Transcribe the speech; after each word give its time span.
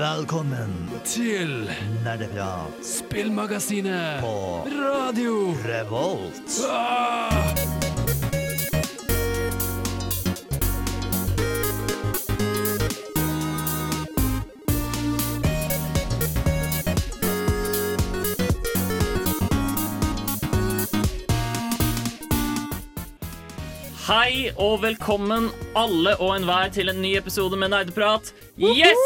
Velkommen 0.00 0.70
til 1.04 1.50
Nerdeprat 2.04 2.86
Spillmagasinet 2.86 4.22
på 4.24 4.64
Radio 4.72 5.52
Revolt. 5.66 6.56
ah! 6.64 7.40
Hei 24.10 24.48
og 24.58 24.80
velkommen 24.82 25.52
alle 25.78 26.16
og 26.18 26.32
enhver 26.34 26.72
til 26.74 26.90
en 26.90 26.98
ny 26.98 27.12
episode 27.18 27.54
med 27.60 27.70
Nerdeprat. 27.70 28.32
Yes! 28.60 28.98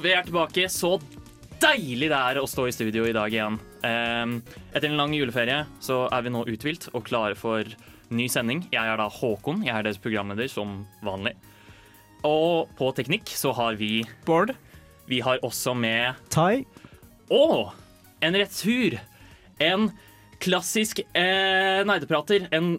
Vi 0.00 0.12
er 0.16 0.24
tilbake. 0.24 0.64
Så 0.72 0.94
deilig 1.60 2.08
det 2.08 2.16
er 2.16 2.38
å 2.40 2.48
stå 2.48 2.64
i 2.70 2.72
studio 2.72 3.04
i 3.04 3.12
dag 3.12 3.28
igjen. 3.34 3.58
Ehm, 3.84 4.38
etter 4.72 4.88
en 4.88 4.96
lang 4.96 5.12
juleferie 5.12 5.66
så 5.84 6.06
er 6.08 6.24
vi 6.24 6.32
nå 6.32 6.46
uthvilt 6.48 6.86
og 6.94 7.04
klare 7.04 7.36
for 7.36 7.68
ny 8.08 8.28
sending. 8.32 8.62
Jeg 8.72 8.80
er 8.80 8.96
da 8.96 9.10
Håkon. 9.12 9.60
Jeg 9.66 9.74
er 9.76 9.84
deres 9.84 10.00
programleder 10.00 10.48
som 10.48 10.86
vanlig. 11.04 11.34
Og 12.24 12.72
på 12.80 12.88
teknikk 12.96 13.28
så 13.28 13.52
har 13.56 13.76
vi 13.80 14.06
Bård. 14.24 14.54
Vi 15.10 15.20
har 15.20 15.44
også 15.44 15.74
med 15.76 16.16
Tai. 16.32 16.62
Og 17.28 17.74
en 18.24 18.40
retur. 18.40 18.96
En 19.60 19.90
klassisk 20.40 21.04
eh, 21.12 21.84
nerdeprater. 21.84 22.48
En 22.56 22.78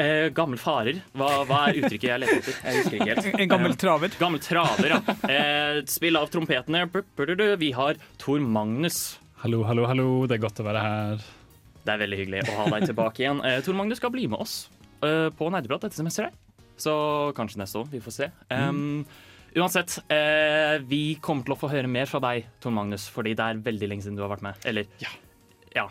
eh, 0.00 0.28
gammel 0.34 0.60
farer. 0.62 1.00
Hva, 1.18 1.30
hva 1.48 1.62
er 1.68 1.80
uttrykket 1.82 2.08
jeg 2.08 2.22
leter 2.22 2.40
etter? 2.40 2.58
Jeg 2.64 2.82
husker 2.82 2.98
ikke 2.98 3.08
helt. 3.12 3.28
En 3.44 3.52
gammel 3.52 3.76
traver. 3.80 4.12
Eh, 4.12 4.20
gammel 4.20 4.42
traver, 4.44 4.94
ja. 4.94 5.00
Eh, 5.28 5.80
spill 5.90 6.18
av 6.20 6.30
trompetene. 6.32 6.86
Vi 7.60 7.72
har 7.76 8.00
Tor 8.22 8.42
Magnus. 8.44 9.18
Hallo, 9.42 9.62
hallo, 9.68 9.86
hallo. 9.90 10.08
Det 10.26 10.38
er 10.38 10.42
godt 10.42 10.62
å 10.62 10.66
være 10.66 10.82
her. 10.82 11.28
Det 11.84 11.94
er 11.94 12.02
veldig 12.02 12.18
hyggelig 12.20 12.42
å 12.50 12.58
ha 12.58 12.66
deg 12.74 12.90
tilbake 12.90 13.22
igjen. 13.24 13.40
Eh, 13.46 13.60
Tor 13.64 13.76
Magnus 13.78 14.00
skal 14.00 14.12
bli 14.14 14.26
med 14.30 14.42
oss 14.44 14.58
eh, 15.06 15.28
på 15.34 15.48
Nerdeprat 15.52 15.86
dette 15.86 15.98
semesteret. 15.98 16.36
Så 16.78 16.92
kanskje 17.34 17.62
neste 17.62 17.80
år. 17.80 17.88
Vi 17.90 18.00
får 18.02 18.14
se. 18.14 18.28
Um, 18.54 19.06
uansett, 19.56 19.96
eh, 20.14 20.76
vi 20.86 21.16
kommer 21.22 21.46
til 21.46 21.56
å 21.56 21.58
få 21.58 21.70
høre 21.72 21.90
mer 21.90 22.06
fra 22.10 22.20
deg, 22.22 22.46
Tor 22.62 22.74
Magnus, 22.76 23.08
fordi 23.10 23.32
det 23.38 23.46
er 23.46 23.62
veldig 23.64 23.88
lenge 23.90 24.06
siden 24.06 24.18
du 24.18 24.22
har 24.22 24.30
vært 24.30 24.44
med. 24.46 24.60
Eller 24.68 24.86
ja, 25.02 25.10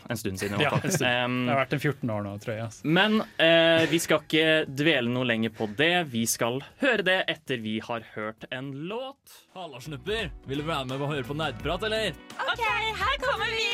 en 0.09 0.19
stund 0.19 0.39
siden. 0.41 0.59
i 0.59 0.63
Ja, 0.65 0.69
hvert 0.73 0.83
fall. 0.83 0.91
en 0.91 0.95
stund. 0.97 1.25
Um, 1.31 1.37
det 1.47 1.53
har 1.53 1.61
vært 1.61 1.75
en 1.77 1.83
14 1.83 2.11
år 2.15 2.25
nå, 2.27 2.33
tror 2.43 2.53
jeg. 2.55 2.63
Altså. 2.67 2.91
Men 2.99 3.15
eh, 3.45 3.85
vi 3.91 3.99
skal 4.03 4.23
ikke 4.25 4.47
dvele 4.83 5.13
noe 5.13 5.27
lenger 5.29 5.53
på 5.57 5.69
det. 5.79 5.91
Vi 6.11 6.25
skal 6.29 6.59
høre 6.83 7.05
det 7.07 7.17
etter 7.33 7.61
vi 7.63 7.77
har 7.87 8.05
hørt 8.15 8.45
en 8.51 8.71
låt. 8.91 9.37
Halla, 9.57 9.79
snupper. 9.83 10.29
Vil 10.49 10.63
du 10.63 10.67
være 10.67 10.85
med 10.91 11.01
og 11.01 11.13
høre 11.15 11.23
på 11.27 11.37
nerdprat, 11.39 11.87
eller? 11.89 12.17
OK, 12.47 12.65
her 13.03 13.17
kommer 13.23 13.55
vi! 13.55 13.65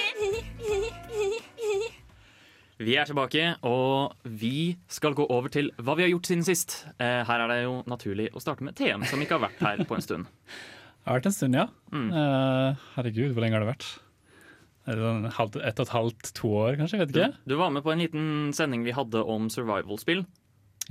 Vi 2.84 2.96
er 3.00 3.06
tilbake, 3.08 3.44
og 3.70 4.16
vi 4.28 4.74
skal 4.92 5.14
gå 5.16 5.24
over 5.32 5.48
til 5.54 5.70
hva 5.80 5.94
vi 5.96 6.04
har 6.08 6.10
gjort 6.12 6.28
siden 6.28 6.44
sist. 6.48 6.80
Eh, 6.98 7.22
her 7.28 7.44
er 7.46 7.52
det 7.52 7.60
jo 7.64 7.76
naturlig 7.88 8.26
å 8.36 8.42
starte 8.44 8.66
med 8.66 8.76
TM, 8.76 9.06
som 9.08 9.22
ikke 9.24 9.38
har 9.38 9.44
vært 9.46 9.62
her 9.64 9.84
på 9.88 9.96
en 9.96 10.04
stund. 10.04 10.26
Det 10.28 11.06
har 11.08 11.20
vært 11.20 11.30
en 11.30 11.36
stund, 11.38 11.56
ja. 11.60 11.68
Mm. 11.94 12.10
Uh, 12.12 12.82
herregud, 12.98 13.32
hvor 13.36 13.46
lenge 13.46 13.56
har 13.56 13.64
det 13.64 13.70
vært? 13.76 13.86
Er 13.86 13.94
det 13.94 14.02
sånn 14.02 14.02
halvt, 14.02 14.73
ett 14.88 15.80
og 15.80 15.86
et 15.86 15.94
halvt, 15.94 16.32
to 16.36 16.50
år, 16.60 16.76
kanskje? 16.82 17.00
Vet 17.04 17.14
Du, 17.14 17.20
ikke. 17.24 17.38
du 17.48 17.56
var 17.60 17.70
med 17.72 17.84
på 17.86 17.92
en 17.94 18.02
liten 18.04 18.26
sending 18.54 18.84
vi 18.84 18.92
hadde 18.96 19.22
om 19.24 19.50
survival-spill. 19.54 20.26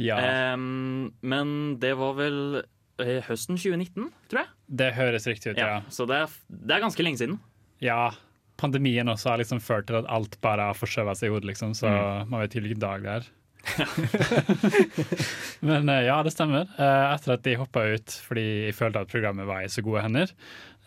Ja, 0.00 0.16
Um, 0.54 1.12
men 1.20 1.76
det 1.82 1.90
var 2.00 2.14
vel 2.16 2.62
eh, 3.02 3.18
høsten 3.26 3.58
2019, 3.60 4.06
tror 4.30 4.40
jeg. 4.40 4.48
det 4.72 4.92
høres 4.96 5.26
riktig 5.28 5.52
ut, 5.52 5.58
Ja, 5.60 5.66
ja. 5.66 5.80
Så 5.92 6.06
det 6.08 6.16
er, 6.22 6.32
det 6.48 6.76
er 6.78 6.80
ganske 6.86 7.04
lenge 7.04 7.20
siden. 7.20 7.36
Ja, 7.84 8.12
pandemien 8.56 9.08
også 9.12 9.30
har 9.34 9.38
liksom 9.42 9.60
ført 9.60 9.86
til 9.90 9.96
at 10.00 10.08
alt 10.08 10.38
bare 10.40 10.70
har 10.70 10.78
forskjøvet 10.78 11.18
seg 11.20 11.28
i 11.28 11.34
hodet, 11.34 11.50
liksom, 11.52 11.74
så 11.76 11.92
man 12.24 12.40
vet 12.40 12.54
ikke 12.54 12.64
hvilken 12.68 12.80
dag 12.88 13.04
det 13.04 13.14
er. 13.20 13.30
Men 15.60 15.88
eh, 15.88 16.04
ja, 16.08 16.16
det 16.24 16.32
stemmer. 16.34 16.66
Eh, 16.78 17.04
etter 17.14 17.36
at 17.36 17.44
de 17.46 17.54
hoppa 17.60 17.84
ut 17.94 18.14
fordi 18.24 18.44
jeg 18.68 18.76
følte 18.78 19.02
at 19.04 19.12
programmet 19.12 19.46
var 19.48 19.62
i 19.64 19.70
så 19.72 19.84
gode 19.84 20.02
hender, 20.04 20.32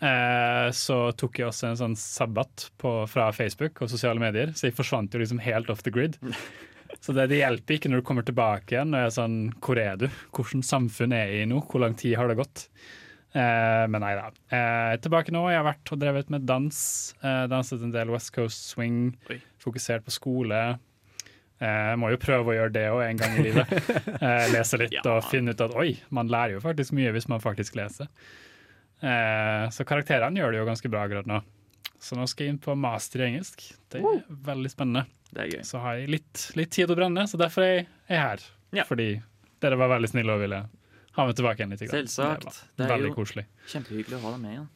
eh, 0.02 0.68
så 0.76 0.98
tok 1.18 1.40
jeg 1.40 1.48
også 1.50 1.70
en 1.72 1.80
sånn 1.80 1.96
sabbat 2.00 2.70
på, 2.82 2.94
fra 3.12 3.30
Facebook 3.36 3.82
og 3.86 3.92
sosiale 3.92 4.20
medier, 4.22 4.52
så 4.56 4.68
jeg 4.70 4.76
forsvant 4.78 5.14
jo 5.16 5.22
liksom 5.24 5.40
helt 5.46 5.70
off 5.70 5.84
the 5.86 5.94
grid. 5.96 6.18
Så 7.02 7.12
det, 7.14 7.26
det 7.30 7.38
hjelper 7.42 7.76
ikke 7.76 7.90
når 7.92 8.00
du 8.02 8.06
kommer 8.08 8.24
tilbake 8.26 8.72
igjen 8.72 8.94
og 8.96 9.02
er 9.04 9.10
sånn 9.14 9.34
Hvor 9.62 9.78
er 9.78 9.98
du? 10.00 10.06
Hvilket 10.34 10.64
samfunn 10.66 11.12
er 11.14 11.28
jeg 11.28 11.44
i 11.44 11.48
nå? 11.50 11.60
Hvor 11.68 11.82
lang 11.84 11.94
tid 12.00 12.16
har 12.18 12.30
det 12.32 12.38
gått? 12.40 12.64
Eh, 13.36 13.84
men 13.92 14.00
nei 14.02 14.14
da. 14.16 14.30
Eh, 14.56 14.94
tilbake 15.04 15.34
nå. 15.36 15.42
Jeg 15.52 15.60
har 15.60 15.68
vært 15.68 15.92
og 15.92 16.00
drevet 16.02 16.32
med 16.34 16.46
dans. 16.48 16.80
Eh, 17.20 17.44
danset 17.52 17.84
en 17.84 17.92
del 17.94 18.14
West 18.14 18.32
Coast 18.34 18.70
swing. 18.72 19.12
Oi. 19.30 19.38
Fokusert 19.62 20.06
på 20.08 20.14
skole. 20.16 20.62
Eh, 21.60 21.82
jeg 21.92 22.00
må 22.02 22.14
jo 22.14 22.22
prøve 22.22 22.54
å 22.54 22.58
gjøre 22.62 22.74
det 22.78 22.86
òg 22.94 23.04
en 23.10 23.22
gang 23.22 23.38
i 23.42 23.46
livet. 23.50 23.76
Eh, 24.26 24.48
lese 24.56 24.80
litt 24.82 24.96
Ja. 24.96 25.04
og 25.18 25.28
finne 25.30 25.54
ut 25.54 25.62
at 25.68 25.76
oi, 25.78 25.98
man 26.16 26.32
lærer 26.32 26.56
jo 26.56 26.64
faktisk 26.64 26.96
mye 26.96 27.12
hvis 27.18 27.28
man 27.30 27.44
faktisk 27.44 27.76
leser. 27.78 28.08
Eh, 29.06 29.66
så 29.76 29.86
karakterene 29.88 30.40
gjør 30.42 30.56
det 30.56 30.62
jo 30.64 30.68
ganske 30.70 30.90
bra 30.92 31.04
akkurat 31.06 31.30
nå. 31.30 31.42
Så 32.02 32.18
nå 32.18 32.26
skal 32.30 32.48
jeg 32.48 32.56
inn 32.56 32.62
på 32.62 32.74
master 32.78 33.22
i 33.24 33.28
engelsk. 33.32 33.62
Det 33.94 34.02
er 34.02 34.24
veldig 34.46 34.72
spennende. 34.74 35.06
Det 35.32 35.44
er 35.46 35.52
gøy. 35.56 35.62
Så 35.68 35.80
har 35.84 36.00
jeg 36.00 36.10
litt, 36.16 36.44
litt 36.58 36.72
tid 36.76 36.92
å 36.92 36.98
brenne, 36.98 37.24
så 37.30 37.40
derfor 37.40 37.66
er 37.66 37.72
jeg 37.76 37.86
er 38.10 38.22
her. 38.24 38.44
Ja. 38.76 38.86
Fordi 38.90 39.08
dere 39.64 39.78
var 39.80 39.90
veldig 39.96 40.10
snille 40.12 40.36
og 40.36 40.44
ville 40.44 40.60
ha 41.16 41.26
meg 41.26 41.38
tilbake 41.38 41.62
igjen 41.64 41.72
litt. 41.74 41.86
Selvsagt. 41.88 42.60
Det 42.76 42.86
Det 42.90 42.92
er 42.98 43.06
jo 43.08 43.14
koselig. 43.16 43.46
kjempehyggelig 43.72 44.18
å 44.20 44.24
ha 44.26 44.34
deg 44.36 44.42
med 44.44 44.52
igjen. 44.58 44.68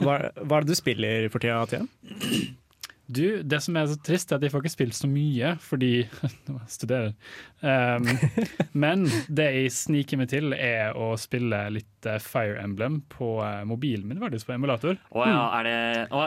Hva, 0.00 0.16
hva 0.42 0.58
er 0.58 0.66
det 0.66 0.74
du 0.74 0.78
spiller 0.80 1.28
for 1.32 1.44
tida, 1.44 1.60
Tien? 1.70 1.88
Du, 3.06 3.42
det 3.42 3.60
som 3.60 3.76
er 3.76 3.88
så 3.90 3.98
trist, 4.00 4.32
er 4.32 4.38
at 4.38 4.46
jeg 4.46 4.52
får 4.54 4.64
ikke 4.64 4.72
spilt 4.72 4.96
så 4.96 5.08
mye 5.10 5.54
fordi 5.60 5.92
Nå 6.48 6.56
jeg 6.56 6.72
studerer. 6.72 7.12
Um, 7.60 8.06
men 8.84 9.04
det 9.28 9.48
jeg 9.58 9.74
sniker 9.76 10.20
meg 10.20 10.30
til, 10.32 10.54
er 10.56 10.96
å 10.96 11.12
spille 11.20 11.60
litt 11.74 12.08
eh, 12.08 12.20
Fire 12.22 12.56
Emblem 12.62 13.02
på 13.12 13.36
eh, 13.44 13.62
mobilen 13.68 14.08
min, 14.08 14.20
faktisk, 14.22 14.48
på 14.48 14.56
emulator. 14.56 14.98
Å 15.12 15.26
ja, 15.28 15.42
er 15.60 15.68
det 15.68 15.76
å, 16.12 16.24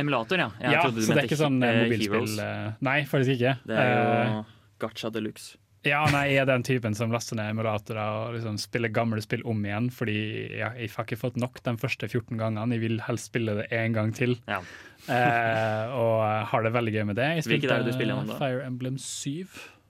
emulator, 0.00 0.42
ja. 0.42 0.50
Jeg 0.62 0.76
ja, 0.78 0.82
trodde 0.86 1.02
du 1.02 1.06
så 1.06 1.14
det 1.14 1.22
er 1.22 1.30
ikke 1.30 1.40
sånn 1.40 1.60
eh, 1.62 1.80
mobilspill. 1.84 2.34
Heroes. 2.38 2.82
Nei, 2.86 2.98
faktisk 3.10 3.36
ikke. 3.38 3.56
Det 3.66 3.78
er 3.82 3.92
jo 3.92 4.04
jo 4.06 4.42
Gacha 4.82 5.10
de 5.10 5.22
luxe. 5.24 5.56
Ja, 5.86 6.00
nei, 6.10 6.24
jeg 6.32 6.40
er 6.42 6.48
den 6.50 6.64
typen 6.66 6.96
som 6.98 7.12
laster 7.14 7.38
ned 7.38 7.52
emulatorer 7.52 8.00
og 8.02 8.34
liksom 8.34 8.56
spiller 8.58 8.90
gamle 8.94 9.20
spill 9.22 9.44
om 9.46 9.60
igjen, 9.64 9.86
fordi 9.94 10.16
ja, 10.58 10.72
jeg 10.74 10.90
har 10.96 11.06
ikke 11.06 11.18
fått 11.20 11.36
nok 11.38 11.60
de 11.62 11.76
første 11.78 12.08
14 12.10 12.34
gangene. 12.40 12.74
Jeg 12.74 12.82
vil 12.82 12.98
helst 13.06 13.30
spille 13.30 13.54
det 13.60 13.68
en 13.76 13.94
gang 13.94 14.10
til, 14.16 14.34
Ja. 14.50 14.58
eh, 15.06 15.94
og 15.94 16.46
har 16.50 16.62
det 16.66 16.72
veldig 16.74 16.92
gøy 16.96 17.04
med 17.12 17.16
det. 17.20 17.28
Jeg 17.38 17.46
spilte 17.46 17.70
det 17.78 17.86
du 17.86 17.92
spiller 17.94 18.26
da? 18.26 18.38
Fire 18.40 18.64
Emblem 18.66 18.98
7, 18.98 19.46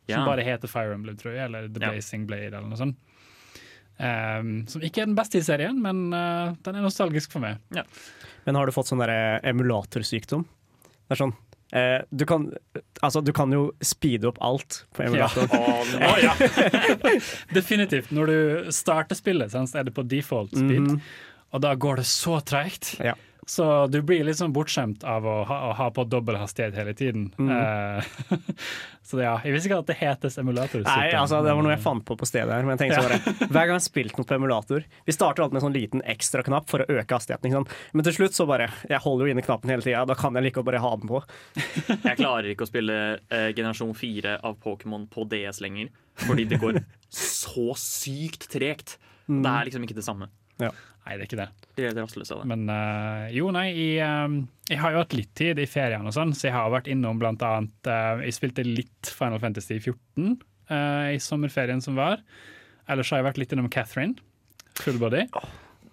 Ja. 0.08 0.16
som 0.20 0.26
bare 0.28 0.44
heter 0.44 0.68
Fire 0.68 0.92
Emblem, 0.94 1.16
tror 1.16 1.32
jeg, 1.34 1.44
eller 1.48 1.68
The 1.68 1.80
Ja. 1.80 1.90
Blazing 1.90 2.26
Blade 2.28 2.52
eller 2.52 2.68
noe 2.68 2.76
sånt. 2.76 2.96
Um, 3.98 4.66
som 4.68 4.82
ikke 4.84 5.00
er 5.00 5.06
den 5.08 5.16
beste 5.16 5.38
i 5.38 5.40
serien, 5.40 5.78
men 5.80 6.12
uh, 6.12 6.52
den 6.62 6.76
er 6.76 6.82
nostalgisk 6.84 7.32
for 7.32 7.40
meg. 7.40 7.56
Men 8.44 8.54
har 8.54 8.66
du 8.68 8.72
fått 8.76 8.90
sånn 8.92 9.00
der 9.00 9.40
emulatorsykdom? 9.48 10.44
Det 11.08 11.16
er 11.16 11.22
sånn 11.24 11.32
eh, 11.72 12.02
du, 12.10 12.24
kan, 12.26 12.52
altså, 13.02 13.20
du 13.24 13.32
kan 13.32 13.52
jo 13.52 13.72
speede 13.82 14.28
opp 14.30 14.38
alt 14.40 14.84
på 14.94 15.02
emulator. 15.06 15.48
Å, 15.50 16.12
ja. 16.26 16.34
Definitivt. 17.56 18.10
Når 18.14 18.26
du 18.26 18.70
starter 18.74 19.18
spillet, 19.18 19.54
er 19.54 19.88
det 19.88 19.94
på 19.96 20.06
default 20.06 20.50
speed, 20.56 20.80
Mhm. 20.86 21.00
Og 21.56 21.64
da 21.64 21.72
går 21.74 22.02
det 22.02 22.08
så 22.10 22.38
treigt. 22.44 22.94
Ja. 23.00 23.16
Så 23.46 23.64
du 23.86 24.00
blir 24.02 24.24
litt 24.26 24.40
sånn 24.40 24.50
bortskjemt 24.50 25.04
av 25.06 25.22
å 25.22 25.36
ha, 25.46 25.56
å 25.68 25.74
ha 25.78 25.86
på 25.94 26.02
dobbel 26.10 26.34
hastighet 26.40 26.74
hele 26.74 26.96
tiden. 26.98 27.28
Mm. 27.38 27.50
Eh, 27.54 28.38
så 29.06 29.20
ja, 29.22 29.36
jeg 29.46 29.54
visste 29.54 29.70
ikke 29.70 29.78
at 29.84 29.90
det 29.92 29.96
hetes 30.00 30.38
emulator. 30.42 30.82
Nei, 30.82 31.12
altså, 31.14 31.38
det 31.46 31.54
var 31.54 31.62
noe 31.62 31.76
jeg 31.76 31.82
fant 31.84 32.02
på 32.08 32.16
på 32.18 32.26
stedet 32.26 32.50
her. 32.50 32.66
Men 32.66 32.74
jeg 32.74 32.80
tenkte 32.82 33.04
så 33.04 33.06
bare, 33.06 33.36
Hver 33.44 33.68
gang 33.68 33.76
jeg 33.76 33.78
har 33.78 33.84
spilt 33.84 34.18
noe 34.18 34.26
på 34.26 34.34
emulator 34.34 34.82
Vi 35.06 35.14
starter 35.14 35.44
alltid 35.44 35.54
med 35.54 35.60
en 35.60 35.66
sånn 35.68 35.76
liten 35.76 36.02
ekstraknapp 36.16 36.66
for 36.72 36.82
å 36.82 36.88
øke 36.90 37.20
hastigheten. 37.20 37.46
Ikke 37.46 37.60
sant? 37.60 37.76
Men 37.94 38.08
til 38.08 38.16
slutt 38.18 38.40
så 38.40 38.48
bare 38.50 38.66
Jeg 38.90 39.00
holder 39.06 39.30
jo 39.30 39.36
inne 39.36 39.46
knappen 39.46 39.74
hele 39.76 39.86
tida. 39.86 40.02
Da 40.10 40.18
kan 40.18 40.34
jeg 40.34 40.48
like 40.48 40.64
å 40.64 40.66
bare 40.66 40.82
ha 40.82 40.92
den 40.98 41.12
på. 41.12 41.22
Jeg 41.94 42.18
klarer 42.18 42.50
ikke 42.50 42.66
å 42.66 42.72
spille 42.72 42.98
eh, 43.14 43.52
generasjon 43.52 43.94
4 43.94 44.40
av 44.42 44.58
Pokémon 44.66 45.06
på 45.12 45.28
DS 45.30 45.62
lenger, 45.62 45.94
fordi 46.26 46.50
det 46.50 46.58
går 46.66 46.82
så 47.14 47.70
sykt 47.78 48.50
tregt. 48.50 48.98
Mm. 49.30 49.44
Det 49.46 49.54
er 49.54 49.70
liksom 49.70 49.86
ikke 49.86 50.00
det 50.02 50.08
samme. 50.10 50.32
Nei, 51.06 51.14
det 51.14 51.22
er 51.22 51.28
ikke 51.28 51.38
det. 51.38 51.68
De 51.76 51.84
er 51.86 51.92
rastløse 51.94 52.34
av 52.34 52.40
det. 52.42 52.48
Men 52.50 52.66
uh, 52.66 53.28
jo, 53.30 53.46
nei, 53.54 53.68
jeg, 53.70 53.98
eh, 54.02 54.72
jeg 54.72 54.80
har 54.82 54.94
jo 54.94 55.02
hatt 55.04 55.14
litt 55.14 55.30
tid 55.38 55.60
i 55.62 55.68
feriene 55.70 56.10
og 56.10 56.16
sånn, 56.16 56.32
så 56.34 56.48
jeg 56.48 56.56
har 56.56 56.72
vært 56.74 56.90
innom 56.90 57.20
blant 57.22 57.44
annet 57.46 57.90
uh, 57.90 58.24
Jeg 58.26 58.34
spilte 58.34 58.64
litt 58.66 59.12
Final 59.14 59.38
Fantasy 59.42 59.78
14 59.78 60.32
uh, 60.72 61.06
i 61.14 61.20
sommerferien 61.22 61.84
som 61.84 61.94
var. 61.98 62.24
Ellers 62.90 63.12
har 63.14 63.22
jeg 63.22 63.28
vært 63.28 63.38
litt 63.38 63.54
innom 63.54 63.70
Catherine, 63.70 64.18
full 64.82 64.98
body. 64.98 65.28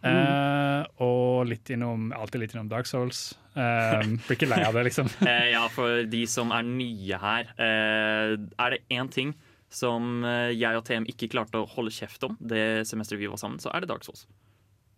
Eh, 0.04 0.82
og 1.06 1.46
litt 1.48 1.70
innom, 1.72 2.10
alltid 2.12 2.42
litt 2.42 2.54
innom 2.58 2.68
Dark 2.68 2.90
Souls. 2.90 3.22
Blir 3.56 4.36
ikke 4.36 4.50
lei 4.50 4.60
av 4.66 4.76
det, 4.76 4.84
liksom. 4.90 5.08
Ja, 5.54 5.64
for 5.72 6.04
de 6.12 6.26
som 6.30 6.52
er 6.54 6.68
nye 6.68 7.20
her, 7.22 7.54
er 7.56 8.76
det 8.76 8.82
én 8.92 9.10
ting 9.14 9.32
som 9.74 10.26
jeg 10.52 10.76
og 10.76 10.84
TM 10.86 11.08
ikke 11.10 11.32
klarte 11.32 11.64
å 11.64 11.70
holde 11.72 11.96
kjeft 11.96 12.28
om 12.28 12.36
det 12.44 12.84
semesteret 12.90 13.24
vi 13.24 13.32
var 13.32 13.42
sammen, 13.42 13.64
så 13.64 13.72
er 13.72 13.86
det 13.86 13.94
Dark 13.94 14.04
Souls. 14.06 14.28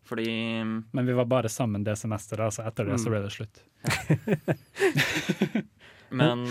Fordi 0.05 0.29
Men 0.91 1.05
vi 1.05 1.13
var 1.17 1.25
bare 1.25 1.49
sammen 1.49 1.83
det 1.83 1.95
semesteret, 1.97 2.45
altså 2.45 2.65
etter 2.67 2.91
det 2.91 2.99
så 3.01 3.09
ble 3.09 3.23
det 3.25 3.33
slutt. 3.33 3.63
Men 6.21 6.45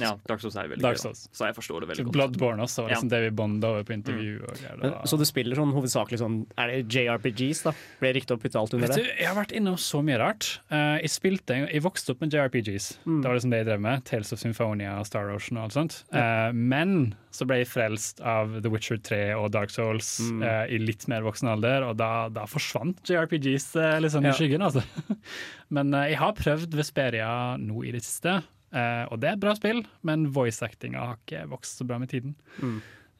ja, 0.00 0.12
Dark 0.28 0.40
Souls 0.42 0.56
er 0.56 0.68
veldig 0.70 0.82
Dark 0.84 0.98
gøy, 1.00 1.10
da. 1.12 1.28
Så 1.38 1.46
jeg 1.48 1.56
forstår 1.56 1.84
det 1.84 1.88
veldig 1.92 2.04
godt. 2.08 2.14
Bloodborne 2.16 2.64
også 2.64 2.84
var 2.86 2.94
liksom 2.94 3.10
Ja. 3.10 3.16
det 3.16 3.20
vi 3.26 3.30
bonda 3.42 3.68
over 3.74 3.84
på 3.88 3.94
intervju. 3.96 4.34
Og 4.48 4.54
greier. 4.58 4.76
Men, 4.82 4.96
så 5.10 5.18
du 5.18 5.24
spiller 5.28 5.56
sånn 5.56 5.72
hovedsakelig 5.76 6.18
sånn 6.22 6.38
Er 6.58 6.66
det 6.72 6.80
JRPGs, 6.94 7.62
da? 7.68 7.72
Ble 8.00 8.12
det 8.12 8.16
riktig 8.22 8.36
å 8.36 8.40
putte 8.42 8.58
alt 8.60 8.74
under 8.74 8.88
Vet 8.88 8.96
det? 8.96 9.04
du, 9.04 9.10
jeg 9.22 9.26
har 9.28 9.36
vært 9.38 9.52
innom 9.58 9.76
så 9.78 10.02
mye 10.04 10.18
rart. 10.20 10.60
Uh, 10.70 10.98
jeg 11.02 11.10
spilte, 11.10 11.60
jeg 11.68 11.82
vokste 11.82 12.12
opp 12.14 12.20
med 12.24 12.32
JRPGs. 12.34 12.88
Det 13.04 13.24
var 13.28 13.34
liksom 13.38 13.50
det 13.54 13.62
jeg 13.64 13.68
drev 13.72 13.80
med. 13.80 14.04
Tales 14.04 14.32
of 14.32 14.38
Symphonia, 14.42 14.98
Star 15.04 15.30
Ocean 15.34 15.58
og 15.58 15.64
alt 15.68 15.76
sånt. 15.78 15.98
Uh, 16.14 16.50
men 16.54 17.14
så 17.30 17.44
ble 17.46 17.60
jeg 17.60 17.68
frelst 17.70 18.20
av 18.24 18.56
The 18.64 18.70
Witcher 18.72 18.96
3 19.04 19.34
og 19.36 19.50
Dark 19.54 19.70
Souls 19.70 20.16
eh, 20.42 20.64
i 20.74 20.78
litt 20.80 21.04
mer 21.12 21.20
voksen 21.22 21.46
alder, 21.52 21.84
og 21.86 21.98
da, 22.00 22.26
da 22.32 22.46
forsvant 22.50 23.02
JRPGs 23.06 23.68
uh, 23.76 23.98
liksom 24.02 24.24
Ja. 24.26 24.32
i 24.32 24.38
skyggen, 24.40 24.64
altså. 24.64 24.82
men 25.76 25.92
uh, 25.94 26.06
jeg 26.08 26.18
har 26.18 26.32
prøvd 26.34 26.74
Vesperia 26.74 27.28
nå 27.60 27.84
i 27.84 27.92
det 27.94 28.02
siste, 28.02 28.40
eh, 28.72 29.04
og 29.08 29.20
det 29.22 29.30
er 29.30 29.36
et 29.38 29.42
bra 29.42 29.54
spill, 29.58 29.82
men 30.06 30.28
voice-actinga 30.34 31.02
har 31.12 31.18
ikke 31.22 31.46
vokst 31.50 31.80
så 31.80 31.86
bra 31.88 31.98
med 32.02 32.10
tiden. 32.12 32.34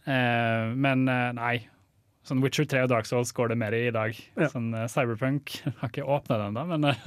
Eh, 0.08 0.70
men 0.74 1.08
eh, 1.08 1.28
nei. 1.38 1.56
Sånn 2.28 2.42
Witcher 2.44 2.66
3 2.68 2.82
og 2.84 2.90
Dark 2.92 3.06
Souls 3.08 3.30
går 3.32 3.54
det 3.54 3.56
mer 3.60 3.72
i 3.72 3.86
i 3.88 3.94
dag. 3.94 4.16
Ja. 4.36 4.50
Sånn 4.52 4.72
eh, 4.76 4.88
Cyberpunk 4.92 5.54
har 5.80 5.88
ikke 5.92 6.04
åpna 6.04 6.40
den 6.42 6.50
ennå, 6.52 6.66
men 6.74 6.90
eh, 6.90 7.06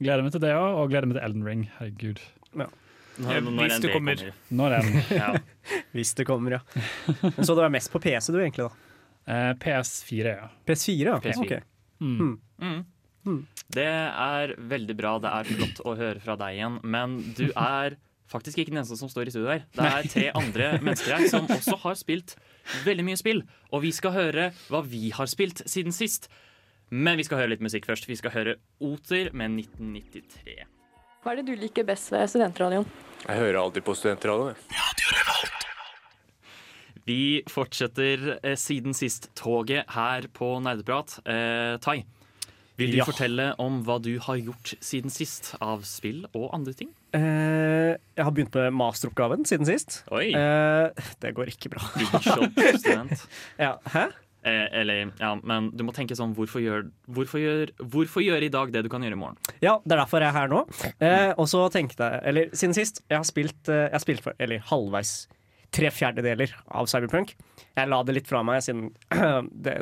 gleder 0.00 0.26
meg 0.26 0.34
til 0.34 0.42
det 0.42 0.54
òg. 0.56 0.80
Og 0.80 0.90
gleder 0.90 1.10
meg 1.10 1.18
til 1.20 1.26
Elden 1.28 1.46
Ring. 1.46 1.68
Herregud. 1.78 2.22
Nå 2.56 2.66
Ja, 3.16 3.38
når 3.40 3.62
hvis 3.70 3.78
du 3.80 3.86
kommer. 3.94 4.26
Når 4.52 4.74
den? 4.76 4.90
Ja. 5.22 5.30
Hvis 5.96 6.10
det 6.18 6.26
kommer, 6.28 6.58
ja. 6.58 6.82
Men 7.22 7.46
Så 7.46 7.54
du 7.56 7.62
er 7.64 7.72
mest 7.72 7.88
på 7.94 8.02
PC, 8.02 8.32
du, 8.34 8.42
egentlig? 8.42 8.66
da 8.68 8.86
Eh, 9.26 9.52
PS4, 9.58 10.34
ja. 10.36 10.48
PS4, 10.68 11.06
ja. 11.08 11.16
PS4. 11.18 11.42
Ok. 11.42 11.62
Mm. 12.00 12.84
Det 13.76 13.86
er 13.86 14.54
veldig 14.70 14.96
bra. 14.98 15.16
Det 15.22 15.32
er 15.34 15.48
flott 15.50 15.80
å 15.84 15.94
høre 15.98 16.22
fra 16.22 16.36
deg 16.40 16.58
igjen. 16.58 16.80
Men 16.86 17.16
du 17.36 17.48
er 17.52 17.96
faktisk 18.30 18.58
ikke 18.58 18.72
den 18.72 18.80
eneste 18.82 18.98
som 18.98 19.10
står 19.10 19.28
i 19.28 19.34
studio 19.34 19.50
her. 19.52 19.64
Det 19.74 19.86
er 19.90 20.08
tre 20.10 20.26
andre 20.38 20.70
mennesker 20.82 21.16
her 21.16 21.28
som 21.30 21.46
også 21.50 21.76
har 21.84 21.98
spilt 21.98 22.36
veldig 22.86 23.04
mye 23.06 23.18
spill. 23.20 23.42
Og 23.74 23.84
vi 23.86 23.92
skal 23.94 24.14
høre 24.16 24.48
hva 24.70 24.82
vi 24.86 25.10
har 25.14 25.30
spilt 25.30 25.62
siden 25.70 25.94
sist. 25.94 26.30
Men 26.90 27.18
vi 27.18 27.26
skal 27.26 27.42
høre 27.42 27.54
litt 27.54 27.64
musikk 27.66 27.88
først. 27.88 28.06
Vi 28.06 28.18
skal 28.18 28.34
høre 28.34 28.56
Oter 28.86 29.32
med 29.34 29.58
1993. 29.66 30.58
Hva 31.22 31.32
er 31.34 31.40
det 31.40 31.48
du 31.48 31.56
liker 31.58 31.86
best 31.86 32.12
ved 32.14 32.28
studentradioen? 32.30 32.86
Jeg 33.26 33.40
hører 33.42 33.58
alltid 33.64 33.82
på 33.86 33.94
studentradioen. 33.98 34.54
Vi 37.06 37.42
fortsetter 37.50 38.32
eh, 38.42 38.56
siden 38.58 38.94
sist-toget 38.94 39.86
her 39.94 40.26
på 40.34 40.48
Nerdeprat. 40.62 41.20
Eh, 41.22 41.76
Tai, 41.82 42.00
vil 42.76 42.90
du 42.92 42.96
Ja. 42.98 43.04
fortelle 43.08 43.54
om 43.58 43.82
hva 43.84 43.96
du 44.02 44.18
har 44.20 44.36
gjort 44.36 44.74
siden 44.84 45.10
sist 45.10 45.54
av 45.60 45.82
spill 45.88 46.26
og 46.34 46.50
andre 46.52 46.74
ting? 46.76 46.90
Eh, 47.16 47.96
jeg 48.16 48.24
har 48.24 48.30
begynt 48.32 48.54
med 48.54 48.72
masteroppgaven 48.76 49.46
siden 49.48 49.64
sist. 49.66 50.02
Oi! 50.12 50.28
Eh, 50.34 50.90
det 51.20 51.34
går 51.34 51.48
ikke 51.54 51.70
bra. 51.72 51.82
Ja, 53.58 53.76
hæ? 53.92 54.06
Eh, 54.46 54.66
eller, 54.78 55.10
ja, 55.18 55.32
men 55.42 55.72
du 55.74 55.82
må 55.82 55.90
tenke 55.96 56.14
sånn 56.14 56.30
hvorfor 56.36 56.62
gjør, 56.62 56.84
hvorfor, 57.10 57.40
gjør, 57.42 57.72
hvorfor 57.82 58.22
gjør 58.22 58.44
i 58.46 58.50
dag 58.54 58.70
det 58.70 58.84
du 58.86 58.88
kan 58.92 59.02
gjøre 59.02 59.16
i 59.16 59.18
morgen? 59.18 59.38
Ja, 59.64 59.78
det 59.82 59.96
er 59.96 60.02
derfor 60.04 60.22
jeg 60.22 60.30
er 60.30 60.36
her 60.36 60.52
nå. 60.52 60.60
Eh, 61.02 61.32
og 61.34 61.48
så 61.50 61.64
tenkte 61.74 62.06
jeg, 62.12 62.20
eller 62.30 62.52
siden 62.54 62.76
sist, 62.76 63.00
jeg 63.10 63.18
har 63.18 63.26
spilt, 63.26 63.58
eh, 63.72 63.88
jeg 63.88 63.96
har 63.96 64.04
spilt 64.04 64.22
for, 64.22 64.36
eller 64.38 64.62
halvveis 64.68 65.16
tre 65.74 65.90
fjerdedeler 65.92 66.52
av 66.66 66.88
Cyberpunk. 66.90 67.34
Jeg 67.76 67.90
la 67.90 68.00
det 68.06 68.16
litt 68.16 68.30
fra 68.30 68.42
meg 68.46 68.62
siden 68.64 68.90
det, 69.64 69.76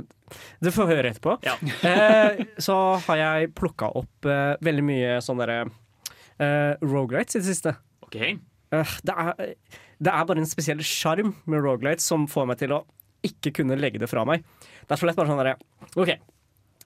det, 0.64 0.72
får 0.74 0.90
høre 0.90 1.12
etterpå. 1.12 1.38
Ja. 1.46 1.56
Eh, 1.94 2.44
så 2.62 2.76
har 3.06 3.18
jeg 3.20 3.52
plukka 3.58 3.90
opp 4.00 4.28
eh, 4.28 4.54
veldig 4.64 4.84
mye 4.86 5.16
sånn 5.24 5.40
derre 5.42 5.60
eh, 5.64 6.74
Rogalights 6.82 7.36
i 7.36 7.42
det 7.42 7.48
siste. 7.50 7.74
Okay. 8.06 8.38
Eh, 8.74 8.94
det, 9.06 9.14
er, 9.14 9.54
det 10.02 10.12
er 10.12 10.28
bare 10.28 10.42
en 10.42 10.50
spesiell 10.50 10.82
sjarm 10.86 11.34
med 11.44 11.64
Rogalights 11.64 12.06
som 12.10 12.28
får 12.30 12.48
meg 12.50 12.60
til 12.62 12.76
å 12.76 12.82
ikke 13.24 13.54
kunne 13.60 13.78
legge 13.78 14.00
det 14.02 14.10
fra 14.10 14.24
meg. 14.28 14.44
Det 14.84 14.96
er 14.96 15.00
så 15.00 15.08
lett 15.08 15.18
bare 15.18 15.30
sånn 15.30 15.40
derre 15.40 15.56
OK, 16.00 16.10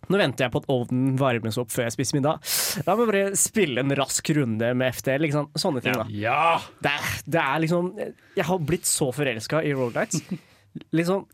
nå 0.09 0.21
venter 0.21 0.47
jeg 0.47 0.55
på 0.55 0.63
at 0.63 0.69
ovnen 0.73 1.17
varmes 1.21 1.59
opp 1.61 1.73
før 1.73 1.87
jeg 1.87 1.97
spiser 1.97 2.19
middag. 2.19 2.45
Da 2.87 2.95
må 2.97 3.05
jeg 3.05 3.13
bare 3.13 3.41
spille 3.41 3.85
en 3.85 3.97
rask 3.99 4.31
runde 4.37 4.71
med 4.79 4.97
FTL. 4.97 5.25
Liksom. 5.27 5.51
Sånne 5.59 5.83
ting, 5.85 5.97
da. 5.99 6.07
Ja! 6.13 6.59
Det 6.85 6.93
er, 6.93 7.09
det 7.29 7.43
er 7.43 7.65
liksom 7.65 7.91
Jeg 7.99 8.47
har 8.49 8.63
blitt 8.65 8.89
så 8.89 9.11
forelska 9.15 9.61
i 9.67 9.73
Roadlights 9.77 10.23
Liksom 10.99 11.27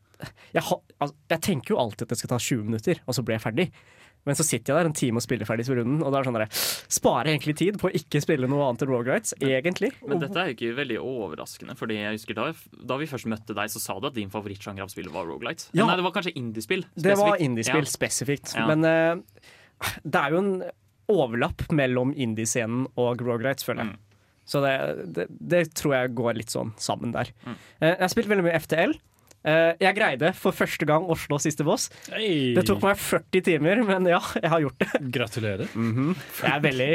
jeg, 0.55 0.63
har, 0.63 0.79
altså, 1.03 1.17
jeg 1.35 1.43
tenker 1.45 1.75
jo 1.75 1.81
alltid 1.83 2.07
at 2.07 2.15
det 2.15 2.19
skal 2.21 2.31
ta 2.31 2.39
20 2.41 2.69
minutter, 2.69 3.01
og 3.05 3.17
så 3.17 3.25
blir 3.27 3.35
jeg 3.37 3.43
ferdig. 3.45 3.67
Men 4.25 4.39
så 4.39 4.45
sitter 4.47 4.73
jeg 4.73 4.79
der 4.81 4.89
en 4.89 4.97
time 4.97 5.21
og 5.21 5.25
spiller 5.25 5.49
ferdig 5.49 5.67
runden, 5.69 5.99
og 6.01 6.09
da 6.13 6.19
er 6.19 6.25
det 6.25 6.29
sånn 6.31 6.39
der, 6.39 6.61
sparer 6.97 7.31
egentlig 7.35 7.55
tid 7.61 7.77
på 7.81 7.91
å 7.91 7.93
ikke 7.99 8.23
spille 8.25 8.49
noe 8.49 8.69
annet 8.71 8.85
enn 8.87 8.93
Rogalights, 8.93 9.35
egentlig. 9.45 9.91
Men 10.09 10.23
dette 10.23 10.41
er 10.41 10.49
jo 10.51 10.57
ikke 10.57 10.77
veldig 10.79 10.97
overraskende. 11.05 11.77
Fordi 11.79 11.99
jeg 12.01 12.17
husker 12.17 12.39
Da, 12.39 12.47
da 12.93 12.97
vi 13.01 13.09
først 13.11 13.29
møtte 13.31 13.57
deg, 13.57 13.73
så 13.75 13.83
sa 13.83 13.99
du 14.01 14.09
at 14.09 14.17
din 14.17 14.33
favorittsjanger 14.33 14.87
av 14.87 14.93
spillet 14.93 15.13
var 15.13 15.29
Rogalight. 15.29 15.67
Ja. 15.77 15.85
Nei, 15.89 15.99
det 16.01 16.07
var 16.07 16.15
kanskje 16.17 16.33
indiespill. 16.41 16.87
Spesifikt. 16.89 17.05
Det 17.11 17.19
var 17.21 17.45
indiespill 17.45 17.85
Ja. 17.85 17.93
spesifikt. 17.99 18.55
Ja. 18.57 18.67
Men 18.73 18.89
uh, 18.89 19.21
det 20.05 20.21
er 20.25 20.35
jo 20.35 20.41
en 20.41 20.55
overlapp 21.13 21.67
mellom 21.77 22.15
indiescenen 22.17 22.87
og 22.97 23.21
Rogalights, 23.21 23.67
føler 23.69 23.85
jeg. 23.85 23.93
Mm. 23.93 24.01
Så 24.49 24.61
det, 24.65 24.75
det, 25.17 25.27
det 25.53 25.63
tror 25.77 25.95
jeg 25.99 26.15
går 26.17 26.37
litt 26.41 26.53
sånn 26.53 26.73
sammen 26.81 27.13
der. 27.13 27.29
Mm. 27.45 27.59
Uh, 27.83 27.91
jeg 27.93 28.01
har 28.07 28.13
spilt 28.13 28.33
veldig 28.33 28.47
mye 28.49 28.61
FTL. 28.65 28.97
Eh, 29.45 29.75
jeg 29.83 29.97
greide 29.99 30.31
for 30.39 30.57
første 30.57 30.87
gang 30.89 31.05
Oslo 31.13 31.37
siste 31.43 31.67
boss. 31.67 31.91
Hey. 32.09 32.55
Det 32.57 32.65
tok 32.69 32.81
meg 32.85 33.01
40 33.01 33.45
timer, 33.45 33.83
men 33.85 34.09
ja, 34.09 34.21
jeg 34.41 34.53
har 34.53 34.63
gjort 34.65 34.81
det. 34.81 35.03
Gratulerer. 35.19 35.69
Det 35.75 36.49
er 36.49 36.65
veldig 36.65 36.91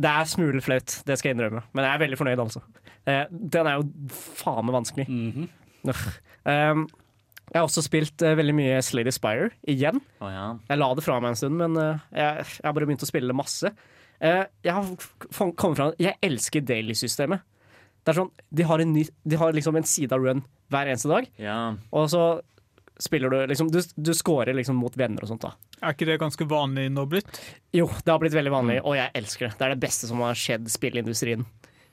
Det 0.00 0.10
er 0.10 0.26
smule 0.28 0.60
flaut, 0.64 0.98
det 1.08 1.18
skal 1.20 1.30
jeg 1.30 1.38
innrømme. 1.38 1.64
Men 1.76 1.86
jeg 1.86 1.92
er 1.94 2.02
veldig 2.04 2.20
fornøyd, 2.20 2.42
altså. 2.46 2.64
Eh, 3.08 3.24
den 3.30 3.68
er 3.68 3.80
jo 3.80 3.88
faen 4.40 4.64
meg 4.66 4.78
vanskelig. 4.80 5.08
Mhm. 5.08 5.48
Uff. 5.92 6.04
Um, 6.48 6.86
jeg 7.52 7.60
har 7.60 7.66
også 7.66 7.82
spilt 7.84 8.22
uh, 8.24 8.32
veldig 8.38 8.54
mye 8.56 8.78
Slady 8.82 9.12
Spire 9.12 9.50
igjen. 9.68 10.00
Oh, 10.24 10.30
ja. 10.32 10.46
Jeg 10.70 10.80
la 10.80 10.88
det 10.96 11.04
fra 11.04 11.18
meg 11.20 11.34
en 11.34 11.36
stund, 11.36 11.58
men 11.60 11.76
uh, 11.76 12.00
jeg, 12.08 12.46
jeg 12.56 12.64
har 12.64 12.72
bare 12.76 12.88
begynt 12.88 13.04
å 13.04 13.08
spille 13.10 13.36
masse. 13.36 13.68
Uh, 14.16 14.46
jeg 14.64 14.72
har 14.72 14.88
kommet 15.36 15.76
fram 15.76 15.92
Jeg 16.00 16.16
elsker 16.24 16.64
daily-systemet. 16.64 17.44
Det 18.04 18.12
er 18.12 18.18
sånn, 18.20 18.32
de 18.52 18.66
har, 18.68 18.82
en 18.84 18.92
ny, 18.92 19.04
de 19.24 19.36
har 19.40 19.54
liksom 19.56 19.76
en 19.80 19.86
side 19.88 20.12
av 20.12 20.20
run 20.24 20.42
hver 20.72 20.90
eneste 20.92 21.08
dag, 21.08 21.26
ja. 21.40 21.56
og 21.92 22.10
så 22.12 22.24
spiller 23.00 23.32
du 23.32 23.36
liksom 23.50 23.70
Du, 23.72 23.80
du 23.96 24.12
scorer 24.14 24.54
liksom 24.54 24.76
mot 24.78 24.94
venner 24.96 25.24
og 25.24 25.28
sånt, 25.32 25.42
da. 25.42 25.54
Er 25.82 25.96
ikke 25.96 26.06
det 26.08 26.18
ganske 26.22 26.46
vanlig 26.48 26.86
nå 26.94 27.04
blitt? 27.10 27.40
Jo, 27.74 27.88
det 28.04 28.12
har 28.12 28.20
blitt 28.22 28.36
veldig 28.36 28.52
vanlig, 28.54 28.76
Mm. 28.80 28.86
og 28.88 28.96
jeg 28.96 29.10
elsker 29.18 29.48
det. 29.48 29.56
Det 29.58 29.66
er 29.66 29.72
det 29.74 29.80
beste 29.82 30.06
som 30.10 30.20
har 30.24 30.36
skjedd 30.38 30.68
spillindustrien. 30.70 31.42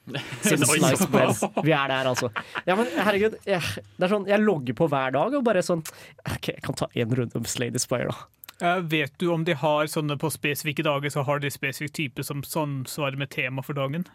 Siden 0.46 0.66
Slice 0.66 1.08
bread. 1.14 1.36
Vi 1.66 1.74
er 1.78 1.88
der, 1.92 2.08
altså. 2.10 2.30
Ja, 2.66 2.76
men 2.76 2.88
herregud, 2.96 3.36
jeg, 3.46 3.62
det 3.98 4.06
er 4.08 4.14
sånn, 4.14 4.28
jeg 4.30 4.42
logger 4.44 4.78
på 4.78 4.88
hver 4.92 5.14
dag 5.16 5.36
og 5.38 5.44
bare 5.48 5.62
sånn 5.66 5.84
OK, 6.26 6.52
jeg 6.56 6.64
kan 6.66 6.78
ta 6.80 6.88
én 6.98 7.12
runde 7.18 7.38
om 7.38 7.46
Slady 7.50 7.82
Spire, 7.82 8.10
da. 8.14 8.48
Eh, 8.62 8.80
vet 8.86 9.14
du 9.22 9.28
om 9.34 9.44
de 9.46 9.56
har 9.58 9.88
sånne 9.90 10.18
på 10.22 10.30
spesifikke 10.34 10.86
dager, 10.86 11.10
så 11.14 11.24
har 11.26 11.42
de 11.42 11.50
spesifikk 11.54 11.94
type 11.98 12.26
som 12.26 12.44
samsvarer 12.46 13.18
med 13.18 13.32
tema 13.34 13.64
for 13.66 13.74
dagen? 13.78 14.06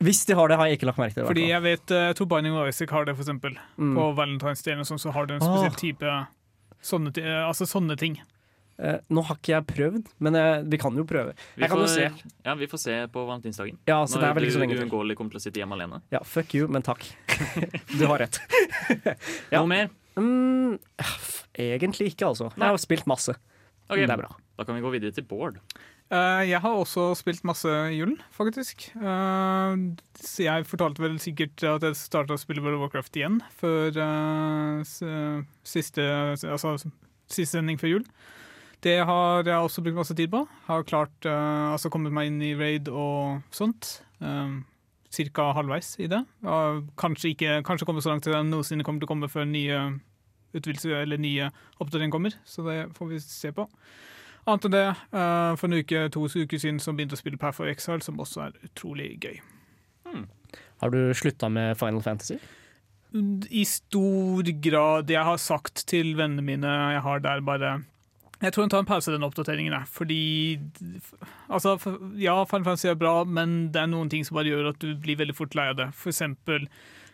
Hvis 0.00 0.24
de 0.28 0.36
har 0.36 0.48
det, 0.48 0.56
har 0.56 0.68
jeg 0.70 0.78
ikke 0.78 0.88
lagt 0.88 1.00
merke 1.00 1.14
til 1.14 1.22
det. 1.22 1.28
Fordi 1.28 1.46
jeg 1.50 1.64
vet 1.66 1.92
uh, 1.92 2.10
to 2.16 2.24
Binding 2.28 2.56
of 2.56 2.68
Isaac 2.70 2.92
har 2.96 3.04
det, 3.04 3.14
for 3.18 3.26
eksempel. 3.26 3.56
Mm. 3.76 3.94
På 3.98 4.10
Valentine's 4.16 4.64
sånn, 4.88 5.00
så 5.00 5.12
har 5.12 5.28
du 5.28 5.34
en 5.36 5.42
spesiell 5.44 5.74
ah. 5.74 5.80
type 5.80 6.20
sånne, 6.80 7.12
eh, 7.20 7.40
altså 7.44 7.68
sånne 7.68 7.96
ting. 8.00 8.16
Uh, 8.80 8.96
nå 9.12 9.20
har 9.28 9.36
ikke 9.36 9.52
jeg 9.52 9.66
prøvd, 9.68 10.06
men 10.24 10.36
eh, 10.40 10.62
vi 10.72 10.78
kan 10.80 10.94
jo 10.96 11.04
prøve. 11.04 11.34
Vi 11.52 11.66
Jeg 11.66 11.68
kan 11.68 11.82
jo 11.82 11.84
får, 11.84 11.92
se. 11.92 12.30
ja, 12.46 12.54
vi 12.56 12.68
får 12.70 12.80
se 12.80 12.94
på 13.12 13.24
valentinsdagen. 13.28 13.76
Ja, 13.90 13.98
så 14.08 14.22
det 14.22 14.30
er 14.30 14.38
vel 14.38 14.46
ikke 14.46 14.54
så 14.54 14.62
du 14.62 14.64
lenge 14.64 14.78
til. 14.78 14.86
uunngåelig 14.86 15.16
kommer 15.18 15.34
til 15.34 15.42
å 15.42 15.44
sitte 15.44 15.60
hjemme 15.60 15.76
alene. 15.76 16.00
Ja, 16.14 16.22
fuck 16.24 16.54
you, 16.56 16.68
men 16.72 16.86
takk. 16.86 17.04
Du 17.98 18.06
har 18.08 18.22
rett. 18.24 18.40
Ja. 19.04 19.60
Noe 19.60 19.68
mer? 19.68 19.92
Mm, 20.16 20.78
egentlig 21.60 22.14
ikke, 22.14 22.32
altså. 22.32 22.48
Jeg 22.56 22.64
har 22.64 22.80
spilt 22.80 23.08
masse. 23.10 23.36
Okay. 23.90 24.06
Det 24.06 24.14
er 24.16 24.22
bra. 24.22 24.32
Da 24.56 24.64
kan 24.64 24.78
vi 24.78 24.84
gå 24.84 24.94
videre 24.96 25.12
til 25.12 25.28
Bård. 25.28 25.60
Eh, 26.10 26.48
jeg 26.50 26.58
har 26.58 26.74
også 26.74 27.12
spilt 27.14 27.44
masse 27.46 27.70
julen, 27.94 28.16
faktisk. 28.34 28.88
Eh, 28.98 29.74
så 30.18 30.42
jeg 30.42 30.66
fortalte 30.66 31.04
vel 31.04 31.20
sikkert 31.22 31.62
at 31.62 31.86
jeg 31.86 31.98
starta 32.00 32.34
å 32.34 32.40
spille 32.40 32.62
World 32.64 32.80
of 32.80 32.88
Warcraft 32.88 33.18
igjen 33.20 33.38
før 33.60 33.94
eh, 33.94 34.82
siste, 35.62 36.08
altså, 36.34 36.74
siste 37.30 37.52
sending 37.52 37.78
før 37.78 37.94
jul. 37.94 38.04
Det 38.82 38.96
har 39.06 39.46
jeg 39.46 39.54
også 39.54 39.84
brukt 39.86 40.00
masse 40.00 40.16
tid 40.18 40.32
på. 40.32 40.42
Har 40.66 40.86
klart, 40.88 41.26
altså 41.28 41.90
kommet 41.92 42.14
meg 42.16 42.30
inn 42.30 42.38
i 42.40 42.54
raid 42.56 42.88
og 42.88 43.42
sånt. 43.52 43.98
Cirka 45.12 45.50
halvveis 45.52 45.90
i 46.00 46.08
det. 46.08 46.22
Kanskje 46.96 47.34
ikke 47.34 47.58
kanskje 47.68 47.84
kommet 47.84 48.06
så 48.06 48.14
langt 48.14 48.24
til 48.24 48.32
det 48.32 48.40
noensinne 48.48 48.86
kommer 48.86 49.04
til 49.04 49.10
å 49.10 49.12
komme 49.12 49.28
før 49.28 49.44
nye 49.50 49.82
utvidelser 50.56 50.96
eller 51.02 51.20
nye 51.20 51.50
oppdateringer 51.76 52.14
kommer. 52.14 52.38
Så 52.48 52.64
det 52.64 52.78
får 52.96 53.12
vi 53.12 53.20
se 53.20 53.52
på. 53.52 53.68
Annet 54.50 54.66
enn 54.68 54.74
det, 54.74 54.86
eh, 55.14 55.52
for 55.56 55.68
en 55.68 55.78
uke, 55.80 56.04
to 56.14 56.26
uker 56.26 56.58
siden 56.58 56.80
så 56.82 56.92
begynte 56.92 57.14
jeg 57.14 57.20
å 57.20 57.24
spille 57.24 57.40
Path 57.40 57.62
of 57.62 57.70
Exile, 57.70 58.02
som 58.04 58.18
også 58.22 58.48
er 58.48 58.56
utrolig 58.66 59.12
gøy. 59.22 59.38
Har 60.80 60.90
du 60.90 61.14
slutta 61.14 61.48
med 61.52 61.78
Final 61.78 62.02
Fantasy? 62.02 62.38
I 63.50 63.64
stor 63.66 64.46
grad 64.62 65.10
Jeg 65.10 65.24
har 65.26 65.38
sagt 65.42 65.82
til 65.90 66.12
vennene 66.14 66.44
mine 66.46 66.70
jeg 66.94 67.02
har 67.02 67.18
der 67.24 67.40
bare 67.42 67.72
Jeg 68.40 68.52
tror 68.54 68.64
jeg 68.64 68.70
tar 68.70 68.84
en 68.84 68.86
pause 68.86 69.10
i 69.10 69.14
den 69.14 69.26
oppdateringen. 69.26 69.72
der, 69.72 69.84
Fordi 69.84 70.58
altså, 71.50 71.76
Ja, 72.16 72.44
Final 72.44 72.64
Fantasy 72.64 72.88
er 72.88 72.94
bra, 72.94 73.24
men 73.24 73.72
det 73.72 73.82
er 73.82 73.86
noen 73.86 74.10
ting 74.10 74.24
som 74.24 74.36
bare 74.38 74.48
gjør 74.48 74.70
at 74.70 74.80
du 74.80 74.94
blir 74.96 75.18
veldig 75.18 75.36
fort 75.36 75.54
lei 75.54 75.68
av 75.68 75.76
det. 75.76 75.90
For 75.94 76.10
eksempel 76.10 76.68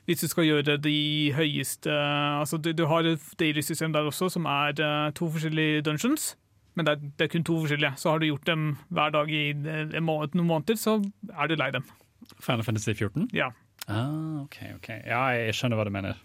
hvis 0.07 0.21
du 0.23 0.29
skal 0.31 0.47
gjøre 0.47 0.77
de 0.79 1.33
høyeste 1.35 1.91
altså 1.91 2.61
Du, 2.63 2.71
du 2.73 2.87
har 2.87 3.03
et 3.03 3.23
daily-system 3.41 3.93
der 3.93 4.07
også, 4.07 4.29
som 4.31 4.45
er 4.47 4.77
eh, 4.79 5.13
to 5.13 5.27
forskjellige 5.27 5.83
dungeons. 5.83 6.37
Men 6.77 6.89
det 6.89 6.95
er, 6.95 7.05
det 7.17 7.27
er 7.27 7.33
kun 7.33 7.47
to 7.49 7.59
forskjellige. 7.63 7.95
Så 8.01 8.13
har 8.13 8.21
du 8.21 8.29
gjort 8.29 8.49
dem 8.49 8.67
hver 8.93 9.15
dag 9.15 9.31
i 9.33 9.45
en 9.57 10.05
måned, 10.05 10.37
noen 10.37 10.51
måneder, 10.51 10.79
så 10.81 10.99
er 11.33 11.49
du 11.49 11.57
lei 11.57 11.71
dem. 11.75 11.87
Final 12.43 12.67
Fantasy 12.67 12.93
14? 12.93 13.31
Ja. 13.37 13.51
Ah, 13.87 14.43
ok, 14.43 14.59
ok. 14.77 14.91
Ja, 15.07 15.23
jeg 15.39 15.57
skjønner 15.57 15.79
hva 15.79 15.87
du 15.89 15.95
mener. 15.95 16.19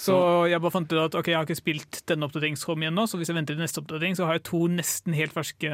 Så 0.00 0.14
jeg 0.48 0.60
bare 0.62 0.72
fant 0.72 0.92
ut 0.92 1.00
at 1.02 1.16
ok, 1.18 1.28
jeg 1.28 1.36
har 1.36 1.44
ikke 1.44 1.58
spilt 1.58 1.98
denne 2.08 2.24
oppdateringsrom 2.24 2.80
igjen 2.80 2.96
nå, 2.96 3.04
så 3.10 3.18
hvis 3.20 3.28
jeg 3.28 3.36
venter 3.36 3.56
til 3.56 3.64
neste 3.64 3.82
oppdatering, 3.82 4.16
så 4.16 4.28
har 4.28 4.38
jeg 4.38 4.46
to 4.48 4.62
nesten 4.72 5.16
helt 5.16 5.34
ferske 5.34 5.68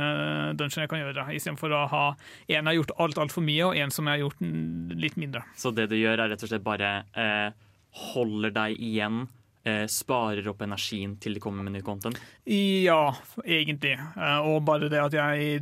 dungeon 0.58 0.82
jeg 0.82 0.90
kan 0.90 1.02
gjøre, 1.02 1.26
istedenfor 1.36 1.74
å 1.76 1.84
ha 1.92 2.02
en 2.10 2.56
jeg 2.56 2.64
har 2.66 2.78
gjort 2.80 2.94
alt 3.04 3.20
altfor 3.26 3.44
mye, 3.46 3.68
og 3.68 3.78
en 3.78 3.94
som 3.94 4.08
jeg 4.08 4.16
har 4.16 4.24
gjort 4.24 4.98
litt 5.04 5.18
mindre. 5.20 5.44
Så 5.58 5.70
det 5.76 5.86
du 5.92 5.96
gjør, 5.98 6.24
er 6.24 6.32
rett 6.32 6.42
og 6.42 6.50
slett 6.50 6.66
bare 6.66 6.92
eh, 7.14 7.68
holder 8.10 8.54
deg 8.56 8.82
igjen, 8.82 9.26
eh, 9.26 9.45
sparer 9.90 10.46
opp 10.50 10.62
energien 10.64 11.16
til 11.22 11.36
de 11.36 11.42
kommer 11.42 11.66
med 11.66 11.76
ny 11.76 11.82
content? 11.86 12.18
Ja, 12.46 13.14
egentlig. 13.44 13.96
Eh, 13.98 14.38
Og 14.46 14.62
bare 14.68 14.90
det 14.92 15.00
at 15.02 15.16
jeg 15.16 15.60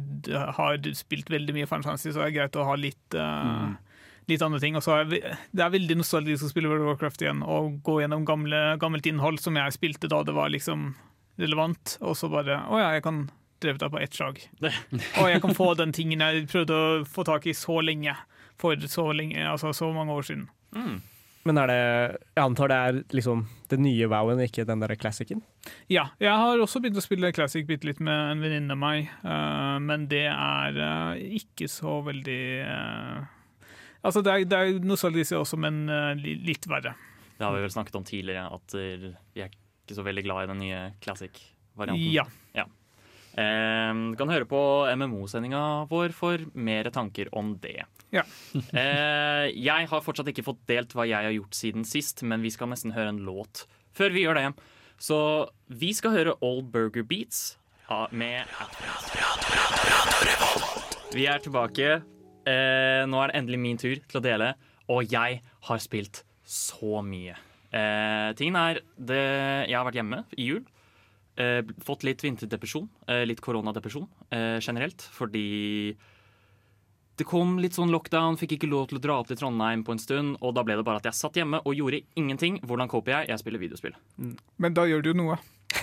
har 0.58 0.90
spilt 0.98 1.32
veldig 1.32 1.56
mye 1.56 1.68
Final 1.70 1.86
Fantasy, 1.88 2.12
så 2.12 2.22
er 2.24 2.30
det 2.30 2.38
greit 2.38 2.58
å 2.60 2.68
ha 2.68 2.76
litt 2.78 3.18
mm. 3.18 3.74
Litt 4.24 4.40
andre 4.40 4.56
ting. 4.60 4.76
Og 4.78 4.80
så 4.80 4.94
er 5.02 5.08
det 5.12 5.60
er 5.60 5.72
veldig 5.74 5.98
nostalgisk 6.00 6.46
å 6.46 6.48
spille 6.48 6.70
World 6.70 6.86
of 6.86 6.94
Warcraft 6.94 7.24
igjen 7.26 7.42
og 7.44 7.74
gå 7.84 7.98
gjennom 8.00 8.22
gamle, 8.24 8.60
gammelt 8.80 9.04
innhold 9.10 9.36
som 9.42 9.58
jeg 9.60 9.74
spilte 9.76 10.08
da 10.08 10.22
det 10.24 10.32
var 10.32 10.48
liksom 10.48 10.94
relevant, 11.36 11.98
og 12.00 12.16
så 12.16 12.30
bare 12.32 12.60
Å 12.70 12.78
ja, 12.80 12.92
jeg 12.96 13.04
kan 13.04 13.26
drevet 13.60 13.82
det 13.84 13.90
på 13.92 14.00
ett 14.00 14.16
slag. 14.16 14.40
Og 14.62 15.28
jeg 15.32 15.42
kan 15.44 15.56
få 15.56 15.74
den 15.76 15.92
tingen 15.92 16.24
jeg 16.24 16.46
prøvde 16.52 16.76
å 16.76 17.04
få 17.04 17.24
tak 17.28 17.46
i 17.50 17.56
så 17.56 17.80
lenge. 17.84 18.16
For 18.60 18.78
så 18.88 19.08
lenge, 19.12 19.40
altså 19.50 19.72
så 19.74 19.88
mange 19.92 20.14
år 20.14 20.28
siden. 20.28 20.48
Men 21.44 21.60
er 21.60 21.68
det 21.68 21.80
Jeg 22.34 22.42
antar 22.44 22.70
det 22.72 22.76
er 22.76 22.98
liksom 23.12 23.44
det 23.68 23.78
nye 23.80 24.08
Wowen, 24.08 24.40
ikke 24.44 24.64
den 24.68 24.80
der 24.80 24.94
classicen? 24.96 25.42
Ja, 25.92 26.08
jeg 26.22 26.32
har 26.32 26.60
også 26.60 26.80
begynt 26.80 27.00
å 27.00 27.04
spille 27.04 27.32
Classic 27.36 27.66
bitte 27.68 27.88
litt 27.88 28.00
med 28.04 28.32
en 28.32 28.44
venninne 28.44 28.76
av 28.76 28.80
meg, 28.80 29.08
uh, 29.24 29.80
men 29.82 30.04
det 30.10 30.26
er 30.30 30.78
uh, 30.78 31.16
ikke 31.40 31.68
så 31.72 31.98
veldig 32.06 32.44
uh, 32.68 33.24
Altså, 34.04 34.20
det 34.20 34.32
er, 34.32 34.44
det 34.44 34.56
er 34.60 34.84
nostalgisk 34.84 35.32
også, 35.38 35.56
men 35.56 35.86
litt 36.20 36.66
verre. 36.68 36.90
Det 37.38 37.40
har 37.40 37.54
vi 37.54 37.62
vel 37.62 37.72
snakket 37.72 37.94
om 37.96 38.04
tidligere, 38.04 38.42
at 38.52 38.74
vi 38.76 39.40
er 39.40 39.48
ikke 39.48 39.96
så 39.96 40.04
veldig 40.04 40.24
glad 40.26 40.44
i 40.44 40.50
den 40.50 40.60
nye 40.60 40.82
classic-varianten. 41.00 42.10
Ja. 42.12 42.26
Eh, 43.34 43.92
du 44.12 44.16
kan 44.18 44.30
høre 44.30 44.46
på 44.46 44.60
MMO-sendinga 44.94 45.62
vår 45.90 46.14
for 46.14 46.44
mer 46.54 46.90
tanker 46.94 47.32
om 47.34 47.54
det. 47.62 47.82
Ja. 48.14 48.22
eh, 48.80 49.50
jeg 49.50 49.90
har 49.90 50.04
fortsatt 50.04 50.30
ikke 50.30 50.46
fått 50.46 50.62
delt 50.70 50.94
hva 50.94 51.06
jeg 51.08 51.26
har 51.26 51.34
gjort 51.34 51.58
siden 51.58 51.86
sist, 51.88 52.22
men 52.22 52.44
vi 52.44 52.52
skal 52.54 52.70
nesten 52.70 52.94
høre 52.94 53.14
en 53.14 53.24
låt 53.26 53.66
før 53.94 54.14
vi 54.14 54.24
gjør 54.24 54.38
det. 54.38 54.48
Så 55.02 55.18
vi 55.70 55.92
skal 55.96 56.14
høre 56.14 56.36
Old 56.44 56.70
Burger 56.74 57.06
Beats 57.06 57.56
med 58.14 58.46
Vi 61.14 61.26
er 61.30 61.42
tilbake. 61.42 61.98
Eh, 62.44 63.02
nå 63.08 63.20
er 63.20 63.30
det 63.30 63.40
endelig 63.40 63.60
min 63.60 63.80
tur 63.80 63.96
til 63.96 64.20
å 64.20 64.24
dele, 64.24 64.52
og 64.92 65.10
jeg 65.10 65.40
har 65.68 65.82
spilt 65.82 66.22
så 66.44 67.00
mye. 67.04 67.36
Eh, 67.74 68.30
tingen 68.38 68.56
er 68.60 68.80
det, 68.96 69.22
Jeg 69.68 69.76
har 69.76 69.86
vært 69.86 69.98
hjemme 69.98 70.24
i 70.36 70.48
jul. 70.52 70.64
Eh, 71.36 71.62
fått 71.82 72.04
litt 72.06 72.22
vinterdepresjon. 72.22 72.88
Eh, 73.10 73.24
litt 73.26 73.42
koronadepresjon 73.42 74.06
eh, 74.30 74.60
generelt. 74.62 75.08
Fordi 75.16 75.96
det 77.16 77.26
kom 77.30 77.56
litt 77.62 77.76
sånn 77.76 77.92
lockdown, 77.94 78.36
fikk 78.40 78.56
ikke 78.56 78.68
lov 78.70 78.88
til 78.90 78.98
å 78.98 79.02
dra 79.04 79.16
opp 79.22 79.28
til 79.30 79.38
Trondheim 79.38 79.84
på 79.86 79.94
en 79.94 80.00
stund. 80.02 80.36
Og 80.42 80.54
da 80.56 80.64
ble 80.66 80.74
det 80.80 80.84
bare 80.86 80.98
at 81.02 81.06
jeg 81.10 81.14
satt 81.20 81.36
hjemme 81.38 81.60
og 81.62 81.76
gjorde 81.78 82.00
ingenting. 82.18 82.56
Hvordan 82.66 82.90
coper 82.90 83.18
jeg? 83.20 83.28
Jeg 83.30 83.42
spiller 83.44 83.62
videospill. 83.62 83.94
Men 84.58 84.74
da 84.74 84.86
gjør 84.90 85.04
du 85.06 85.12
noe. 85.20 85.36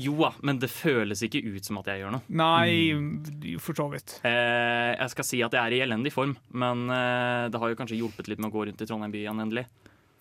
Jo 0.00 0.12
da, 0.20 0.28
men 0.46 0.60
det 0.62 0.68
føles 0.70 1.18
ikke 1.26 1.40
ut 1.50 1.66
som 1.66 1.80
at 1.80 1.88
jeg 1.90 1.98
gjør 2.04 2.12
noe. 2.14 2.22
Nei, 2.38 3.56
for 3.58 3.74
så 3.74 3.88
vidt. 3.90 4.12
Eh, 4.22 4.92
jeg 4.94 5.10
skal 5.16 5.26
si 5.26 5.40
at 5.42 5.56
jeg 5.56 5.60
er 5.66 5.74
i 5.74 5.80
elendig 5.82 6.12
form, 6.14 6.36
men 6.54 6.84
eh, 6.94 7.48
det 7.50 7.58
har 7.58 7.72
jo 7.72 7.78
kanskje 7.80 7.98
hjulpet 7.98 8.30
litt 8.30 8.38
med 8.38 8.52
å 8.52 8.54
gå 8.54 8.68
rundt 8.68 8.84
i 8.84 8.86
Trondheim 8.86 9.10
by 9.10 9.24
igjen 9.24 9.42
endelig. 9.42 9.64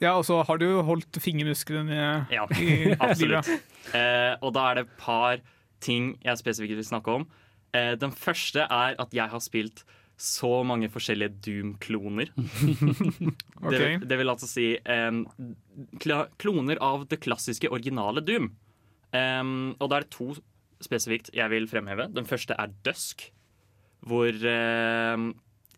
Ja, 0.01 0.15
og 0.17 0.25
så 0.25 0.39
har 0.47 0.57
du 0.57 0.65
holdt 0.87 1.19
fingermusklene 1.21 1.99
Ja, 2.33 2.47
i 2.57 2.95
absolutt. 2.97 3.45
livet. 3.51 3.69
Eh, 3.93 4.33
og 4.41 4.55
da 4.57 4.65
er 4.71 4.79
det 4.81 4.85
et 4.87 4.97
par 5.05 5.45
ting 5.85 6.15
jeg 6.25 6.41
spesifikt 6.41 6.79
vil 6.81 6.89
snakke 6.89 7.19
om. 7.21 7.27
Eh, 7.77 7.93
den 8.01 8.15
første 8.17 8.65
er 8.65 8.97
at 8.99 9.13
jeg 9.15 9.29
har 9.31 9.43
spilt 9.45 9.85
så 10.19 10.51
mange 10.67 10.89
forskjellige 10.91 11.37
Doom-kloner. 11.45 12.31
okay. 13.63 13.95
det, 13.95 14.09
det 14.09 14.17
vil 14.19 14.31
altså 14.31 14.49
si 14.49 14.73
um, 14.83 15.21
kla 16.03 16.25
kloner 16.41 16.81
av 16.83 17.05
det 17.11 17.21
klassiske, 17.23 17.71
originale 17.71 18.23
Doom. 18.25 18.49
Um, 19.15 19.77
og 19.79 19.87
da 19.89 19.99
er 19.99 20.05
det 20.05 20.13
to 20.13 20.33
spesifikt 20.83 21.31
jeg 21.35 21.51
vil 21.53 21.69
fremheve. 21.71 22.09
Den 22.11 22.27
første 22.27 22.57
er 22.59 22.73
Dusk. 22.85 23.29
Hvor 24.07 24.31
um, 24.31 25.31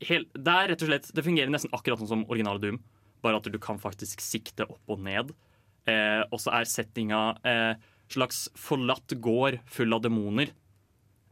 hel, 0.06 0.28
Det 0.34 0.54
er 0.54 0.68
rett 0.70 0.84
og 0.86 0.92
slett 0.92 1.08
Det 1.10 1.24
fungerer 1.26 1.50
nesten 1.50 1.72
akkurat 1.74 1.98
sånn 1.98 2.12
som 2.12 2.26
originale 2.30 2.62
Doom, 2.62 2.78
bare 3.26 3.40
at 3.42 3.50
du 3.50 3.58
kan 3.62 3.82
faktisk 3.82 4.22
sikte 4.22 4.68
opp 4.70 4.94
og 4.94 5.02
ned. 5.06 5.34
Uh, 5.90 6.26
og 6.30 6.42
så 6.42 6.54
er 6.58 6.70
settinga 6.70 7.22
uh, 7.46 7.74
slags 8.12 8.48
forlatt 8.58 9.16
gård 9.22 9.62
full 9.70 9.94
av 9.96 10.04
demoner. 10.06 10.52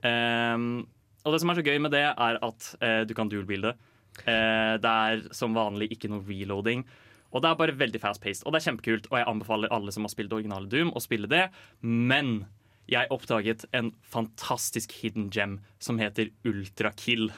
Em, 0.06 0.88
og 1.26 1.34
det 1.34 1.42
som 1.42 1.52
er 1.52 1.60
så 1.60 1.66
gøy 1.66 1.80
med 1.84 1.94
det, 1.96 2.06
er 2.08 2.40
at 2.46 2.72
eh, 2.86 3.02
du 3.08 3.14
kan 3.18 3.32
dual-bilde. 3.32 3.76
Eh, 4.24 4.76
det 4.82 4.92
er 4.92 5.24
som 5.36 5.56
vanlig 5.58 5.90
ikke 5.96 6.12
noe 6.12 6.24
reloading. 6.28 6.86
Og 7.30 7.44
det 7.44 7.50
er 7.50 7.60
bare 7.60 7.78
veldig 7.78 8.02
fast-paced, 8.02 8.46
og 8.46 8.54
det 8.54 8.62
er 8.62 8.70
kjempekult. 8.72 9.10
Og 9.12 9.20
jeg 9.20 9.30
anbefaler 9.30 9.74
alle 9.76 9.94
som 9.94 10.08
har 10.08 10.14
spilt 10.14 10.34
originale 10.34 10.70
Doom, 10.72 10.94
å 10.96 11.04
spille 11.04 11.30
det. 11.30 11.46
Men 11.86 12.48
jeg 12.90 13.12
oppdaget 13.14 13.68
en 13.78 13.92
fantastisk 14.02 14.96
hidden 15.02 15.30
gem 15.34 15.60
som 15.84 16.02
heter 16.02 16.32
Ultrakill. 16.48 17.30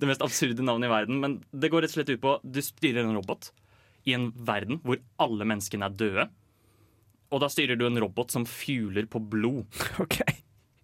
Det 0.00 0.08
mest 0.08 0.24
absurde 0.24 0.64
navnet 0.64 0.88
i 0.88 0.92
verden, 0.94 1.20
men 1.22 1.38
det 1.52 1.70
går 1.72 1.84
rett 1.84 1.92
og 1.92 2.00
slett 2.00 2.14
ut 2.16 2.24
på 2.24 2.38
du 2.42 2.62
styrer 2.64 3.04
en 3.04 3.14
robot 3.18 3.52
i 4.08 4.14
en 4.16 4.30
verden 4.32 4.80
hvor 4.82 5.00
alle 5.20 5.46
menneskene 5.46 5.86
er 5.86 5.98
døde. 6.00 6.26
Og 7.28 7.42
da 7.44 7.50
styrer 7.52 7.76
du 7.76 7.84
en 7.86 8.00
robot 8.00 8.32
som 8.32 8.48
fueler 8.48 9.06
på 9.10 9.20
blod. 9.20 9.68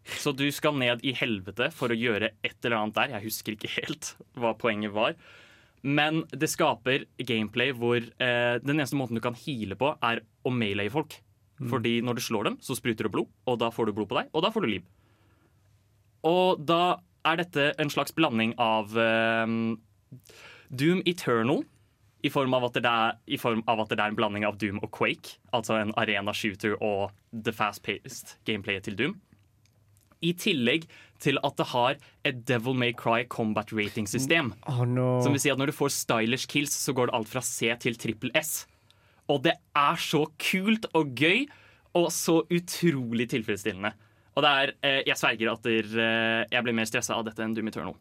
Så 0.04 0.34
du 0.37 0.44
skal 0.52 0.76
ned 0.76 1.04
i 1.06 1.14
helvete 1.16 1.70
for 1.73 1.92
å 1.92 1.96
gjøre 1.96 2.34
et 2.44 2.58
eller 2.64 2.76
annet 2.82 2.99
der. 2.99 3.14
Jeg 3.16 3.28
husker 3.30 3.56
ikke 3.56 3.73
helt 3.78 4.14
hva 4.37 4.52
poenget 4.58 4.92
var. 4.94 5.16
Men 5.84 6.23
det 6.32 6.49
skaper 6.52 7.06
gameplay 7.28 7.73
hvor 7.76 8.00
eh, 8.00 8.56
den 8.61 8.78
eneste 8.78 8.96
måten 8.96 9.16
du 9.16 9.23
kan 9.25 9.37
heale 9.37 9.76
på, 9.80 9.92
er 10.04 10.23
å 10.44 10.52
melee 10.52 10.92
folk. 10.92 11.18
Fordi 11.70 11.99
når 12.02 12.18
du 12.18 12.23
slår 12.25 12.49
dem, 12.49 12.56
så 12.64 12.75
spruter 12.76 13.06
det 13.06 13.12
blod, 13.14 13.28
og 13.46 13.61
da 13.62 13.68
får 13.70 13.88
du 13.88 13.96
blod 13.96 14.08
på 14.11 14.16
deg, 14.18 14.30
og 14.34 14.42
da 14.42 14.50
får 14.50 14.64
du 14.64 14.73
liv. 14.73 14.87
Og 16.26 16.64
da 16.66 16.99
er 17.25 17.38
dette 17.40 17.68
en 17.80 17.92
slags 17.92 18.12
blanding 18.16 18.56
av 18.61 18.96
eh, 18.99 19.54
Doom 20.75 21.04
Eternal, 21.06 21.62
i 22.25 22.30
form, 22.32 22.54
av 22.56 22.64
at 22.70 22.78
det 22.80 22.88
er, 22.88 23.18
i 23.28 23.37
form 23.37 23.61
av 23.68 23.82
at 23.84 23.92
det 23.92 24.00
er 24.00 24.08
en 24.08 24.16
blanding 24.16 24.46
av 24.49 24.56
Doom 24.56 24.80
og 24.80 24.88
Quake. 24.96 25.37
Altså 25.52 25.76
en 25.76 25.92
arena 26.00 26.32
shooter 26.32 26.73
og 26.80 27.12
the 27.30 27.52
fast-paced 27.52 28.38
gameplayet 28.49 28.88
til 28.88 28.96
Doom. 28.96 29.18
I 30.25 30.33
tillegg 30.40 30.87
til 31.25 31.38
at 31.47 31.57
det 31.61 31.66
har 31.71 31.99
et 32.26 32.40
Devil 32.49 32.76
May 32.76 32.95
Cry 32.97 33.25
combat 33.31 33.71
rating-system. 33.73 34.52
Oh, 34.71 34.83
no. 34.88 35.21
Som 35.25 35.37
vil 35.37 35.43
si 35.45 35.52
at 35.52 35.61
når 35.61 35.73
du 35.73 35.76
får 35.76 35.93
stylish 35.95 36.50
kills, 36.50 36.75
så 36.75 36.95
går 36.97 37.11
det 37.11 37.19
alt 37.19 37.31
fra 37.31 37.45
C 37.45 37.71
til 37.85 37.99
trippel 38.00 38.33
S. 38.40 38.64
Og 39.33 39.45
det 39.47 39.54
er 39.57 40.00
så 40.00 40.25
kult 40.50 40.88
og 40.93 41.14
gøy, 41.16 41.47
og 41.97 42.11
så 42.12 42.40
utrolig 42.52 43.28
tilfredsstillende. 43.31 43.95
Og 44.35 44.43
det 44.43 44.50
er, 44.50 44.73
eh, 44.83 45.02
jeg 45.07 45.16
sverger 45.21 45.52
at 45.52 45.62
der, 45.62 45.87
eh, 45.87 46.45
jeg 46.50 46.66
blir 46.66 46.75
mer 46.75 46.90
stressa 46.90 47.14
av 47.14 47.25
dette 47.25 47.40
enn 47.45 47.54
Doom 47.54 47.71
Eternal. 47.71 47.95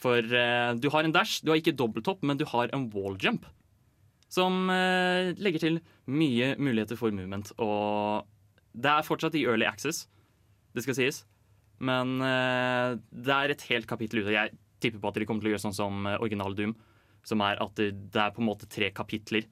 For 0.00 0.18
eh, 0.18 0.72
du 0.80 0.88
har 0.92 1.04
en 1.04 1.12
dash, 1.12 1.42
du 1.44 1.52
har 1.52 1.60
ikke 1.60 1.76
dobbelthopp, 1.76 2.24
men 2.24 2.40
du 2.40 2.46
har 2.48 2.72
en 2.72 2.88
wall 2.94 3.16
jump. 3.20 3.44
Som 4.32 4.70
eh, 4.72 5.34
legger 5.36 5.62
til 5.62 5.78
mye 6.08 6.54
muligheter 6.58 6.98
for 6.98 7.14
movement. 7.14 7.52
Og 7.62 8.26
det 8.76 8.90
er 8.92 9.06
fortsatt 9.06 9.36
i 9.38 9.44
early 9.46 9.68
access, 9.68 10.06
det 10.76 10.84
skal 10.84 10.98
sies. 10.98 11.22
Men 11.82 12.16
eh, 12.24 12.94
det 13.12 13.34
er 13.36 13.52
et 13.56 13.66
helt 13.70 13.88
kapittel 13.90 14.22
ute. 14.22 14.32
Jeg 14.36 14.54
tipper 14.80 15.00
på 15.02 15.10
at 15.10 15.18
de 15.20 15.26
kommer 15.28 15.44
til 15.44 15.50
å 15.50 15.56
gjøre 15.56 15.64
sånn 15.66 15.76
som 15.76 16.06
eh, 16.08 16.20
original 16.22 16.56
Doom. 16.56 16.76
Som 17.26 17.42
er 17.42 17.58
at 17.64 17.74
det, 17.80 17.90
det 18.14 18.22
er 18.22 18.32
på 18.36 18.42
en 18.44 18.48
måte 18.52 18.68
tre 18.70 18.92
kapitler 18.94 19.48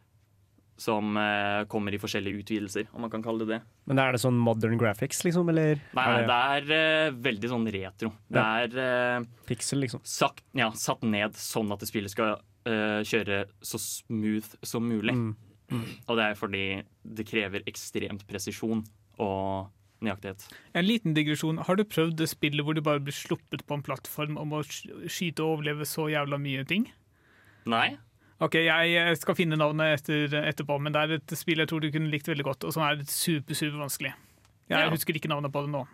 som 0.81 1.14
eh, 1.16 1.64
kommer 1.71 1.95
i 1.95 2.00
forskjellige 2.02 2.40
utvidelser, 2.43 2.88
om 2.97 3.04
man 3.04 3.11
kan 3.12 3.23
kalle 3.23 3.45
det 3.45 3.52
det. 3.54 3.59
Men 3.87 4.00
er 4.02 4.14
det 4.14 4.21
sånn 4.25 4.38
modern 4.43 4.78
graphics, 4.81 5.21
liksom? 5.26 5.47
Eller 5.52 5.78
Nei, 5.95 6.07
nei 6.09 6.25
det 6.26 6.38
er 6.57 6.73
eh, 6.78 7.19
veldig 7.28 7.50
sånn 7.52 7.69
retro. 7.76 8.11
Det 8.26 8.43
Ja. 8.43 8.64
er 8.64 8.81
eh, 9.21 9.28
Pixel, 9.47 9.85
liksom. 9.85 10.02
sagt, 10.02 10.43
ja, 10.59 10.71
satt 10.75 11.04
ned 11.07 11.38
sånn 11.38 11.71
at 11.75 11.85
det 11.85 11.90
spillet 11.90 12.11
skal 12.14 12.40
eh, 12.66 13.00
kjøre 13.07 13.45
så 13.62 13.78
smooth 13.78 14.57
som 14.66 14.87
mulig. 14.90 15.14
Mm. 15.14 15.37
Og 16.09 16.19
det 16.19 16.26
er 16.26 16.35
fordi 16.38 16.64
det 17.07 17.26
krever 17.28 17.62
ekstremt 17.71 18.26
presisjon 18.28 18.83
å 19.23 19.31
nøyaktighet. 20.06 20.44
En 20.76 20.87
liten 20.87 21.14
digresjon. 21.16 21.58
Har 21.66 21.76
du 21.76 21.84
prøvd 21.84 22.16
det 22.20 22.28
spillet 22.30 22.64
hvor 22.64 22.76
du 22.76 22.82
bare 22.84 23.00
blir 23.04 23.16
sluppet 23.16 23.64
på 23.66 23.78
en 23.78 23.82
plattform 23.87 24.37
om 24.40 24.52
å 24.58 24.62
skyte 24.64 25.42
og 25.44 25.58
overleve 25.58 25.87
så 25.88 26.06
jævla 26.12 26.38
mye 26.40 26.64
ting? 26.68 26.87
Nei? 27.70 27.96
Ok, 28.44 28.58
jeg 28.66 29.16
skal 29.20 29.37
finne 29.38 29.56
navnet 29.56 30.00
etter, 30.00 30.32
etterpå, 30.50 30.76
men 30.82 30.92
det 30.92 31.00
er 31.04 31.12
et 31.16 31.34
spill 31.38 31.62
jeg 31.62 31.70
tror 31.70 31.80
du 31.84 31.90
kunne 31.94 32.11
likt 32.12 32.26
veldig 32.28 32.44
godt, 32.44 32.64
og 32.68 32.75
som 32.75 32.82
er 32.84 33.00
super, 33.08 33.54
super 33.56 33.78
vanskelig. 33.84 34.11
Jeg 34.68 34.80
Ja. 34.80 34.90
husker 34.90 35.14
ikke 35.16 35.28
navnet 35.30 35.52
på 35.52 35.62
det 35.64 35.70
nå. 35.73 35.84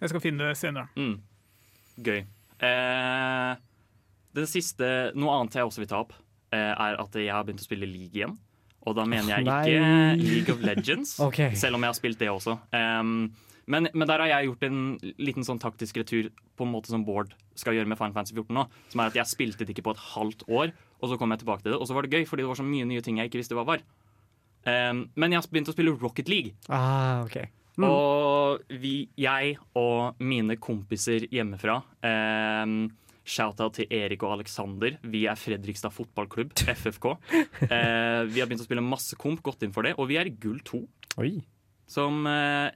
Jeg 0.00 0.08
skal 0.12 0.20
finne 0.20 0.38
det 0.48 0.56
senere. 0.56 0.88
Mm. 0.96 1.18
Gøy. 2.00 2.24
Eh, 2.62 3.56
den 4.36 4.46
siste, 4.46 5.12
Noe 5.18 5.34
annet 5.40 5.56
jeg 5.58 5.64
også 5.66 5.82
vil 5.82 5.90
ta 5.90 6.00
opp, 6.04 6.12
eh, 6.52 6.72
er 6.72 6.96
at 7.00 7.12
jeg 7.18 7.28
har 7.32 7.44
begynt 7.44 7.60
å 7.60 7.66
spille 7.68 7.88
League 7.90 8.14
igjen. 8.14 8.38
Og 8.86 8.94
da 8.96 9.04
mener 9.04 9.28
jeg 9.28 9.44
ikke 9.44 10.22
League 10.22 10.54
of 10.54 10.62
Legends, 10.64 11.18
okay. 11.26 11.52
selv 11.54 11.76
om 11.76 11.82
jeg 11.84 11.88
har 11.92 11.98
spilt 11.98 12.18
det 12.22 12.30
også. 12.32 12.54
Um, 12.72 13.34
men, 13.70 13.88
men 13.94 14.08
der 14.08 14.22
har 14.22 14.30
jeg 14.32 14.50
gjort 14.50 14.66
en 14.66 14.80
liten 15.22 15.46
sånn 15.46 15.60
taktisk 15.62 16.00
retur 16.00 16.30
på 16.58 16.66
en 16.66 16.72
måte 16.72 16.92
som 16.92 17.04
Bård 17.06 17.32
skal 17.58 17.76
gjøre 17.76 17.90
med 17.90 17.98
Final 18.00 18.16
Fantasy 18.16 18.36
14 18.36 18.56
nå. 18.56 18.66
Som 18.92 19.02
er 19.02 19.12
at 19.12 19.18
jeg 19.20 19.30
spilte 19.30 19.66
det 19.66 19.74
ikke 19.74 19.86
på 19.88 19.94
et 19.94 20.04
halvt 20.10 20.44
år, 20.48 20.74
og 21.00 21.12
så 21.12 21.18
kom 21.20 21.32
jeg 21.34 21.42
tilbake 21.44 21.64
til 21.64 21.74
det. 21.74 21.80
Og 21.80 21.88
så 21.88 21.96
var 21.96 22.06
det 22.06 22.12
gøy, 22.14 22.26
fordi 22.28 22.44
det 22.44 22.50
var 22.50 22.60
så 22.60 22.66
mye 22.66 22.88
nye 22.88 23.04
ting 23.04 23.20
jeg 23.20 23.30
ikke 23.30 23.40
visste 23.42 23.58
hva 23.58 23.66
var. 23.68 23.84
Um, 24.60 25.06
men 25.16 25.32
jeg 25.32 25.40
har 25.40 25.48
begynt 25.48 25.72
å 25.72 25.76
spille 25.76 25.96
Rocket 25.96 26.28
League. 26.28 26.52
Ah, 26.68 27.22
okay. 27.24 27.48
Mm. 27.80 27.86
Og 27.86 28.74
vi, 28.82 28.94
jeg 29.16 29.54
og 29.78 30.18
mine 30.20 30.58
kompiser 30.60 31.24
hjemmefra 31.32 31.78
um, 32.04 32.82
Shout-out 33.30 33.76
til 33.78 33.92
Erik 33.94 34.24
og 34.26 34.34
Alexander. 34.38 34.96
Vi 35.06 35.24
er 35.30 35.38
Fredrikstad 35.38 35.94
fotballklubb, 35.94 36.54
FFK. 36.82 37.12
Eh, 37.68 38.22
vi 38.26 38.40
har 38.40 38.48
begynt 38.48 38.64
å 38.64 38.66
spille 38.66 38.84
masse 38.84 39.18
komp, 39.20 39.42
gått 39.46 39.62
inn 39.66 39.74
for 39.76 39.86
det, 39.86 39.94
og 40.00 40.08
vi 40.10 40.18
er 40.18 40.30
i 40.30 40.34
gull 40.34 40.58
2. 40.66 40.80
Oi. 41.22 41.34
Som 41.90 42.24
eh, 42.26 42.72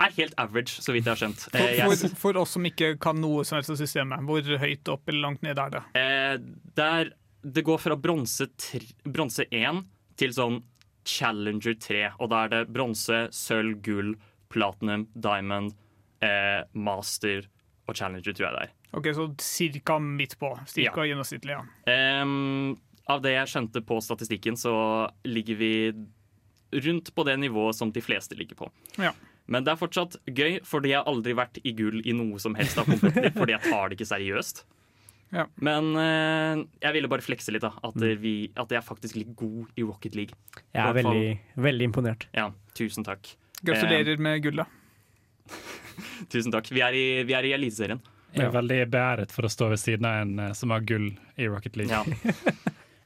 er 0.00 0.12
helt 0.18 0.34
average, 0.38 0.80
så 0.82 0.92
vidt 0.92 1.06
jeg 1.06 1.14
har 1.14 1.20
skjønt. 1.22 1.44
For, 1.48 1.58
Eh, 1.58 1.84
for, 1.88 2.16
for 2.20 2.36
oss 2.42 2.50
som 2.56 2.64
ikke 2.68 2.98
kan 3.00 3.16
noe 3.20 3.44
som 3.48 3.56
helst 3.56 3.70
av 3.72 3.78
systemet, 3.80 4.20
hvor 4.28 4.42
høyt 4.60 4.88
opp 4.92 5.08
eller 5.08 5.20
langt 5.28 5.42
ned 5.46 5.58
er 5.58 5.70
det? 5.76 5.82
eh, 5.96 6.36
der, 6.76 7.12
det 7.42 7.64
går 7.64 7.78
fra 7.80 7.96
bronse 7.96 8.46
tr- 8.60 8.92
1 9.06 9.84
til 10.16 10.32
sånn 10.36 10.62
Challenger 11.06 11.76
3. 11.78 12.00
Og 12.20 12.30
da 12.32 12.44
er 12.44 12.48
det 12.52 12.62
bronse, 12.74 13.28
sølv, 13.32 13.76
gull, 13.86 14.14
platinum, 14.50 15.06
diamond, 15.14 15.72
eh, 16.20 16.64
master 16.74 17.46
og 17.86 17.94
Challenger, 17.94 18.32
tror 18.34 18.48
jeg 18.48 18.56
det 18.56 18.64
er. 18.66 18.72
Ok, 18.96 19.06
Så 19.14 19.26
cirka 19.42 19.98
midt 20.00 20.36
på. 20.40 20.50
Cirka 20.66 21.04
gjennomsnittlig, 21.06 21.54
ja. 21.54 22.22
Um, 22.22 22.76
av 23.08 23.20
det 23.22 23.34
jeg 23.36 23.46
skjønte 23.52 23.82
på 23.86 24.00
statistikken, 24.02 24.56
så 24.58 24.72
ligger 25.24 25.54
vi 25.60 25.72
rundt 26.72 27.12
på 27.14 27.24
det 27.24 27.36
nivået 27.38 27.76
som 27.78 27.92
de 27.94 28.00
fleste 28.02 28.34
ligger 28.34 28.56
på. 28.58 28.70
Ja. 28.98 29.12
Men 29.52 29.66
det 29.66 29.72
er 29.72 29.78
fortsatt 29.78 30.16
gøy, 30.26 30.58
fordi 30.66 30.90
jeg 30.92 31.00
har 31.00 31.10
aldri 31.10 31.36
vært 31.38 31.60
i 31.62 31.72
gull 31.76 32.00
i 32.02 32.14
noe 32.16 32.40
som 32.42 32.56
helst 32.58 32.78
av 32.80 32.88
kompetitivt, 32.88 33.36
fordi 33.36 33.54
jeg 33.54 33.62
tar 33.68 33.88
det 33.88 33.98
ikke 33.98 34.08
seriøst. 34.10 34.64
Ja. 35.34 35.44
Men 35.58 35.92
eh, 35.98 36.64
jeg 36.82 36.96
ville 36.96 37.10
bare 37.10 37.24
flekse 37.24 37.54
litt, 37.54 37.64
da. 37.64 37.72
At, 37.86 37.98
vi, 38.22 38.34
at 38.54 38.70
jeg 38.72 38.80
er 38.80 38.86
faktisk 38.86 39.18
litt 39.18 39.32
god 39.38 39.78
i 39.78 39.86
Rocket 39.86 40.18
League. 40.18 40.38
Jeg 40.70 40.82
er 40.82 40.98
veldig, 40.98 41.30
veldig 41.66 41.88
imponert. 41.90 42.28
Ja, 42.36 42.50
tusen 42.78 43.06
takk. 43.06 43.32
Gratulerer 43.66 44.20
med 44.22 44.42
gullet. 44.44 44.82
Tusen 46.32 46.52
takk. 46.52 46.68
Vi 46.74 46.82
er 46.84 46.94
i, 46.96 47.06
vi 47.24 47.34
er 47.38 47.46
i 47.48 47.54
Eliteserien. 47.56 48.02
Jeg 48.36 48.50
er 48.50 48.52
veldig 48.52 48.80
beæret 48.92 49.32
for 49.32 49.48
å 49.48 49.50
stå 49.50 49.70
ved 49.72 49.80
siden 49.80 50.08
av 50.08 50.22
en 50.24 50.40
eh, 50.44 50.54
som 50.58 50.74
har 50.74 50.84
gull 50.86 51.08
i 51.40 51.48
Rocket 51.48 51.78
League. 51.78 51.94
Ja. 51.94 52.34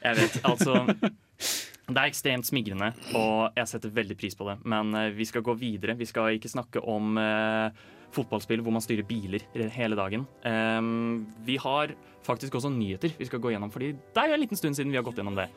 Jeg 0.01 0.17
vet, 0.17 0.39
altså 0.49 0.87
Det 1.91 1.99
er 1.99 2.11
ekstremt 2.11 2.47
smigrende, 2.47 2.93
og 3.19 3.57
jeg 3.59 3.67
setter 3.67 3.91
veldig 3.95 4.17
pris 4.19 4.37
på 4.39 4.47
det. 4.47 4.61
Men 4.71 4.95
eh, 4.95 5.11
vi 5.17 5.27
skal 5.27 5.43
gå 5.43 5.57
videre. 5.59 5.97
Vi 5.99 6.07
skal 6.07 6.37
ikke 6.37 6.51
snakke 6.53 6.83
om 6.87 7.19
eh, 7.19 7.81
fotballspill 8.15 8.63
hvor 8.63 8.75
man 8.75 8.85
styrer 8.85 9.07
biler 9.07 9.43
hele 9.75 9.99
dagen. 9.99 10.27
Um, 10.47 11.27
vi 11.47 11.59
har 11.63 11.95
faktisk 12.27 12.55
også 12.55 12.71
nyheter 12.71 13.15
vi 13.19 13.27
skal 13.27 13.43
gå 13.43 13.55
gjennom, 13.55 13.73
fordi 13.75 13.93
det 13.95 14.23
er 14.23 14.31
jo 14.31 14.39
en 14.39 14.45
liten 14.45 14.61
stund 14.61 14.79
siden 14.79 14.93
vi 14.93 15.01
har 15.01 15.07
gått 15.07 15.19
gjennom 15.19 15.39
det. 15.39 15.49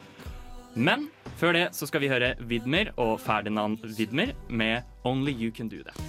Men 0.73 1.09
før 1.37 1.53
det 1.53 1.67
så 1.77 1.85
skal 1.89 2.01
vi 2.01 2.09
høre 2.09 2.33
Widmer 2.49 2.93
og 2.97 3.19
Ferdinand 3.21 3.85
Widmer 3.97 4.33
med 4.49 4.81
'Only 5.05 5.33
You 5.37 5.51
Can 5.51 5.69
Do 5.69 5.85
That'. 5.85 6.01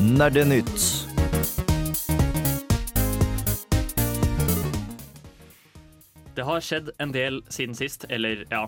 Nerdenytt. 0.00 1.15
Det 6.36 6.44
har 6.44 6.60
skjedd 6.60 6.90
en 7.00 7.12
del 7.14 7.38
siden 7.48 7.76
sist, 7.76 8.04
eller 8.12 8.42
ja, 8.50 8.66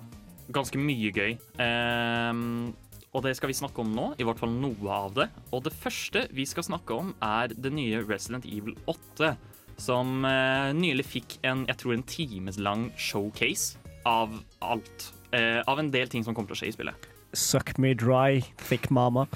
ganske 0.56 0.80
mye 0.80 1.10
gøy. 1.12 1.34
Um, 1.60 2.70
og 3.12 3.24
det 3.26 3.34
skal 3.36 3.50
vi 3.50 3.56
snakke 3.58 3.82
om 3.82 3.90
nå, 3.92 4.06
i 4.16 4.24
hvert 4.24 4.40
fall 4.40 4.54
noe 4.56 4.94
av 4.94 5.12
det. 5.18 5.26
Og 5.52 5.66
det 5.66 5.74
første 5.76 6.24
vi 6.32 6.46
skal 6.48 6.64
snakke 6.64 6.96
om, 6.96 7.12
er 7.24 7.52
det 7.52 7.72
nye 7.76 8.00
Resident 8.06 8.48
Evil 8.48 8.76
8. 8.88 9.34
Som 9.78 10.24
uh, 10.24 10.72
nylig 10.74 11.04
fikk 11.06 11.36
en, 11.46 11.66
jeg 11.68 11.80
tror 11.82 11.94
en 11.94 12.06
times 12.08 12.56
lang 12.58 12.88
showcase 12.96 13.76
av 14.08 14.32
alt. 14.64 15.10
Uh, 15.34 15.60
av 15.68 15.78
en 15.82 15.92
del 15.92 16.08
ting 16.08 16.24
som 16.24 16.32
kommer 16.32 16.48
til 16.54 16.56
å 16.56 16.62
skje 16.62 16.72
i 16.72 16.76
spillet. 16.78 17.08
Suck 17.36 17.74
me 17.76 17.92
dry, 17.92 18.40
thick 18.64 18.88
mama. 18.88 19.28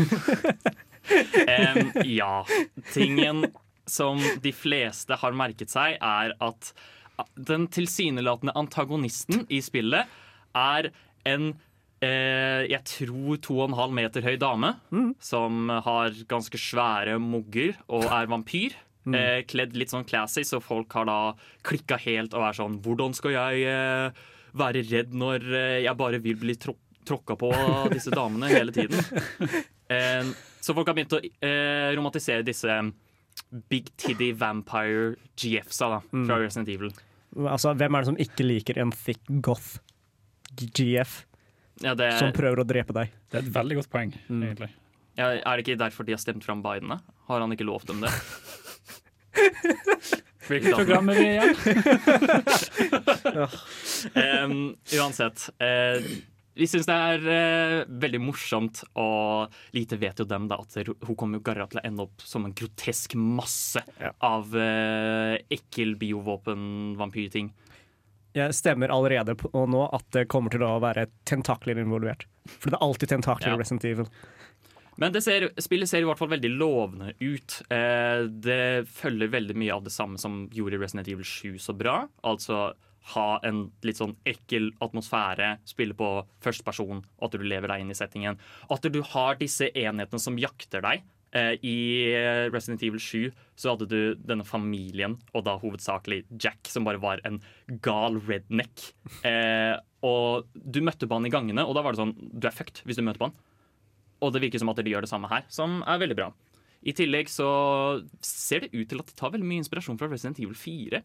um, 0.00 1.92
ja. 2.08 2.40
Tingen 2.96 3.44
som 3.84 4.16
de 4.40 4.56
fleste 4.56 5.20
har 5.20 5.36
merket 5.36 5.68
seg, 5.68 6.00
er 6.00 6.32
at 6.40 6.72
den 7.34 7.68
tilsynelatende 7.72 8.54
antagonisten 8.58 9.44
i 9.52 9.60
spillet 9.64 10.10
er 10.58 10.90
en 11.28 11.50
eh, 12.04 12.64
jeg 12.70 12.82
tror 12.88 13.40
to 13.42 13.58
og 13.60 13.68
en 13.68 13.78
halv 13.78 13.94
meter 13.96 14.24
høy 14.26 14.36
dame 14.40 14.74
som 15.22 15.68
har 15.86 16.16
ganske 16.30 16.58
svære 16.60 17.18
mugger 17.22 17.76
og 17.88 18.06
er 18.08 18.30
vampyr. 18.30 18.76
Eh, 19.04 19.42
kledd 19.44 19.74
litt 19.76 19.92
sånn 19.92 20.06
classy, 20.08 20.46
så 20.48 20.62
folk 20.64 20.94
har 20.96 21.04
da 21.04 21.18
klikka 21.66 21.98
helt 22.00 22.32
og 22.32 22.46
er 22.46 22.56
sånn 22.56 22.78
Hvordan 22.80 23.12
skal 23.12 23.34
jeg 23.34 23.66
eh, 23.68 24.22
være 24.56 24.80
redd 24.88 25.12
når 25.12 25.44
eh, 25.50 25.80
jeg 25.84 25.98
bare 26.00 26.22
vil 26.24 26.40
bli 26.40 26.56
trå 26.56 26.76
tråkka 27.04 27.34
på 27.36 27.50
av 27.52 27.90
disse 27.92 28.08
damene 28.14 28.48
hele 28.48 28.72
tiden? 28.72 29.00
Eh, 29.84 30.24
så 30.64 30.72
folk 30.72 30.88
har 30.88 30.94
begynt 30.96 31.12
å 31.12 31.18
eh, 31.20 31.90
romantisere 31.92 32.40
disse 32.40 32.72
Big 33.70 33.90
Tiddy 33.96 34.32
Vampire 34.38 35.14
GF-sa 35.38 35.88
da, 35.96 36.00
fra 36.10 36.38
Resident 36.42 36.68
Evil. 36.72 36.90
Altså, 37.48 37.74
hvem 37.74 37.94
er 37.94 38.00
det 38.04 38.06
som 38.12 38.16
ikke 38.22 38.44
liker 38.46 38.78
en 38.82 38.90
thick 38.94 39.20
goth 39.42 39.78
GF 40.54 41.24
Ja, 41.82 41.94
det, 41.98 42.12
som 42.20 42.30
prøver 42.34 42.62
å 42.62 42.66
drepe 42.66 42.94
deg? 42.94 43.10
Det 43.30 43.40
er 43.40 43.46
et 43.46 43.52
veldig 43.54 43.76
godt 43.80 43.90
poeng, 43.90 44.12
Mm. 44.30 44.42
egentlig. 44.46 44.70
ja, 45.18 45.30
er 45.40 45.56
det 45.56 45.64
ikke 45.66 45.78
derfor 45.78 46.04
de 46.06 46.12
har 46.14 46.18
stemt 46.22 46.44
fram 46.46 46.62
Biden? 46.62 46.88
da? 46.94 46.98
Har 47.28 47.40
han 47.40 47.50
ikke 47.54 47.66
lovt 47.66 47.86
dem 47.90 48.00
det? 48.04 48.10
Hvilket 50.44 50.74
program 50.76 51.08
er 51.08 51.14
vi 51.14 51.24
igjen? 51.24 51.54
um, 54.44 54.76
uansett. 54.98 55.48
eh, 55.58 56.02
vi 56.54 56.68
syns 56.70 56.86
det 56.86 56.94
er 56.94 57.24
eh, 57.34 57.76
veldig 57.88 58.20
morsomt, 58.22 58.84
og 59.00 59.54
lite 59.74 59.98
vet 60.00 60.22
jo 60.22 60.26
dem 60.28 60.46
da 60.50 60.60
at 60.62 60.76
hun 60.86 61.16
kommer 61.18 61.40
jo 61.40 61.46
garra 61.46 61.66
til 61.70 61.80
å 61.80 61.84
ende 61.86 62.06
opp 62.06 62.22
som 62.22 62.46
en 62.46 62.54
grotesk 62.54 63.16
masse 63.18 63.82
av 64.22 64.54
uh, 64.54 65.34
ekkel 65.52 65.96
biovåpen-vampyrting. 66.00 67.50
Jeg 68.34 68.54
stemmer 68.58 68.90
allerede 68.90 69.36
på 69.38 69.50
nå 69.70 69.84
at 69.94 70.06
det 70.14 70.26
kommer 70.30 70.50
til 70.50 70.64
å 70.66 70.76
være 70.82 71.06
tentakler 71.26 71.78
involvert. 71.82 72.26
For 72.50 72.70
det 72.72 72.80
er 72.80 72.86
alltid 72.86 73.12
tentakler 73.14 73.52
Ja. 73.52 73.58
i 73.58 73.62
Resident 73.62 73.84
Evil. 73.86 74.08
Men 74.96 75.14
det 75.14 75.24
ser, 75.26 75.48
spillet 75.58 75.90
ser 75.90 76.02
i 76.02 76.06
hvert 76.06 76.18
fall 76.18 76.30
veldig 76.30 76.50
lovende 76.54 77.12
ut. 77.18 77.56
Eh, 77.70 78.26
det 78.30 78.86
følger 78.90 79.30
veldig 79.32 79.56
mye 79.58 79.74
av 79.74 79.86
det 79.86 79.94
samme 79.94 80.18
som 80.22 80.44
gjorde 80.54 80.78
Resident 80.78 81.10
Evil 81.10 81.26
7 81.26 81.58
så 81.62 81.74
bra. 81.74 82.04
Altså 82.22 82.72
ha 83.12 83.26
en 83.44 83.66
litt 83.84 83.98
sånn 84.00 84.14
ekkel 84.28 84.70
atmosfære, 84.84 85.58
spille 85.68 85.96
på 85.98 86.10
førsteperson, 86.44 87.02
og 87.04 87.26
at 87.26 87.36
du 87.36 87.44
lever 87.44 87.70
deg 87.70 87.84
inn 87.84 87.92
i 87.92 87.98
settingen. 87.98 88.38
At 88.72 88.86
du 88.88 89.00
har 89.12 89.36
disse 89.40 89.68
enhetene 89.68 90.22
som 90.22 90.38
jakter 90.40 90.84
deg. 90.84 91.04
Eh, 91.34 91.56
I 91.66 91.76
Resident 92.54 92.84
Evil 92.86 93.02
7 93.02 93.32
så 93.58 93.74
hadde 93.74 93.88
du 93.90 94.14
denne 94.22 94.46
familien, 94.46 95.18
og 95.34 95.44
da 95.48 95.56
hovedsakelig 95.60 96.22
Jack, 96.38 96.70
som 96.70 96.86
bare 96.86 97.02
var 97.02 97.20
en 97.26 97.40
gal 97.84 98.20
redneck. 98.22 98.92
Eh, 99.26 99.74
og 100.06 100.46
du 100.54 100.80
møtte 100.84 101.08
på 101.08 101.18
han 101.18 101.26
i 101.26 101.32
gangene, 101.34 101.66
og 101.66 101.76
da 101.76 101.82
var 101.84 101.94
det 101.94 102.02
sånn 102.02 102.16
Du 102.32 102.46
er 102.48 102.54
fucked 102.54 102.82
hvis 102.84 103.00
du 103.00 103.04
møter 103.04 103.20
på 103.20 103.30
han. 103.30 103.36
Og 104.24 104.32
det 104.32 104.44
virker 104.44 104.62
som 104.62 104.70
at 104.72 104.80
de 104.80 104.92
gjør 104.94 105.04
det 105.04 105.10
samme 105.10 105.28
her, 105.28 105.44
som 105.52 105.82
er 105.82 106.00
veldig 106.00 106.16
bra. 106.16 106.30
I 106.84 106.92
tillegg 106.96 107.30
så 107.32 107.48
ser 108.24 108.64
det 108.64 108.74
ut 108.76 108.88
til 108.90 109.00
at 109.00 109.08
de 109.08 109.16
tar 109.16 109.32
veldig 109.32 109.48
mye 109.48 109.62
inspirasjon 109.62 109.98
fra 110.00 110.08
Resident 110.10 110.40
Evil 110.42 110.56
4. 110.58 111.00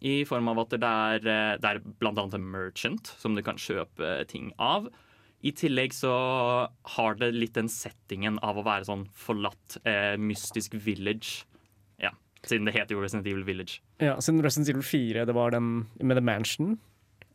I 0.00 0.24
form 0.24 0.48
av 0.48 0.62
at 0.62 0.72
det 0.72 0.88
er, 0.88 1.20
eh, 1.28 1.56
det 1.60 1.68
er 1.68 1.80
annet 2.08 2.34
en 2.34 2.50
merchant 2.52 3.12
som 3.20 3.34
du 3.36 3.42
kan 3.44 3.60
kjøpe 3.60 4.26
ting 4.30 4.52
av. 4.58 4.88
I 5.42 5.52
tillegg 5.56 5.94
så 5.96 6.12
har 6.96 7.14
det 7.20 7.32
litt 7.34 7.54
den 7.56 7.68
settingen 7.72 8.38
av 8.44 8.58
å 8.60 8.64
være 8.64 8.84
sånn 8.88 9.06
forlatt, 9.16 9.78
eh, 9.84 10.16
mystisk 10.20 10.76
village. 10.76 11.44
Ja, 12.00 12.10
siden 12.44 12.68
det 12.68 12.74
heter 12.74 12.96
jo 12.96 13.00
Resident 13.00 13.26
Evil 13.26 13.44
Village. 13.44 13.80
Ja, 14.00 14.16
Siden 14.16 14.42
Resident 14.42 14.68
Evil 14.68 14.82
4 14.84 15.26
det 15.26 15.34
var 15.34 15.50
den 15.50 15.88
med 16.00 16.16
The 16.16 16.24
Mansion. 16.24 16.78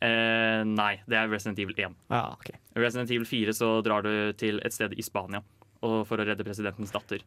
Eh, 0.02 0.62
nei, 0.64 1.00
det 1.08 1.16
er 1.16 1.28
Resident 1.28 1.58
Evil 1.58 1.74
1. 1.74 1.94
Ja, 2.10 2.32
ok. 2.32 2.50
Resident 2.76 3.10
Evil 3.10 3.26
4 3.26 3.54
så 3.56 3.82
drar 3.82 4.02
du 4.02 4.32
til 4.34 4.60
et 4.62 4.72
sted 4.72 4.92
i 4.92 5.02
Spania. 5.02 5.42
og 5.82 6.06
for 6.08 6.16
å 6.18 6.24
redde 6.26 6.42
presidentens 6.42 6.90
datter. 6.90 7.20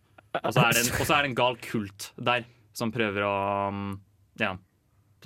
Og 0.43 0.53
så 0.53 0.63
er 0.65 0.73
er 0.73 1.21
det 1.21 1.29
en 1.29 1.35
gal 1.35 1.55
kult 1.61 2.11
der 2.17 2.45
som 2.73 2.91
prøver 2.91 3.23
å 3.23 3.67
um, 3.69 4.01
ja, 4.39 4.57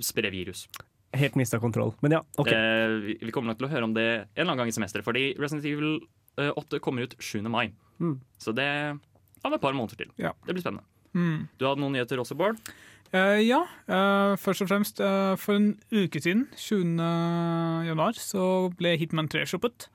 spre 0.01 0.31
virus. 0.33 0.65
Helt 1.13 1.35
mista 1.37 1.59
kontroll. 1.61 1.93
Men 2.01 2.17
ja, 2.17 2.23
OK. 2.41 2.49
Eh, 2.49 3.15
vi, 3.21 3.31
kommer 3.31 3.51
nok 3.51 3.59
til 3.61 3.67
å 3.67 3.73
høre 3.73 3.85
om 3.85 3.93
det 3.93 4.07
en 4.07 4.25
eller 4.33 4.47
annen 4.47 4.63
gang 4.63 4.71
i 4.71 4.75
semesteret, 4.75 5.05
fordi 5.05 5.27
Resident 5.37 5.67
Evil 5.69 5.99
eh, 6.41 6.49
8 6.49 6.81
kommer 6.81 7.05
ut 7.05 7.13
7. 7.19 7.43
mai. 7.53 7.67
Mm. 8.01 8.17
Så 8.41 8.55
det 8.57 8.65
har 8.65 9.53
vi 9.53 9.59
et 9.59 9.61
par 9.61 9.77
måneder 9.77 9.99
til. 9.99 10.09
Ja. 10.17 10.33
Det 10.47 10.55
blir 10.55 10.65
spennende. 10.65 10.87
Mm. 11.13 11.45
Du 11.59 11.67
hadde 11.67 11.83
noen 11.83 11.93
nyheter 11.93 12.21
også, 12.23 12.37
Bård? 12.39 12.57
Eh, 13.13 13.43
ja, 13.45 13.59
eh, 13.85 14.33
først 14.41 14.63
og 14.65 14.69
fremst 14.71 15.01
eh, 15.03 15.35
for 15.37 15.59
en 15.59 15.73
uke 15.93 16.21
siden, 16.21 16.47
20. 16.57 16.97
januar, 17.85 18.17
så 18.17 18.71
ble 18.73 18.95
Hitman 18.97 19.29
3 19.29 19.45
shoppet. 19.51 19.87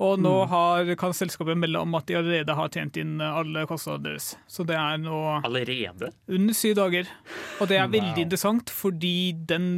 Og 0.00 0.16
nå 0.18 0.32
har, 0.50 0.88
kan 0.98 1.12
selskapet 1.14 1.58
melde 1.60 1.78
om 1.78 1.94
at 1.94 2.08
de 2.08 2.16
allerede 2.18 2.54
har 2.58 2.70
tjent 2.72 2.96
inn 2.98 3.20
alle 3.22 3.66
kostnadene 3.68 4.08
deres. 4.08 4.32
Så 4.50 4.64
det 4.66 4.74
er 4.74 4.96
nå 4.98 5.18
Allerede? 5.46 6.10
under 6.32 6.56
syv 6.56 6.74
dager. 6.80 7.10
Og 7.60 7.68
det 7.70 7.78
er 7.78 7.92
veldig 7.92 8.24
interessant, 8.24 8.72
fordi 8.72 9.36
den, 9.46 9.68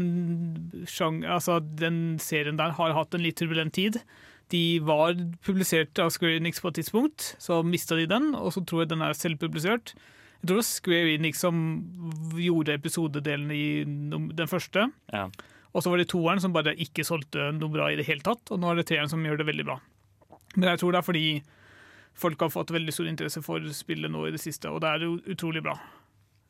sjang, 0.89 1.25
altså, 1.27 1.59
den 1.61 2.17
serien 2.23 2.57
der 2.57 2.73
har 2.79 2.95
hatt 2.97 3.19
en 3.19 3.27
litt 3.27 3.37
turbulent 3.43 3.75
tid. 3.75 4.01
De 4.55 4.79
var 4.81 5.19
publisert 5.45 5.99
av 6.01 6.15
Square 6.15 6.39
Enix 6.39 6.63
på 6.63 6.71
et 6.71 6.81
tidspunkt, 6.81 7.35
så 7.43 7.61
mista 7.67 7.99
de 7.99 8.07
den, 8.09 8.33
og 8.39 8.55
så 8.55 8.65
tror 8.65 8.87
jeg 8.87 8.95
den 8.95 9.05
er 9.05 9.19
selvpublisert. 9.19 9.93
Jeg 10.39 10.47
tror 10.47 10.55
det 10.55 10.63
var 10.63 10.69
Square 10.69 11.15
Enix 11.17 11.41
som 11.43 11.63
gjorde 12.39 12.77
episodedelen 12.79 13.51
i 13.51 13.65
den 14.39 14.51
første. 14.51 14.87
Ja. 15.13 15.27
Og 15.75 15.83
så 15.83 15.91
var 15.91 16.01
det 16.01 16.09
toeren 16.13 16.41
som 16.43 16.55
bare 16.55 16.77
ikke 16.79 17.05
solgte 17.07 17.51
noe 17.57 17.73
bra 17.75 17.91
i 17.91 17.99
det 17.99 18.07
hele 18.09 18.25
tatt, 18.25 18.51
og 18.55 18.61
nå 18.63 18.71
er 18.71 18.81
det 18.81 18.89
treeren 18.89 19.11
som 19.11 19.25
gjør 19.25 19.41
det 19.41 19.49
veldig 19.51 19.67
bra. 19.69 19.79
Men 20.57 20.71
jeg 20.73 20.81
tror 20.81 20.95
det 20.95 21.01
er 21.01 21.09
fordi 21.09 21.27
folk 22.19 22.41
har 22.43 22.53
fått 22.55 22.73
veldig 22.75 22.95
stor 22.95 23.11
interesse 23.11 23.43
for 23.45 23.67
spillet 23.75 24.11
nå 24.11 24.27
i 24.27 24.35
det 24.35 24.43
siste, 24.43 24.71
og 24.71 24.81
det 24.83 24.93
er 24.93 25.07
jo 25.07 25.19
utrolig 25.35 25.63
bra. 25.67 25.75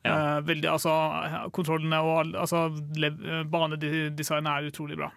Ja. 0.05 0.13
Eh, 0.13 0.41
veldig, 0.47 0.69
altså, 0.71 0.93
kontrollene 1.55 1.99
og 2.05 2.37
altså, 2.39 2.69
eh, 3.03 3.41
banedesignet 3.51 4.53
er 4.53 4.69
utrolig 4.69 4.97
bra. 5.01 5.09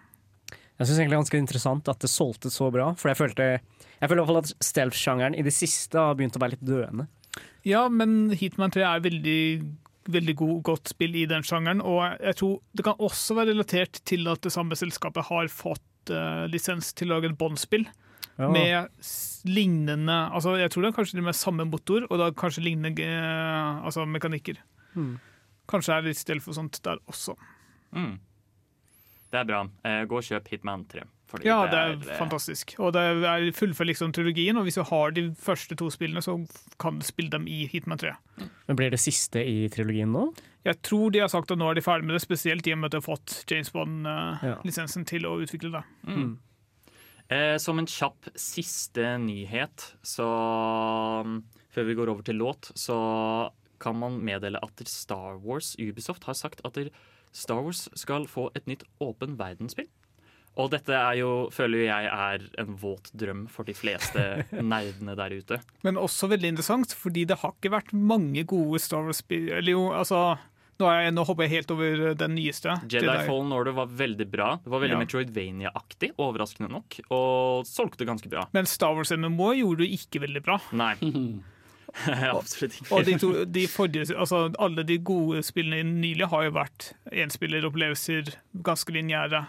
Jeg 0.51 0.89
syns 0.89 0.97
egentlig 0.97 1.13
det 1.13 1.15
er 1.15 1.21
ganske 1.21 1.39
interessant 1.39 1.89
at 1.91 2.01
det 2.03 2.09
solgte 2.11 2.49
så 2.51 2.67
bra. 2.73 2.89
For 2.99 3.11
jeg 3.11 3.19
følte 3.19 3.45
jeg 3.53 4.09
føler 4.09 4.19
i 4.19 4.23
hvert 4.25 4.31
fall 4.33 4.41
at 4.41 4.65
stealth-sjangeren 4.67 5.37
i 5.37 5.45
det 5.45 5.53
siste 5.55 6.01
har 6.01 6.17
begynt 6.19 6.35
å 6.35 6.41
være 6.43 6.57
litt 6.57 6.65
døende. 6.67 7.05
Ja, 7.67 7.87
men 7.89 8.33
Hitman 8.35 8.73
3 8.75 8.83
er 8.83 9.03
veldig, 9.03 9.39
veldig 10.11 10.35
god, 10.39 10.55
godt 10.67 10.91
spill 10.91 11.15
i 11.15 11.25
den 11.29 11.45
sjangeren, 11.47 11.81
og 11.81 12.03
jeg 12.19 12.37
tror 12.39 12.57
det 12.75 12.85
kan 12.87 12.99
også 12.99 13.37
være 13.39 13.53
relatert 13.53 14.01
til 14.07 14.27
at 14.31 14.43
det 14.43 14.51
samme 14.55 14.75
selskapet 14.75 15.29
har 15.29 15.51
fått 15.51 16.11
uh, 16.11 16.43
lisens 16.51 16.91
til 16.97 17.11
å 17.11 17.17
lage 17.17 17.31
et 17.31 17.37
Bond-spill. 17.39 17.87
Ja. 18.33 18.47
Med 18.49 18.89
lignende 19.45 20.15
altså 20.33 20.55
Jeg 20.57 20.71
tror 20.73 20.81
det 20.81 20.87
er 20.89 20.95
kanskje 20.95 21.21
med 21.21 21.37
samme 21.37 21.67
motor, 21.69 22.07
og 22.09 22.19
da 22.19 22.31
kanskje 22.35 22.65
lignende 22.65 23.07
uh, 23.07 23.83
altså 23.85 24.07
mekanikker. 24.09 24.59
Mm. 24.97 25.15
Kanskje 25.69 25.93
det 25.93 25.99
er 25.99 26.07
litt 26.09 26.19
stell 26.19 26.43
for 26.43 26.57
sånt 26.57 26.81
der 26.83 26.99
også. 27.07 27.37
Mm. 27.95 28.17
Det 29.31 29.39
er 29.39 29.47
bra. 29.49 29.63
Uh, 29.85 30.01
gå 30.09 30.19
og 30.19 30.27
kjøp 30.27 30.49
Hitman 30.51 30.83
3. 30.89 31.05
fordi 31.33 31.49
Ja, 31.49 31.57
det 31.65 31.79
er 31.81 31.95
eh, 31.97 32.15
fantastisk. 32.19 32.75
Og 32.77 32.93
det 32.93 33.01
er 33.01 33.49
fullfører 33.57 33.89
liksom 33.89 34.13
trilogien, 34.13 34.57
og 34.59 34.67
hvis 34.67 34.77
du 34.77 34.83
har 34.85 35.13
de 35.15 35.25
første 35.39 35.77
to 35.79 35.89
spillene, 35.93 36.21
så 36.21 36.37
kan 36.81 36.99
du 37.01 37.05
spille 37.07 37.33
dem 37.33 37.47
i 37.49 37.63
Hitman 37.71 38.01
3. 38.01 38.13
Men 38.69 38.79
blir 38.79 38.93
det 38.93 39.01
siste 39.01 39.41
i 39.41 39.65
trilogien 39.73 40.13
nå? 40.13 40.27
Jeg 40.63 40.79
tror 40.85 41.11
de 41.11 41.23
har 41.23 41.31
sagt 41.31 41.51
at 41.51 41.59
nå 41.59 41.67
er 41.71 41.79
de 41.79 41.83
ferdig 41.83 42.07
med 42.07 42.15
det, 42.15 42.23
spesielt 42.23 42.67
i 42.69 42.75
og 42.75 42.79
med 42.79 42.91
at 42.91 42.95
de 42.95 43.01
har 43.01 43.07
fått 43.07 43.41
James 43.49 43.73
Bond-lisensen 43.73 45.07
til 45.09 45.25
å 45.27 45.35
utvikle 45.43 45.73
det. 45.73 45.83
Mm. 46.07 46.37
Eh, 47.33 47.57
som 47.59 47.81
en 47.81 47.89
kjapp 47.89 48.29
siste 48.39 49.15
nyhet, 49.23 49.89
så 50.05 50.27
mm, 51.25 51.41
Før 51.73 51.87
vi 51.87 51.95
går 51.97 52.09
over 52.11 52.21
til 52.21 52.37
låt, 52.37 52.69
så 52.77 52.95
kan 53.81 53.97
man 53.97 54.19
meddele 54.21 54.59
at 54.61 54.83
Star 54.85 55.39
Wars 55.41 55.73
Ubisoft 55.81 56.27
har 56.29 56.37
sagt 56.37 56.61
at 56.63 56.77
Star 57.33 57.63
Wars 57.65 57.87
skal 57.97 58.27
få 58.29 58.51
et 58.53 58.67
nytt 58.69 58.85
åpen 59.01 59.39
verdensspill. 59.39 59.89
Og 60.61 60.69
dette 60.69 60.93
er 60.93 61.15
jo, 61.17 61.29
føler 61.53 61.87
jeg 61.87 62.09
er 62.13 62.43
en 62.61 62.75
våt 62.77 63.09
drøm 63.17 63.45
for 63.49 63.65
de 63.65 63.73
fleste 63.73 64.21
nerdene 64.73 65.15
der 65.17 65.33
ute. 65.33 65.57
Men 65.85 65.97
også 65.97 66.29
veldig 66.29 66.51
interessant, 66.53 66.93
fordi 66.97 67.25
det 67.29 67.39
har 67.41 67.55
ikke 67.55 67.71
vært 67.73 67.93
mange 67.93 68.43
gode 68.49 68.81
Star 68.83 69.05
Wars-spill 69.07 69.49
Eller 69.55 69.73
jo, 69.73 69.87
altså 69.95 70.35
nå, 70.81 70.89
jeg, 70.89 71.13
nå 71.15 71.23
hopper 71.25 71.45
jeg 71.47 71.53
helt 71.55 71.71
over 71.73 72.03
den 72.17 72.35
nyeste. 72.37 72.75
Jedi 72.89 73.15
Fallen 73.27 73.53
Order 73.55 73.75
var 73.77 73.91
veldig 73.93 74.25
bra. 74.29 74.51
Det 74.63 74.71
var 74.73 74.81
veldig 74.83 74.97
Ja. 74.97 75.01
Metroidvania-aktig, 75.03 76.11
overraskende 76.21 76.69
nok. 76.73 76.97
Og 77.13 77.65
solgte 77.69 78.07
ganske 78.09 78.29
bra. 78.29 78.47
Men 78.57 78.69
Star 78.69 78.93
Wars 78.97 79.13
MMO 79.13 79.51
gjorde 79.57 79.85
det 79.85 79.91
ikke 80.01 80.23
veldig 80.25 80.43
bra. 80.45 80.59
Nei. 80.73 80.95
Absolutt 82.39 82.79
ikke. 82.79 82.89
Og 82.95 83.05
de 83.07 83.15
to, 83.21 83.31
de 83.45 83.63
forrige, 83.69 84.15
altså 84.17 84.47
alle 84.61 84.83
de 84.87 84.97
gode 84.97 85.43
spillene 85.45 85.83
nylig 86.01 86.27
har 86.31 86.47
jo 86.47 86.53
vært 86.57 86.91
enspilleropplevelser, 87.11 88.33
ganske 88.65 88.95
lineære. 88.95 89.43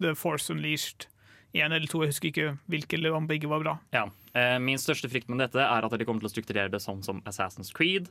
The 0.00 0.14
Force 0.18 0.50
Unleashed. 0.52 1.08
Én 1.54 1.70
eller 1.70 1.86
to, 1.86 2.00
jeg 2.02 2.10
husker 2.10 2.32
ikke 2.32 2.46
hvilke, 2.66 2.98
eller 2.98 3.14
om 3.14 3.28
begge 3.30 3.46
var 3.50 3.62
bra. 3.62 3.76
Ja. 3.94 4.08
Eh, 4.34 4.56
Min 4.58 4.80
største 4.82 5.06
frykt 5.06 5.28
med 5.30 5.38
dette 5.44 5.62
er 5.62 5.86
at 5.86 5.92
de 5.94 6.06
kommer 6.08 6.24
til 6.24 6.32
å 6.32 6.34
strukturere 6.34 6.72
det 6.72 6.80
sånn 6.82 7.04
som 7.06 7.20
Assassin's 7.30 7.70
Creed. 7.74 8.08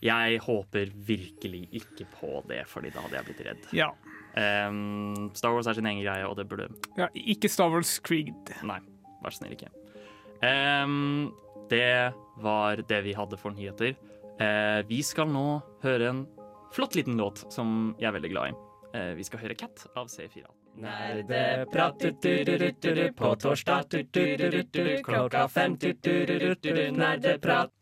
Jeg 0.00 0.38
håper 0.44 0.92
virkelig 0.94 1.66
ikke 1.74 2.06
på 2.20 2.38
det, 2.48 2.62
Fordi 2.70 2.92
da 2.94 3.02
hadde 3.04 3.18
jeg 3.18 3.26
blitt 3.28 3.42
redd. 3.44 3.66
Ja. 3.76 3.90
Um, 4.38 5.28
Star 5.34 5.52
Wars 5.52 5.66
er 5.66 5.74
sin 5.74 5.88
egen 5.90 6.00
greie, 6.04 6.24
og 6.28 6.36
det 6.38 6.46
burde 6.48 6.68
ja 6.96 7.08
ikke 7.12 7.50
Star 7.50 7.72
Wars 7.72 7.96
Creed. 7.98 8.52
Nei, 8.62 8.78
vær 9.24 9.34
så 9.34 9.42
snill, 9.42 9.56
ikke. 9.56 9.72
Um, 10.38 11.32
det 11.70 12.12
var 12.42 12.82
det 12.88 13.02
vi 13.04 13.14
hadde 13.16 13.38
for 13.40 13.54
nyheter. 13.54 13.96
Eh, 14.40 14.86
vi 14.86 15.02
skal 15.02 15.30
nå 15.32 15.60
høre 15.82 16.12
en 16.12 16.22
flott 16.74 16.94
liten 16.94 17.18
låt 17.18 17.46
som 17.52 17.94
jeg 17.98 18.10
er 18.10 18.14
veldig 18.18 18.30
glad 18.32 18.52
i. 18.52 18.56
Eh, 18.94 19.12
vi 19.18 19.26
skal 19.26 19.42
høre 19.42 19.56
Cat 19.58 19.86
av 19.98 20.06
C4. 20.12 20.46
Nerdeprat 20.78 22.04
på 23.18 23.30
torsdag 23.42 23.96
klokka 25.02 25.48
fem 25.50 25.74
nerdeprat. 26.94 27.72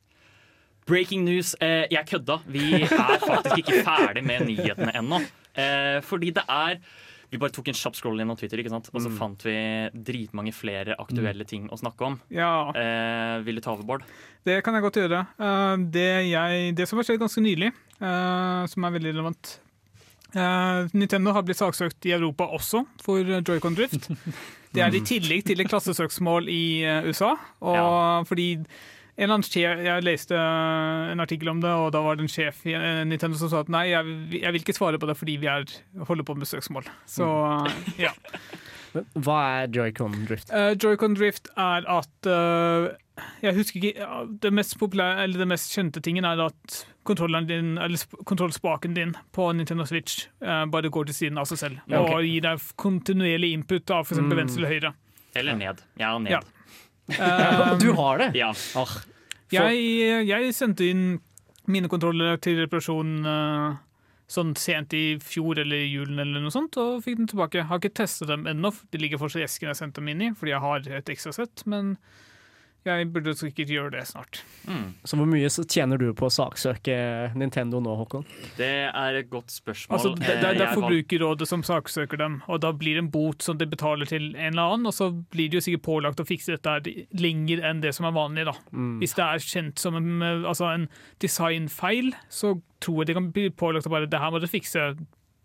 Breaking 0.87 1.25
news. 1.27 1.55
Eh, 1.61 1.85
jeg 1.90 2.07
kødda. 2.07 2.38
Vi 2.46 2.83
er 2.87 3.18
faktisk 3.20 3.59
ikke 3.59 3.83
ferdig 3.85 4.25
med 4.25 4.46
nyhetene 4.49 4.94
ennå. 4.96 5.20
Fordi 6.05 6.31
det 6.37 6.44
er 6.53 6.81
Vi 7.37 7.40
bare 7.42 7.53
tok 7.53 7.68
en 7.68 7.77
kjapp 7.77 7.99
scroll 7.99 8.20
gjennom 8.22 8.38
Twitter, 8.40 8.62
ikke 8.62 8.72
sant? 8.72 8.88
og 8.94 9.03
så 9.05 9.11
fant 9.12 9.42
vi 9.44 9.57
dritmange 10.09 10.55
flere 10.57 10.96
aktuelle 11.03 11.44
ting 11.49 11.66
å 11.68 11.77
snakke 11.77 12.09
om. 12.09 12.16
Ja, 12.33 12.72
Eh, 12.77 13.42
vil 13.44 13.59
du 13.59 13.61
ta 13.61 13.75
over, 13.75 13.85
Bård? 13.85 14.07
det 14.46 14.62
kan 14.64 14.75
jeg 14.75 14.85
godt 14.85 14.99
gjøre. 15.01 15.20
Uh, 15.37 15.77
det, 15.92 16.09
jeg, 16.31 16.75
det 16.79 16.87
som 16.88 16.99
har 17.01 17.07
skjedd 17.09 17.20
ganske 17.20 17.42
nylig, 17.42 17.72
uh, 18.01 18.64
som 18.70 18.87
er 18.87 18.94
veldig 18.94 19.12
relevant 19.12 19.53
uh, 20.37 20.87
Nintendo 20.94 21.35
har 21.37 21.44
blitt 21.46 21.61
saksøkt 21.61 22.09
i 22.09 22.14
Europa 22.16 22.46
også 22.57 22.85
for 23.03 23.20
Joy-Con 23.20 23.77
Drift. 23.77 24.09
Det 24.77 24.83
er 24.85 24.92
i 24.92 25.01
tillegg 25.01 25.46
til 25.49 25.62
et 25.62 25.68
klassesøksmål 25.70 26.51
i 26.53 26.85
USA. 27.09 27.31
Og 27.64 28.27
fordi 28.29 28.51
en 29.16 29.33
annen 29.33 29.46
sjef, 29.46 29.81
Jeg 29.87 30.05
leste 30.05 30.37
eh, 30.37 31.11
en 31.12 31.24
artikkel 31.24 31.48
om 31.52 31.61
det, 31.64 31.72
og 31.72 31.90
da 31.94 32.02
var 32.05 32.18
det 32.18 32.26
en 32.26 32.33
sjef 32.33 32.62
i 32.68 32.74
eh, 32.76 33.02
Nintendo 33.09 33.38
som 33.40 33.52
sa 33.52 33.62
at 33.64 33.72
nei, 33.72 33.88
jeg, 33.92 34.16
jeg 34.37 34.52
vil 34.52 34.64
ikke 34.64 34.76
svare 34.76 35.00
på 35.00 35.09
det 35.09 35.16
fordi 35.16 35.38
vi 35.40 35.50
er, 35.50 35.64
holder 36.09 36.26
på 36.26 36.37
med 36.37 36.50
søksmål. 36.50 36.88
Så 37.09 37.26
eh, 37.26 38.07
ja. 38.07 38.14
Hva 38.96 39.38
er 39.61 39.72
joycon 39.74 40.14
drift? 40.29 40.52
Uh, 40.52 40.72
Joy-Con 40.72 41.16
Drift 41.18 41.50
er 41.61 41.85
at 41.85 42.29
uh, 42.31 42.94
Jeg 43.44 43.57
husker 43.59 43.83
ikke 43.83 44.07
uh, 44.07 44.22
Det 44.40 44.52
mest 44.55 44.79
populære, 44.81 45.26
eller 45.26 45.42
det 45.42 45.48
mest 45.50 45.74
kjente 45.74 46.00
tingen 46.00 46.24
er 46.24 46.40
at 46.46 46.79
kontrolleren 47.07 47.46
din, 47.46 47.74
eller 47.79 48.24
kontrollspaken 48.24 48.96
din 48.96 49.12
på 49.37 49.52
Nintendo 49.55 49.85
Switch 49.87 50.24
eh, 50.42 50.64
bare 50.66 50.90
går 50.90 51.07
til 51.07 51.14
siden 51.14 51.38
av 51.38 51.46
seg 51.46 51.61
selv. 51.61 51.76
Ja, 51.87 52.00
okay. 52.00 52.16
Og 52.16 52.26
gir 52.26 52.42
deg 52.48 52.64
kontinuerlig 52.83 53.52
input 53.55 53.92
av 53.94 54.09
f.eks. 54.09 54.24
Mm. 54.24 54.33
venstre 54.40 54.64
eller 54.64 54.72
høyre. 54.74 54.90
Eller 55.38 55.61
ned. 55.61 55.85
Ja, 56.02 56.11
ned. 56.18 56.35
Ja. 56.35 56.40
Du 57.82 57.90
har 57.98 58.18
det? 58.18 58.32
Ja. 58.38 58.50
Oh, 58.78 58.94
jeg, 59.52 60.26
jeg 60.26 60.54
sendte 60.56 60.88
inn 60.90 61.04
mine 61.70 61.90
kontroller 61.90 62.38
til 62.42 62.58
reparasjon 62.62 63.12
uh, 63.26 63.76
sånn 64.30 64.54
sent 64.58 64.94
i 64.96 65.04
fjor 65.22 65.60
eller 65.62 65.84
i 65.84 65.90
julen 65.90 66.18
eller 66.22 66.42
noe 66.42 66.54
sånt, 66.54 66.78
og 66.82 67.02
fikk 67.04 67.20
den 67.20 67.30
tilbake. 67.30 67.66
Har 67.70 67.82
ikke 67.82 67.94
testet 68.02 68.30
dem 68.30 68.46
ennå, 68.50 68.72
de 68.90 69.02
ligger 69.02 69.22
fortsatt 69.22 69.44
i 69.44 69.46
esken 69.46 69.70
jeg 69.70 69.80
sendte 69.80 70.02
dem 70.02 70.10
inn 70.14 70.24
i, 70.28 70.30
fordi 70.34 70.54
jeg 70.54 70.64
har 70.64 70.88
et 70.98 71.12
ekstra 71.14 71.34
sett, 71.36 71.62
men 71.70 71.94
jeg 72.87 73.12
burde 73.12 73.37
sikkert 73.38 73.72
gjøre 73.72 73.94
det 73.99 74.07
snart. 74.09 74.42
Mm. 74.66 74.94
Så 75.05 75.18
hvor 75.18 75.29
mye 75.31 75.51
så 75.53 75.66
tjener 75.68 76.01
du 76.01 76.09
på 76.16 76.27
å 76.27 76.33
saksøke 76.33 76.96
Nintendo 77.38 77.83
nå, 77.85 77.94
Håkon? 78.01 78.27
Det 78.59 78.72
er 78.88 79.20
et 79.20 79.31
godt 79.31 79.53
spørsmål. 79.55 79.99
Altså, 79.99 80.14
det, 80.18 80.40
det, 80.42 80.57
Eh, 80.57 80.59
det 80.59 80.66
er 80.66 80.75
Forbrukerrådet 80.75 81.49
som 81.49 81.62
saksøker 81.66 82.20
dem, 82.20 82.38
og 82.46 82.61
da 82.64 82.72
blir 82.77 82.96
det 82.96 83.05
en 83.05 83.11
bot 83.12 83.44
som 83.44 83.59
de 83.59 83.68
betaler 83.68 84.09
til 84.09 84.29
en 84.35 84.55
eller 84.55 84.75
annen, 84.75 84.90
og 84.90 84.94
så 84.94 85.11
blir 85.33 85.51
de 85.51 85.61
jo 85.61 85.64
sikkert 85.64 85.87
pålagt 85.87 86.22
å 86.22 86.27
fikse 86.29 86.57
dette 86.57 87.07
lenger 87.16 87.62
enn 87.66 87.83
det 87.85 87.94
som 87.96 88.09
er 88.09 88.16
vanlig. 88.16 88.46
da. 88.49 88.57
Mm. 88.72 88.99
Hvis 89.03 89.16
det 89.18 89.27
er 89.27 89.46
kjent 89.46 89.83
som 89.83 89.99
en, 89.99 90.22
eh, 90.22 90.49
altså 90.49 90.70
en 90.72 90.88
designfeil, 91.22 92.12
så 92.29 92.57
tror 92.81 93.03
jeg 93.03 93.07
de 93.12 93.18
kan 93.18 93.33
bli 93.33 93.51
pålagt 93.51 93.88
å 93.88 93.94
bare 93.94 94.11
det 94.11 94.20
her 94.20 94.31
må 94.31 94.40
du 94.40 94.49
fikse 94.51 94.96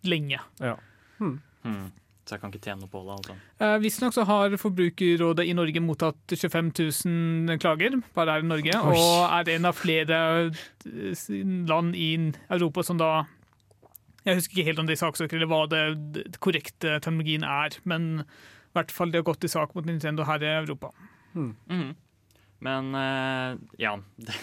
lenge. 0.04 0.40
Ja. 0.60 0.78
Mm. 1.20 1.40
Så 2.32 2.38
jeg 2.38 2.42
kan 2.46 2.52
ikke 2.54 2.64
tjene 2.64 2.80
noe 2.86 2.88
på 2.88 3.02
det. 3.04 3.16
altså. 3.18 3.34
Eh, 3.60 3.74
Visstnok 3.84 4.14
så 4.16 4.24
har 4.24 4.54
Forbrukerrådet 4.56 5.44
i 5.52 5.56
Norge 5.58 5.82
mottatt 5.84 6.32
25 6.32 6.70
000 6.80 7.58
klager 7.60 7.98
bare 8.16 8.38
her 8.38 8.46
i 8.46 8.48
Norge, 8.48 8.72
Oi. 8.88 8.94
og 8.96 9.26
er 9.36 9.52
en 9.58 9.68
av 9.68 9.76
flere 9.76 10.20
eh, 10.48 11.26
land 11.68 11.92
i 12.00 12.08
Europa 12.48 12.86
som 12.88 13.02
da 13.02 13.10
Jeg 14.24 14.38
husker 14.40 14.56
ikke 14.62 14.68
helt 14.70 14.80
om 14.80 14.88
de 14.88 14.96
saksøker 14.96 15.36
eller 15.42 15.50
hva 15.52 15.60
det, 15.68 15.84
det 16.16 16.40
korrekte 16.40 17.00
terminologien 17.04 17.44
er, 17.44 17.76
men 17.84 18.22
i 18.22 18.78
hvert 18.78 18.94
fall 18.96 19.12
de 19.12 19.20
har 19.20 19.28
gått 19.28 19.44
i 19.44 19.52
sak 19.52 19.76
mot 19.76 19.84
Nintendo 19.90 20.24
her 20.24 20.40
i 20.46 20.54
Europa. 20.62 20.94
Mhm. 21.36 21.92
Men 22.62 22.96
eh, 22.96 23.58
ja 23.82 23.98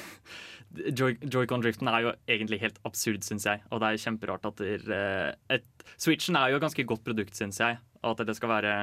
Joy-Con-driften 0.77 1.89
er 1.91 2.05
jo 2.05 2.13
egentlig 2.29 2.61
helt 2.63 2.79
absurd, 2.87 3.25
syns 3.27 3.47
jeg. 3.49 3.63
Og 3.73 3.81
det 3.83 3.89
er 3.89 4.03
kjemperart 4.05 4.45
at 4.51 4.61
der, 4.61 4.85
eh, 4.95 5.57
et, 5.57 5.67
Switchen 5.97 6.37
er 6.37 6.53
jo 6.53 6.59
et 6.61 6.65
ganske 6.67 6.85
godt 6.85 7.05
produkt, 7.07 7.37
syns 7.39 7.61
jeg. 7.63 7.79
Og 8.03 8.13
at 8.15 8.27
det 8.29 8.37
skal 8.37 8.53
være 8.53 8.75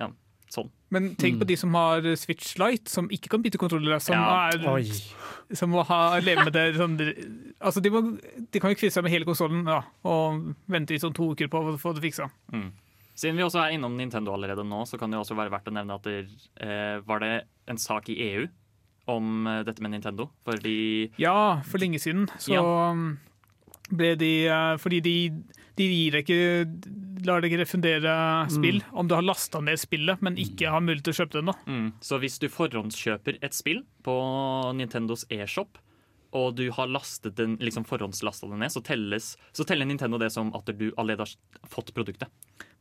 ja, 0.00 0.10
sånn. 0.52 0.68
Men 0.90 1.14
tenk 1.18 1.40
på 1.40 1.48
de 1.48 1.56
som 1.58 1.74
har 1.74 2.04
Switch 2.20 2.52
Lite, 2.60 2.90
som 2.90 3.08
ikke 3.10 3.32
kan 3.32 3.42
bytte 3.42 3.58
kontroller. 3.58 3.98
Som, 3.98 4.14
Ja. 4.14 4.50
er, 4.50 5.56
som 5.56 5.72
må 5.72 5.82
ha, 5.86 6.18
leve 6.20 6.44
med 6.44 6.52
det 6.54 6.66
sånn, 6.76 6.98
altså 7.60 7.80
de, 7.82 7.90
må, 7.90 8.04
de 8.20 8.60
kan 8.60 8.70
jo 8.70 8.78
kvitte 8.78 8.94
seg 8.94 9.06
med 9.06 9.14
hele 9.14 9.26
konsollen 9.28 9.64
ja, 9.66 9.80
og 10.04 10.54
vente 10.70 10.94
i 10.94 11.00
sånn 11.02 11.16
to 11.16 11.32
uker 11.32 11.48
på 11.50 11.64
å 11.64 11.76
få 11.80 11.94
det 11.96 12.04
fiksa. 12.04 12.28
Mm. 12.52 12.70
Siden 13.20 13.36
vi 13.36 13.44
også 13.44 13.60
er 13.64 13.74
innom 13.74 13.96
Nintendo 13.98 14.32
allerede 14.32 14.62
nå, 14.64 14.84
så 14.88 14.96
kan 14.96 15.10
det 15.10 15.18
jo 15.18 15.24
også 15.24 15.36
være 15.36 15.52
verdt 15.52 15.68
å 15.68 15.74
nevne 15.76 15.96
at 15.98 16.06
det 16.06 16.20
eh, 16.62 17.00
var 17.04 17.20
det 17.20 17.32
en 17.68 17.80
sak 17.80 18.08
i 18.08 18.16
EU 18.30 18.46
om 19.16 19.46
eh, 19.46 19.62
dette 19.66 19.82
med 19.82 19.92
Nintendo. 19.94 20.28
Fordi 20.46 21.10
Ja, 21.20 21.60
for 21.66 21.78
lenge 21.82 21.98
siden 22.02 22.28
så 22.38 22.54
Ja. 22.54 22.62
um, 22.90 23.18
ble 23.90 24.14
de 24.16 24.32
eh, 24.46 24.76
Fordi 24.78 25.00
de, 25.02 25.14
de 25.76 25.86
gir 25.90 26.12
deg 26.12 26.24
ikke 26.28 27.26
lar 27.26 27.42
deg 27.44 27.52
refundere 27.60 28.14
spill 28.48 28.78
om 28.96 29.08
du 29.08 29.14
har 29.14 29.22
lasta 29.26 29.60
ned 29.60 29.76
spillet, 29.78 30.22
men 30.24 30.36
ikke 30.40 30.70
har 30.72 30.80
mulighet 30.80 31.04
til 31.04 31.12
å 31.12 31.18
kjøpe 31.20 31.32
det 31.36 31.42
ennå. 31.44 31.54
mm, 31.66 31.92
Så 32.00 32.18
hvis 32.22 32.38
du 32.40 32.48
forhåndskjøper 32.48 33.38
et 33.42 33.52
spill 33.56 33.82
på 34.06 34.14
Nintendos 34.78 35.26
e-shop, 35.30 35.76
og 36.36 36.54
du 36.58 36.66
har 36.74 36.90
lastet 36.90 37.36
den, 37.38 37.56
liksom 37.62 37.86
forhåndslasta 37.88 38.48
den 38.50 38.62
ned, 38.62 38.72
så, 38.72 38.82
telles, 38.84 39.34
så 39.56 39.66
teller 39.66 39.88
Nintendo 39.88 40.20
det 40.20 40.30
som 40.34 40.52
at 40.56 40.70
du 40.70 40.90
allerede 40.96 41.26
har 41.26 41.70
fått 41.70 41.94
produktet. 41.96 42.30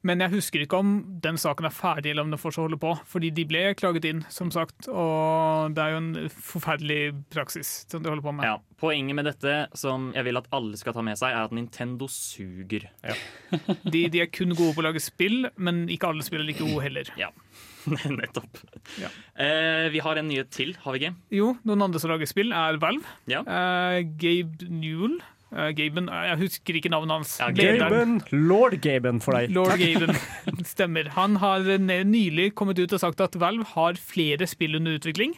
Men 0.08 0.22
jeg 0.24 0.32
husker 0.32 0.64
ikke 0.64 0.78
om 0.80 0.92
den 1.20 1.36
saken 1.40 1.68
er 1.68 1.74
ferdig, 1.76 2.14
eller 2.14 2.24
om 2.24 2.32
den 2.32 2.40
fortsatt 2.40 2.64
holder 2.64 2.80
på. 2.80 2.94
Fordi 3.10 3.32
de 3.36 3.44
ble 3.50 3.64
klaget 3.76 4.06
inn, 4.08 4.22
som 4.32 4.52
sagt, 4.54 4.88
og 4.88 5.74
det 5.76 5.84
er 5.84 5.92
jo 5.92 6.00
en 6.00 6.30
forferdelig 6.32 7.00
praksis 7.34 7.74
som 7.92 8.06
de 8.06 8.12
holder 8.12 8.24
på 8.24 8.36
med. 8.38 8.48
Ja, 8.48 8.58
Poenget 8.80 9.18
med 9.18 9.28
dette 9.28 9.56
som 9.76 10.14
jeg 10.16 10.24
vil 10.30 10.40
at 10.40 10.48
alle 10.56 10.80
skal 10.80 10.96
ta 10.96 11.04
med 11.04 11.20
seg, 11.20 11.36
er 11.36 11.50
at 11.50 11.56
Nintendo 11.56 12.08
suger. 12.08 12.88
De, 13.84 14.06
de 14.08 14.24
er 14.24 14.32
kun 14.32 14.56
gode 14.56 14.72
på 14.78 14.80
å 14.80 14.88
lage 14.88 15.04
spill, 15.04 15.50
men 15.60 15.84
ikke 15.92 16.14
alle 16.14 16.24
spill 16.24 16.46
er 16.46 16.48
like 16.48 16.64
gode 16.64 16.86
heller. 16.86 17.12
Ja, 17.20 17.34
nettopp. 18.20 18.62
Ja. 19.02 19.10
Eh, 19.40 19.88
vi 19.94 20.04
har 20.04 20.20
en 20.20 20.30
nyhet 20.30 20.52
til, 20.54 20.76
har 20.84 20.96
vi 20.96 21.04
ikke? 21.06 21.16
Jo, 21.40 21.54
noen 21.68 21.88
andre 21.88 22.02
som 22.02 22.12
lager 22.14 22.30
spill, 22.30 22.54
er 22.56 22.80
Valve. 22.82 23.18
Ja. 23.32 23.44
Eh, 23.44 24.02
Gabe 24.20 24.70
Newell. 24.70 25.20
Eh, 25.50 25.72
Gaben, 25.74 26.10
eh, 26.14 26.26
jeg 26.30 26.42
husker 26.44 26.78
ikke 26.78 26.92
navnet 26.94 27.16
hans. 27.18 27.36
Ja, 27.42 27.50
Gaben. 27.56 28.20
Lord 28.32 28.78
Gaben 28.84 29.22
for 29.24 29.38
deg. 29.38 29.54
Lord 29.56 29.80
Gaben. 29.82 30.14
Stemmer. 30.74 31.10
Han 31.18 31.40
har 31.42 31.66
nylig 31.80 32.52
kommet 32.60 32.80
ut 32.82 32.94
og 32.94 33.02
sagt 33.02 33.22
at 33.26 33.38
Valve 33.42 33.66
har 33.74 33.98
flere 33.98 34.48
spill 34.50 34.78
under 34.78 35.00
utvikling. 35.00 35.38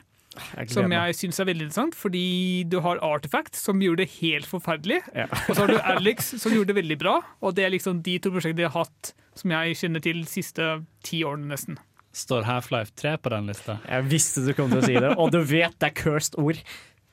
Jeg 0.56 0.72
Som 0.72 0.94
jeg 0.96 1.16
syns 1.18 1.42
er 1.44 1.48
veldig 1.50 1.66
interessant, 1.66 1.96
fordi 1.98 2.64
du 2.72 2.78
har 2.84 3.02
Artifact, 3.04 3.58
som 3.60 3.82
gjorde 3.84 4.06
det 4.06 4.14
helt 4.22 4.48
forferdelig. 4.48 5.02
Ja. 5.16 5.26
Og 5.28 5.56
så 5.58 5.66
har 5.66 5.74
du 5.74 5.80
Alex, 5.84 6.32
som 6.40 6.54
gjorde 6.56 6.72
det 6.72 6.78
veldig 6.80 6.98
bra. 7.02 7.18
Og 7.44 7.56
det 7.58 7.66
er 7.66 7.74
liksom 7.74 8.00
de 8.06 8.16
to 8.24 8.32
prosjektene 8.32 8.64
de 8.64 8.70
har 8.70 8.86
hatt 8.86 9.12
som 9.36 9.52
jeg 9.52 9.76
kjenner 9.80 10.04
til 10.04 10.24
de 10.24 10.30
siste 10.30 10.70
ti 11.08 11.22
årene, 11.28 11.52
nesten. 11.52 11.80
Står 12.12 12.44
Half-Life 12.44 12.92
3 13.00 13.18
på 13.24 13.32
den 13.32 13.48
lista? 13.48 13.78
Jeg 13.88 14.08
visste 14.12 14.44
du 14.44 14.52
kom 14.58 14.72
til 14.72 14.82
å 14.82 14.88
si 14.88 14.96
det, 15.00 15.12
og 15.16 15.32
du 15.32 15.40
vet 15.48 15.78
det 15.80 15.92
er 15.92 15.96
cursed 15.96 16.36
ord. 16.42 16.60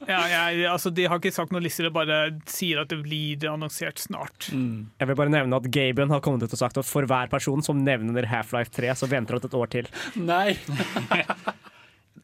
Ja, 0.06 0.20
jeg, 0.30 0.62
altså, 0.70 0.90
de 0.94 1.08
har 1.10 1.18
ikke 1.18 1.32
sagt 1.34 1.50
noen 1.54 1.64
lister, 1.64 1.88
de 1.88 1.94
bare 1.94 2.18
sier 2.50 2.82
at 2.82 2.90
det 2.92 3.00
blir 3.02 3.46
annonsert 3.50 3.98
snart. 3.98 4.50
Jeg 4.50 5.10
vil 5.10 5.18
bare 5.18 5.32
nevne 5.34 5.58
at 5.58 5.66
Gaben 5.74 6.12
har 6.14 6.22
kommet 6.22 6.44
ut 6.46 6.54
og 6.54 6.60
sagt 6.60 6.78
at 6.78 6.86
for 6.86 7.06
hver 7.10 7.30
person 7.30 7.64
som 7.66 7.80
nevner 7.82 8.28
Half-Life 8.30 8.74
3, 8.74 8.92
så 8.98 9.10
venter 9.10 9.38
han 9.38 9.48
et 9.48 9.58
år 9.58 9.72
til. 9.74 9.90
Nei! 10.22 10.52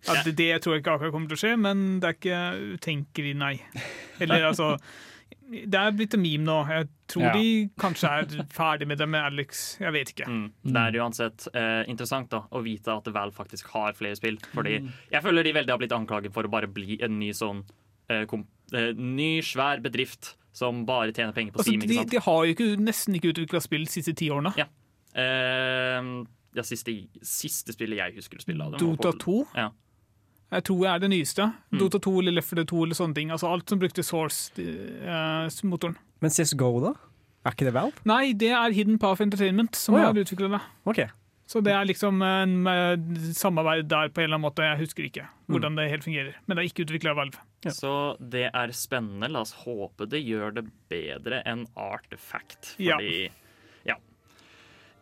Ja, 0.05 0.19
det, 0.21 0.35
det 0.37 0.51
tror 0.61 0.75
jeg 0.75 0.83
ikke 0.83 0.95
akkurat 0.99 1.13
kommer 1.15 1.31
til 1.31 1.39
å 1.39 1.41
skje, 1.41 1.55
men 1.57 1.79
det 2.03 2.11
er 2.11 2.17
ikke 2.19 2.41
utenkelig, 2.77 3.31
nei. 3.41 3.55
Eller 4.21 4.51
altså 4.51 4.75
Det 5.67 5.79
er 5.81 5.93
blitt 5.97 6.15
en 6.17 6.23
meme 6.23 6.45
nå. 6.49 6.57
Jeg 6.69 6.89
tror 7.13 7.23
Ja. 7.27 7.33
de 7.37 7.71
kanskje 7.81 8.11
er 8.11 8.45
ferdig 8.59 8.87
med 8.91 8.99
det 8.99 9.09
med 9.09 9.21
Alex. 9.25 9.65
Jeg 9.81 9.93
vet 9.95 10.13
ikke. 10.15 10.27
Mm. 10.29 10.45
Det 10.65 10.83
er 10.83 10.99
uansett 11.03 11.47
eh, 11.55 11.85
interessant 11.91 12.31
da, 12.31 12.43
å 12.51 12.63
vite 12.65 12.93
at 12.95 13.11
Val 13.15 13.31
faktisk 13.35 13.71
har 13.75 13.93
flere 13.99 14.17
spill. 14.19 14.39
Fordi 14.55 14.79
jeg 15.13 15.23
føler 15.25 15.43
de 15.47 15.53
veldig 15.59 15.75
har 15.75 15.79
blitt 15.83 15.97
anklaget 15.97 16.33
for 16.35 16.45
å 16.49 16.53
bare 16.53 16.67
bli 16.71 16.99
en 17.05 17.19
ny 17.21 17.31
sånn 17.37 17.65
eh, 18.11 18.25
kom, 18.31 18.47
eh, 18.75 18.93
ny, 18.97 19.39
svær 19.43 19.81
bedrift 19.85 20.35
som 20.55 20.85
bare 20.87 21.11
tjener 21.13 21.33
penger 21.35 21.53
på 21.53 21.59
Altså, 21.65 21.73
Steam. 21.73 21.81
de, 21.89 21.95
sant? 21.99 22.11
de 22.11 22.21
har 22.23 22.45
jo 22.47 22.53
ikke, 22.55 22.69
nesten 22.79 23.15
ikke 23.19 23.33
utvikla 23.35 23.61
spill 23.65 23.87
de 23.89 23.91
siste 23.91 24.15
ti 24.15 24.29
årene. 24.31 24.53
Ja. 24.61 24.69
Eh, 25.15 26.11
ja, 26.55 26.63
siste, 26.63 26.93
siste 27.27 27.75
spillet 27.75 27.99
jeg 27.99 28.15
husker 28.21 28.39
å 28.39 28.45
spille 28.45 28.63
av 28.67 28.75
dem. 28.77 28.83
Dota 28.85 29.11
2 29.19 29.39
Ja. 29.59 29.71
Jeg 30.53 30.65
tror 30.69 30.85
jeg 30.85 30.93
er 30.95 30.99
det 31.03 31.11
nyeste. 31.11 31.47
Mm. 31.73 31.79
Dota 31.81 31.99
2 31.99 32.13
eller 32.21 32.33
Left 32.37 32.51
4 32.53 32.65
2 32.71 32.83
eller 32.85 32.95
sånne 32.95 33.15
ting. 33.15 33.31
Altså 33.35 33.49
alt 33.51 33.69
som 33.69 33.79
brukte 33.81 34.03
Source-motoren. 34.07 35.97
Men 36.21 36.31
CSGO, 36.31 36.71
da? 36.85 36.95
Er 37.45 37.53
ikke 37.53 37.67
det 37.69 37.75
Valve? 37.77 38.01
Nei, 38.09 38.33
det 38.33 38.53
er 38.57 38.73
Hidden 38.73 38.99
Path 38.99 39.21
Entertainment 39.25 39.77
som 39.77 39.95
oh, 39.97 40.01
ja. 40.01 40.07
har 40.09 40.17
utvikla 40.23 40.49
det. 40.55 40.61
Okay. 40.89 41.09
Så 41.47 41.61
det 41.61 41.75
er 41.77 41.85
liksom 41.85 42.23
en 42.25 42.55
eh, 42.71 42.95
samarbeid 43.37 43.85
der 43.91 44.09
på 44.09 44.23
en 44.23 44.31
eller 44.31 44.39
annen 44.39 44.47
måte. 44.47 44.65
Jeg 44.65 44.81
husker 44.81 45.05
ikke 45.11 45.27
Mm. 45.45 45.53
hvordan 45.53 45.75
det 45.77 45.91
helt 45.91 46.05
fungerer. 46.07 46.37
Men 46.47 46.57
det 46.57 46.63
er 46.63 46.69
ikke 46.71 46.85
utvikla 46.87 47.11
av 47.13 47.17
Valve. 47.19 47.41
Så 47.69 47.91
det 48.33 48.47
er 48.49 48.71
spennende. 48.73 49.29
La 49.29 49.43
oss 49.45 49.53
håpe 49.67 50.07
det 50.09 50.23
gjør 50.25 50.55
det 50.57 50.63
bedre 50.89 51.43
enn 51.45 51.67
Artifact. 51.77 52.77
Ja. 52.81 52.97
Fordi 52.97 53.29
Ja. 53.85 53.97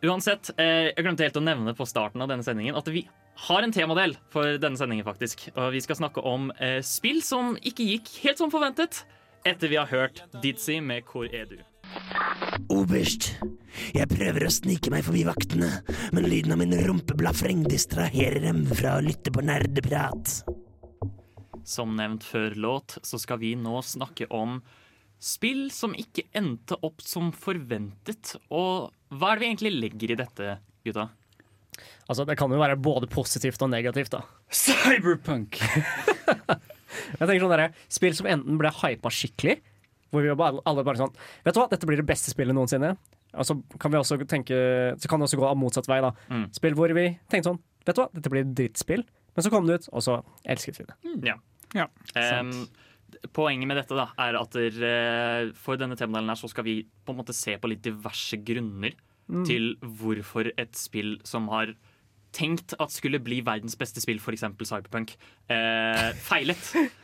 Uansett, 0.03 0.49
eh, 0.59 0.91
jeg 0.91 1.05
glemte 1.05 1.23
helt 1.23 1.39
å 1.39 1.43
nevne 1.45 1.73
på 1.73 1.87
starten 1.87 2.21
av 2.21 2.27
denne 2.27 2.43
sendingen 2.43 2.75
at 2.75 2.85
vi 2.91 3.07
har 3.35 3.65
en 3.65 3.73
temadel 3.73 4.15
for 4.33 4.57
denne 4.61 4.79
sendingen, 4.79 5.05
faktisk. 5.05 5.47
Og 5.55 5.73
vi 5.73 5.81
skal 5.83 5.99
snakke 5.99 6.23
om 6.27 6.51
eh, 6.59 6.79
spill 6.85 7.21
som 7.25 7.57
ikke 7.61 7.87
gikk 7.89 8.11
helt 8.23 8.41
som 8.41 8.53
forventet, 8.53 9.03
etter 9.43 9.67
vi 9.67 9.75
har 9.75 9.89
hørt 9.91 10.23
Dizzie 10.41 10.81
med 10.81 11.03
'Hvor 11.03 11.27
er 11.27 11.45
du'? 11.45 11.63
Oberst, 12.71 13.33
jeg 13.93 14.07
prøver 14.07 14.45
å 14.45 14.51
snike 14.53 14.91
meg 14.93 15.03
forbi 15.03 15.25
vaktene, 15.27 15.69
men 16.13 16.29
lyden 16.29 16.53
av 16.55 16.61
min 16.61 16.75
rumpeblafreng 16.87 17.65
distraherer 17.67 18.39
dem 18.45 18.63
fra 18.65 18.97
å 18.97 19.03
lytte 19.03 19.33
på 19.33 19.43
nerdeprat. 19.43 20.43
Som 21.65 21.95
nevnt 21.97 22.23
før 22.23 22.55
låt, 22.55 22.97
så 23.03 23.19
skal 23.19 23.41
vi 23.43 23.53
nå 23.59 23.81
snakke 23.83 24.29
om 24.31 24.61
spill 25.23 25.69
som 25.71 25.95
ikke 25.95 26.27
endte 26.35 26.77
opp 26.83 27.03
som 27.03 27.31
forventet. 27.35 28.35
Og 28.51 28.91
hva 29.11 29.31
er 29.31 29.39
det 29.39 29.43
vi 29.43 29.49
egentlig 29.51 29.75
legger 29.79 30.13
i 30.15 30.19
dette, 30.23 30.57
gutta? 30.85 31.09
Altså, 32.07 32.25
det 32.27 32.37
kan 32.39 32.51
jo 32.51 32.61
være 32.61 32.77
både 32.79 33.09
positivt 33.11 33.61
og 33.65 33.71
negativt, 33.73 34.13
da. 34.15 34.23
Cyberpunk! 34.53 35.59
Jeg 37.17 37.25
tenker 37.25 37.41
sånn 37.41 37.53
der, 37.55 37.71
Spill 37.91 38.15
som 38.17 38.29
enten 38.29 38.59
ble 38.61 38.69
hypa 38.83 39.09
skikkelig, 39.13 39.57
hvor 40.13 40.21
vi 40.25 40.35
bare, 40.37 40.61
alle 40.69 40.83
bare 40.85 40.99
sånn 40.99 41.15
Vet 41.41 41.55
du 41.55 41.59
hva, 41.61 41.65
dette 41.71 41.87
blir 41.89 41.97
det 41.97 42.05
beste 42.05 42.29
spillet 42.29 42.53
noensinne. 42.53 42.93
Og 43.33 43.47
så 43.49 43.55
kan 43.81 43.89
vi 43.89 43.97
også 43.97 44.19
tenke 44.29 44.53
Så 45.01 45.09
kan 45.09 45.17
det 45.17 45.25
også 45.25 45.39
gå 45.41 45.47
av 45.49 45.57
motsatt 45.57 45.89
vei, 45.89 45.97
da. 46.05 46.11
Mm. 46.29 46.45
Spill 46.53 46.77
hvor 46.77 46.93
vi 46.93 47.07
tenkte 47.31 47.49
sånn 47.49 47.61
Vet 47.83 47.97
du 47.97 48.03
hva, 48.03 48.09
dette 48.13 48.31
blir 48.31 48.45
et 48.45 48.53
drittspill. 48.55 49.01
Men 49.33 49.43
så 49.43 49.49
kom 49.51 49.65
det 49.67 49.81
ut, 49.81 49.89
og 49.91 50.03
så 50.05 50.19
elsket 50.47 50.77
vi 50.79 50.85
det. 50.87 50.95
Ja. 51.27 51.39
Ja, 51.73 51.87
Um, 52.13 52.67
poenget 53.33 53.67
med 53.67 53.79
dette 53.79 53.97
da, 53.97 54.05
er 54.21 54.37
at 54.37 54.53
der, 54.55 54.77
eh, 54.85 55.51
for 55.57 55.79
denne 55.79 55.97
temadelen 55.97 56.29
her 56.29 56.39
så 56.39 56.49
skal 56.51 56.65
vi 56.67 56.75
på 57.05 57.13
en 57.13 57.19
måte 57.19 57.35
se 57.35 57.55
på 57.57 57.71
litt 57.71 57.81
diverse 57.85 58.37
grunner 58.45 58.93
til 59.47 59.73
hvorfor 59.81 60.51
et 60.57 60.75
spill 60.77 61.17
som 61.27 61.49
har 61.53 61.73
tenkt 62.33 62.73
at 62.81 62.93
skulle 62.93 63.21
bli 63.21 63.41
verdens 63.45 63.77
beste 63.77 64.01
spill, 64.01 64.19
f.eks. 64.21 64.45
Cyberpunk, 64.63 65.15
eh, 65.49 66.11
feilet. 66.17 66.73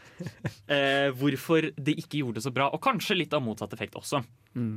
Eh, 0.67 1.13
hvorfor 1.15 1.69
det 1.79 1.93
ikke 1.95 2.19
gjorde 2.19 2.41
det 2.41 2.43
så 2.43 2.51
bra, 2.51 2.65
og 2.75 2.81
kanskje 2.83 3.15
litt 3.15 3.31
av 3.31 3.39
motsatt 3.39 3.71
effekt 3.71 3.95
også. 3.95 4.19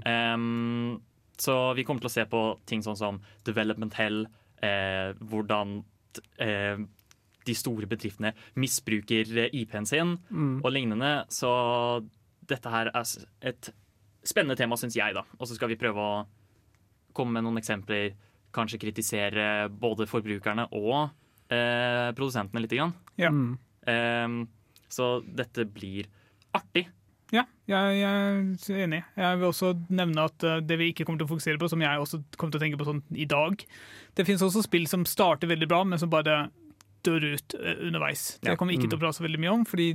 Em, 0.07 1.01
så 1.35 1.57
vi 1.75 1.83
kommer 1.83 2.05
til 2.05 2.07
å 2.07 2.13
se 2.15 2.25
på 2.31 2.43
ting 2.71 2.85
sånn 2.87 2.95
som 3.01 3.19
development 3.43 3.97
hell, 3.99 4.21
eh, 4.63 5.11
hvordan 5.19 5.81
eh, 6.39 6.79
de 7.43 7.55
store 7.59 7.89
bedriftene 7.91 8.31
misbruker 8.63 9.35
eh, 9.49 9.51
IP-en 9.65 9.89
sin 9.91 10.15
og 10.63 10.71
lignende. 10.71 11.25
Så 11.35 11.51
dette 12.47 12.71
her 12.71 12.93
er 12.95 13.03
et 13.51 13.73
spennende 14.23 14.55
tema, 14.63 14.79
syns 14.79 14.95
jeg, 14.95 15.19
da. 15.19 15.27
Og 15.41 15.49
så 15.51 15.59
skal 15.59 15.73
vi 15.73 15.81
prøve 15.81 15.99
å 15.99 16.23
komme 17.17 17.39
med 17.39 17.45
noen 17.47 17.61
eksempler. 17.61 18.13
Kanskje 18.53 18.81
kritisere 18.83 19.69
både 19.71 20.05
forbrukerne 20.11 20.67
og 20.77 21.11
eh, 21.53 22.11
produsentene 22.17 22.61
litt. 22.65 22.75
Grann. 22.77 22.93
Ja. 23.21 23.31
Mm. 23.33 24.43
Så 24.93 25.23
dette 25.25 25.65
blir 25.73 26.07
artig. 26.55 26.87
Ja, 27.33 27.47
jeg, 27.65 27.95
jeg 27.97 28.77
er 28.77 28.83
enig. 28.85 28.99
Jeg 29.17 29.39
vil 29.41 29.49
også 29.49 29.71
nevne 29.89 30.27
at 30.29 30.45
eh, 30.45 30.59
det 30.69 30.77
vi 30.83 30.91
ikke 30.93 31.07
kommer 31.09 31.23
til 31.23 31.31
å 31.31 31.33
fokusere 31.33 31.61
på, 31.63 31.71
som 31.73 31.81
jeg 31.81 32.03
også 32.03 32.21
kommer 32.37 32.53
til 32.53 32.61
å 32.61 32.65
tenke 32.67 32.81
på 32.83 32.89
sånn 32.91 33.01
i 33.17 33.25
dag 33.25 33.63
Det 34.13 34.27
finnes 34.29 34.45
også 34.45 34.61
spill 34.67 34.85
som 34.91 35.07
starter 35.09 35.49
veldig 35.49 35.69
bra, 35.71 35.81
men 35.89 35.97
som 36.03 36.13
bare 36.13 36.43
dør 37.09 37.25
ut 37.33 37.57
eh, 37.57 37.81
underveis. 37.89 38.35
Det 38.45 38.53
Ja. 38.53 38.57
kommer 38.61 38.75
vi 38.77 38.83
ikke 38.83 38.93
til 38.93 39.01
å 39.01 39.05
prate 39.07 39.17
så 39.17 39.25
veldig 39.25 39.41
mye 39.41 39.55
om, 39.57 39.65
fordi 39.65 39.89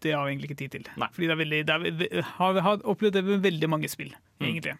det 0.00 0.14
har 0.16 0.24
vi 0.24 0.32
egentlig 0.32 0.48
ikke 0.48 0.62
tid 0.64 0.74
til. 0.78 0.88
Fordi 0.96 1.28
det 1.28 1.34
er 1.36 1.42
veldig, 1.42 1.60
det 1.68 1.76
er, 2.08 2.22
har, 2.38 2.60
har 2.64 2.80
opplevd 2.88 3.18
det 3.18 3.24
med 3.26 3.44
veldig 3.44 3.68
mange 3.76 3.90
spill, 3.92 4.14
Mm. 4.38 4.78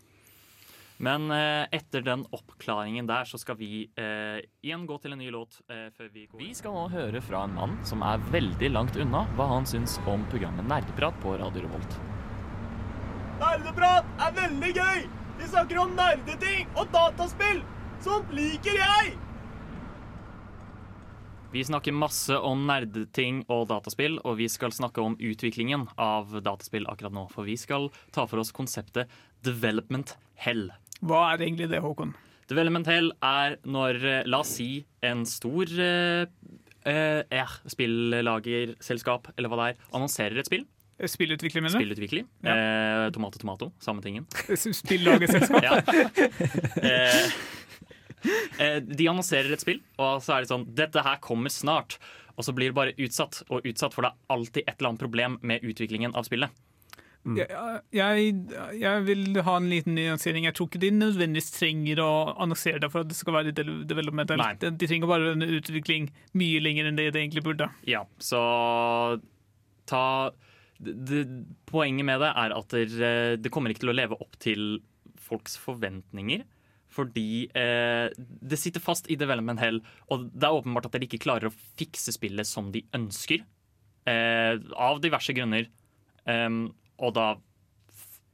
Men 0.99 1.31
eh, 1.31 1.65
etter 1.71 2.03
den 2.03 2.25
oppklaringen 2.35 3.07
der, 3.07 3.25
så 3.25 3.39
skal 3.39 3.55
vi 3.61 3.85
eh, 3.95 4.41
igjen 4.67 4.87
gå 4.89 4.97
til 4.99 5.15
en 5.15 5.21
ny 5.23 5.29
låt. 5.31 5.61
eh, 5.71 5.87
før 5.95 6.09
Vi 6.11 6.27
går 6.27 6.43
Vi 6.43 6.51
skal 6.59 6.75
nå 6.75 6.89
høre 6.91 7.23
fra 7.23 7.45
en 7.47 7.55
mann 7.55 7.77
som 7.87 8.03
er 8.03 8.19
veldig 8.33 8.73
langt 8.75 8.99
unna 8.99 9.23
hva 9.39 9.47
han 9.53 9.69
syns 9.69 10.01
om 10.11 10.27
programmet 10.33 10.67
Nerdeprat 10.67 11.15
på 11.23 11.37
Radio 11.39 11.63
Revolt. 11.69 12.01
Nerdeprat 13.39 14.11
er 14.27 14.35
veldig 14.43 14.75
gøy! 14.75 15.07
Vi 15.39 15.47
snakker 15.47 15.79
om 15.85 15.95
nerdeting 15.95 16.67
og 16.75 16.91
dataspill! 16.91 17.63
Sånt 18.03 18.35
liker 18.35 18.75
jeg! 18.83 19.15
Vi 21.55 21.63
snakker 21.65 21.95
masse 21.97 22.35
om 22.45 22.67
nerdeting 22.69 23.45
og 23.49 23.71
dataspill, 23.71 24.19
og 24.27 24.37
vi 24.37 24.51
skal 24.53 24.75
snakke 24.75 25.01
om 25.01 25.15
utviklingen 25.17 25.87
av 25.97 26.35
dataspill 26.45 26.85
akkurat 26.91 27.15
nå. 27.15 27.25
For 27.33 27.49
vi 27.49 27.55
skal 27.57 27.89
ta 28.13 28.27
for 28.29 28.43
oss 28.43 28.53
konseptet 28.53 29.09
development 29.47 30.19
hell. 30.35 30.67
Hva 31.05 31.29
er 31.33 31.45
egentlig 31.47 31.69
det, 31.71 31.83
Håkon? 31.85 32.15
Development 32.49 32.89
hell 32.89 33.13
er 33.23 33.59
når, 33.69 34.01
eh, 34.03 34.23
la 34.27 34.41
oss 34.41 34.55
si, 34.57 34.85
en 35.05 35.27
stor 35.29 35.69
eh, 35.69 36.25
eh, 36.89 37.21
ja, 37.29 37.47
spillagerselskap, 37.69 39.31
eller 39.37 39.53
hva 39.53 39.61
det 39.61 39.69
er, 39.75 39.87
annonserer 39.95 40.41
et 40.41 40.49
spill. 40.49 40.65
Spillutvikler, 40.99 41.63
mener 41.63 41.77
du? 41.77 41.85
Spillutvikling. 41.85 42.27
Eh, 42.43 43.05
tomato, 43.15 43.39
tomato. 43.39 43.71
Samme 43.79 44.03
tingen. 44.03 44.27
Spillagerselskap? 44.81 45.63
ja. 45.63 45.77
eh, 46.83 47.29
eh, 48.59 48.79
de 48.83 49.07
annonserer 49.07 49.55
et 49.55 49.63
spill, 49.63 49.79
og 50.01 50.25
så 50.25 50.35
er 50.35 50.43
det 50.43 50.51
sånn 50.51 50.67
Dette 50.75 51.05
her 51.07 51.21
kommer 51.23 51.55
snart. 51.55 52.01
Og 52.39 52.47
så 52.47 52.55
blir 52.55 52.71
det 52.73 52.79
bare 52.79 52.97
utsatt 53.03 53.45
og 53.51 53.67
utsatt, 53.67 53.95
for 53.95 54.07
det 54.07 54.11
er 54.11 54.35
alltid 54.35 54.65
et 54.65 54.75
eller 54.77 54.93
annet 54.93 55.03
problem 55.05 55.39
med 55.47 55.63
utviklingen 55.67 56.15
av 56.19 56.27
spillet. 56.27 56.51
Jeg, 57.37 57.81
jeg, 57.93 58.33
jeg 58.81 59.03
vil 59.05 59.41
ha 59.45 59.57
en 59.61 59.69
liten 59.69 59.95
nyansering. 59.99 60.47
Jeg 60.49 60.55
tror 60.57 60.69
ikke 60.71 60.81
de 60.87 60.91
nødvendigvis 60.97 61.51
trenger 61.59 62.01
å 62.01 62.11
annonsere 62.41 62.81
det 62.81 62.89
for 62.93 63.05
at 63.05 63.11
det 63.11 63.17
skal 63.19 63.37
være 63.37 63.53
de- 63.53 63.85
developmental. 63.91 64.41
De, 64.63 64.71
de 64.81 64.89
trenger 64.89 65.11
bare 65.11 65.33
en 65.35 65.43
utvikling 65.45 66.09
mye 66.39 66.61
lenger 66.65 66.89
enn 66.89 66.97
det 67.01 67.11
det 67.13 67.23
egentlig 67.27 67.45
burde. 67.45 67.69
Ja, 67.91 68.05
så 68.23 68.41
ta 69.89 70.05
det, 70.79 71.25
Poenget 71.69 72.07
med 72.07 72.21
det 72.23 72.31
er 72.39 72.55
at 72.57 72.71
det, 72.73 73.11
det 73.43 73.51
kommer 73.53 73.73
ikke 73.75 73.83
til 73.85 73.93
å 73.93 73.97
leve 73.99 74.17
opp 74.23 74.39
til 74.41 74.79
folks 75.29 75.59
forventninger. 75.61 76.45
Fordi 76.89 77.45
eh, 77.53 78.09
det 78.17 78.57
sitter 78.59 78.81
fast 78.81 79.11
i 79.13 79.17
development 79.21 79.61
hell, 79.61 79.83
og 80.09 80.31
det 80.33 80.47
er 80.49 80.57
åpenbart 80.57 80.87
at 80.89 80.95
dere 80.97 81.05
ikke 81.05 81.21
klarer 81.27 81.51
å 81.51 81.57
fikse 81.79 82.15
spillet 82.17 82.49
som 82.49 82.71
de 82.73 82.81
ønsker. 82.97 83.43
Eh, 84.09 84.55
av 84.81 85.03
diverse 85.05 85.35
grunner. 85.37 85.67
Em, 86.29 86.71
og 86.99 87.15
da 87.17 87.29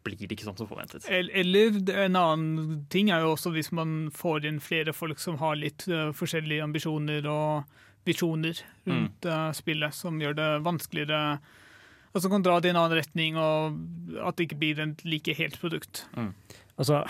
blir 0.04 0.20
det 0.20 0.36
ikke 0.36 0.44
sånn 0.44 0.58
som 0.60 0.68
forventet. 0.68 1.06
Eller 1.08 1.78
en 2.04 2.16
annen 2.20 2.84
ting 2.92 3.08
er 3.12 3.24
jo 3.24 3.32
også 3.34 3.54
hvis 3.54 3.70
man 3.72 4.10
får 4.12 4.44
inn 4.50 4.60
flere 4.60 4.92
folk 4.92 5.22
som 5.22 5.38
har 5.40 5.56
litt 5.56 5.86
uh, 5.88 6.10
forskjellige 6.12 6.64
ambisjoner 6.64 7.24
og 7.30 7.64
visjoner 8.04 8.58
rundt 8.84 9.24
eh, 9.24 9.50
spillet, 9.56 9.94
som 9.96 10.18
gjør 10.20 10.34
det 10.36 10.48
vanskeligere 10.60 11.38
og 12.14 12.22
som 12.22 12.30
kan 12.30 12.44
dra 12.46 12.60
det 12.62 12.68
i 12.68 12.72
en 12.74 12.78
annen 12.78 12.94
retning, 12.94 13.38
og 13.40 14.20
at 14.22 14.36
det 14.38 14.44
ikke 14.46 14.58
blir 14.60 14.78
et 14.84 15.00
like 15.02 15.34
helt 15.34 15.56
produkt. 15.58 16.04
Altså, 16.78 17.00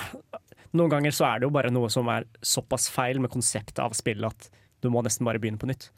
noen 0.72 0.92
ganger 0.94 1.12
så 1.12 1.26
er 1.28 1.42
det 1.42 1.48
jo 1.48 1.52
bare 1.52 1.72
noe 1.74 1.90
som 1.92 2.08
er 2.08 2.24
såpass 2.40 2.86
feil 2.92 3.20
med 3.20 3.32
konseptet 3.34 3.82
av 3.84 3.92
spillet 3.96 4.30
at 4.32 4.48
du 4.80 4.88
må 4.92 5.02
nesten 5.04 5.28
bare 5.28 5.40
begynne 5.42 5.60
på 5.60 5.68
nytt. 5.68 5.90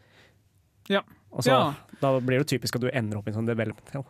Ja. 0.91 1.05
Og 1.31 1.47
så, 1.47 1.55
Ja. 1.55 1.75
Da 2.03 2.17
blir 2.19 2.43
det 2.43 2.51
typisk 2.51 2.77
at 2.77 2.83
du 2.83 2.91
ender 2.91 3.21
opp 3.21 3.29
i 3.29 3.31
en 3.31 3.39
sånn 3.39 3.47
development 3.49 3.95
hell. 3.95 4.05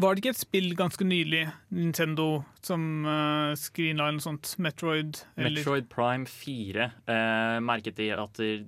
Var 0.00 0.14
det 0.14 0.22
ikke 0.22 0.32
et 0.32 0.40
spill 0.40 0.70
ganske 0.76 1.04
nylig, 1.04 1.42
Nintendo, 1.76 2.44
som 2.64 3.04
uh, 3.04 3.52
screenline 3.60 4.14
eller 4.14 4.24
sånt? 4.24 4.54
Metroid? 4.62 5.20
Eller? 5.36 5.58
Metroid 5.58 5.88
Prime 5.92 6.24
4 6.28 6.86
eh, 7.12 7.58
merket 7.60 7.98
de 8.00 8.08
at 8.16 8.40
de, 8.40 8.64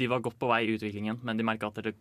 de 0.00 0.08
var 0.10 0.24
godt 0.24 0.38
på 0.40 0.50
vei 0.50 0.64
i 0.66 0.74
utviklingen, 0.74 1.20
men 1.22 1.38
de 1.38 1.46
merka 1.46 1.70
at 1.70 1.78
det 1.86 1.94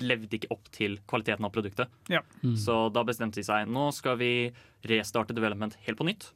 levde 0.00 0.38
ikke 0.38 0.50
opp 0.54 0.70
til 0.72 0.96
kvaliteten 1.10 1.44
av 1.44 1.52
produktet. 1.52 1.92
Ja. 2.08 2.22
Mm. 2.40 2.56
Så 2.56 2.78
da 2.94 3.04
bestemte 3.04 3.42
de 3.42 3.46
seg 3.46 3.68
nå 3.68 3.90
skal 3.92 4.16
vi 4.20 4.32
restarte 4.88 5.36
development 5.36 5.76
helt 5.84 6.00
på 6.00 6.06
nytt. 6.08 6.30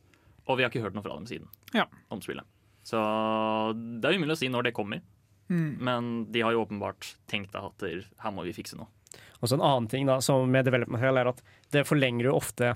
Og 0.50 0.58
vi 0.58 0.64
har 0.66 0.72
ikke 0.72 0.82
hørt 0.85 0.96
noe 0.96 1.04
fra 1.06 1.14
dem 1.16 1.28
siden 1.30 1.48
Ja. 1.72 1.87
om 2.11 2.20
spillet. 2.20 2.44
Så 2.85 2.98
det 4.02 4.11
er 4.11 4.18
umulig 4.18 4.35
å 4.35 4.40
si 4.42 4.50
når 4.50 4.68
det 4.68 4.76
kommer. 4.76 5.00
Mm. 5.48 5.78
Men 5.78 6.11
de 6.35 6.42
har 6.42 6.52
jo 6.52 6.64
åpenbart 6.66 7.14
tenkt 7.30 7.54
at 7.56 7.80
her 7.87 8.35
må 8.35 8.44
vi 8.44 8.54
fikse 8.56 8.76
noe. 8.76 8.90
Og 9.40 9.48
så 9.48 9.57
En 9.57 9.64
annen 9.64 9.88
ting 9.90 10.07
da, 10.09 10.20
som 10.25 10.51
med 10.51 10.66
development 10.68 11.03
hell 11.03 11.18
er 11.20 11.33
at 11.33 11.42
det 11.75 11.87
forlenger 11.88 12.29
jo 12.29 12.37
ofte 12.38 12.75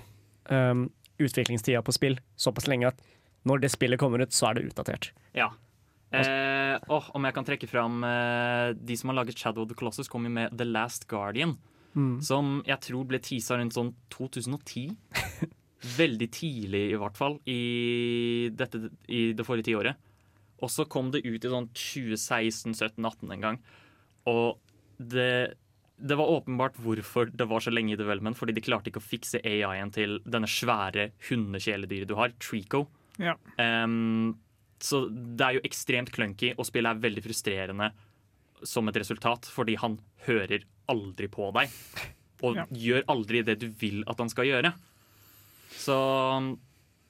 um, 0.50 0.88
utviklingstida 1.22 1.82
på 1.82 1.94
spill 1.94 2.18
såpass 2.36 2.66
lenge 2.70 2.90
at 2.90 3.04
når 3.46 3.62
det 3.62 3.70
spillet 3.70 4.00
kommer 4.00 4.24
ut, 4.24 4.34
så 4.34 4.50
er 4.50 4.58
det 4.58 4.66
utdatert. 4.72 5.12
Ja. 5.36 5.52
Eh, 6.14 6.76
åh, 6.88 7.06
om 7.18 7.26
jeg 7.26 7.34
kan 7.34 7.44
trekke 7.44 7.66
fram 7.66 8.04
eh, 8.06 8.68
De 8.78 8.94
som 8.96 9.10
har 9.10 9.16
laget 9.18 9.40
Shadow 9.40 9.64
of 9.64 9.70
the 9.70 9.74
Colossus, 9.74 10.08
kom 10.08 10.24
jo 10.26 10.30
med 10.32 10.54
The 10.58 10.66
Last 10.66 11.06
Guardian. 11.10 11.56
Mm. 11.96 12.20
Som 12.22 12.60
jeg 12.66 12.78
tror 12.84 13.06
ble 13.08 13.20
teasa 13.22 13.58
rundt 13.58 13.76
sånn 13.76 13.92
2010. 14.14 14.96
Veldig 16.00 16.28
tidlig, 16.34 16.82
i 16.90 16.98
hvert 16.98 17.18
fall, 17.18 17.38
i, 17.46 18.50
dette, 18.54 18.88
i 19.12 19.30
det 19.36 19.46
forrige 19.46 19.70
tiåret. 19.70 20.02
Og 20.64 20.72
så 20.72 20.86
kom 20.88 21.10
det 21.12 21.24
ut 21.26 21.44
i 21.44 21.52
sånn 21.52 21.68
2016-17-18 21.76 23.34
en 23.34 23.44
gang. 23.44 23.58
Og 24.30 24.56
det, 24.96 25.56
det 25.98 26.16
var 26.18 26.28
åpenbart 26.28 26.76
hvorfor 26.82 27.30
det 27.32 27.46
var 27.48 27.60
så 27.64 27.72
lenge 27.72 27.94
i 27.94 27.96
development. 28.00 28.36
Fordi 28.36 28.52
de 28.56 28.60
klarte 28.64 28.90
ikke 28.90 29.00
å 29.00 29.06
fikse 29.06 29.40
AI-en 29.44 29.90
til 29.94 30.18
denne 30.28 30.48
svære 30.50 31.10
hundekjæledyret 31.30 32.10
du 32.10 32.14
har, 32.18 32.34
Trico. 32.42 32.86
Ja. 33.18 33.34
Um, 33.56 34.34
så 34.78 35.06
det 35.08 35.40
er 35.46 35.56
jo 35.56 35.64
ekstremt 35.64 36.12
clunky, 36.12 36.52
og 36.58 36.66
spillet 36.68 36.90
er 36.92 37.00
veldig 37.06 37.22
frustrerende 37.24 37.90
som 38.66 38.88
et 38.88 38.96
resultat, 39.00 39.48
fordi 39.48 39.76
han 39.80 39.98
hører 40.26 40.64
aldri 40.92 41.28
på 41.32 41.48
deg. 41.56 41.72
Og 42.44 42.56
Ja. 42.58 42.66
gjør 42.68 43.06
aldri 43.08 43.40
det 43.42 43.58
du 43.62 43.70
vil 43.80 44.02
at 44.06 44.18
han 44.20 44.28
skal 44.28 44.44
gjøre. 44.44 44.74
Så 45.72 45.96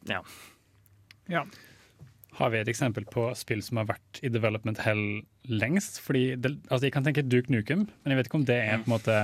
ja. 0.06 0.20
Ja. 1.28 1.42
Har 2.36 2.50
vi 2.52 2.58
et 2.60 2.68
eksempel 2.68 3.06
på 3.08 3.30
spill 3.38 3.62
som 3.64 3.78
har 3.80 3.86
vært 3.88 4.20
i 4.20 4.28
development 4.28 4.82
hell 4.84 5.02
lengst? 5.48 6.00
Fordi 6.04 6.34
det, 6.36 6.50
altså 6.68 6.88
Jeg 6.88 6.92
kan 6.92 7.06
tenke 7.06 7.22
Duke 7.24 7.52
Nukem, 7.52 7.86
men 7.88 8.12
jeg 8.12 8.18
vet 8.18 8.28
ikke 8.28 8.38
om 8.40 8.44
det 8.48 8.56
er 8.60 8.82
på 8.82 8.90
en 8.90 8.94
måte 8.96 9.16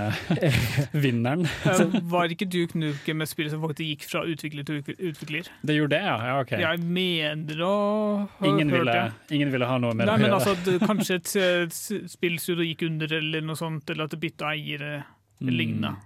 vinneren. 1.05 1.47
Eh, 1.73 1.97
var 2.09 2.33
ikke 2.33 2.49
Duke 2.49 2.79
Nukem 2.79 3.25
et 3.25 3.31
spill 3.31 3.51
som 3.53 3.63
faktisk 3.65 3.89
gikk 3.91 4.07
fra 4.09 4.23
utvikler 4.29 4.67
til 4.69 4.81
utvikler? 4.83 5.51
Det 5.63 5.77
gjorde 5.77 5.97
det, 5.97 6.03
ja? 6.09 6.17
ja 6.31 6.37
ok. 6.41 6.55
Jeg 6.63 6.83
mener 6.85 7.65
å 7.67 7.75
ha 8.39 8.49
ingen, 8.49 8.73
hørt 8.73 8.79
ville, 8.87 8.97
det. 8.97 9.35
ingen 9.37 9.53
ville 9.53 9.69
ha 9.69 9.77
noe 9.83 9.97
med 9.97 10.09
Nei, 10.09 10.17
det 10.23 10.31
å 10.31 10.39
altså 10.39 10.55
gjøre. 10.55 10.63
Altså, 10.63 10.71
det, 10.71 10.87
Kanskje 10.93 11.19
et 11.21 11.33
et 11.43 12.11
spillstudio 12.13 12.65
gikk 12.67 12.87
under, 12.89 13.13
eller 13.19 13.45
noe 13.45 13.59
sånt, 13.59 13.89
eller 13.93 14.09
at 14.09 14.17
det 14.17 14.23
bytta 14.25 14.55
eiere, 14.55 15.03
Mm. 15.43 15.57
lignende. 15.59 15.97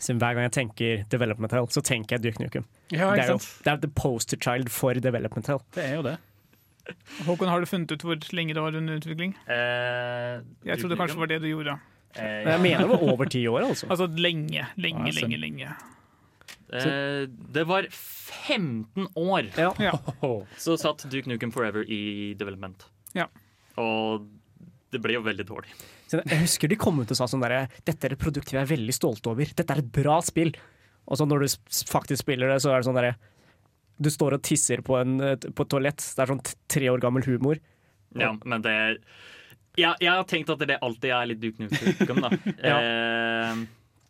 Så 0.00 0.14
hver 0.16 0.32
gang 0.32 0.46
jeg 0.46 0.52
tenker 0.56 1.02
development 1.12 1.52
hell, 1.52 1.66
så 1.68 1.82
tenker 1.84 2.16
jeg 2.16 2.22
Duke 2.24 2.40
Nukem. 2.40 2.64
Ja, 2.88 3.10
det, 3.12 3.26
er 3.26 3.32
jo, 3.34 3.40
det 3.64 3.72
er 3.74 3.80
the 3.82 3.90
poster 3.92 4.38
child 4.40 4.70
for 4.72 4.96
development 4.96 5.50
hell. 5.52 5.60
Det 5.76 5.84
er 5.84 5.98
jo 5.98 6.04
det. 6.06 6.14
Håkon, 7.26 7.48
har 7.48 7.60
du 7.60 7.66
funnet 7.70 7.92
ut 7.94 8.02
hvor 8.06 8.18
lenge 8.36 8.54
det 8.56 8.62
var 8.64 8.74
under 8.76 8.98
utvikling? 9.00 9.34
Eh, 9.46 10.40
Jeg 10.66 10.80
trodde 10.82 10.96
kanskje 10.98 11.16
det 11.16 11.22
var 11.24 11.30
det 11.32 11.40
du 11.44 11.48
gjorde. 11.50 11.78
Eh, 12.16 12.42
Jeg 12.48 12.60
mener 12.64 12.84
det 12.86 12.90
var 12.90 13.04
over 13.12 13.30
ti 13.30 13.44
år, 13.46 13.68
altså. 13.70 13.86
Altså 13.90 14.08
lenge, 14.10 14.66
lenge, 14.76 15.06
Ja, 15.12 15.20
lenge. 15.20 15.38
lenge. 15.40 15.74
Eh, 16.72 17.26
det 17.26 17.64
var 17.66 17.86
15 17.90 19.08
år 19.18 19.48
Ja. 19.58 19.72
så 20.58 20.76
satt 20.78 21.06
Duke 21.10 21.26
Nukem 21.30 21.50
Forever 21.52 21.82
i 21.90 22.34
development. 22.38 22.84
Ja. 23.14 23.26
Og 23.78 24.26
det 24.90 25.00
ble 25.02 25.14
jo 25.18 25.22
veldig 25.26 25.46
dårlig. 25.46 25.72
Jeg 26.10 26.40
husker 26.42 26.68
de 26.70 26.74
kom 26.78 26.98
ut 26.98 27.10
og 27.10 27.16
sa 27.18 27.28
sånn 27.30 27.42
derre 27.44 27.68
Dette 27.86 28.08
er 28.08 28.14
et 28.16 28.18
produkt 28.22 28.50
vi 28.50 28.58
er 28.58 28.66
veldig 28.66 28.94
stolte 28.96 29.30
over. 29.30 29.46
Dette 29.54 29.70
er 29.76 29.82
et 29.84 29.92
bra 29.94 30.16
spill. 30.26 30.50
Og 31.06 31.18
så 31.18 31.26
når 31.26 31.44
du 31.46 31.46
faktisk 31.90 32.22
spiller 32.24 32.50
det, 32.50 32.58
så 32.62 32.72
er 32.74 32.80
det 32.82 32.88
sånn 32.88 32.98
derre 32.98 33.14
Du 34.00 34.08
står 34.12 34.38
og 34.38 34.44
tisser 34.46 34.80
på, 34.84 34.96
en, 35.00 35.18
eh, 35.20 35.36
på 35.36 35.66
et 35.66 35.72
toalett. 35.72 36.00
Det 36.00 36.24
er 36.24 36.32
sånn 36.32 36.44
tre 36.70 36.88
år 36.92 37.02
gammel 37.02 37.26
humor. 37.26 37.60
Ja, 38.18 38.32
men 38.44 38.64
det 38.64 38.72
ja, 39.78 39.92
Jeg 40.02 40.10
har 40.10 40.24
tenkt 40.26 40.50
at 40.50 40.62
det 40.66 40.80
alltid 40.82 41.12
er 41.14 41.28
litt 41.30 41.42
Duke 41.42 41.62
Nukem, 41.62 42.24
da. 42.24 42.30
eh, 42.70 43.60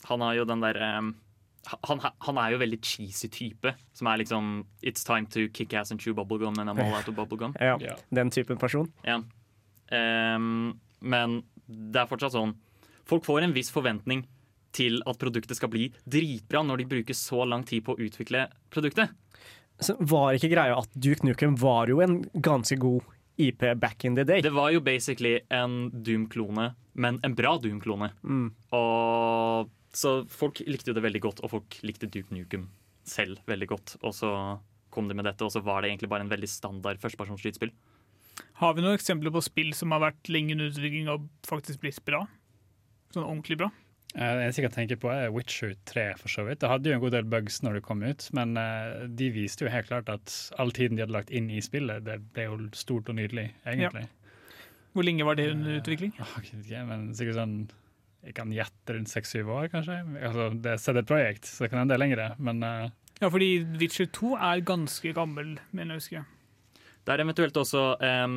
han 0.09 0.25
har 0.25 0.39
jo 0.39 0.47
den 0.49 0.63
derre 0.65 0.93
han, 1.85 2.01
han 2.01 2.39
er 2.41 2.55
jo 2.55 2.59
veldig 2.63 2.79
cheesy 2.81 3.29
type, 3.29 3.75
som 3.93 4.09
er 4.09 4.23
liksom 4.23 4.65
It's 4.81 5.05
time 5.05 5.29
to 5.35 5.45
kick 5.53 5.75
ass 5.77 5.93
and 5.93 6.01
chew 6.01 6.15
bubblegum 6.17 6.57
and 6.59 6.73
I'm 6.73 6.81
all 6.81 6.95
out 6.97 7.09
of 7.09 7.15
bubblegum. 7.15 7.55
Ja, 7.61 7.77
Den 8.09 8.31
typen 8.31 8.57
person. 8.57 8.89
Ja. 9.05 9.21
Ehm, 9.93 10.81
men 11.01 11.43
det 11.67 12.01
er 12.01 12.09
fortsatt 12.11 12.33
sånn 12.33 12.55
Folk 13.11 13.25
får 13.27 13.43
en 13.43 13.55
viss 13.57 13.73
forventning, 13.75 14.25
til 14.71 15.01
at 15.09 15.19
produktet 15.19 15.59
skal 15.59 15.71
bli 15.73 15.89
dritbra 16.07 16.63
når 16.63 16.83
de 16.83 16.91
bruker 16.93 17.17
så 17.17 17.43
lang 17.49 17.65
tid 17.67 17.83
på 17.87 17.97
å 17.97 18.05
utvikle 18.07 18.45
produktet. 18.71 19.11
Så 19.81 19.97
var 19.99 20.37
ikke 20.37 20.53
greia 20.53 20.77
at 20.77 20.93
Duke 20.95 21.25
Nukem 21.27 21.57
var 21.61 21.91
jo 21.91 22.03
en 22.05 22.21
ganske 22.35 22.77
god 22.81 23.07
IP 23.41 23.65
back 23.81 24.05
in 24.05 24.17
the 24.19 24.25
day? 24.25 24.43
Det 24.45 24.53
var 24.53 24.71
jo 24.75 24.83
basically 24.85 25.39
en 25.49 25.91
Doom-klone, 25.91 26.75
men 26.93 27.21
en 27.25 27.37
bra 27.37 27.57
Doom-klone. 27.59 28.13
Mm. 28.23 28.51
Og 28.77 29.71
Så 29.93 30.21
folk 30.31 30.61
likte 30.71 30.93
jo 30.93 30.95
det 30.95 31.03
veldig 31.03 31.21
godt, 31.25 31.41
og 31.43 31.51
folk 31.51 31.81
likte 31.83 32.07
Duke 32.07 32.31
Nukem 32.31 32.69
selv 33.03 33.41
veldig 33.51 33.67
godt. 33.73 33.97
Og 34.07 34.15
så 34.15 34.31
kom 34.95 35.09
de 35.09 35.17
med 35.19 35.27
dette, 35.27 35.43
og 35.43 35.51
så 35.51 35.63
var 35.65 35.83
det 35.83 35.91
egentlig 35.91 36.11
bare 36.13 36.23
en 36.27 36.31
veldig 36.31 36.51
standard 36.51 37.01
førstepersonsskytespill. 37.03 37.73
Har 38.61 38.77
vi 38.77 38.85
noen 38.85 38.95
eksempler 38.95 39.33
på 39.35 39.43
spill 39.43 39.73
som 39.75 39.91
har 39.95 40.05
vært 40.05 40.31
lenge 40.31 40.55
under 40.55 40.71
utvikling 40.71 41.11
og 41.11 41.27
faktisk 41.49 41.83
blitt 41.83 41.99
bra? 42.07 42.23
Sånn 43.11 43.27
ordentlig 43.27 43.59
bra? 43.59 43.71
Eh, 44.17 44.31
Det 44.37 44.43
eneste 44.43 44.63
jeg 44.63 44.71
kan 44.71 44.77
tenke 44.79 44.99
på, 44.99 45.11
er 45.13 45.31
Witcher 45.31 45.75
3, 45.87 46.07
for 46.19 46.33
så 46.33 46.45
vidt. 46.47 46.61
Det 46.63 46.71
hadde 46.71 46.91
jo 46.91 46.97
en 46.97 47.03
god 47.03 47.15
del 47.15 47.29
bugs 47.31 47.61
når 47.63 47.79
det 47.79 47.83
kom 47.87 48.03
ut, 48.03 48.27
men 48.35 48.57
eh, 48.59 49.05
de 49.07 49.29
viste 49.35 49.65
jo 49.65 49.71
helt 49.71 49.87
klart 49.91 50.11
at 50.11 50.35
all 50.59 50.73
tiden 50.75 50.97
de 50.99 51.05
hadde 51.05 51.15
lagt 51.15 51.31
inn 51.31 51.51
i 51.51 51.63
spillet, 51.63 52.03
det 52.07 52.19
ble 52.35 52.49
jo 52.49 52.57
stort 52.75 53.09
og 53.13 53.19
nydelig, 53.21 53.53
egentlig. 53.65 54.09
Hvor 54.97 55.07
lenge 55.07 55.27
var 55.29 55.39
det 55.39 55.53
under 55.53 55.77
utvikling? 55.79 56.11
Uh, 56.19 56.33
okay, 56.41 56.59
ikke, 56.59 56.83
men 56.89 57.13
sikkert 57.15 57.39
sånn 57.39 57.53
Jeg 58.27 58.35
kan 58.35 58.51
gjette 58.53 58.93
rundt 58.97 59.09
seks-syv 59.09 59.49
år, 59.55 59.69
kanskje. 59.73 60.01
Altså, 60.19 60.49
det 60.61 60.73
er 60.75 60.83
CD-projekt, 60.83 61.47
så 61.47 61.65
det 61.65 61.71
kan 61.71 61.81
hende 61.81 61.95
det 61.95 61.97
er 61.97 62.03
lengre, 62.03 62.27
men 62.43 62.67
uh... 62.67 62.91
Ja, 63.21 63.31
fordi 63.31 63.63
Witcher 63.81 64.11
2 64.13 64.35
er 64.35 64.61
ganske 64.67 65.13
gammel, 65.17 65.55
mener 65.71 65.95
jeg 65.95 66.01
å 66.01 66.03
huske. 66.03 66.25
Det 67.07 67.15
er 67.15 67.23
eventuelt 67.23 67.57
også 67.57 67.85
em, 68.05 68.37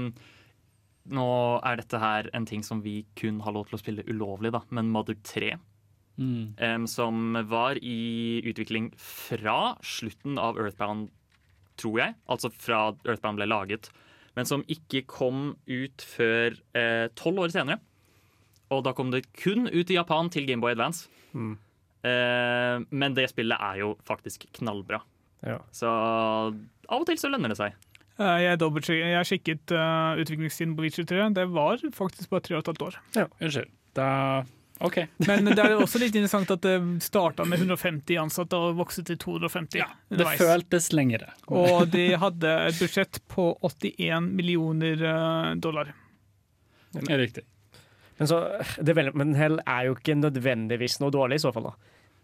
Nå 1.12 1.28
er 1.68 1.80
dette 1.82 2.00
her 2.00 2.30
en 2.36 2.46
ting 2.48 2.64
som 2.64 2.80
vi 2.84 3.02
kun 3.20 3.42
har 3.44 3.56
lov 3.56 3.68
til 3.68 3.78
å 3.78 3.82
spille 3.82 4.06
ulovlig, 4.08 4.54
da, 4.56 4.62
men 4.72 4.92
Mother 4.94 5.18
3, 5.28 5.52
mm. 6.16 6.56
um, 6.62 6.86
som 6.88 7.36
var 7.52 7.80
i 7.84 8.40
utvikling 8.48 8.92
fra 8.96 9.76
slutten 9.84 10.40
av 10.40 10.60
Earthbound, 10.62 11.10
tror 11.82 12.00
jeg, 12.00 12.16
altså 12.32 12.54
fra 12.54 12.86
Earthbound 13.04 13.42
ble 13.42 13.50
laget, 13.50 13.90
men 14.38 14.48
som 14.50 14.64
ikke 14.72 15.04
kom 15.10 15.52
ut 15.68 16.06
før 16.08 16.56
eh, 16.78 17.10
tolv 17.18 17.44
år 17.44 17.54
senere. 17.54 17.82
Og 18.74 18.82
da 18.86 18.94
kom 18.98 19.12
det 19.14 19.28
kun 19.38 19.68
ut 19.70 19.92
i 19.92 19.98
Japan 19.98 20.32
til 20.34 20.48
Gameboy 20.50 20.74
Advance. 20.74 21.06
Mm. 21.38 21.54
Eh, 22.04 22.78
men 22.90 23.18
det 23.18 23.30
spillet 23.30 23.62
er 23.62 23.84
jo 23.84 23.94
faktisk 24.08 24.48
knallbra. 24.58 25.04
Ja. 25.44 25.60
Så 25.76 25.90
av 25.90 27.02
og 27.02 27.06
til 27.08 27.20
så 27.20 27.30
lønner 27.32 27.54
det 27.54 27.60
seg. 27.60 27.76
Eh, 28.20 28.42
Jeg, 28.46 28.60
jeg 29.00 29.26
sjekket 29.30 29.72
uh, 29.74 30.20
utviklingstiden 30.22 30.76
på 30.78 30.86
Witcher 30.86 31.08
3. 31.10 31.30
Det 31.34 31.48
var 31.50 31.82
faktisk 31.96 32.30
bare 32.30 32.46
tre 32.46 32.58
og 32.58 32.62
et 32.64 32.70
halvt 32.74 32.86
år. 32.90 33.00
Unnskyld. 33.42 33.72
Da 33.98 34.10
OK. 34.84 34.98
Men 35.28 35.46
det 35.48 35.62
er 35.62 35.78
også 35.78 36.00
litt 36.02 36.16
interessant 36.18 36.50
at 36.52 36.64
det 36.66 37.04
starta 37.06 37.46
med 37.48 37.62
150 37.62 38.18
ansatte 38.20 38.58
og 38.58 38.76
vokste 38.82 39.04
til 39.08 39.20
250 39.22 39.78
Det 39.80 39.86
underveis. 40.12 40.42
føltes 40.42 40.90
lengre. 40.92 41.30
Og 41.48 41.86
de 41.94 42.08
hadde 42.20 42.52
et 42.68 42.80
budsjett 42.82 43.22
på 43.32 43.46
81 43.64 44.28
millioner 44.34 45.06
eh, 45.08 45.54
dollar. 45.62 45.94
Det 46.92 47.06
er 47.08 47.22
riktig. 47.22 47.46
Men 48.20 48.30
så, 48.30 48.42
Development 48.84 49.38
Hell 49.40 49.62
er 49.64 49.88
jo 49.88 49.96
ikke 49.96 50.18
nødvendigvis 50.20 51.00
noe 51.02 51.14
dårlig, 51.16 51.40
i 51.40 51.46
så 51.46 51.54
fall. 51.56 51.72
da. 51.72 51.74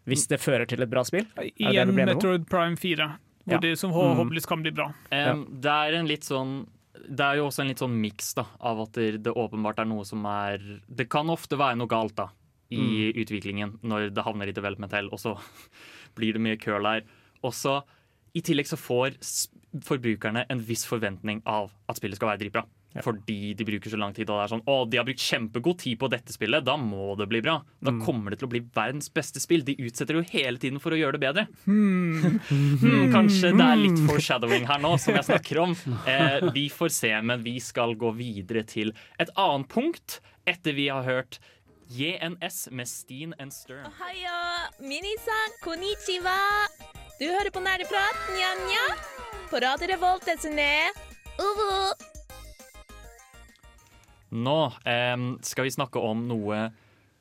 Hvis 0.10 0.28
det 0.30 0.42
fører 0.42 0.68
til 0.70 0.84
et 0.84 0.92
bra 0.92 1.06
spill. 1.08 1.26
Igjen? 1.56 1.94
Metroid 1.96 2.46
Prime 2.50 2.78
4, 2.82 3.08
hvor 3.50 3.58
Ja. 3.58 3.64
det 3.66 3.74
som 3.82 3.92
håpeligvis 3.96 4.48
kan 4.48 4.62
bli 4.64 4.72
bra. 4.72 4.92
Um, 5.12 5.46
Det 5.62 5.72
er 5.72 5.98
en 6.00 6.08
litt 6.08 6.24
sånn 6.28 6.68
det 7.10 7.24
er 7.24 7.38
jo 7.40 7.46
også 7.48 7.62
en 7.64 7.70
litt 7.70 7.80
sånn 7.80 7.94
miks 8.02 8.34
av 8.38 8.82
at 8.84 8.92
det, 8.98 9.24
det 9.24 9.32
åpenbart 9.34 9.80
er 9.80 9.86
noe 9.88 10.04
som 10.06 10.26
er 10.26 10.60
Det 10.90 11.08
kan 11.10 11.30
ofte 11.32 11.56
være 11.58 11.78
noe 11.80 11.88
galt 11.88 12.16
da 12.20 12.28
i 12.70 13.10
utviklingen 13.18 13.80
når 13.82 14.12
det 14.14 14.24
havner 14.26 14.48
i 14.50 14.54
development 14.54 14.92
hell, 14.94 15.08
og 15.12 15.18
så 15.18 15.32
blir 16.18 16.34
det 16.36 16.42
mye 16.44 16.58
curl 16.62 16.86
her. 16.86 17.02
Og 17.42 17.54
så 17.54 17.80
I 18.36 18.42
tillegg 18.46 18.68
så 18.70 18.78
får 18.78 19.16
forbrukerne 19.86 20.44
en 20.50 20.60
viss 20.60 20.86
forventning 20.86 21.42
av 21.50 21.72
at 21.90 21.98
spillet 21.98 22.20
skal 22.20 22.30
være 22.34 22.44
dritbra. 22.44 22.66
Fordi 23.04 23.54
de 23.54 23.66
bruker 23.68 23.92
så 23.92 24.00
lang 24.02 24.14
tid. 24.18 24.30
Og 24.30 24.40
det 24.40 24.46
er 24.48 24.52
sånn, 24.54 24.64
å, 24.66 24.78
de 24.90 25.00
har 25.00 25.06
brukt 25.08 25.22
kjempegod 25.22 25.80
tid 25.84 26.00
på 26.02 26.10
dette 26.12 26.34
spillet, 26.34 26.66
da 26.66 26.76
må 26.82 27.14
det 27.20 27.30
bli 27.30 27.42
bra. 27.46 27.60
Da 27.86 27.94
kommer 28.02 28.34
det 28.34 28.42
til 28.42 28.50
å 28.50 28.54
bli 28.56 28.64
verdens 28.76 29.12
beste 29.14 29.42
spill. 29.44 29.64
De 29.68 29.78
utsetter 29.86 30.18
jo 30.18 30.26
hele 30.32 30.58
tiden 30.62 30.82
for 30.82 30.96
å 30.96 31.00
gjøre 31.00 31.20
det 31.20 31.24
bedre. 31.28 31.46
Hmm, 31.68 32.40
kanskje 33.16 33.54
det 33.54 33.68
er 33.68 33.84
litt 33.84 34.02
foreshadowing 34.08 34.66
her 34.70 34.82
nå, 34.82 34.96
som 35.02 35.18
jeg 35.18 35.30
snakker 35.30 35.64
om. 35.66 35.78
Eh, 36.10 36.42
vi 36.56 36.64
får 36.74 36.90
se, 36.94 37.10
men 37.22 37.42
vi 37.44 37.58
skal 37.62 37.94
gå 38.00 38.10
videre 38.18 38.64
til 38.68 38.92
et 39.22 39.30
annet 39.38 39.68
punkt 39.70 40.20
etter 40.50 40.74
vi 40.74 40.88
har 40.90 41.06
hørt 41.06 41.38
JNS 41.90 42.70
med 42.72 42.90
Steen 42.90 43.34
and 43.40 43.54
Stern. 43.54 43.86
Ohayo, 43.90 44.38
minisan, 44.82 45.58
konnichiwa. 45.66 46.38
Du 47.20 47.28
hører 47.28 47.52
på 47.54 47.64
Nerdeprat, 47.66 48.30
nja-nja. 48.38 48.86
På 49.50 49.62
Radio 49.66 49.92
Revolt, 49.94 50.26
desune. 50.30 50.70
Uvu. 51.38 52.19
Nå 54.36 54.58
em, 54.90 55.32
skal 55.46 55.68
vi 55.68 55.74
snakke 55.74 56.02
om 56.04 56.28
noe 56.30 56.68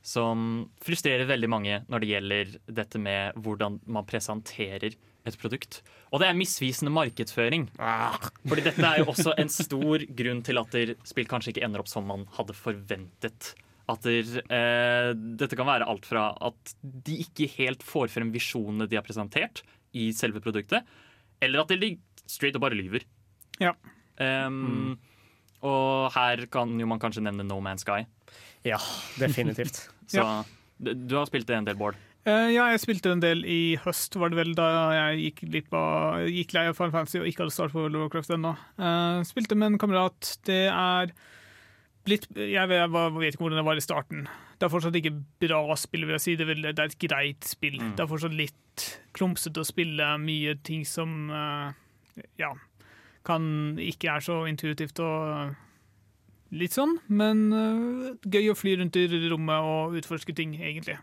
som 0.05 0.69
frustrerer 0.85 1.29
veldig 1.29 1.49
mange 1.51 1.83
når 1.91 2.03
det 2.03 2.11
gjelder 2.13 2.57
dette 2.81 3.01
med 3.03 3.39
hvordan 3.45 3.81
man 3.91 4.07
presenterer 4.09 4.95
et 5.29 5.39
produkt. 5.41 5.81
Og 6.13 6.23
det 6.23 6.29
er 6.29 6.39
misvisende 6.39 6.93
markedsføring. 6.95 7.67
Fordi 8.49 8.65
dette 8.65 8.85
er 8.87 9.03
jo 9.03 9.11
også 9.13 9.35
en 9.41 9.51
stor 9.53 10.05
grunn 10.21 10.45
til 10.47 10.61
at 10.61 10.77
spill 11.09 11.29
kanskje 11.29 11.53
ikke 11.55 11.65
ender 11.67 11.83
opp 11.83 11.91
som 11.91 12.07
man 12.09 12.25
hadde 12.39 12.57
forventet. 12.57 13.53
At 13.89 14.05
der, 14.05 14.31
eh, 14.53 15.11
dette 15.41 15.57
kan 15.57 15.69
være 15.69 15.89
alt 15.89 16.09
fra 16.09 16.31
at 16.45 16.75
de 16.83 17.21
ikke 17.25 17.49
helt 17.57 17.85
får 17.85 18.13
frem 18.13 18.33
visjonene 18.33 18.89
de 18.89 18.99
har 19.01 19.05
presentert 19.07 19.63
i 19.97 20.11
selve 20.13 20.43
produktet, 20.45 20.85
eller 21.41 21.63
at 21.63 21.73
de 21.73 21.95
straight 22.29 22.57
og 22.57 22.65
bare 22.67 22.77
lyver. 22.77 23.07
Ja. 23.61 23.73
Em, 24.21 24.99
Og 25.67 26.13
her 26.15 26.45
kan 26.53 26.77
jo 26.79 26.87
man 26.87 27.01
kanskje 27.03 27.25
nevne 27.25 27.47
No 27.47 27.59
Man's 27.65 27.83
Sky. 27.87 28.05
Ja, 28.67 28.79
definitivt. 29.19 29.89
Så 30.11 30.23
Ja. 30.23 30.45
du, 30.79 30.93
du 30.95 31.17
har 31.19 31.27
spilt 31.27 31.49
det 31.49 31.57
en 31.57 31.67
del, 31.67 31.77
Bård. 31.79 31.97
Eh, 32.29 32.51
ja, 32.53 32.67
jeg 32.75 32.81
spilte 32.83 33.13
en 33.15 33.23
del 33.23 33.41
i 33.49 33.79
høst, 33.81 34.17
var 34.21 34.29
det 34.33 34.37
vel, 34.41 34.51
da 34.59 34.67
jeg 34.93 35.21
gikk, 35.23 35.43
litt 35.55 35.69
på, 35.73 35.81
gikk 36.29 36.53
lei 36.57 36.67
av 36.69 36.77
Final 36.77 36.93
Fantasy 36.93 37.21
og 37.23 37.29
ikke 37.31 37.45
hadde 37.45 37.55
startet 37.55 37.77
på 37.77 37.85
World 37.85 37.97
of 37.97 38.05
Warcraft 38.05 38.35
ennå. 38.37 38.53
Uh, 38.77 39.21
spilte 39.29 39.57
med 39.57 39.73
en 39.73 39.81
kamerat. 39.81 40.35
Det 40.45 40.67
er 40.69 41.15
blitt 42.09 42.27
Jeg 42.37 42.69
vet, 42.71 42.83
jeg 42.83 42.91
vet 43.17 43.35
ikke 43.35 43.45
hvordan 43.47 43.63
det 43.63 43.67
var 43.69 43.81
i 43.81 43.85
starten. 43.85 44.27
Det 44.59 44.67
er 44.67 44.73
fortsatt 44.73 44.97
ikke 44.99 45.15
bra 45.45 45.63
spill, 45.79 46.05
vil 46.09 46.17
jeg 46.19 46.25
si. 46.25 46.37
Det 46.37 46.45
er, 46.45 46.51
vel, 46.53 46.63
det 46.69 46.79
er 46.85 46.91
et 46.93 46.99
greit 47.07 47.49
spill. 47.49 47.79
Mm. 47.81 47.95
Det 47.97 48.05
er 48.05 48.11
fortsatt 48.11 48.37
litt 48.37 48.87
klumsete 49.17 49.63
å 49.63 49.69
spille. 49.69 50.11
Mye 50.21 50.57
ting 50.67 50.85
som 50.89 51.31
uh, 51.33 51.71
ja, 52.41 52.53
kan 53.29 53.49
ikke 53.83 54.16
er 54.16 54.24
så 54.24 54.43
intuitivt 54.51 55.01
og 55.05 55.57
litt 56.57 56.72
sånn. 56.72 56.95
Men 57.12 57.41
eh, 57.53 58.29
gøy 58.33 58.51
å 58.53 58.57
fly 58.57 58.76
rundt 58.81 58.97
i 58.97 59.05
rommet 59.29 59.66
og 59.68 59.97
utforske 60.01 60.35
ting, 60.37 60.55
egentlig. 60.57 60.97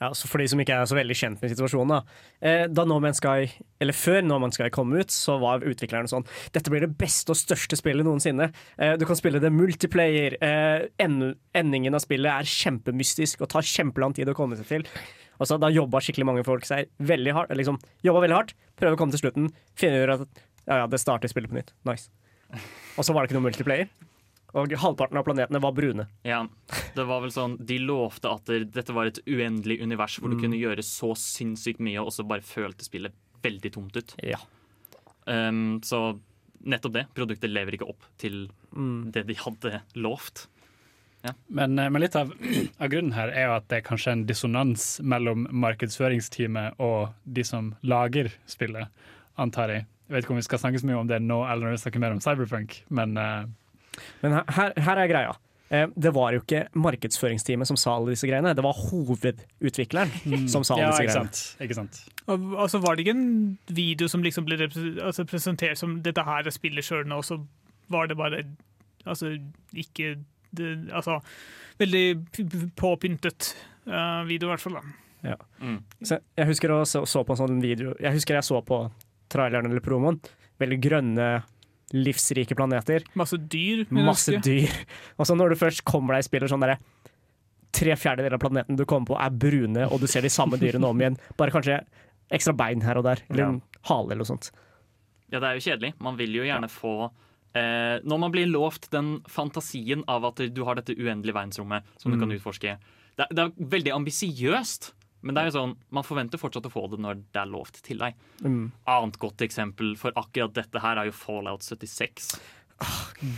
Ja, 0.00 0.10
så 0.16 0.28
For 0.28 0.40
de 0.42 0.48
som 0.52 0.60
ikke 0.60 0.76
er 0.76 0.88
så 0.88 0.96
veldig 0.98 1.16
kjent 1.16 1.42
med 1.42 1.52
situasjonen, 1.54 1.94
da. 1.94 2.24
Eh, 2.44 2.64
da 2.68 2.84
No 2.88 2.98
Man's 3.02 3.20
Sky, 3.22 3.48
eller 3.80 3.96
Før 3.96 4.20
No 4.26 4.40
Man's 4.42 4.58
Sky 4.60 4.68
kom 4.72 4.92
ut, 4.96 5.12
så 5.14 5.38
var 5.42 5.64
utviklerne 5.66 6.10
sånn 6.10 6.26
Dette 6.54 6.72
blir 6.72 6.84
det 6.84 6.92
beste 7.00 7.34
og 7.34 7.40
største 7.40 7.78
spillet 7.80 8.06
noensinne. 8.06 8.50
Eh, 8.76 8.96
du 9.00 9.06
kan 9.08 9.18
spille 9.18 9.40
det 9.42 9.52
multiplayer. 9.54 10.36
Eh, 10.44 10.90
end, 11.00 11.32
endingen 11.56 11.96
av 11.96 12.04
spillet 12.04 12.32
er 12.32 12.52
kjempemystisk 12.52 13.44
og 13.44 13.52
tar 13.54 13.66
kjempelang 13.66 14.16
tid 14.16 14.30
å 14.32 14.36
komme 14.36 14.60
seg 14.60 14.68
til. 14.68 14.88
Altså, 15.40 15.56
Da 15.60 15.72
jobba 15.72 16.02
skikkelig 16.04 16.28
mange 16.28 16.44
folk 16.44 16.66
seg 16.68 16.90
veldig 17.00 17.32
hardt. 17.32 17.56
Liksom, 17.56 17.80
jobba 18.04 18.26
veldig 18.26 18.36
hardt, 18.36 18.54
prøve 18.76 18.96
å 18.96 19.00
komme 19.00 19.16
til 19.16 19.22
slutten, 19.24 19.48
finner 19.78 20.04
ut 20.04 20.26
at 20.26 20.42
ja, 20.66 20.76
ja, 20.82 20.86
det 20.86 21.00
starter 21.00 21.28
spillet 21.28 21.50
på 21.50 21.56
nytt. 21.58 21.72
Nice. 21.88 22.08
Og 22.98 23.04
så 23.06 23.14
var 23.14 23.22
det 23.22 23.30
ikke 23.30 23.40
noe 23.40 23.48
multiplayer. 23.50 23.88
Og 24.58 24.72
halvparten 24.82 25.16
av 25.20 25.24
planetene 25.24 25.60
var 25.62 25.72
brune. 25.72 26.08
Ja, 26.26 26.40
det 26.96 27.04
var 27.06 27.20
vel 27.22 27.30
sånn 27.30 27.52
De 27.64 27.76
lovte 27.78 28.32
at 28.32 28.44
dette 28.74 28.92
var 28.96 29.06
et 29.06 29.20
uendelig 29.30 29.76
univers 29.82 30.16
hvor 30.18 30.28
du 30.30 30.34
Mm. 30.36 30.40
kunne 30.42 30.58
gjøre 30.58 30.82
så 30.82 31.12
sinnssykt 31.14 31.78
mye, 31.78 32.02
og 32.02 32.10
så 32.10 32.26
bare 32.26 32.42
følte 32.42 32.82
spillet 32.82 33.12
veldig 33.42 33.72
tomt 33.72 33.96
ut. 33.96 34.14
Ja. 34.22 34.38
Um, 35.26 35.80
så 35.80 36.18
nettopp 36.66 36.92
det. 36.92 37.06
Produktet 37.14 37.50
lever 37.52 37.76
ikke 37.78 37.88
opp 37.88 38.02
til 38.18 38.48
Mm. 38.74 39.12
det 39.12 39.26
de 39.26 39.34
hadde 39.34 39.82
lovt. 39.94 40.46
Men, 41.48 41.78
eh, 41.78 41.88
men 41.90 42.00
litt 42.00 42.16
av, 42.16 42.32
av 42.80 42.88
grunnen 42.88 43.12
her 43.12 43.28
er 43.28 43.46
jo 43.46 43.54
at 43.56 43.68
det 43.68 43.78
er 43.84 43.88
kanskje 43.88 44.12
en 44.12 44.24
dissonans 44.26 45.00
mellom 45.04 45.46
markedsføringsteamet 45.52 46.80
og 46.80 47.12
de 47.30 47.42
som 47.44 47.74
lager 47.82 48.32
spillet, 48.48 48.88
antar 49.38 49.68
jeg. 49.68 49.86
Jeg 50.10 50.16
vet 50.16 50.24
ikke 50.26 50.34
om 50.34 50.40
vi 50.40 50.42
skal 50.42 50.58
snakke 50.58 50.80
så 50.82 50.88
mye 50.90 50.98
om 50.98 51.06
det 51.06 51.20
nå 51.22 51.38
eller 51.46 51.68
når 51.70 51.76
vi 51.76 51.82
snakker 51.84 52.02
mer 52.02 52.16
om 52.16 52.20
Cyberpunk, 52.24 52.80
men 52.90 53.14
uh... 53.16 53.46
Men 54.24 54.32
her, 54.48 54.72
her, 54.80 54.98
er 55.02 55.06
greia. 55.10 55.32
Eh, 55.70 55.86
Det 55.94 56.10
var 56.14 56.32
jo 56.34 56.40
ikke 56.42 56.64
markedsføringsteamet 56.74 57.66
som 57.68 57.76
sa 57.78 57.94
alle 57.98 58.10
disse 58.14 58.26
greiene, 58.26 58.54
det 58.56 58.62
var 58.64 58.74
hovedutvikleren 58.74 60.48
som 60.48 60.64
sa 60.64 60.74
alle 60.74 60.82
Mm. 60.82 60.86
ja, 60.86 60.90
disse 60.90 61.02
ikke 61.02 61.12
greiene. 61.12 61.32
sant. 61.34 61.60
Ikke 61.60 61.74
sant. 61.78 62.00
Og, 62.26 62.48
altså 62.64 62.78
Var 62.82 62.94
det 62.96 63.06
ikke 63.06 63.16
en 63.18 63.58
video 63.68 64.08
som 64.08 64.22
liksom 64.22 64.44
ble 64.46 64.58
altså, 65.02 65.24
presentert 65.24 65.78
som 65.78 66.00
'dette 66.02 66.24
her 66.24 66.46
er 66.46 66.50
spillet 66.50 66.84
sjøl 66.84 67.06
nå', 67.06 67.22
så 67.22 67.38
var 67.88 68.06
det 68.06 68.16
bare 68.16 68.44
altså 69.06 69.38
ikke 69.74 70.16
det, 70.56 70.88
Altså 70.92 71.20
veldig 71.78 72.26
påpyntet 72.76 73.54
uh, 73.86 74.24
video, 74.26 74.48
i 74.48 74.50
hvert 74.50 74.60
fall. 74.60 74.72
da. 74.74 74.80
Ja. 75.30 75.34
Mm. 75.60 75.82
Så 76.02 76.18
jeg 76.36 76.46
husker 76.46 76.72
jeg 76.72 76.86
så, 76.86 77.04
så 77.06 77.22
på 77.24 77.32
en 77.32 77.36
sånn 77.36 77.60
video 77.60 77.94
Jeg 78.00 78.12
husker 78.12 78.34
jeg 78.34 78.44
så 78.44 78.60
på 78.64 78.90
traileren 79.32 79.70
eller 79.70 79.80
promoen. 79.84 80.18
Veldig 80.60 80.78
grønne, 80.84 81.28
livsrike 81.96 82.54
planeter. 82.58 83.04
Masse 83.18 83.38
dyr. 83.50 83.86
Masse 83.90 84.36
dyr. 84.44 84.70
Og 85.18 85.26
så 85.26 85.34
når 85.38 85.54
du 85.54 85.60
først 85.62 85.84
kommer 85.88 86.14
deg 86.18 86.24
i 86.26 86.28
spillet 86.28 86.52
sånn 86.52 86.62
derre 86.66 86.78
Tre 87.70 87.94
fjerdedeler 87.94 88.34
av 88.34 88.40
planeten 88.42 88.74
du 88.76 88.82
kommer 88.84 89.06
på 89.12 89.16
er 89.22 89.30
brune, 89.30 89.84
og 89.94 90.00
du 90.02 90.06
ser 90.10 90.24
de 90.26 90.30
samme 90.34 90.58
dyrene 90.58 90.88
om 90.88 90.98
igjen. 91.00 91.14
Bare 91.38 91.52
kanskje 91.54 91.76
ekstra 92.34 92.50
bein 92.58 92.82
her 92.82 92.98
og 92.98 93.04
der, 93.06 93.22
eller 93.30 93.44
Ja. 93.44 93.48
en 93.52 93.60
hale 93.86 94.10
eller 94.10 94.24
noe 94.24 94.30
sånt. 94.32 94.48
Ja, 95.30 95.38
det 95.38 95.46
er 95.52 95.54
jo 95.60 95.62
kjedelig. 95.68 95.92
Man 96.02 96.16
vil 96.18 96.34
jo 96.34 96.42
gjerne 96.42 96.66
få 96.68 96.94
eh, 97.54 98.00
Når 98.02 98.18
man 98.24 98.32
blir 98.34 98.50
lovt 98.50 98.88
den 98.90 99.20
fantasien 99.30 100.02
av 100.10 100.26
at 100.32 100.42
du 100.50 100.60
har 100.66 100.74
dette 100.80 100.96
uendelige 100.98 101.34
verdensrommet 101.38 101.86
som 102.02 102.10
du 102.10 102.18
Mm. 102.18 102.24
kan 102.24 102.34
utforske 102.34 102.74
Det, 103.18 103.26
det 103.30 103.44
er 103.46 103.70
veldig 103.76 103.92
ambisiøst, 103.94 104.90
men 105.22 105.34
det 105.34 105.42
er 105.42 105.50
jo 105.50 105.56
sånn, 105.58 105.74
man 105.90 106.04
forventer 106.06 106.38
fortsatt 106.40 106.66
å 106.66 106.72
få 106.72 106.86
det 106.92 106.98
når 107.02 107.20
det 107.32 107.40
er 107.42 107.50
lovt 107.50 107.82
til 107.86 107.98
deg. 107.98 108.14
Mm. 108.44 108.70
Annet 108.88 109.18
godt 109.20 109.42
eksempel 109.44 109.94
for 110.00 110.12
akkurat 110.16 110.54
dette 110.56 110.80
her 110.80 110.96
er 111.02 111.10
jo 111.10 111.12
Fallout 111.12 111.62
76. 111.66 112.32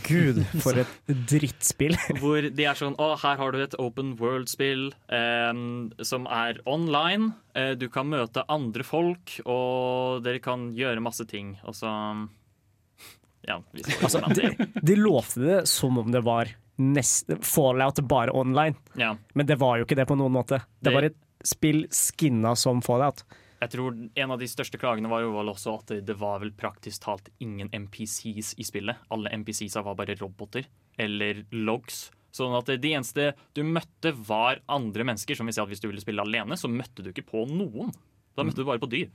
Gud, 0.07 0.37
for 0.63 0.77
et 0.79 0.91
drittspill. 1.27 1.97
Hvor 2.21 2.45
de 2.47 2.63
er 2.63 2.77
sånn 2.79 2.93
Å, 2.95 3.09
her 3.19 3.35
har 3.41 3.51
du 3.51 3.59
et 3.59 3.73
open 3.81 4.13
world-spill 4.15 4.85
eh, 5.11 5.51
som 6.07 6.29
er 6.31 6.61
online. 6.69 7.33
Eh, 7.53 7.73
du 7.75 7.89
kan 7.91 8.07
møte 8.07 8.45
andre 8.47 8.85
folk, 8.87 9.35
og 9.43 10.23
dere 10.23 10.39
kan 10.39 10.69
gjøre 10.77 11.03
masse 11.03 11.27
ting. 11.27 11.57
Og 11.67 11.75
så 11.75 11.91
Ja, 13.49 13.57
Altså, 13.99 14.21
de, 14.31 14.53
de 14.79 14.95
lovte 14.95 15.41
det 15.43 15.57
som 15.67 15.97
om 15.99 16.11
det 16.13 16.21
var 16.23 16.47
Nest, 16.79 17.27
Fallout 17.45 17.99
bare 18.09 18.31
online, 18.33 18.73
Ja. 18.97 19.11
men 19.35 19.45
det 19.45 19.59
var 19.61 19.77
jo 19.77 19.85
ikke 19.85 19.97
det 19.99 20.07
på 20.09 20.15
noen 20.17 20.31
måte. 20.33 20.61
Det 20.79 20.87
Det- 20.89 20.93
var 20.95 21.03
et 21.09 21.17
spill 21.47 21.85
skinna 21.93 22.55
som 22.59 22.81
Fallout. 22.85 23.23
Jeg 23.63 23.71
tror 23.77 23.95
En 23.95 24.33
av 24.33 24.41
de 24.41 24.47
største 24.49 24.79
klagene 24.79 25.11
var 25.11 25.23
jo 25.23 25.31
vel 25.37 25.51
også 25.53 25.77
at 25.79 25.93
det, 26.03 26.17
var 26.19 26.41
vel 26.43 26.51
praktisk 26.55 27.05
talt 27.05 27.29
ingen 27.43 27.69
NPCs 27.71 28.53
i 28.59 28.65
spillet. 28.67 28.99
Alle 29.13 29.31
NPCs 29.31 29.77
var 29.79 29.95
bare 29.99 30.17
roboter 30.19 30.67
eller 30.99 31.45
logs. 31.55 32.09
Sånn 32.33 32.55
at 32.57 32.67
de 32.67 32.91
eneste 32.91 33.31
du 33.53 33.61
møtte, 33.63 34.11
var 34.27 34.59
andre 34.67 35.05
mennesker. 35.07 35.37
Som 35.37 35.47
vil 35.47 35.55
si 35.55 35.61
at 35.63 35.69
Hvis 35.71 35.83
du 35.83 35.87
ville 35.87 36.03
spille 36.03 36.25
alene, 36.25 36.57
så 36.59 36.71
møtte 36.71 37.05
du 37.05 37.13
ikke 37.13 37.27
på 37.29 37.45
noen. 37.49 37.93
Da 38.35 38.43
møtte 38.43 38.63
du 38.63 38.67
bare 38.67 38.81
på 38.81 38.89
dyr. 38.91 39.11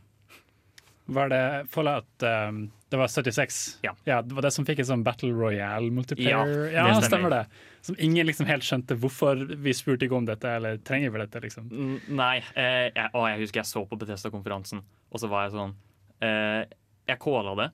Var 1.09 1.31
det 1.33 1.45
Fallout 1.73 2.25
um, 2.25 2.69
Det 2.91 2.97
var 2.97 3.09
76? 3.13 3.79
Ja. 3.85 3.93
Det 4.23 4.33
var 4.33 4.43
det 4.47 4.51
som 4.55 4.65
fikk 4.65 4.79
en 4.81 4.87
sånn 4.89 5.03
Battle 5.05 5.29
Royale-multiplayer? 5.37 6.71
Ja, 6.73 6.87
Ja, 6.89 6.95
det 7.01 7.05
stemmer. 7.11 7.31
det. 7.31 7.47
Som 7.85 7.97
ingen 7.99 8.27
liksom 8.27 8.47
helt 8.49 8.65
skjønte 8.65 8.97
hvorfor 8.97 9.43
vi 9.61 9.75
spurte 9.77 10.07
ikke 10.07 10.17
om 10.17 10.25
dette, 10.29 10.49
eller 10.57 10.79
trenger 10.79 11.11
vi 11.13 11.19
dette, 11.21 11.41
liksom. 11.45 11.69
Nei. 12.09 12.39
Eh, 12.57 12.89
jeg, 12.95 13.11
å, 13.13 13.27
jeg 13.29 13.43
husker 13.45 13.61
jeg 13.61 13.69
så 13.69 13.85
på 13.91 13.99
Bethesda-konferansen, 14.01 14.81
og 15.13 15.21
så 15.21 15.29
var 15.29 15.45
jeg 15.47 15.53
sånn 15.59 15.75
eh, 16.25 16.65
Jeg 17.09 17.19
calla 17.21 17.55
det. 17.61 17.69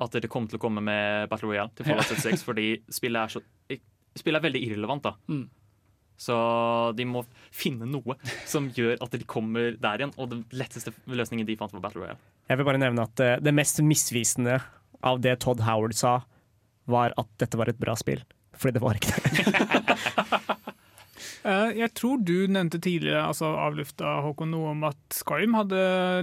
At 0.00 0.14
dere 0.14 0.30
kom 0.32 0.46
til 0.48 0.56
å 0.56 0.62
komme 0.62 0.80
med 0.80 1.28
Battle 1.28 1.50
Royale 1.50 1.74
til 1.76 1.84
Fallout 1.90 2.06
76, 2.08 2.42
fordi 2.46 2.68
spillet 2.88 3.20
er, 3.20 3.28
så, 3.34 3.42
spillet 4.16 4.38
er 4.40 4.46
veldig 4.46 4.62
irrelevant. 4.68 5.02
da 5.02 5.16
Mm. 5.28 5.48
Så 6.20 6.34
de 6.98 7.06
må 7.08 7.22
finne 7.54 7.86
noe 7.88 8.16
som 8.48 8.66
gjør 8.76 8.98
at 9.00 9.14
de 9.16 9.24
kommer 9.24 9.72
der 9.80 10.02
igjen. 10.02 10.12
Og 10.20 10.28
den 10.34 10.42
letteste 10.52 10.92
løsningen 11.08 11.48
de 11.48 11.56
fant, 11.56 11.72
var 11.72 11.80
Battle 11.86 12.02
Royale. 12.04 12.20
Jeg 12.50 12.60
vil 12.60 12.66
bare 12.68 12.82
nevne 12.82 13.06
at 13.08 13.22
eh, 13.24 13.38
det 13.40 13.54
mest 13.56 13.80
misvisende 13.86 14.58
av 15.06 15.22
det 15.24 15.38
Todd 15.40 15.62
Howard 15.64 15.94
sa, 15.96 16.18
var 16.90 17.14
at 17.20 17.28
dette 17.40 17.56
var 17.56 17.70
et 17.72 17.80
bra 17.80 17.94
spill. 17.96 18.20
Fordi 18.60 18.76
det 18.76 18.82
var 18.84 19.00
ikke 19.00 19.16
det. 19.16 20.50
Eh, 21.40 21.70
Jeg 21.78 21.94
tror 21.96 22.18
du 22.20 22.44
nevnte 22.52 22.76
tidligere, 22.84 23.22
altså 23.24 23.48
avlufta 23.56 24.18
Håkon, 24.26 24.50
noe 24.52 24.74
om 24.74 24.82
at 24.90 24.98
Skyrim 25.16 25.54
hadde 25.56 25.78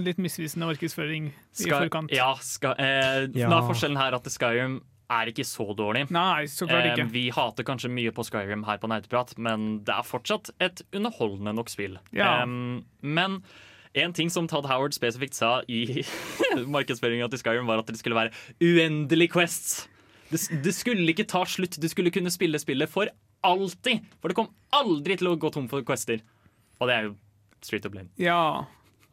litt 0.06 0.18
misvisende 0.22 0.68
markedsføring 0.68 1.24
i 1.32 1.64
Sky- 1.64 1.72
forkant. 1.74 2.12
Ja, 2.14 2.28
Sky 2.38 2.70
eh, 2.78 3.24
Ja. 3.34 3.48
Er 3.50 3.66
forskjellen 3.66 3.98
her 3.98 4.14
at 4.14 4.28
Skyrim 4.30 4.76
er 5.10 5.30
ikke 5.30 5.44
så 5.48 5.64
dårlig. 5.76 6.06
Nei, 6.12 6.44
så 6.52 6.66
klart 6.68 6.84
Eh, 6.84 6.92
ikke. 6.96 7.06
vi 7.12 7.22
hater 7.32 7.64
kanskje 7.64 7.88
mye 7.90 8.10
på 8.12 8.24
Skyrim 8.28 8.64
her 8.66 8.76
på 8.82 8.88
Nerdeprat, 8.90 9.36
men 9.38 9.80
det 9.84 9.94
er 9.94 10.02
fortsatt 10.04 10.50
et 10.60 10.82
underholdende 10.92 11.54
nok 11.56 11.68
spill. 11.72 11.98
Ja. 12.12 12.42
Em, 12.42 12.84
men 13.00 13.42
en 13.94 14.12
ting 14.12 14.28
som 14.30 14.46
Todd 14.46 14.66
Howard 14.68 14.92
spesifikt 14.92 15.34
sa 15.34 15.62
i 15.68 16.04
markedsføringa 16.76 17.28
til 17.32 17.40
Skyrim, 17.40 17.66
var 17.66 17.78
at 17.80 17.86
det 17.88 17.98
skulle 18.00 18.18
være 18.18 18.34
uendelig 18.60 19.30
quests. 19.32 19.86
Det, 20.30 20.42
det 20.62 20.74
skulle 20.76 21.08
ikke 21.08 21.24
ta 21.24 21.40
slutt. 21.48 21.78
Du 21.80 21.88
skulle 21.88 22.12
kunne 22.12 22.30
spille 22.30 22.58
spillet 22.60 22.90
for 22.92 23.08
alltid. 23.48 24.04
For 24.20 24.28
det 24.28 24.36
kom 24.36 24.50
aldri 24.76 25.16
til 25.16 25.30
å 25.32 25.38
gå 25.40 25.50
tom 25.54 25.68
for 25.72 25.80
quester. 25.88 26.20
Og 26.82 26.90
det 26.90 26.94
er 26.98 27.08
jo 27.08 27.14
straight 27.64 27.86
up 27.88 27.94
lame. 27.96 28.10
Ja. 28.20 28.66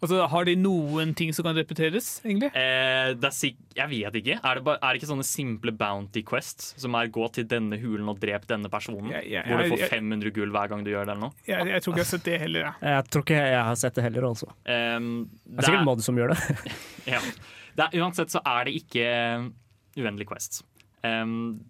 Altså, 0.03 0.19
har 0.27 0.45
de 0.45 0.53
noen 0.59 1.13
ting 1.15 1.31
som 1.33 1.45
kan 1.47 1.55
repeteres, 1.55 2.19
egentlig? 2.25 2.49
Eh, 2.51 3.13
det 3.15 3.29
er 3.29 3.33
sik 3.33 3.59
jeg 3.77 3.89
vet 3.91 4.17
ikke. 4.19 4.35
Er 4.37 4.59
det, 4.59 4.63
bare, 4.67 4.79
er 4.83 4.93
det 4.93 4.99
ikke 4.99 5.09
sånne 5.09 5.25
simple 5.27 5.71
bounty 5.75 6.21
quests 6.27 6.73
som 6.81 6.97
er 6.99 7.09
gå 7.15 7.27
til 7.35 7.47
denne 7.49 7.79
hulen 7.79 8.09
og 8.11 8.19
drep 8.21 8.47
denne 8.49 8.71
personen? 8.71 9.13
Ja, 9.13 9.21
ja, 9.23 9.43
hvor 9.47 9.63
du 9.63 9.71
får 9.73 9.85
500 9.95 10.33
gull 10.35 10.51
hver 10.55 10.71
gang 10.71 10.83
du 10.85 10.91
gjør 10.91 11.07
det 11.07 11.15
eller 11.15 11.29
noe? 11.29 11.45
Jeg, 11.47 11.69
jeg 11.71 11.85
tror 11.85 11.95
ikke 11.95 12.03
jeg 12.03 12.07
har 12.07 12.11
sett 12.11 12.27
det 12.27 12.39
heller. 12.43 12.67
Ja. 12.67 12.73
Jeg 12.95 13.11
tror 13.11 13.25
ikke 13.25 13.39
jeg 13.39 13.61
har 13.69 13.79
sett 13.81 13.99
det 13.99 14.05
heller, 14.07 14.27
altså. 14.31 14.49
Um, 14.67 15.13
Det 15.45 15.63
er 15.63 15.69
sikkert 15.69 15.87
mod 15.87 16.03
som 16.05 16.19
gjør 16.19 16.35
det. 16.35 16.41
ja. 17.15 17.21
det 17.79 17.87
er, 17.87 18.01
uansett 18.03 18.35
så 18.35 18.43
er 18.51 18.67
det 18.67 18.75
ikke 18.81 19.07
uendelig 19.95 20.27
quests. 20.27 20.65
Um, 21.07 21.63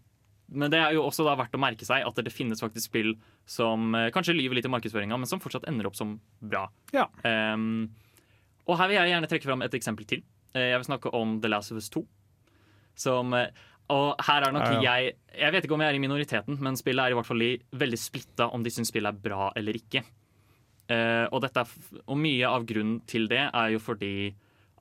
men 0.49 0.73
det 0.73 0.80
er 0.82 0.93
jo 0.97 1.05
også 1.05 1.26
da 1.26 1.34
verdt 1.38 1.55
å 1.57 1.61
merke 1.61 1.86
seg 1.88 2.05
at 2.05 2.26
det 2.26 2.34
finnes 2.34 2.61
faktisk 2.61 2.91
spill 2.91 3.15
som 3.49 3.95
eh, 3.97 4.11
kanskje 4.13 4.36
lyver 4.38 4.57
litt 4.57 4.67
i 4.67 4.71
markedsføringa, 4.71 5.17
men 5.17 5.30
som 5.30 5.41
fortsatt 5.41 5.65
ender 5.69 5.89
opp 5.89 5.97
som 5.97 6.15
bra. 6.41 6.67
Ja. 6.93 7.07
Um, 7.26 7.88
og 8.68 8.78
her 8.80 8.88
vil 8.89 8.97
jeg 8.97 9.11
gjerne 9.13 9.30
trekke 9.32 9.45
fram 9.49 9.61
et 9.66 9.74
eksempel 9.78 10.05
til. 10.09 10.24
Eh, 10.55 10.70
Jeg 10.72 10.80
vil 10.82 10.88
snakke 10.89 11.13
om 11.13 11.39
The 11.41 11.49
Last 11.49 11.72
of 11.72 11.78
Us 11.78 11.89
2. 11.89 12.05
Som, 12.95 13.34
eh, 13.34 13.49
og 13.89 14.16
her 14.26 14.41
er 14.47 14.51
nok 14.55 14.63
Ja, 14.66 14.82
ja. 14.82 14.95
jeg 14.95 15.16
Jeg 15.38 15.51
vet 15.51 15.63
ikke 15.66 15.74
om 15.76 15.82
jeg 15.82 15.91
er 15.93 15.95
i 15.99 15.99
minoriteten, 16.07 16.59
men 16.59 16.76
spillet 16.76 17.03
er 17.05 17.11
i 17.11 17.13
hvert 17.13 17.26
fall 17.28 17.41
i, 17.41 17.59
veldig 17.76 17.99
splitta 17.99 18.47
om 18.53 18.63
de 18.63 18.70
syns 18.72 18.88
spillet 18.89 19.11
er 19.13 19.20
bra 19.30 19.51
eller 19.55 19.74
ikke. 19.74 20.03
Uh, 20.86 21.26
og, 21.34 21.41
dette 21.41 21.63
og 22.07 22.18
mye 22.22 22.45
av 22.45 22.63
grunnen 22.70 22.99
til 23.09 23.28
det 23.28 23.41
er 23.49 23.72
jo 23.74 23.80
fordi 23.82 24.34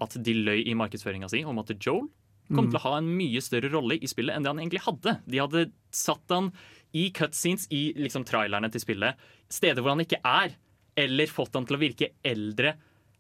at 0.05 0.17
de 0.23 0.35
løy 0.35 0.61
i 0.69 0.75
markedsføringa 0.77 1.31
si 1.33 1.41
om 1.49 1.59
at 1.59 1.73
Joel 1.81 2.09
kom 2.53 2.67
Mm. 2.67 2.71
til 2.71 2.79
å 2.79 2.83
ha 2.83 2.99
en 2.99 3.07
mye 3.17 3.41
større 3.41 3.71
rolle 3.73 3.97
i 3.97 4.07
spillet 4.07 4.37
enn 4.37 4.43
det 4.45 4.51
han 4.53 4.59
egentlig 4.61 4.83
hadde. 4.85 5.15
De 5.27 5.39
hadde 5.41 5.73
satt 5.91 6.29
han 6.29 6.53
i 6.93 7.11
cutscenes 7.11 7.67
i 7.73 7.95
liksom 7.97 8.23
trailerne 8.29 8.71
til 8.71 8.81
spillet, 8.85 9.17
steder 9.49 9.81
hvor 9.81 9.97
han 9.97 10.05
ikke 10.05 10.21
er, 10.23 10.53
eller 10.95 11.27
fått 11.27 11.55
han 11.55 11.65
til 11.65 11.77
å 11.79 11.81
virke 11.81 12.11
eldre 12.23 12.75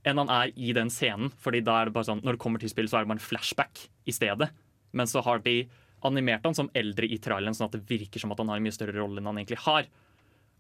enn 0.04 0.20
han 0.20 0.30
er 0.32 0.52
i 0.56 0.72
den 0.76 0.90
scenen. 0.92 1.32
Fordi 1.40 1.62
da 1.64 1.80
er 1.80 1.88
det 1.88 1.96
bare 1.96 2.08
sånn, 2.10 2.22
Når 2.24 2.36
det 2.36 2.42
kommer 2.42 2.60
til 2.60 2.72
spill, 2.72 2.88
så 2.88 2.98
er 2.98 3.04
det 3.04 3.12
bare 3.12 3.20
en 3.20 3.28
flashback 3.28 3.86
i 4.06 4.12
stedet. 4.12 4.50
Men 4.92 5.06
så 5.10 5.22
har 5.24 5.40
de 5.44 5.64
animert 6.04 6.44
han 6.44 6.54
som 6.54 6.70
eldre 6.76 7.08
i 7.08 7.18
traileren, 7.18 7.56
sånn 7.56 7.70
at 7.70 7.78
det 7.78 7.88
virker 7.88 8.20
som 8.20 8.32
at 8.32 8.38
han 8.38 8.48
har 8.52 8.60
en 8.60 8.66
mye 8.66 8.76
større 8.76 8.96
rolle 8.98 9.18
enn 9.20 9.30
han 9.30 9.40
egentlig 9.40 9.62
har. 9.64 9.88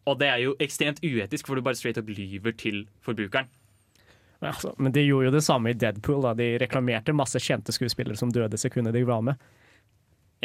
Og 0.08 0.18
det 0.20 0.28
er 0.28 0.40
jo 0.42 0.56
ekstremt 0.60 1.00
uetisk, 1.04 1.46
for 1.46 1.56
du 1.56 1.64
bare 1.64 1.76
straight 1.78 2.00
up 2.00 2.08
lyver 2.08 2.56
til 2.56 2.86
forbrukeren. 3.04 3.48
Men 4.40 4.50
Altså, 4.50 4.74
men 4.78 4.92
de 4.92 5.04
gjorde 5.06 5.30
jo 5.30 5.36
det 5.36 5.44
samme 5.44 5.70
i 5.70 5.76
Deadpool. 5.78 6.24
Da. 6.24 6.34
De 6.36 6.58
reklamerte 6.60 7.14
masse 7.16 7.40
kjente 7.40 7.72
skuespillere 7.72 8.16
som 8.16 8.32
døde 8.32 8.58
sekundet 8.60 8.96
de 8.96 9.04
var 9.08 9.22
med. 9.24 9.40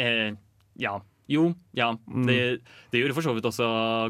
Eh, 0.00 0.32
ja. 0.80 0.94
Jo, 1.30 1.44
ja. 1.78 1.92
Mm. 2.10 2.24
Det, 2.26 2.36
det 2.90 3.00
gjorde 3.02 3.14
for 3.14 3.22
så 3.28 3.34
vidt 3.36 3.46
også 3.46 3.66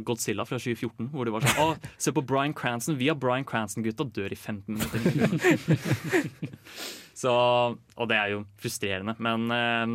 Godzilla 0.08 0.46
fra 0.48 0.56
2014. 0.56 1.10
Hvor 1.12 1.28
det 1.28 1.34
var 1.34 1.44
sånn 1.44 1.60
Å, 1.60 1.74
se 2.00 2.14
på 2.16 2.22
Bryan 2.24 2.54
Cranston. 2.56 2.96
Vi 3.00 3.10
har 3.12 3.18
Bryan 3.20 3.44
Cranston-gutta 3.44 4.06
dør 4.16 4.32
i 4.32 4.38
15 4.38 4.78
minutter. 4.78 6.30
så, 7.22 7.34
og 7.76 8.08
det 8.10 8.16
er 8.16 8.32
jo 8.34 8.40
frustrerende. 8.60 9.14
Men 9.20 9.46
eh, 9.52 9.92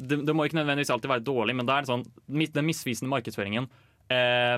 det, 0.00 0.22
det 0.26 0.34
må 0.36 0.46
ikke 0.48 0.58
nødvendigvis 0.62 0.92
alltid 0.94 1.12
være 1.12 1.26
dårlig, 1.26 1.56
men 1.58 1.68
det 1.68 1.76
er 1.76 1.90
sånn 1.90 2.06
den 2.32 2.66
misvisende 2.66 3.12
markedsføringen 3.12 3.68
eh, 4.12 4.56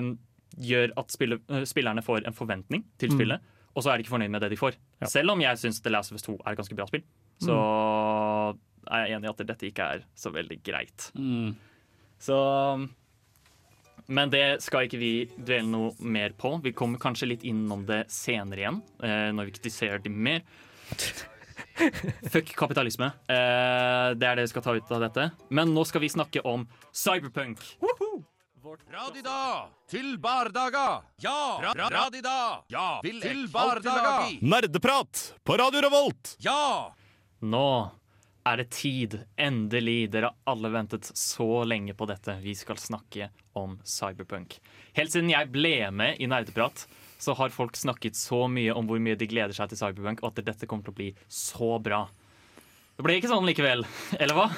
gjør 0.71 0.95
at 1.03 1.13
spille, 1.13 1.41
eh, 1.51 1.65
spillerne 1.69 2.03
får 2.05 2.23
en 2.29 2.37
forventning 2.37 2.87
til 2.97 3.11
Mm. 3.11 3.17
spillet, 3.19 3.51
og 3.75 3.83
så 3.83 3.91
er 3.91 3.97
de 3.99 4.07
ikke 4.07 4.15
fornøyd 4.15 4.31
med 4.33 4.41
det 4.41 4.49
de 4.55 4.57
får. 4.63 4.79
Ja. 5.03 5.11
Selv 5.11 5.35
om 5.35 5.43
jeg 5.43 5.59
syns 5.61 5.83
The 5.85 5.91
Last 5.93 6.11
of 6.11 6.17
Us 6.17 6.25
2 6.25 6.39
er 6.39 6.55
et 6.55 6.57
ganske 6.63 6.75
bra 6.79 6.87
spill, 6.89 7.03
så 7.43 7.53
er 8.89 9.03
jeg 9.05 9.17
enig 9.19 9.27
i 9.27 9.33
at 9.35 9.43
dette 9.51 9.67
ikke 9.69 9.85
er 9.97 10.05
så 10.17 10.31
veldig 10.33 10.57
greit. 10.65 11.11
Så 12.19 12.37
Men 14.07 14.29
det 14.31 14.61
skal 14.63 14.87
ikke 14.87 14.99
vi 15.01 15.11
dvele 15.35 15.67
noe 15.67 15.89
mer 15.99 16.31
på. 16.39 16.53
Vi 16.63 16.71
kommer 16.71 17.01
kanskje 17.01 17.27
litt 17.33 17.43
innom 17.43 17.83
det 17.89 18.05
senere 18.13 18.63
igjen, 18.63 18.77
eh, 19.03 19.31
når 19.35 19.49
vi 19.49 19.55
kritiserer 19.57 19.99
det 19.99 20.13
mer. 20.13 20.45
Fuck 22.31 22.53
kapitalisme. 22.55 23.11
Eh, 23.27 24.15
det 24.15 24.29
er 24.29 24.39
det 24.39 24.47
vi 24.47 24.53
skal 24.53 24.63
ta 24.63 24.77
ut 24.77 24.95
av 24.95 25.03
dette. 25.03 25.27
Men 25.49 25.75
nå 25.75 25.83
skal 25.85 26.01
vi 26.05 26.09
snakke 26.13 26.41
om 26.47 26.63
cyberpunk. 26.95 27.59
Radida 28.91 29.69
til 29.87 30.17
bardaga. 30.19 31.01
Ja! 31.23 31.59
Ra 31.63 31.71
ra 31.77 31.87
radida. 31.91 32.63
Ja! 32.67 32.87
Vil 33.03 33.21
til 33.23 33.45
bardaga. 33.51 34.27
Nerdeprat 34.43 35.21
på 35.47 35.55
Radio 35.59 35.83
Revolt! 35.85 36.35
Ja! 36.43 36.91
Nå 37.39 37.67
er 38.47 38.61
det 38.61 38.69
tid. 38.73 39.17
Endelig. 39.39 40.11
Dere 40.13 40.31
har 40.31 40.53
alle 40.53 40.71
ventet 40.73 41.09
så 41.17 41.63
lenge 41.67 41.95
på 41.97 42.07
dette. 42.09 42.37
Vi 42.43 42.55
skal 42.57 42.79
snakke 42.81 43.29
om 43.57 43.77
cyberpunk. 43.85 44.59
Helt 44.97 45.13
siden 45.13 45.31
jeg 45.31 45.51
ble 45.53 45.75
med 45.93 46.21
i 46.21 46.29
Nerdeprat, 46.29 46.85
så 47.17 47.33
har 47.37 47.53
folk 47.53 47.77
snakket 47.77 48.17
så 48.17 48.45
mye 48.51 48.73
om 48.77 48.87
hvor 48.89 49.01
mye 49.01 49.17
de 49.17 49.27
gleder 49.29 49.55
seg 49.57 49.71
til 49.71 49.79
Cyberpunk, 49.79 50.21
og 50.21 50.31
at 50.31 50.45
dette 50.45 50.69
kommer 50.69 50.85
til 50.85 50.93
å 50.93 50.99
bli 50.99 51.11
så 51.27 51.77
bra. 51.81 52.03
Det 52.97 53.05
ble 53.05 53.17
ikke 53.17 53.31
sånn 53.31 53.47
likevel, 53.47 53.85
eller 54.21 54.37
hva? 54.37 54.49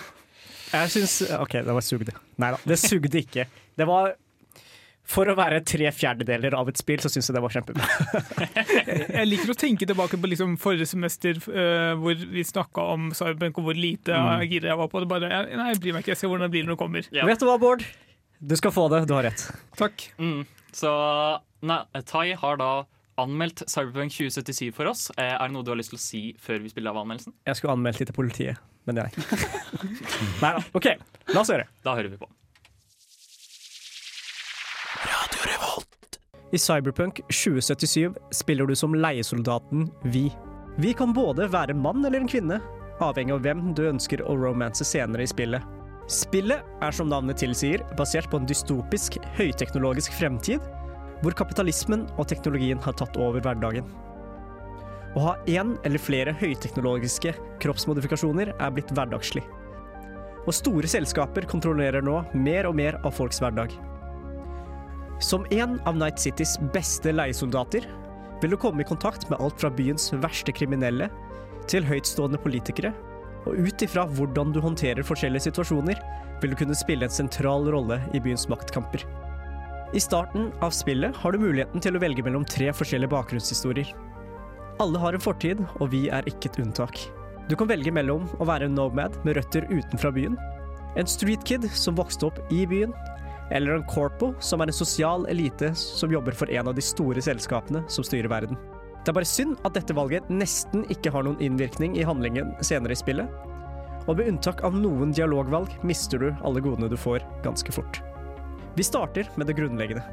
Jeg 0.70 0.92
syns 0.94 1.16
OK, 1.40 1.56
det 1.66 1.76
var 1.76 1.86
sugde. 1.86 2.16
Nei 2.40 2.52
da, 2.54 2.60
det 2.68 2.78
sugde 2.82 3.24
ikke. 3.24 3.48
Det 3.80 3.88
var 3.90 4.14
For 5.10 5.26
å 5.26 5.34
være 5.34 5.64
tre 5.66 5.90
fjerdedeler 5.96 6.54
av 6.54 6.68
et 6.70 6.78
spill, 6.78 7.00
så 7.02 7.10
syns 7.10 7.30
jeg 7.32 7.36
det 7.38 7.42
var 7.42 7.54
kjempebra. 7.56 7.86
Jeg 9.20 9.26
liker 9.26 9.52
å 9.54 9.56
tenke 9.58 9.88
tilbake 9.90 10.20
på 10.22 10.30
liksom 10.30 10.54
forrige 10.62 10.86
semester 10.92 11.40
uh, 11.50 11.96
hvor 11.98 12.14
vi 12.30 12.44
snakka 12.46 12.84
om 12.94 13.08
Cyberpunk 13.18 13.58
og 13.58 13.66
hvor 13.72 13.80
lite 13.80 14.14
Mm. 14.20 14.44
gira 14.52 14.70
jeg 14.70 14.78
var 14.80 14.88
på 14.92 15.02
det. 15.02 15.08
Bare, 15.10 15.30
jeg, 15.32 15.58
nei, 15.58 15.66
jeg 15.74 15.82
bryr 15.82 15.96
meg 15.98 16.04
ikke, 16.06 16.14
jeg 16.14 16.20
ser 16.22 16.30
hvordan 16.32 16.46
det 16.46 16.54
blir 16.54 16.68
når 16.68 16.76
det 16.78 16.82
kommer. 16.84 17.10
Vet 17.32 17.42
du 17.42 17.48
hva, 17.50 17.58
Bård? 17.62 17.84
Du 18.40 18.56
skal 18.60 18.72
få 18.76 18.86
det. 18.94 19.02
Du 19.10 19.14
har 19.18 19.26
rett. 19.28 19.42
Takk. 19.80 20.06
Mm. 20.22 20.44
Så 20.78 20.92
nei, 21.66 21.82
Tai 22.08 22.26
har 22.44 22.60
da 22.62 22.70
anmeldt 23.20 23.66
Cyberpunk 23.68 24.14
2077 24.16 24.70
for 24.78 24.88
oss. 24.94 25.08
Eh, 25.18 25.34
Er 25.34 25.50
det 25.50 25.56
noe 25.58 25.66
du 25.66 25.74
har 25.74 25.80
lyst 25.82 25.92
til 25.96 26.00
å 26.00 26.04
si 26.06 26.22
før 26.40 26.62
vi 26.64 26.70
spiller 26.72 26.94
av 26.94 27.02
anmeldelsen? 27.02 27.34
Jeg 27.50 27.58
skulle 27.60 27.74
anmeldt 27.76 28.00
det 28.06 28.12
til 28.12 28.16
politiet, 28.22 28.62
men 28.88 28.96
det 29.00 29.08
er 29.08 29.16
ikke. 29.18 29.42
Nei 30.46 30.54
da. 30.56 30.62
OK, 30.80 30.88
la 31.34 31.42
oss 31.44 31.52
høre. 31.52 31.66
Da 31.84 31.98
hører 31.98 32.14
vi 32.14 32.22
på. 32.22 32.30
I 36.52 36.58
Cyberpunk 36.58 37.22
2077 37.30 38.14
spiller 38.32 38.66
du 38.66 38.76
som 38.76 38.96
leiesoldaten 38.96 39.92
Vi. 40.02 40.32
Vi 40.78 40.94
kan 40.94 41.14
både 41.14 41.46
være 41.52 41.76
mann 41.78 42.06
eller 42.06 42.24
en 42.24 42.30
kvinne, 42.32 42.58
avhengig 43.00 43.36
av 43.36 43.44
hvem 43.46 43.68
du 43.78 43.84
ønsker 43.86 44.24
å 44.26 44.34
romanse 44.34 44.88
senere 44.88 45.28
i 45.28 45.30
spillet. 45.30 45.62
Spillet 46.10 46.66
er 46.82 46.96
som 46.96 47.12
navnet 47.12 47.38
tilsier, 47.38 47.84
basert 48.00 48.32
på 48.32 48.40
en 48.40 48.48
dystopisk, 48.50 49.20
høyteknologisk 49.38 50.16
fremtid, 50.18 50.64
hvor 51.22 51.36
kapitalismen 51.38 52.08
og 52.18 52.26
teknologien 52.32 52.82
har 52.82 52.98
tatt 52.98 53.20
over 53.22 53.44
hverdagen. 53.46 53.86
Å 55.14 55.26
ha 55.28 55.36
én 55.50 55.76
eller 55.86 56.02
flere 56.02 56.34
høyteknologiske 56.40 57.36
kroppsmodifikasjoner 57.62 58.56
er 58.56 58.74
blitt 58.74 58.90
hverdagslig. 58.98 59.46
Og 60.48 60.56
store 60.56 60.90
selskaper 60.90 61.46
kontrollerer 61.50 62.02
nå 62.02 62.24
mer 62.34 62.70
og 62.70 62.78
mer 62.80 62.98
av 63.04 63.14
folks 63.14 63.42
hverdag. 63.44 63.76
Som 65.20 65.46
en 65.52 65.80
av 65.86 65.98
Night 65.98 66.20
Citys 66.20 66.56
beste 66.74 67.12
leiesoldater 67.12 67.84
vil 68.40 68.54
du 68.54 68.58
komme 68.58 68.86
i 68.86 68.88
kontakt 68.88 69.26
med 69.30 69.42
alt 69.44 69.60
fra 69.60 69.72
byens 69.72 70.14
verste 70.24 70.54
kriminelle 70.56 71.10
til 71.68 71.84
høytstående 71.84 72.40
politikere, 72.40 72.94
og 73.44 73.58
ut 73.60 73.84
ifra 73.84 74.06
hvordan 74.08 74.54
du 74.56 74.62
håndterer 74.64 75.04
forskjellige 75.04 75.50
situasjoner, 75.50 76.00
vil 76.40 76.54
du 76.54 76.58
kunne 76.62 76.78
spille 76.78 77.04
en 77.04 77.12
sentral 77.12 77.68
rolle 77.68 78.00
i 78.16 78.22
byens 78.24 78.48
maktkamper. 78.52 79.04
I 79.92 80.00
starten 80.00 80.54
av 80.64 80.72
spillet 80.76 81.16
har 81.20 81.36
du 81.36 81.44
muligheten 81.44 81.84
til 81.84 81.98
å 81.98 82.02
velge 82.02 82.24
mellom 82.24 82.48
tre 82.48 82.72
forskjellige 82.72 83.12
bakgrunnshistorier. 83.12 83.92
Alle 84.80 85.04
har 85.04 85.18
en 85.18 85.24
fortid, 85.24 85.66
og 85.82 85.92
vi 85.92 86.06
er 86.08 86.28
ikke 86.32 86.54
et 86.54 86.62
unntak. 86.64 86.96
Du 87.52 87.58
kan 87.60 87.68
velge 87.68 87.92
mellom 87.92 88.30
å 88.40 88.48
være 88.48 88.70
en 88.70 88.78
nomad 88.78 89.18
med 89.26 89.36
røtter 89.36 89.68
utenfra 89.68 90.14
byen, 90.16 90.40
en 90.96 91.10
street 91.10 91.44
kid 91.46 91.68
som 91.76 91.98
vokste 92.00 92.30
opp 92.30 92.40
i 92.54 92.64
byen, 92.70 92.96
eller 93.52 93.76
en 93.76 93.86
corpo, 93.90 94.34
som 94.40 94.62
er 94.62 94.70
en 94.70 94.76
sosial 94.76 95.26
elite 95.30 95.72
som 95.78 96.12
jobber 96.14 96.36
for 96.38 96.52
en 96.54 96.70
av 96.70 96.76
de 96.78 96.84
store 96.86 97.22
selskapene 97.24 97.84
som 97.90 98.06
styrer 98.06 98.30
verden. 98.30 98.60
Det 99.04 99.14
er 99.14 99.18
bare 99.18 99.30
synd 99.30 99.58
at 99.66 99.74
dette 99.78 99.96
valget 99.96 100.28
nesten 100.30 100.84
ikke 100.94 101.12
har 101.14 101.26
noen 101.26 101.40
innvirkning 101.42 101.96
i 101.98 102.06
handlingen 102.06 102.52
senere 102.66 102.94
i 102.94 103.00
spillet, 103.00 103.30
og 104.08 104.18
med 104.18 104.32
unntak 104.32 104.64
av 104.66 104.76
noen 104.76 105.14
dialogvalg 105.14 105.72
mister 105.86 106.22
du 106.22 106.30
alle 106.46 106.62
godene 106.64 106.90
du 106.92 106.98
får 106.98 107.26
ganske 107.46 107.74
fort. 107.74 108.02
Vi 108.76 108.86
starter 108.86 109.30
med 109.36 109.50
det 109.50 109.58
grunnleggende. 109.58 110.04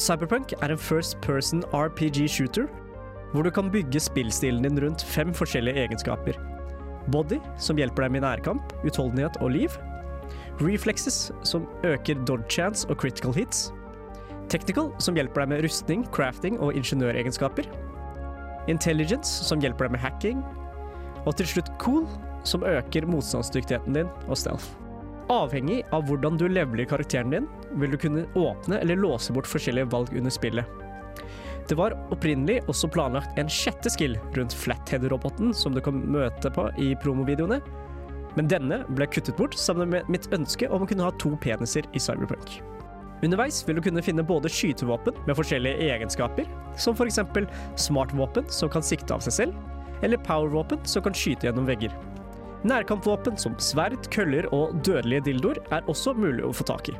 Cyberpunk 0.00 0.52
er 0.60 0.72
en 0.72 0.80
first 0.80 1.18
person 1.24 1.64
RPG 1.72 2.26
shooter, 2.28 2.66
hvor 3.32 3.46
du 3.46 3.50
kan 3.50 3.70
bygge 3.72 4.00
spillstilen 4.00 4.64
din 4.64 4.80
rundt 4.80 5.02
fem 5.02 5.32
forskjellige 5.34 5.86
egenskaper. 5.86 6.36
Body, 7.12 7.38
som 7.58 7.78
hjelper 7.78 8.06
deg 8.06 8.16
med 8.16 8.26
nærkamp, 8.26 8.74
utholdenhet 8.84 9.38
og 9.40 9.54
liv. 9.54 9.74
Reflexes, 10.60 11.30
som 11.44 11.66
øker 11.84 12.22
dodge 12.24 12.48
chance 12.48 12.88
og 12.88 12.96
critical 13.00 13.34
hits. 13.36 13.72
Technical, 14.48 14.92
som 15.02 15.16
hjelper 15.18 15.42
deg 15.42 15.50
med 15.50 15.66
rustning, 15.66 16.06
crafting 16.14 16.56
og 16.62 16.76
ingeniøregenskaper. 16.78 17.68
Intelligence, 18.70 19.44
som 19.44 19.60
hjelper 19.60 19.88
deg 19.88 19.96
med 19.96 20.04
hacking. 20.04 20.40
Og 21.26 21.36
til 21.36 21.50
slutt 21.50 21.68
cool, 21.82 22.06
som 22.46 22.64
øker 22.64 23.08
motstandsdyktigheten 23.10 23.98
din 23.98 24.10
og 24.30 24.38
stealth. 24.38 24.70
Avhengig 25.32 25.80
av 25.92 26.06
hvordan 26.06 26.38
du 26.38 26.46
leveler 26.46 26.86
karakteren 26.86 27.34
din, 27.34 27.48
vil 27.74 27.92
du 27.92 27.98
kunne 27.98 28.26
åpne 28.38 28.78
eller 28.78 29.00
låse 29.02 29.34
bort 29.34 29.50
forskjellige 29.50 29.90
valg 29.90 30.12
under 30.14 30.30
spillet. 30.30 30.84
Det 31.66 31.74
var 31.74 31.96
opprinnelig 32.14 32.60
også 32.70 32.88
planlagt 32.94 33.38
en 33.40 33.50
sjette 33.50 33.90
skill 33.90 34.14
rundt 34.36 34.54
Flathead-roboten 34.54 35.50
som 35.50 35.74
du 35.74 35.82
kan 35.82 35.98
møte 36.14 36.52
på 36.54 36.68
i 36.78 36.92
promovideoene, 37.02 37.58
men 38.36 38.48
denne 38.50 38.82
ble 38.92 39.08
kuttet 39.08 39.36
bort 39.38 39.56
sammen 39.58 39.90
med 39.92 40.08
mitt 40.12 40.28
ønske 40.34 40.68
om 40.68 40.84
å 40.84 40.88
kunne 40.88 41.06
ha 41.06 41.14
to 41.20 41.32
peniser 41.42 41.88
i 41.96 42.02
Cyberpunk. 42.02 42.58
Underveis 43.24 43.62
vil 43.64 43.78
du 43.78 43.84
kunne 43.86 44.04
finne 44.04 44.24
både 44.26 44.50
skytevåpen 44.52 45.16
med 45.24 45.38
forskjellige 45.38 45.88
egenskaper, 45.88 46.48
som 46.76 46.96
f.eks. 46.96 47.22
smartvåpen 47.86 48.50
som 48.52 48.70
kan 48.72 48.84
sikte 48.84 49.16
av 49.16 49.24
seg 49.24 49.38
selv, 49.38 49.56
eller 50.04 50.20
powervåpen 50.20 50.84
som 50.84 51.04
kan 51.04 51.16
skyte 51.16 51.48
gjennom 51.48 51.68
vegger. 51.68 51.94
Nærkampvåpen 52.66 53.38
som 53.40 53.56
sverd, 53.62 53.98
køller 54.12 54.48
og 54.52 54.76
dødelige 54.84 55.30
dildoer 55.30 55.60
er 55.72 55.88
også 55.88 56.12
mulig 56.16 56.44
å 56.44 56.52
få 56.56 56.66
tak 56.68 56.90
i. 56.92 56.96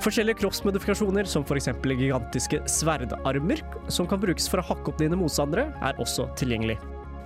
Forskjellige 0.00 0.40
kroppsmodifikasjoner, 0.40 1.28
som 1.28 1.44
f.eks. 1.44 1.68
gigantiske 1.84 2.62
sverdarmer, 2.72 3.60
som 3.92 4.08
kan 4.08 4.22
brukes 4.22 4.48
for 4.48 4.62
å 4.62 4.68
hakke 4.72 4.90
opp 4.90 5.02
dine 5.02 5.18
motstandere, 5.20 5.68
er 5.84 6.00
også 6.02 6.30
tilgjengelig. 6.40 6.80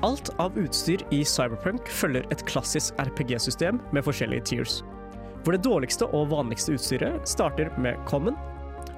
Alt 0.05 0.29
av 0.37 0.59
utstyr 0.61 1.01
i 1.17 1.23
Cyberpunk 1.25 1.87
følger 1.89 2.27
et 2.35 2.43
klassisk 2.45 2.99
RPG-system 3.01 3.79
med 3.97 4.05
forskjellige 4.05 4.45
tiers, 4.51 4.75
hvor 5.41 5.57
det 5.57 5.63
dårligste 5.65 6.05
og 6.13 6.29
vanligste 6.29 6.75
utstyret 6.77 7.25
starter 7.29 7.71
med 7.81 7.97
common, 8.11 8.37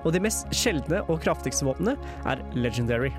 og 0.02 0.10
de 0.16 0.22
mest 0.24 0.50
sjeldne 0.50 1.04
og 1.06 1.20
kraftigste 1.22 1.68
våpnene 1.68 1.94
er 2.26 2.42
legendary. 2.58 3.12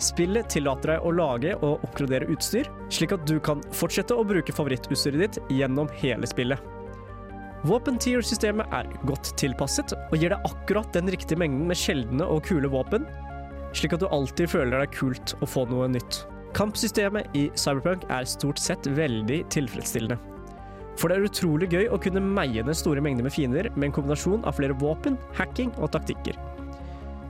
Spillet 0.00 0.48
tillater 0.48 0.94
deg 0.94 1.04
å 1.04 1.12
lage 1.12 1.52
og 1.58 1.84
oppgradere 1.84 2.30
utstyr, 2.32 2.72
slik 2.88 3.12
at 3.12 3.28
du 3.28 3.36
kan 3.36 3.60
fortsette 3.76 4.16
å 4.16 4.24
bruke 4.24 4.56
favorittutstyret 4.56 5.20
ditt 5.26 5.54
gjennom 5.58 5.92
hele 6.00 6.30
spillet. 6.30 6.56
Våpen-tier-systemet 7.68 8.72
er 8.72 8.88
godt 9.04 9.34
tilpasset 9.36 9.92
og 9.98 10.16
gir 10.16 10.32
deg 10.32 10.48
akkurat 10.48 10.88
den 10.96 11.12
riktige 11.12 11.44
mengden 11.44 11.68
med 11.68 11.76
sjeldne 11.76 12.24
og 12.24 12.46
kule 12.48 12.72
våpen, 12.72 13.04
slik 13.76 13.92
at 13.92 14.00
du 14.00 14.08
alltid 14.08 14.56
føler 14.56 14.78
deg 14.80 14.96
kult 14.96 15.36
å 15.44 15.48
få 15.58 15.68
noe 15.68 15.92
nytt. 15.92 16.24
Kampsystemet 16.56 17.30
i 17.38 17.46
Cyberpunk 17.54 18.04
er 18.10 18.26
stort 18.26 18.58
sett 18.58 18.86
veldig 18.96 19.44
tilfredsstillende. 19.54 20.18
For 20.98 21.08
det 21.08 21.16
er 21.16 21.28
utrolig 21.28 21.70
gøy 21.72 21.86
å 21.88 21.98
kunne 22.02 22.20
meie 22.20 22.64
ned 22.66 22.76
store 22.76 23.02
mengder 23.04 23.24
med 23.24 23.32
fiender 23.32 23.70
med 23.76 23.88
en 23.88 23.94
kombinasjon 23.96 24.42
av 24.48 24.58
flere 24.58 24.76
våpen, 24.76 25.16
hacking 25.38 25.70
og 25.78 25.92
taktikker. 25.94 26.36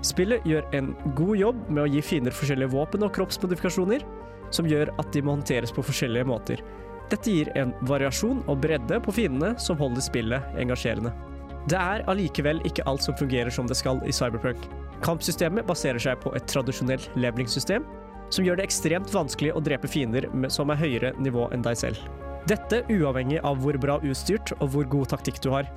Spillet 0.06 0.46
gjør 0.48 0.64
en 0.74 0.94
god 1.18 1.36
jobb 1.36 1.62
med 1.68 1.84
å 1.84 1.90
gi 1.92 2.02
fiender 2.02 2.34
forskjellige 2.34 2.72
våpen 2.72 3.04
og 3.04 3.12
kroppsmodifikasjoner, 3.18 4.06
som 4.50 4.66
gjør 4.66 4.90
at 4.98 5.12
de 5.14 5.22
må 5.22 5.36
håndteres 5.36 5.74
på 5.76 5.84
forskjellige 5.84 6.26
måter. 6.26 6.64
Dette 7.10 7.30
gir 7.30 7.50
en 7.58 7.74
variasjon 7.90 8.40
og 8.48 8.62
bredde 8.64 9.00
på 9.04 9.14
fiendene 9.14 9.52
som 9.60 9.78
holder 9.78 10.02
spillet 10.02 10.58
engasjerende. 10.62 11.12
Det 11.68 11.76
er 11.76 12.06
allikevel 12.08 12.62
ikke 12.64 12.86
alt 12.88 13.04
som 13.04 13.16
fungerer 13.20 13.52
som 13.52 13.68
det 13.68 13.76
skal 13.76 14.00
i 14.08 14.14
Cyberpunk. 14.14 14.62
Kampsystemet 15.04 15.68
baserer 15.68 16.00
seg 16.00 16.18
på 16.24 16.32
et 16.38 16.46
tradisjonelt 16.48 17.10
levelingssystem, 17.20 17.84
som 18.30 18.46
gjør 18.46 18.60
det 18.60 18.68
ekstremt 18.68 19.12
vanskelig 19.14 19.52
å 19.54 19.62
drepe 19.64 19.90
fiender 19.90 20.26
som 20.52 20.70
er 20.72 20.80
høyere 20.80 21.12
nivå 21.18 21.48
enn 21.54 21.64
deg 21.66 21.78
selv. 21.78 22.00
Dette 22.48 22.82
uavhengig 22.88 23.42
av 23.44 23.60
hvor 23.60 23.76
bra 23.80 23.98
utstyrt 24.06 24.54
og 24.58 24.72
hvor 24.74 24.88
god 24.88 25.12
taktikk 25.12 25.42
du 25.44 25.50
har. 25.52 25.68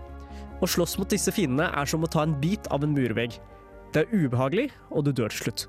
Å 0.63 0.69
slåss 0.69 0.95
mot 1.01 1.09
disse 1.09 1.33
fiendene 1.35 1.67
er 1.75 1.89
som 1.89 2.05
å 2.05 2.09
ta 2.09 2.23
en 2.23 2.37
bit 2.39 2.69
av 2.71 2.85
en 2.85 2.93
murvegg. 2.95 3.35
Det 3.93 4.05
er 4.05 4.13
ubehagelig, 4.13 4.69
og 4.89 5.05
du 5.05 5.11
dør 5.11 5.33
til 5.33 5.49
slutt. 5.49 5.65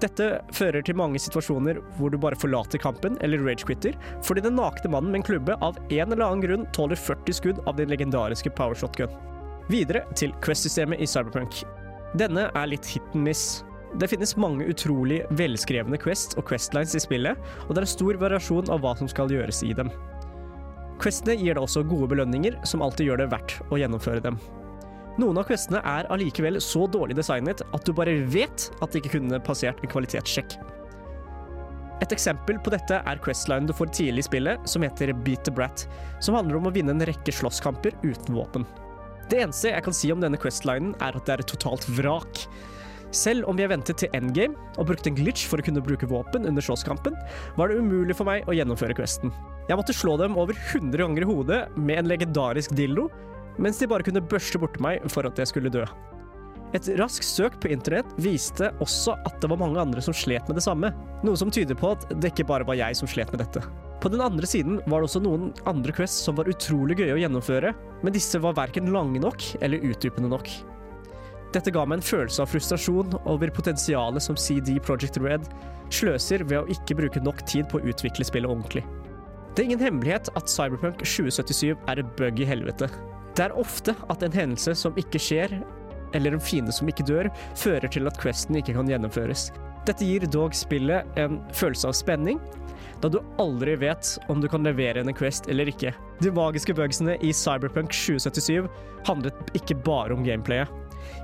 Dette 0.00 0.26
fører 0.52 0.84
til 0.84 0.96
mange 0.98 1.20
situasjoner 1.20 1.78
hvor 1.96 2.12
du 2.12 2.18
bare 2.20 2.36
forlater 2.36 2.80
kampen 2.80 3.16
eller 3.24 3.40
ragequitter, 3.40 3.96
fordi 4.24 4.44
den 4.44 4.58
nakne 4.58 4.90
mannen 4.92 5.12
med 5.12 5.22
en 5.22 5.28
klubbe 5.30 5.56
av 5.64 5.78
en 5.88 6.12
eller 6.12 6.24
annen 6.26 6.44
grunn 6.44 6.66
tåler 6.76 7.00
40 7.00 7.38
skudd 7.38 7.62
av 7.64 7.78
din 7.78 7.92
legendariske 7.92 8.52
power 8.58 8.76
shotgun. 8.76 9.12
Videre 9.72 10.04
til 10.14 10.34
Quest-systemet 10.44 11.00
i 11.00 11.08
Cyberpunk. 11.08 11.62
Denne 12.20 12.50
er 12.52 12.68
litt 12.70 12.86
hit 12.86 13.14
and 13.14 13.24
miss. 13.24 13.64
Det 13.96 14.08
finnes 14.12 14.34
mange 14.36 14.66
utrolig 14.68 15.22
velskrevne 15.38 15.96
quests 16.00 16.36
og 16.36 16.44
questlines 16.50 16.92
i 16.98 17.00
spillet, 17.00 17.38
og 17.64 17.72
det 17.72 17.84
er 17.84 17.88
stor 17.88 18.18
variasjon 18.20 18.68
av 18.72 18.82
hva 18.84 18.92
som 18.98 19.08
skal 19.08 19.32
gjøres 19.32 19.62
i 19.64 19.72
dem. 19.76 19.88
Questene 21.00 21.36
gir 21.36 21.56
deg 21.56 21.64
også 21.64 21.84
gode 21.88 22.10
belønninger, 22.12 22.58
som 22.68 22.84
alltid 22.84 23.08
gjør 23.08 23.22
det 23.22 23.30
verdt 23.32 23.56
å 23.72 23.80
gjennomføre 23.80 24.20
dem. 24.24 24.36
Noen 25.16 25.40
av 25.40 25.46
questene 25.48 25.80
er 25.80 26.08
allikevel 26.12 26.58
så 26.60 26.84
dårlig 26.92 27.16
designet 27.16 27.62
at 27.64 27.88
du 27.88 27.94
bare 27.96 28.18
vet 28.28 28.68
at 28.84 28.92
de 28.92 29.00
ikke 29.00 29.14
kunne 29.16 29.40
passert 29.44 29.80
en 29.80 29.92
kvalitetssjekk. 29.92 30.58
Et 32.04 32.12
eksempel 32.12 32.58
på 32.60 32.72
dette 32.74 33.00
er 33.00 33.20
questlinen 33.24 33.68
du 33.68 33.72
får 33.76 33.94
tidlig 33.96 34.26
i 34.26 34.28
spillet, 34.28 34.68
som 34.68 34.84
heter 34.84 35.14
Beat 35.24 35.46
the 35.48 35.54
Brat, 35.56 35.86
som 36.20 36.36
handler 36.36 36.60
om 36.60 36.68
å 36.68 36.74
vinne 36.74 36.92
en 36.92 37.06
rekke 37.08 37.32
slåsskamper 37.32 37.96
uten 38.04 38.36
våpen. 38.36 38.68
Det 39.32 39.40
eneste 39.40 39.72
jeg 39.72 39.84
kan 39.88 39.96
si 39.96 40.12
om 40.12 40.20
denne 40.20 40.38
questlinen, 40.40 40.92
er 41.00 41.16
at 41.16 41.24
det 41.24 41.32
er 41.32 41.42
et 41.46 41.52
totalt 41.56 41.88
vrak. 41.96 42.44
Selv 43.16 43.46
om 43.48 43.56
jeg 43.56 43.70
ventet 43.72 44.02
til 44.02 44.12
endgame 44.16 44.58
og 44.76 44.90
brukte 44.90 45.08
en 45.08 45.16
glitch 45.16 45.46
for 45.48 45.60
å 45.60 45.64
kunne 45.64 45.82
bruke 45.84 46.08
våpen 46.10 46.44
under 46.48 46.64
slåsskampen, 46.64 47.16
var 47.56 47.70
det 47.70 47.78
umulig 47.80 48.16
for 48.18 48.28
meg 48.28 48.44
å 48.44 48.56
gjennomføre 48.56 48.96
questen. 48.98 49.32
Jeg 49.70 49.78
måtte 49.78 49.96
slå 49.96 50.18
dem 50.20 50.36
over 50.38 50.56
100 50.56 51.00
ganger 51.00 51.24
i 51.24 51.30
hodet 51.30 51.62
med 51.78 52.02
en 52.02 52.10
legendarisk 52.10 52.74
dildo, 52.76 53.08
mens 53.62 53.80
de 53.80 53.88
bare 53.88 54.04
kunne 54.04 54.20
børste 54.20 54.60
borti 54.60 54.82
meg 54.84 55.06
for 55.12 55.28
at 55.28 55.40
jeg 55.40 55.48
skulle 55.48 55.72
dø. 55.72 55.86
Et 56.74 56.88
raskt 56.98 57.24
søk 57.24 57.56
på 57.62 57.70
internett 57.72 58.08
viste 58.20 58.68
også 58.84 59.14
at 59.24 59.38
det 59.40 59.48
var 59.48 59.60
mange 59.62 59.80
andre 59.80 60.02
som 60.02 60.14
slet 60.16 60.44
med 60.50 60.58
det 60.58 60.66
samme, 60.66 60.90
noe 61.24 61.38
som 61.38 61.52
tyder 61.54 61.78
på 61.78 61.94
at 61.94 62.04
det 62.20 62.34
ikke 62.34 62.48
bare 62.50 62.66
var 62.68 62.76
jeg 62.76 62.98
som 62.98 63.08
slet 63.08 63.30
med 63.32 63.40
dette. 63.44 63.62
På 64.02 64.10
den 64.12 64.20
andre 64.20 64.48
siden 64.50 64.80
var 64.84 65.00
det 65.00 65.08
også 65.08 65.22
noen 65.24 65.52
andre 65.70 65.94
quests 65.96 66.26
som 66.26 66.36
var 66.36 66.50
utrolig 66.52 66.98
gøye 67.00 67.14
å 67.16 67.20
gjennomføre, 67.22 67.72
men 68.02 68.14
disse 68.14 68.42
var 68.42 68.58
verken 68.58 68.92
lange 68.92 69.22
nok 69.22 69.46
eller 69.62 69.88
utdypende 69.88 70.28
nok. 70.34 70.50
Dette 71.54 71.72
ga 71.72 71.84
meg 71.86 72.00
en 72.00 72.06
følelse 72.06 72.42
av 72.42 72.50
frustrasjon 72.50 73.16
over 73.24 73.52
potensialet 73.54 74.24
som 74.24 74.38
CD 74.38 74.76
Project 74.82 75.18
Red 75.22 75.46
sløser 75.94 76.44
ved 76.44 76.62
å 76.62 76.70
ikke 76.72 76.96
bruke 76.98 77.22
nok 77.22 77.44
tid 77.48 77.68
på 77.70 77.78
å 77.78 77.90
utvikle 77.92 78.26
spillet 78.26 78.50
ordentlig. 78.50 78.82
Det 79.54 79.62
er 79.62 79.70
ingen 79.70 79.84
hemmelighet 79.86 80.28
at 80.36 80.50
Cyberpunk 80.52 81.00
2077 81.00 81.76
er 81.88 82.02
et 82.02 82.10
bug 82.18 82.42
i 82.42 82.48
helvete. 82.48 82.90
Det 83.36 83.46
er 83.46 83.56
ofte 83.56 83.94
at 84.12 84.24
en 84.24 84.34
hendelse 84.34 84.74
som 84.76 84.96
ikke 85.00 85.20
skjer, 85.22 85.54
eller 86.16 86.36
en 86.36 86.42
fiende 86.42 86.74
som 86.74 86.88
ikke 86.90 87.06
dør, 87.08 87.30
fører 87.56 87.88
til 87.92 88.08
at 88.08 88.18
questen 88.20 88.58
ikke 88.60 88.74
kan 88.76 88.90
gjennomføres. 88.90 89.48
Dette 89.86 90.04
gir 90.04 90.26
dog 90.28 90.54
spillet 90.56 91.18
en 91.20 91.38
følelse 91.54 91.88
av 91.88 91.96
spenning, 91.96 92.40
da 93.00 93.10
du 93.12 93.20
aldri 93.40 93.76
vet 93.78 94.16
om 94.32 94.40
du 94.40 94.48
kan 94.50 94.64
levere 94.66 95.00
en 95.04 95.16
quest 95.16 95.48
eller 95.52 95.68
ikke. 95.70 95.92
De 96.20 96.32
magiske 96.34 96.74
bugsene 96.76 97.16
i 97.24 97.32
Cyberpunk 97.36 97.92
2077 97.94 98.68
handlet 99.06 99.56
ikke 99.56 99.76
bare 99.86 100.16
om 100.16 100.24
gameplayet. 100.26 100.72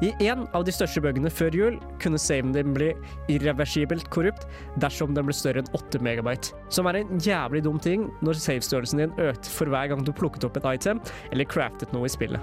I 0.02 0.12
en 0.28 0.46
av 0.56 0.64
de 0.66 0.74
største 0.74 1.02
bøkene 1.04 1.30
før 1.32 1.56
jul 1.56 1.76
kunne 2.02 2.20
saven 2.20 2.54
din 2.54 2.74
bli 2.76 2.90
irreversibelt 3.32 4.08
korrupt 4.14 4.48
dersom 4.82 5.14
den 5.16 5.28
ble 5.28 5.36
større 5.36 5.62
enn 5.62 5.70
8 5.76 6.00
megabyte, 6.02 6.56
som 6.72 6.88
er 6.90 7.02
en 7.02 7.22
jævlig 7.22 7.62
dum 7.66 7.78
ting 7.82 8.08
når 8.24 8.40
savestørrelsen 8.42 9.04
din 9.04 9.14
økte 9.22 9.52
for 9.52 9.70
hver 9.72 9.92
gang 9.92 10.02
du 10.06 10.12
plukket 10.16 10.48
opp 10.48 10.58
et 10.58 10.68
item 10.74 11.02
eller 11.30 11.48
craftet 11.48 11.94
noe 11.94 12.08
i 12.08 12.12
spillet. 12.12 12.40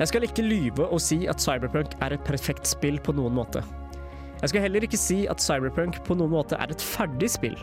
Jeg 0.00 0.08
skal 0.08 0.24
ikke 0.26 0.44
lyve 0.46 0.88
og 0.88 1.02
si 1.04 1.22
at 1.30 1.42
Cyberpunk 1.42 1.92
er 2.02 2.16
et 2.16 2.24
perfekt 2.26 2.66
spill 2.66 2.96
på 3.04 3.14
noen 3.14 3.36
måte. 3.36 3.60
Jeg 4.40 4.50
skal 4.50 4.64
heller 4.64 4.82
ikke 4.82 4.98
si 4.98 5.20
at 5.30 5.42
Cyberpunk 5.42 6.00
på 6.06 6.16
noen 6.18 6.32
måte 6.32 6.56
er 6.58 6.72
et 6.72 6.82
ferdig 6.82 7.28
spill. 7.30 7.58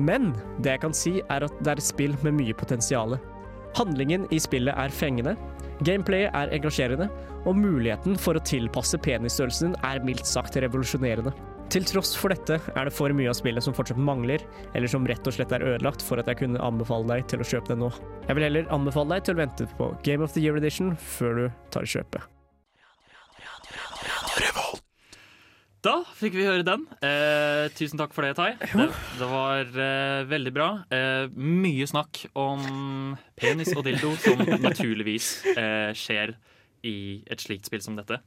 Men 0.00 0.32
det 0.64 0.72
jeg 0.72 0.82
kan 0.82 0.96
si, 0.96 1.12
er 1.30 1.44
at 1.46 1.60
det 1.60 1.74
er 1.74 1.82
et 1.82 1.86
spill 1.86 2.16
med 2.24 2.34
mye 2.40 2.56
potensial. 2.56 3.18
Handlingen 3.76 4.24
i 4.32 4.40
spillet 4.42 4.74
er 4.76 4.92
fengende, 4.92 5.36
gameplayet 5.86 6.34
er 6.36 6.52
engasjerende, 6.56 7.08
og 7.46 7.58
muligheten 7.58 8.18
for 8.20 8.38
å 8.38 8.44
tilpasse 8.46 9.00
penisstørrelsen 9.02 9.72
din 9.72 9.80
er 9.86 10.02
mildt 10.06 10.28
sagt 10.28 10.58
revolusjonerende. 10.60 11.32
Til 11.72 11.86
tross 11.88 12.12
for 12.18 12.34
dette 12.34 12.58
er 12.60 12.88
det 12.88 12.92
for 12.92 13.14
mye 13.16 13.30
av 13.32 13.38
spillet 13.38 13.64
som 13.64 13.72
fortsatt 13.76 14.00
mangler, 14.00 14.44
eller 14.76 14.90
som 14.92 15.06
rett 15.08 15.24
og 15.24 15.36
slett 15.36 15.54
er 15.56 15.64
ødelagt 15.64 16.04
for 16.04 16.20
at 16.20 16.28
jeg 16.28 16.42
kunne 16.42 16.60
anbefale 16.60 17.08
deg 17.08 17.24
til 17.32 17.40
å 17.40 17.48
kjøpe 17.48 17.72
det 17.72 17.80
nå. 17.80 17.88
Jeg 18.28 18.36
vil 18.36 18.48
heller 18.48 18.68
anbefale 18.76 19.16
deg 19.16 19.26
til 19.26 19.38
å 19.38 19.42
vente 19.44 19.70
på 19.80 19.90
Game 20.04 20.26
of 20.26 20.36
the 20.36 20.44
Year 20.44 20.60
Edition 20.60 20.92
før 21.00 21.40
du 21.40 21.44
tar 21.72 21.88
kjøpet. 21.88 22.31
Da 25.82 25.96
fikk 26.14 26.36
vi 26.38 26.44
høre 26.46 26.62
den. 26.62 26.84
Eh, 27.02 27.64
tusen 27.74 27.98
takk 27.98 28.12
for 28.14 28.22
det, 28.22 28.36
Tai. 28.38 28.52
Det, 28.60 28.84
det 29.18 29.26
var 29.30 29.64
eh, 29.66 30.20
veldig 30.30 30.52
bra. 30.54 30.68
Eh, 30.94 31.24
mye 31.34 31.88
snakk 31.90 32.20
om 32.38 33.16
penis 33.40 33.72
og 33.74 33.82
dildo, 33.88 34.12
som 34.22 34.38
naturligvis 34.68 35.32
eh, 35.56 35.90
skjer 35.98 36.36
i 36.86 36.94
et 37.26 37.42
slikt 37.42 37.66
spill 37.66 37.82
som 37.82 37.98
dette. 37.98 38.20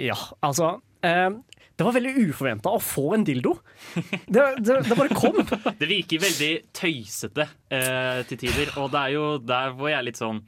Ja, 0.00 0.16
altså 0.44 0.78
eh, 1.04 1.28
Det 1.76 1.84
var 1.84 1.96
veldig 1.98 2.14
uforventa 2.30 2.72
å 2.72 2.80
få 2.80 3.10
en 3.18 3.28
dildo. 3.28 3.58
Det, 4.24 4.46
det, 4.64 4.80
det 4.88 4.96
bare 4.96 5.12
kom. 5.16 5.36
Det 5.80 5.90
virker 5.92 6.24
veldig 6.24 6.52
tøysete 6.80 7.44
eh, 7.76 8.24
til 8.30 8.40
tider, 8.46 8.72
og 8.80 8.88
det 8.96 9.02
er 9.04 9.14
jo 9.18 9.26
der 9.44 9.76
hvor 9.76 9.92
jeg 9.92 10.00
er 10.00 10.08
litt 10.08 10.20
sånn 10.24 10.40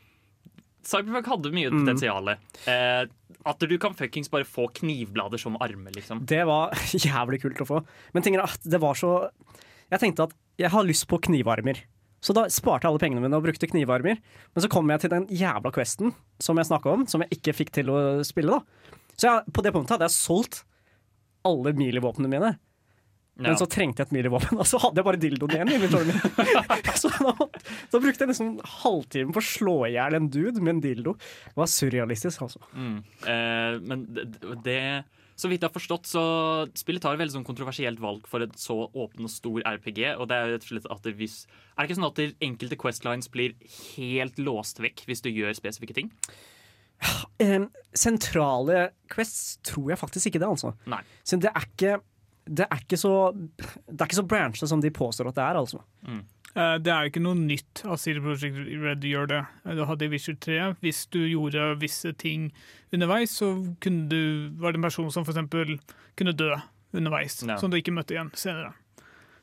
Cyberpunk 0.89 1.27
hadde 1.29 1.51
mye 1.53 1.69
Mm. 1.69 1.83
potensial. 1.83 2.29
Eh, 2.65 3.03
at 3.47 3.63
du 3.71 3.77
kan 3.81 3.95
fuckings 3.95 4.31
bare 4.33 4.47
få 4.49 4.67
knivblader 4.81 5.41
som 5.41 5.57
armer, 5.63 5.93
liksom. 5.95 6.25
Det 6.27 6.43
var 6.49 6.75
jævlig 7.07 7.43
kult 7.45 7.63
å 7.63 7.69
få. 7.69 7.83
Men 8.17 8.25
tingen 8.27 8.43
er 8.43 8.51
at 8.51 8.67
det 8.67 8.81
var 8.83 8.99
så 8.99 9.13
Jeg 9.89 10.03
tenkte 10.03 10.27
at 10.29 10.35
jeg 10.59 10.73
har 10.75 10.85
lyst 10.85 11.07
på 11.09 11.21
knivarmer. 11.23 11.79
Så 12.21 12.35
da 12.35 12.49
sparte 12.51 12.85
jeg 12.85 12.91
alle 12.91 13.01
pengene 13.01 13.23
mine 13.23 13.39
og 13.39 13.45
brukte 13.47 13.69
knivarmer. 13.71 14.19
Men 14.53 14.65
så 14.65 14.71
kom 14.73 14.91
jeg 14.91 15.05
til 15.05 15.13
den 15.13 15.29
jævla 15.31 15.71
questen 15.73 16.13
som 16.43 16.59
jeg 16.59 16.69
snakka 16.69 16.91
om, 16.97 17.07
som 17.07 17.23
jeg 17.23 17.39
ikke 17.39 17.55
fikk 17.61 17.71
til 17.79 17.93
å 17.95 17.99
spille. 18.27 18.59
da 18.59 18.99
Så 19.15 19.31
jeg, 19.31 19.55
på 19.55 19.63
det 19.65 19.73
punktet 19.77 19.97
hadde 19.97 20.09
jeg 20.11 20.19
solgt 20.19 20.65
alle 21.47 21.73
milivåpnene 21.79 22.31
mine. 22.33 22.51
Men 23.39 23.59
så 23.59 23.69
trengte 23.71 24.03
jeg 24.03 24.09
et 24.09 24.17
milivåpen, 24.17 24.59
og 24.63 24.67
så 24.67 24.81
hadde 24.83 24.99
jeg 24.99 25.07
bare 25.07 25.21
dildoen 25.23 25.55
igjen. 25.55 25.71
i 25.71 25.79
min. 25.83 25.93
så 27.03 27.11
da, 27.13 27.35
da 27.93 28.01
brukte 28.03 28.25
jeg 28.25 28.33
nesten 28.33 28.51
en 28.55 28.73
halvtime 28.81 29.35
på 29.35 29.43
å 29.43 29.47
slå 29.47 29.77
i 29.87 29.93
hjel 29.95 30.19
en 30.19 30.27
dude 30.33 30.59
med 30.59 30.77
en 30.77 30.83
dildo. 30.83 31.15
Det 31.47 31.61
var 31.61 31.71
surrealistisk, 31.71 32.43
altså. 32.49 32.65
Mm. 32.75 32.99
Eh, 33.31 33.79
men 33.87 34.05
det, 34.65 34.81
Så 35.39 35.47
vidt 35.47 35.63
jeg 35.63 35.69
har 35.71 35.77
forstått, 35.77 36.11
så 36.11 36.25
spillet 36.79 37.05
tar 37.05 37.15
et 37.15 37.23
veldig 37.23 37.37
sånn 37.37 37.47
kontroversielt 37.47 38.03
valg 38.03 38.27
for 38.27 38.43
et 38.43 38.59
så 38.59 38.81
åpen 38.89 39.29
og 39.29 39.33
stor 39.33 39.63
RPG. 39.63 40.03
Og 40.19 40.27
det 40.31 40.39
er 40.39 40.55
rett 40.57 40.67
og 40.67 40.73
slett 40.73 40.91
at 40.91 41.07
det 41.07 41.15
hvis 41.21 41.41
Er 41.47 41.85
det 41.85 41.91
ikke 41.93 42.01
sånn 42.01 42.11
at 42.11 42.19
det 42.19 42.29
enkelte 42.43 42.83
questlines 42.83 43.31
blir 43.31 43.55
helt 43.95 44.43
låst 44.43 44.83
vekk 44.83 45.07
hvis 45.07 45.23
du 45.23 45.31
gjør 45.31 45.55
spesifikke 45.55 45.95
ting? 45.95 46.11
Eh, 47.39 47.63
sentrale 47.95 48.89
quests 49.13 49.61
tror 49.63 49.93
jeg 49.93 50.01
faktisk 50.01 50.31
ikke 50.31 50.41
det, 50.43 50.49
altså. 50.51 50.73
Nei. 50.91 51.05
Så 51.23 51.39
det 51.39 51.53
er 51.55 51.67
ikke 51.69 52.01
det 52.49 52.67
er 52.67 52.81
ikke 52.83 52.99
så 53.01 53.13
Det 53.37 54.01
er 54.01 54.07
ikke 54.07 54.21
så 54.23 54.27
branchet 54.29 54.71
som 54.71 54.83
de 54.83 54.91
påstår 54.95 55.31
at 55.31 55.39
det 55.39 55.45
er, 55.45 55.61
altså. 55.61 55.83
Eh, 56.55 56.79
Det 56.79 56.93
er 56.93 57.05
jo 57.05 57.13
ikke 57.13 57.23
noe 57.25 57.39
nytt 57.39 57.85
at 57.85 58.01
CD 58.01 58.21
Projekt 58.25 58.59
Red 58.83 59.05
gjør 59.05 59.29
det. 59.29 59.43
Eh, 59.65 59.75
Du 59.77 59.85
hadde 59.85 60.09
Witcher 60.09 60.35
3. 60.35 60.75
Hvis 60.81 61.07
du 61.07 61.21
gjorde 61.27 61.79
visse 61.81 62.13
ting 62.13 62.53
underveis, 62.93 63.31
så 63.31 63.53
kunne 63.81 64.09
du, 64.09 64.51
var 64.59 64.73
det 64.73 64.81
en 64.81 64.89
person 64.89 65.11
som 65.11 65.25
f.eks. 65.25 65.81
kunne 66.17 66.33
dø 66.33 66.55
underveis, 66.95 67.43
no. 67.45 67.59
som 67.61 67.71
du 67.71 67.77
ikke 67.77 67.93
møtte 67.93 68.17
igjen 68.17 68.31
senere. 68.35 68.73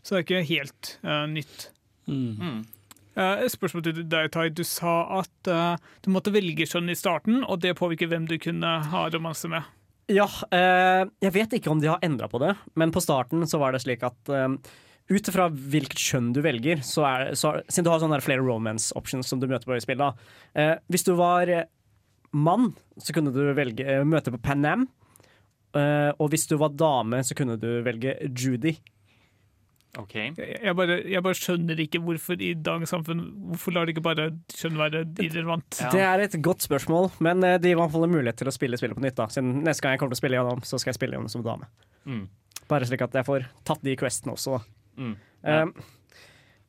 Så 0.02 0.16
det 0.16 0.18
er 0.18 0.26
ikke 0.26 0.48
helt 0.50 1.00
uh, 1.06 1.26
nytt. 1.30 1.70
Mm. 2.08 2.66
Eh, 3.16 3.46
et 3.46 3.54
spørsmål 3.54 3.84
til 3.86 4.04
deg, 4.10 4.32
Tai. 4.34 4.50
Du 4.50 4.64
sa 4.68 5.22
at 5.22 5.50
uh, 5.50 5.78
du 6.04 6.12
måtte 6.14 6.34
velge 6.36 6.68
skjønn 6.68 6.92
i 6.92 6.98
starten, 6.98 7.44
og 7.44 7.62
det 7.64 7.78
påvirker 7.80 8.10
hvem 8.12 8.28
du 8.30 8.38
kunne 8.42 8.76
ha 8.92 9.06
romanse 9.14 9.50
med. 9.52 9.64
Ja, 10.12 10.28
eh, 10.54 11.04
jeg 11.24 11.34
vet 11.34 11.54
ikke 11.58 11.72
om 11.74 11.80
de 11.82 11.90
har 11.90 12.04
endra 12.06 12.28
på 12.30 12.42
det, 12.44 12.54
men 12.78 12.92
på 12.94 13.02
starten 13.02 13.46
så 13.50 13.58
var 13.62 13.74
det 13.74 13.82
slik 13.82 14.04
at 14.06 14.30
eh, 14.30 14.58
ut 15.10 15.30
ifra 15.32 15.48
hvilket 15.50 16.02
kjønn 16.02 16.32
du 16.34 16.44
velger, 16.46 16.84
så 16.86 17.06
er, 17.10 17.32
så, 17.38 17.56
siden 17.70 17.88
du 17.88 17.92
har 17.94 18.04
sånne 18.04 18.22
flere 18.26 18.46
romance 18.46 18.94
options 18.98 19.30
som 19.30 19.42
du 19.42 19.48
møter 19.50 19.70
på 19.70 19.80
spillet, 19.82 20.06
da. 20.06 20.38
Eh, 20.62 20.76
hvis 20.94 21.06
du 21.08 21.16
var 21.18 21.50
eh, 21.50 21.66
mann, 22.36 22.74
så 23.02 23.16
kunne 23.16 23.34
du 23.34 23.42
velge, 23.58 23.86
eh, 23.86 24.06
møte 24.06 24.34
på 24.34 24.42
Panam. 24.46 24.88
Eh, 25.76 26.12
og 26.22 26.30
hvis 26.32 26.48
du 26.50 26.56
var 26.62 26.76
dame, 26.78 27.24
så 27.26 27.38
kunne 27.38 27.58
du 27.60 27.70
velge 27.86 28.16
Judy. 28.30 28.76
OK. 30.02 30.16
Jeg, 30.16 30.74
bare, 30.76 30.98
jeg 31.08 31.24
bare 31.24 31.38
skjønner 31.40 31.80
ikke 31.86 32.02
hvorfor 32.04 32.42
i 32.44 32.52
dagens 32.60 32.92
samfunn 32.92 33.22
Hvorfor 33.52 33.76
lar 33.76 33.88
de 33.88 33.94
ikke 33.96 34.04
bare 34.04 34.26
kjønn 34.52 34.80
være 34.80 35.04
irrelevant? 35.24 35.80
Det 35.94 36.02
er 36.04 36.24
et 36.26 36.36
godt 36.44 36.66
spørsmål, 36.66 37.12
men 37.24 37.44
eh, 37.48 37.58
de 37.62 37.72
gir 37.72 37.78
i 37.78 37.80
hvert 37.80 37.94
fall 37.94 38.08
mulighet 38.12 38.42
til 38.42 38.52
å 38.52 38.56
spille 38.56 38.80
spillet 38.80 38.98
på 38.98 39.06
nytt. 39.06 39.16
da 39.20 39.30
Siden 39.32 39.62
Neste 39.64 39.86
gang 39.86 39.96
jeg 39.96 40.04
kommer 40.04 40.16
til 40.16 40.20
å 40.20 40.24
spille 40.24 40.40
gjennom, 40.42 40.64
så 40.68 40.80
skal 40.82 40.92
jeg 40.92 41.00
spille 41.00 41.16
gjennom 41.20 41.32
som 41.32 41.46
dame. 41.46 41.70
Mm. 42.06 42.26
Bare 42.72 42.88
slik 42.90 43.06
at 43.06 43.16
jeg 43.16 43.28
får 43.28 43.48
tatt 43.68 43.84
de 43.86 43.96
questene 44.00 44.36
også. 44.36 44.58
da 44.60 44.64
Mm. 44.96 45.16
Eh, 45.44 45.66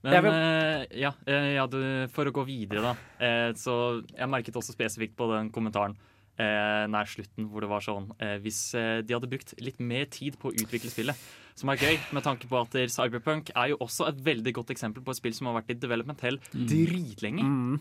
Men 0.03 0.23
vil- 0.25 0.33
uh, 0.33 0.85
ja, 0.99 1.13
ja 1.27 1.67
du, 1.67 1.79
for 2.15 2.27
å 2.27 2.33
gå 2.35 2.45
videre, 2.47 2.83
da. 2.83 2.95
Uh, 3.23 3.53
så 3.55 4.03
jeg 4.11 4.29
merket 4.31 4.55
også 4.59 4.75
spesifikt 4.75 5.17
på 5.19 5.29
den 5.33 5.51
kommentaren 5.55 5.97
nær 6.37 7.09
slutten 7.09 7.49
hvor 7.49 7.65
det 7.65 7.71
var 7.71 7.85
sånn 7.85 8.11
eh, 8.21 8.37
Hvis 8.45 8.61
eh, 8.77 9.01
de 9.07 9.15
hadde 9.17 9.31
brukt 9.31 9.55
litt 9.63 9.81
mer 9.81 10.05
tid 10.13 10.37
på 10.41 10.51
å 10.51 10.55
utvikle 10.55 10.93
spillet, 10.93 11.27
som 11.57 11.73
er 11.73 11.81
gøy, 11.81 11.97
med 12.13 12.27
tanke 12.27 12.49
på 12.51 12.59
at 12.61 12.77
Cyberpunk 12.93 13.49
er 13.55 13.73
jo 13.73 13.79
også 13.81 14.11
et 14.11 14.19
veldig 14.25 14.53
godt 14.59 14.75
eksempel 14.75 15.05
på 15.05 15.15
et 15.15 15.21
spill 15.21 15.37
som 15.37 15.49
har 15.49 15.57
vært 15.63 15.73
i 15.73 15.79
development 15.81 16.21
hell 16.27 16.37
dritlenge. 16.53 17.47
Mm. 17.47 17.79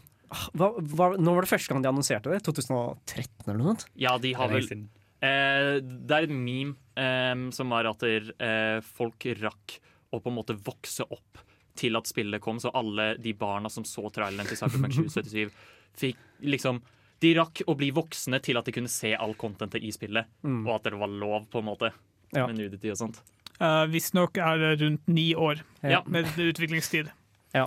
Hva, 0.56 0.72
hva, 0.80 1.10
nå 1.20 1.34
var 1.36 1.46
det 1.46 1.52
første 1.52 1.72
gang 1.72 1.84
de 1.84 1.92
annonserte 1.92 2.32
det? 2.32 2.42
2013 2.48 3.50
eller 3.50 3.60
noe 3.60 3.74
sånt? 3.74 3.88
Ja, 4.00 4.16
de 4.22 4.32
har 4.38 4.52
vel 4.52 4.66
eh, 4.66 5.76
Det 5.84 6.16
er 6.16 6.28
et 6.28 6.34
meme 6.34 6.76
eh, 7.00 7.36
som 7.56 7.74
var 7.76 7.90
at 7.92 8.04
der, 8.04 8.32
eh, 8.40 8.80
folk 8.98 9.28
rakk 9.42 9.78
å 10.16 10.22
på 10.22 10.32
en 10.32 10.38
måte 10.38 10.58
vokse 10.58 11.06
opp 11.06 11.44
til 11.76 11.98
at 12.00 12.08
spillet 12.08 12.42
kom, 12.44 12.60
så 12.62 12.72
alle 12.76 13.14
de 13.20 13.34
barna 13.36 13.70
som 13.72 13.86
så 13.88 14.08
traileren 14.14 14.48
til 14.48 14.60
Cyberpunk 14.60 14.96
2077, 15.12 15.52
fikk 16.00 16.22
liksom 16.48 16.82
De 17.26 17.32
rakk 17.40 17.64
å 17.66 17.76
bli 17.80 17.90
voksne 17.96 18.38
til 18.46 18.60
at 18.60 18.68
de 18.70 18.74
kunne 18.76 18.92
se 18.92 19.16
all 19.18 19.34
contentet 19.40 19.82
i 19.84 19.92
spillet, 19.96 20.28
Mm. 20.46 20.62
og 20.68 20.76
at 20.78 20.84
det 20.92 21.00
var 21.00 21.10
lov, 21.10 21.48
på 21.50 21.60
en 21.64 21.66
måte, 21.72 21.92
Ja. 22.36 22.46
med 22.48 22.58
nudity 22.60 22.92
og 22.94 22.98
sånt. 23.00 23.22
Uh, 23.60 23.86
Visstnok 23.88 24.38
er 24.38 24.58
det 24.60 24.72
rundt 24.82 25.08
ni 25.08 25.34
år 25.34 25.62
Ja. 25.82 26.02
med 26.06 26.26
utviklingstid. 26.38 27.10
Ja. 27.56 27.66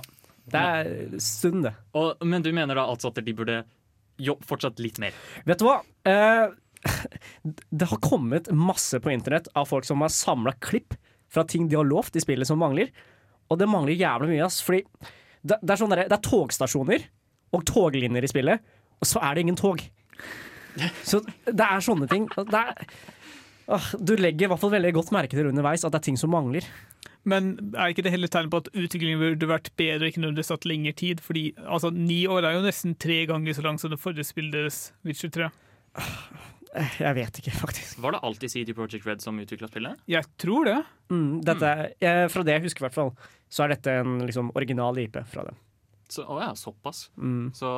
Det 0.49 0.61
er 0.61 1.19
stund, 1.19 1.63
det. 1.65 1.73
Og, 1.93 2.17
men 2.25 2.41
du 2.41 2.51
mener 2.53 2.75
da 2.75 2.85
altså 2.87 3.09
at 3.11 3.19
de 3.25 3.33
burde 3.33 3.63
jobbe 4.19 4.45
fortsatt 4.45 4.79
litt 4.81 4.97
mer? 5.01 5.11
Vet 5.45 5.59
du 5.61 5.65
hva? 5.65 5.81
Uh, 6.05 6.55
Det 7.71 7.85
har 7.89 7.97
kommet 7.99 8.47
masse 8.55 8.99
på 9.03 9.11
internett 9.11 9.49
av 9.55 9.65
folk 9.67 9.83
som 9.85 9.99
har 10.01 10.09
samla 10.13 10.53
klipp 10.63 10.93
fra 11.29 11.43
ting 11.43 11.67
de 11.67 11.75
har 11.75 11.83
lovt 11.85 12.15
i 12.15 12.21
spillet 12.23 12.47
som 12.47 12.57
mangler. 12.61 12.89
Og 13.51 13.59
det 13.59 13.67
mangler 13.69 13.97
jævlig 13.99 14.29
mye, 14.35 14.45
ass. 14.45 14.61
Fordi 14.63 14.85
det, 15.43 15.57
det, 15.61 15.73
er 15.73 15.75
sånn 15.81 15.91
der, 15.91 16.05
det 16.07 16.15
er 16.17 16.23
togstasjoner 16.29 17.03
og 17.53 17.65
toglinjer 17.65 18.23
i 18.23 18.29
spillet, 18.31 18.61
så 19.05 19.21
er 19.23 19.35
det 19.37 19.45
ingen 19.47 19.59
tog. 19.59 19.81
Så 21.03 21.19
det 21.45 21.65
er 21.65 21.81
sånne 21.83 22.07
ting. 22.11 22.27
Det 22.35 22.59
er, 22.59 22.85
åh, 23.71 23.87
du 23.99 24.13
legger 24.19 24.47
i 24.47 24.51
hvert 24.51 24.61
fall 24.61 24.73
veldig 24.75 24.93
godt 24.99 25.11
merke 25.15 25.35
til 25.35 25.49
underveis 25.49 25.83
at 25.83 25.91
det 25.95 25.99
er 26.01 26.07
ting 26.11 26.19
som 26.19 26.31
mangler. 26.33 26.65
Men 27.27 27.51
er 27.75 27.91
ikke 27.91 28.05
det 28.05 28.13
heller 28.13 28.31
tegn 28.31 28.47
på 28.51 28.61
at 28.63 28.69
utviklingen 28.71 29.19
burde 29.19 29.49
vært 29.49 29.71
bedre 29.79 30.05
og 30.07 30.11
ikke 30.13 30.21
nødvendigvis 30.23 30.51
tatt 30.53 30.67
lengre 30.69 30.93
tid? 30.97 31.19
Fordi 31.23 31.43
altså, 31.65 31.91
ni 31.93 32.21
år 32.31 32.47
er 32.47 32.55
jo 32.55 32.61
nesten 32.63 32.95
tre 33.01 33.25
ganger 33.29 33.57
så 33.57 33.65
langt 33.65 33.83
som 33.83 33.91
det 33.91 33.99
forrige 34.01 34.27
spillet 34.29 34.55
deres, 34.55 34.79
Witcher 35.05 35.33
3. 35.35 35.49
Eh, 36.79 36.95
Jeg 37.01 37.15
vet 37.17 37.41
ikke, 37.41 37.51
faktisk. 37.59 37.99
Var 38.03 38.15
det 38.15 38.21
alltid 38.23 38.51
CD 38.53 38.73
Projekt 38.77 39.07
Red 39.09 39.23
som 39.25 39.39
utvikla 39.41 39.67
spillet? 39.71 39.99
Jeg 40.07 40.23
tror 40.39 40.69
det. 40.69 40.77
Mm, 41.11 41.41
dette, 41.43 41.71
jeg, 42.01 42.29
fra 42.31 42.43
det 42.47 42.55
jeg 42.55 42.65
husker, 42.69 42.83
i 42.83 42.87
hvert 42.87 42.97
fall, 43.01 43.11
så 43.49 43.65
er 43.65 43.73
dette 43.75 43.95
en 44.03 44.19
liksom, 44.23 44.51
original 44.55 44.97
IP 45.01 45.17
fra 45.33 45.47
dem. 45.49 45.57
Så, 46.09 46.23
å 46.25 46.39
ja, 46.41 46.49
såpass. 46.57 47.03
Mm. 47.21 47.51
Så 47.53 47.69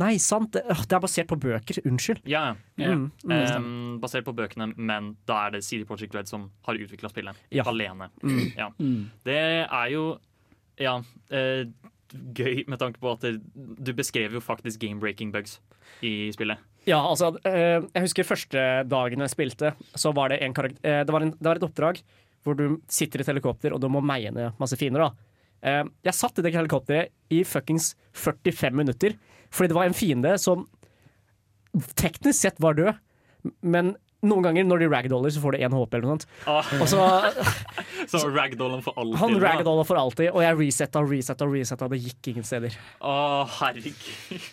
Nei, 0.00 0.14
sant! 0.22 0.54
Det, 0.56 0.64
er 0.64 1.02
basert 1.02 1.28
på 1.28 1.36
bøker. 1.40 1.82
Unnskyld. 1.84 2.22
Ja, 2.30 2.54
ja. 2.80 2.94
Mm, 2.96 3.10
mm. 3.20 3.34
Em, 3.36 3.68
basert 4.00 4.24
på 4.24 4.32
bøkene, 4.36 4.70
men 4.80 5.14
da 5.28 5.42
er 5.46 5.58
det 5.58 5.62
CD 5.66 5.84
Projekt 5.88 6.16
Red 6.16 6.30
som 6.30 6.48
har 6.64 6.80
utvikla 6.80 7.12
spillet. 7.12 7.44
Ja. 7.52 7.66
Alene. 7.68 8.08
Mm. 8.24 8.42
Ja. 8.56 8.70
Mm. 8.80 9.10
Det 9.28 9.40
er 9.66 9.94
jo 9.94 10.04
ja, 10.80 11.00
Uh, 11.30 11.68
gøy 12.10 12.64
med 12.66 12.80
tanke 12.80 12.98
på 12.98 13.12
at 13.12 13.22
det, 13.22 13.36
du 13.54 13.92
beskrev 13.94 14.34
jo 14.34 14.42
faktisk 14.42 14.80
game-breaking 14.82 15.30
bugs 15.34 15.58
i 16.02 16.30
spillet. 16.34 16.58
Ja, 16.88 16.98
altså, 17.04 17.34
eh, 17.46 17.84
jeg 17.92 18.06
husker 18.06 18.26
første 18.26 18.64
dagen 18.88 19.22
jeg 19.22 19.32
spilte, 19.34 19.74
så 19.94 20.14
var 20.16 20.32
det 20.32 20.40
en 20.42 20.54
karakter 20.56 20.80
eh, 20.82 21.02
det, 21.04 21.12
var 21.12 21.26
en, 21.26 21.34
det 21.36 21.46
var 21.46 21.60
et 21.60 21.66
oppdrag 21.66 22.00
hvor 22.42 22.56
du 22.56 22.80
sitter 22.88 23.20
i 23.20 23.24
et 23.24 23.30
helikopter 23.30 23.74
og 23.76 23.82
du 23.82 23.88
må 23.92 24.00
meie 24.00 24.32
ned 24.32 24.56
masse 24.60 24.78
fiender. 24.80 25.04
da. 25.04 25.29
Eh, 25.62 25.82
jeg 26.06 26.16
satt 26.16 26.38
i 26.40 26.44
det 26.44 26.54
helikopteret 26.54 27.12
i 27.32 27.42
fuckings 27.46 27.94
45 28.16 28.76
minutter, 28.76 29.16
fordi 29.52 29.72
det 29.72 29.78
var 29.78 29.88
en 29.88 29.96
fiende 29.96 30.36
som 30.40 30.68
teknisk 31.98 32.38
sett 32.40 32.62
var 32.62 32.78
død, 32.78 32.96
men 33.62 33.94
noen 34.26 34.44
ganger 34.44 34.66
når 34.68 34.82
de 34.82 34.88
ragdoller, 34.92 35.32
så 35.32 35.40
får 35.40 35.56
du 35.56 35.62
én 35.64 35.72
HP 35.74 35.96
eller 35.96 36.06
noe 36.08 36.16
sånt. 36.18 36.26
Ah. 36.50 36.72
Så 36.88 37.00
Så 38.10 38.26
ragdollen 38.32 38.82
for 38.84 38.96
alltid. 39.00 39.18
Han 39.20 39.36
da. 39.36 39.40
ragdoller 39.46 39.86
for 39.88 40.00
alltid, 40.00 40.30
og 40.32 40.42
jeg 40.44 40.58
resetta 40.58 41.00
og 41.00 41.12
resetta 41.12 41.46
og 41.46 41.54
resetta, 41.56 41.88
det 41.92 42.00
gikk 42.02 42.32
ingen 42.34 42.46
steder. 42.46 42.76
Å, 43.00 43.14
herregud. 43.60 44.48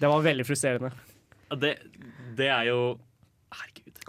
Det 0.00 0.12
var 0.12 0.24
veldig 0.24 0.46
frustrerende. 0.48 0.92
Det, 1.60 1.74
det 2.38 2.48
er 2.48 2.70
jo 2.70 2.80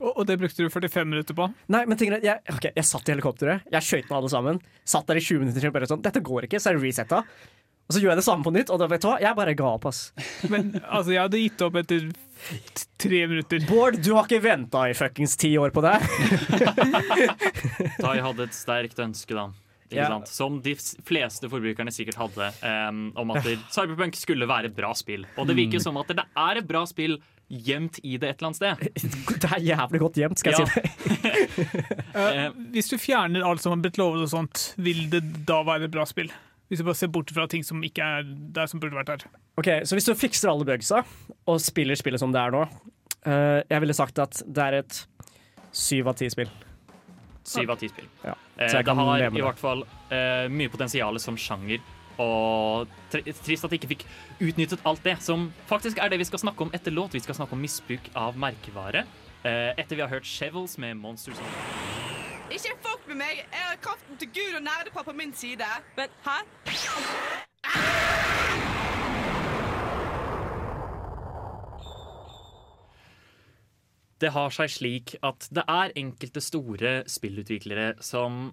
Og, 0.02 0.12
og 0.16 0.28
det 0.30 0.38
brukte 0.42 0.66
du 0.66 0.70
45 0.72 1.08
minutter 1.08 1.38
på? 1.38 1.48
Nei, 1.74 1.84
men 1.90 2.00
tingene, 2.00 2.22
jeg, 2.26 2.42
ok, 2.50 2.72
jeg 2.74 2.88
satt 2.88 3.10
i 3.10 3.14
helikopteret, 3.14 3.66
jeg 3.72 3.88
skøyt 3.88 4.08
med 4.10 4.18
alle 4.18 4.32
sammen. 4.34 4.62
Satt 4.88 5.10
der 5.10 5.20
i 5.20 5.24
20 5.24 5.44
minutter 5.44 5.68
og 5.70 5.76
bare 5.76 5.90
sånn 5.90 6.06
Dette 6.06 6.24
går 6.26 6.48
ikke, 6.48 6.62
så 6.62 6.72
er 6.72 6.80
det 6.80 6.86
resetta. 6.88 7.22
Og 7.92 7.96
så 7.96 8.02
gjør 8.02 8.14
jeg 8.14 8.22
det 8.22 8.24
samme 8.24 8.46
på 8.46 8.54
nytt, 8.56 8.70
og 8.72 8.80
da 8.80 8.88
vet 8.88 9.04
du 9.04 9.10
hva, 9.10 9.18
jeg 9.20 9.36
bare 9.36 9.54
ga 9.60 9.72
opp, 9.76 9.90
ass. 9.90 9.98
Men 10.48 10.70
altså, 10.80 11.12
jeg 11.12 11.26
hadde 11.26 11.42
gitt 11.42 11.64
opp 11.66 11.80
etter 11.82 12.06
tre 13.04 13.20
minutter. 13.28 13.66
Bård, 13.68 13.98
du 14.00 14.14
har 14.16 14.30
ikke 14.30 14.40
venta 14.46 14.86
i 14.88 14.96
fuckings 14.96 15.36
ti 15.36 15.52
år 15.60 15.74
på 15.76 15.84
det? 15.84 15.98
Tai 18.00 18.16
hadde 18.28 18.48
et 18.48 18.56
sterkt 18.56 19.04
ønske, 19.04 19.36
da. 19.36 19.50
Sant? 19.92 20.32
Som 20.32 20.62
de 20.64 20.78
fleste 21.04 21.50
forbrukerne 21.52 21.92
sikkert 21.92 22.22
hadde, 22.22 22.48
um, 22.64 23.04
om 23.20 23.34
at 23.36 23.44
Cyberpunk 23.76 24.16
skulle 24.16 24.48
være 24.48 24.72
et 24.72 24.78
bra 24.78 24.94
spill. 24.96 25.28
Og 25.36 25.50
det 25.50 25.58
virker 25.60 25.84
som 25.84 26.00
at 26.00 26.16
det 26.16 26.24
er 26.24 26.62
et 26.62 26.70
bra 26.70 26.86
spill 26.88 27.20
gjemt 27.52 28.00
i 28.08 28.16
det 28.22 28.30
et 28.30 28.42
eller 28.42 28.52
annet 28.52 28.60
sted. 28.62 29.10
Det 29.42 29.50
er 29.52 29.64
jævlig 29.66 30.00
godt 30.04 30.20
gjemt, 30.22 30.40
skal 30.40 30.56
jeg 30.56 30.62
Ja. 30.62 30.68
si 30.68 30.80
det. 31.26 31.92
uh, 32.16 32.56
hvis 32.74 32.90
du 32.92 32.98
fjerner 33.02 33.44
alt 33.48 33.64
som 33.64 33.74
har 33.76 33.82
blitt 33.84 34.00
lovet 34.00 34.24
og 34.26 34.32
sånt, 34.32 34.64
vil 34.82 35.04
det 35.12 35.22
da 35.50 35.62
være 35.68 35.90
et 35.90 35.94
bra 35.94 36.06
spill? 36.10 36.32
Hvis 36.72 36.80
du 36.80 36.86
bare 36.88 36.96
ser 36.96 37.12
bort 37.12 37.32
fra 37.36 37.48
ting 37.52 37.66
som 37.68 37.82
ikke 37.84 38.06
er 38.20 38.28
der 38.56 38.70
som 38.72 38.80
burde 38.80 38.96
vært 38.96 39.12
der. 39.12 39.26
Ok, 39.60 39.68
Så 39.84 39.98
hvis 39.98 40.08
du 40.08 40.14
fikser 40.16 40.54
alle 40.54 40.64
bugsa, 40.68 41.02
og 41.46 41.60
spiller 41.60 42.00
spillet 42.00 42.22
som 42.22 42.32
det 42.32 42.40
er 42.40 42.54
nå 42.56 42.62
uh, 42.64 43.60
Jeg 43.68 43.82
ville 43.84 43.98
sagt 43.98 44.22
at 44.24 44.40
det 44.48 44.68
er 44.70 44.80
et 44.80 45.02
syv 45.76 46.08
av 46.14 46.16
ti 46.20 46.30
spill. 46.32 46.48
Syv 47.44 47.74
av 47.74 47.82
ti 47.82 47.90
spill. 47.92 48.08
Ja, 48.24 48.38
Eh, 48.62 48.84
det 48.84 48.94
har 48.94 49.24
i 49.26 49.42
hvert 49.42 49.60
fall 49.60 49.84
eh, 50.14 50.46
mye 50.52 50.70
potensial 50.70 51.18
som 51.24 51.38
sjanger. 51.40 51.82
Og 52.20 52.90
trist 53.12 53.66
at 53.66 53.72
de 53.72 53.80
ikke 53.80 53.92
fikk 53.94 54.06
utnyttet 54.42 54.84
alt 54.88 55.04
det, 55.06 55.18
som 55.24 55.50
faktisk 55.70 56.02
er 56.02 56.12
det 56.12 56.20
vi 56.22 56.28
skal 56.30 56.44
snakke 56.44 56.68
om 56.68 56.74
etter 56.76 56.94
låt. 56.96 57.16
Vi 57.16 57.24
skal 57.24 57.38
snakke 57.38 57.56
om 57.56 57.62
misbruk 57.64 58.12
av 58.18 58.40
merkevare. 58.40 59.06
Eh, 59.44 59.72
etter 59.78 59.96
vi 59.96 60.04
har 60.04 60.12
hørt 60.12 60.28
Shevels 60.28 60.78
med 60.78 61.00
Monsters 61.02 61.40
Ikke 62.52 62.76
fuck 62.84 63.08
med 63.08 63.18
meg! 63.24 63.40
Jeg 63.42 63.64
har 63.66 63.80
kraften 63.82 64.20
til 64.22 64.30
Gud 64.36 64.60
og 64.60 64.64
nerdepar 64.68 65.08
på 65.08 65.16
min 65.18 65.34
side. 65.34 65.66
Men 65.98 66.12
hæ? 66.26 66.42
Det 74.22 74.30
har 74.36 74.54
seg 74.54 74.70
slik 74.70 75.16
at 75.26 75.48
det 75.50 75.64
er 75.66 75.96
enkelte 75.98 76.44
store 76.46 76.92
spillutviklere 77.10 77.96
som 78.06 78.52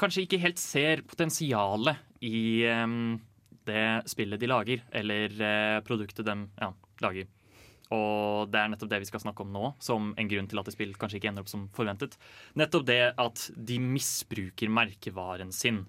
kanskje 0.00 0.24
ikke 0.24 0.40
helt 0.40 0.62
ser 0.62 1.02
potensialet 1.04 2.00
i 2.24 2.40
det 3.68 3.88
spillet 4.08 4.40
de 4.40 4.48
lager, 4.48 4.84
eller 4.90 5.34
eh, 5.44 5.80
produktet 5.84 6.26
de 6.26 6.36
ja, 6.58 6.70
lager. 7.04 7.28
Og 7.94 8.50
det 8.52 8.60
er 8.60 8.72
nettopp 8.72 8.90
det 8.92 9.00
vi 9.04 9.08
skal 9.08 9.22
snakke 9.22 9.44
om 9.44 9.52
nå, 9.52 9.70
som 9.80 10.10
en 10.20 10.28
grunn 10.28 10.48
til 10.48 10.60
at 10.60 10.68
et 10.68 10.76
spill 10.76 10.92
kanskje 11.00 11.20
ikke 11.20 11.30
ender 11.30 11.44
opp 11.44 11.52
som 11.52 11.68
forventet. 11.76 12.18
Nettopp 12.58 12.84
det 12.88 13.00
at 13.16 13.44
de 13.56 13.78
misbruker 13.80 14.72
merkevaren 14.72 15.52
sin. 15.56 15.86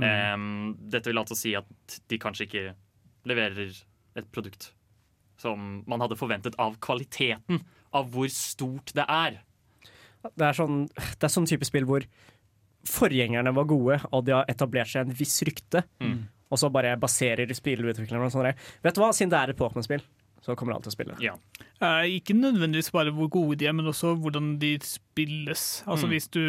Mm. 0.00 0.06
Um, 0.06 0.46
dette 0.92 1.12
vil 1.12 1.20
altså 1.20 1.36
si 1.36 1.52
at 1.58 1.98
de 2.08 2.20
kanskje 2.20 2.48
ikke 2.48 2.64
leverer 3.28 3.74
et 4.16 4.28
produkt 4.32 4.70
som 5.42 5.82
man 5.90 6.00
hadde 6.04 6.16
forventet 6.16 6.56
av 6.62 6.76
kvaliteten, 6.84 7.60
av 7.92 8.12
hvor 8.14 8.28
stort 8.32 8.92
det 8.96 9.04
er. 9.10 9.40
Det 10.22 10.46
er 10.46 10.56
sånn, 10.56 10.84
det 10.86 11.26
er 11.26 11.32
sånn 11.34 11.48
type 11.50 11.66
spill 11.66 11.88
hvor 11.88 12.06
forgjengerne 12.88 13.52
var 13.54 13.68
gode, 13.70 14.00
og 14.10 14.24
de 14.26 14.34
har 14.36 14.48
etablert 14.50 14.90
seg 14.90 15.06
en 15.06 15.16
viss 15.16 15.38
rykte. 15.46 15.84
Mm. 16.02 16.24
Og 16.52 16.60
så 16.60 16.68
bare 16.72 16.96
baserer 17.00 17.48
spillutviklerne 17.56 18.26
og 18.26 18.32
sånn. 18.34 18.50
Vet 18.84 18.96
du 18.96 19.00
hva, 19.00 19.12
siden 19.16 19.30
det 19.32 19.38
er 19.38 19.52
et 19.54 19.60
Pokémon-spill, 19.60 20.02
så 20.42 20.56
kommer 20.58 20.74
alle 20.74 20.84
til 20.84 20.92
å 20.92 20.96
spille. 20.96 21.16
Ja. 21.22 21.36
Eh, 21.80 22.18
ikke 22.18 22.34
nødvendigvis 22.36 22.90
bare 22.92 23.14
hvor 23.14 23.30
gode 23.32 23.56
de 23.60 23.68
er, 23.70 23.76
men 23.78 23.88
også 23.88 24.16
hvordan 24.20 24.56
de 24.60 24.74
spilles. 24.84 25.82
Altså 25.86 26.06
Mm. 26.08 26.12
Hvis 26.12 26.28
du 26.34 26.44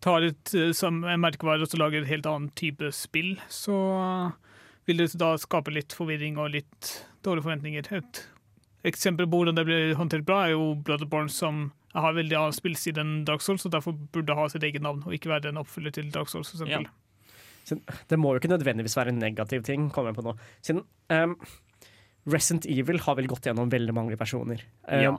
tar 0.00 0.22
et 0.22 0.54
eh, 0.54 0.72
som 0.72 1.02
en 1.04 1.20
merkevare 1.20 1.66
og 1.66 1.68
så 1.68 1.80
lager 1.80 2.02
et 2.02 2.08
helt 2.08 2.26
annen 2.26 2.50
type 2.54 2.92
spill, 2.94 3.36
så 3.50 4.32
vil 4.86 5.02
det 5.02 5.12
da 5.20 5.34
skape 5.36 5.74
litt 5.74 5.92
forvirring 5.92 6.38
og 6.38 6.54
litt 6.54 6.92
dårlige 7.26 7.44
forventninger. 7.44 7.92
Et 7.98 8.22
eksempel 8.88 9.26
på 9.28 9.42
hvordan 9.42 9.58
det 9.58 9.66
blir 9.66 9.94
håndtert 9.98 10.24
bra, 10.24 10.46
er 10.46 10.54
jo 10.54 10.74
Bloodborne, 10.86 11.28
som 11.28 11.72
har 11.94 12.12
veldig 12.16 12.36
annen 12.36 12.52
spillside 12.56 12.98
enn 13.00 13.24
Dark 13.24 13.40
Souls, 13.40 13.64
og 13.66 13.72
derfor 13.72 13.94
burde 14.12 14.34
ha 14.36 14.48
sitt 14.52 14.62
eget 14.62 14.82
navn, 14.84 15.02
og 15.06 15.14
ikke 15.16 15.30
være 15.32 15.48
en 15.52 15.62
oppfyller 15.62 15.94
til 15.94 16.10
Dark 16.10 16.28
Souls. 16.28 16.50
For 16.52 16.60
eksempel. 16.66 16.88
ja. 16.88 17.98
det 18.08 18.18
må 18.18 18.32
jo 18.34 18.40
ikke 18.40 18.48
nødvendigvis 18.52 18.96
være 18.96 19.08
en 19.12 19.18
negativ 19.20 19.62
ting, 19.64 19.90
kommer 19.92 20.10
jeg 20.12 20.16
på 20.20 20.24
nå. 20.24 20.36
Siden 20.64 20.84
um, 21.12 21.34
Resident 22.28 22.66
Evil 22.68 23.00
har 23.04 23.16
vel 23.16 23.28
gått 23.28 23.48
gjennom 23.48 23.70
veldig 23.72 23.94
mange 23.96 24.16
personer. 24.20 24.64
Um, 24.88 25.00
Ja. 25.02 25.14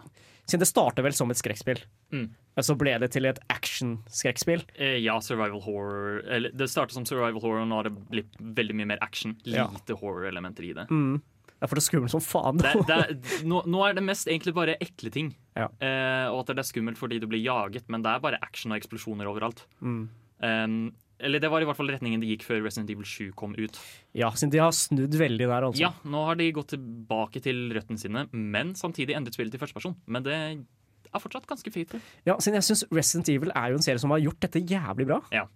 Siden 0.50 0.64
det 0.64 0.68
startet 0.72 1.04
vel 1.06 1.14
som 1.14 1.30
et 1.30 1.38
skrekkspill, 1.38 1.78
Mm. 2.12 2.32
så 2.66 2.74
ble 2.76 2.98
det 2.98 3.12
til 3.14 3.26
et 3.30 3.38
action-skrekkspill. 3.54 4.64
Eh, 4.80 4.98
ja, 4.98 5.20
survival 5.20 5.62
horror 5.62 6.24
eller, 6.26 6.50
Det 6.50 6.68
startet 6.68 6.94
som 6.94 7.06
survival 7.06 7.40
horror, 7.40 7.62
og 7.62 7.68
nå 7.70 7.76
har 7.76 7.84
det 7.84 8.10
blitt 8.10 8.34
veldig 8.42 8.74
mye 8.76 8.88
mer 8.88 8.98
action. 9.00 9.36
Ja. 9.46 9.68
Lite 9.68 9.94
horror-elementer 10.00 10.64
i 10.66 10.74
det. 10.74 10.88
Mm. 10.90 11.22
Det 11.60 11.68
er 11.68 11.72
for 11.72 11.76
det 11.76 11.84
er 11.84 11.90
skummelt 11.90 12.14
som 12.14 12.24
faen. 12.24 12.62
det, 12.64 12.72
det 12.88 12.96
er, 12.96 13.10
nå, 13.52 13.60
nå 13.68 13.84
er 13.84 13.98
det 13.98 14.06
mest 14.08 14.30
egentlig 14.32 14.56
bare 14.56 14.78
ekle 14.80 15.12
ting. 15.12 15.34
Ja. 15.60 15.68
Eh, 15.84 16.32
og 16.32 16.46
at 16.46 16.54
det 16.54 16.64
er 16.64 16.70
skummelt 16.70 17.00
fordi 17.00 17.20
du 17.20 17.28
blir 17.28 17.44
jaget, 17.44 17.90
men 17.92 18.06
det 18.06 18.14
er 18.14 18.24
bare 18.24 18.40
action 18.46 18.72
og 18.72 18.80
eksplosjoner 18.80 19.28
overalt. 19.28 19.66
Mm. 19.84 20.02
Um, 20.40 20.82
eller 21.20 21.44
det 21.44 21.50
var 21.52 21.60
i 21.60 21.68
hvert 21.68 21.76
fall 21.76 21.92
retningen 21.92 22.22
det 22.24 22.30
gikk 22.32 22.46
før 22.48 22.62
Resident 22.64 22.94
Evil 22.94 23.04
7 23.04 23.34
kom 23.36 23.52
ut. 23.58 23.76
Ja, 24.16 24.32
siden 24.32 24.54
de 24.54 24.62
har 24.64 24.72
snudd 24.76 25.20
veldig 25.20 25.50
der, 25.50 25.68
altså. 25.68 25.82
Ja, 25.84 25.92
nå 26.08 26.24
har 26.30 26.40
de 26.40 26.48
gått 26.56 26.72
tilbake 26.78 27.44
til 27.44 27.66
røttene 27.76 28.00
sine, 28.00 28.24
men 28.32 28.72
samtidig 28.80 29.18
endret 29.20 29.36
spillet 29.36 29.52
til 29.52 29.60
førsteperson. 29.60 29.98
Men 30.08 30.24
det 30.24 30.38
er 30.40 31.24
fortsatt 31.24 31.50
ganske 31.50 31.76
fint. 31.76 31.98
Ja, 32.24 32.38
siden 32.40 32.62
jeg 32.62 32.70
syns 32.70 32.86
Resident 32.94 33.34
Evil 33.36 33.52
er 33.52 33.74
jo 33.74 33.82
en 33.82 33.84
serie 33.84 34.00
som 34.00 34.16
har 34.16 34.24
gjort 34.24 34.40
dette 34.48 34.64
jævlig 34.64 35.10
bra. 35.12 35.20
Ja. 35.36 35.50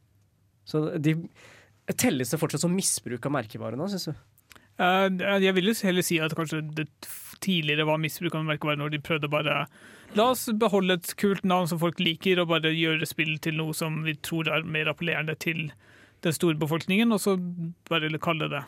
Så 0.67 0.89
de 0.99 1.15
Telles 1.99 2.29
det 2.31 2.39
fortsatt 2.39 2.61
som 2.63 2.71
misbruk 2.71 3.25
av 3.27 3.33
merkevare 3.35 3.75
nå, 3.75 3.89
syns 3.91 4.07
du? 4.07 4.13
Eh, 4.81 5.07
jeg 5.43 5.55
vil 5.57 5.69
jo 5.69 5.75
heller 5.85 6.05
si 6.05 6.19
at 6.23 6.33
kanskje 6.37 6.63
det 6.77 6.87
tidligere 7.43 7.85
var 7.85 7.99
misbruk 8.01 8.35
av 8.37 8.45
merkevare 8.47 8.79
når 8.79 8.95
de 8.95 9.03
prøvde 9.03 9.29
bare 9.31 9.65
La 10.13 10.27
oss 10.29 10.45
beholde 10.61 10.99
et 10.99 11.15
kult 11.17 11.41
navn 11.43 11.65
som 11.69 11.79
folk 11.81 11.97
liker, 11.97 12.37
og 12.37 12.51
bare 12.51 12.69
gjøre 12.69 13.07
spill 13.09 13.39
til 13.41 13.57
noe 13.57 13.73
som 13.73 14.03
vi 14.05 14.13
tror 14.21 14.45
er 14.45 14.61
mer 14.61 14.91
appellerende 14.91 15.33
til 15.41 15.71
den 16.21 16.35
store 16.35 16.57
befolkningen, 16.61 17.09
og 17.15 17.21
så 17.23 17.33
bare 17.89 18.11
kalle 18.21 18.45
det 18.45 18.59
det. 18.59 18.63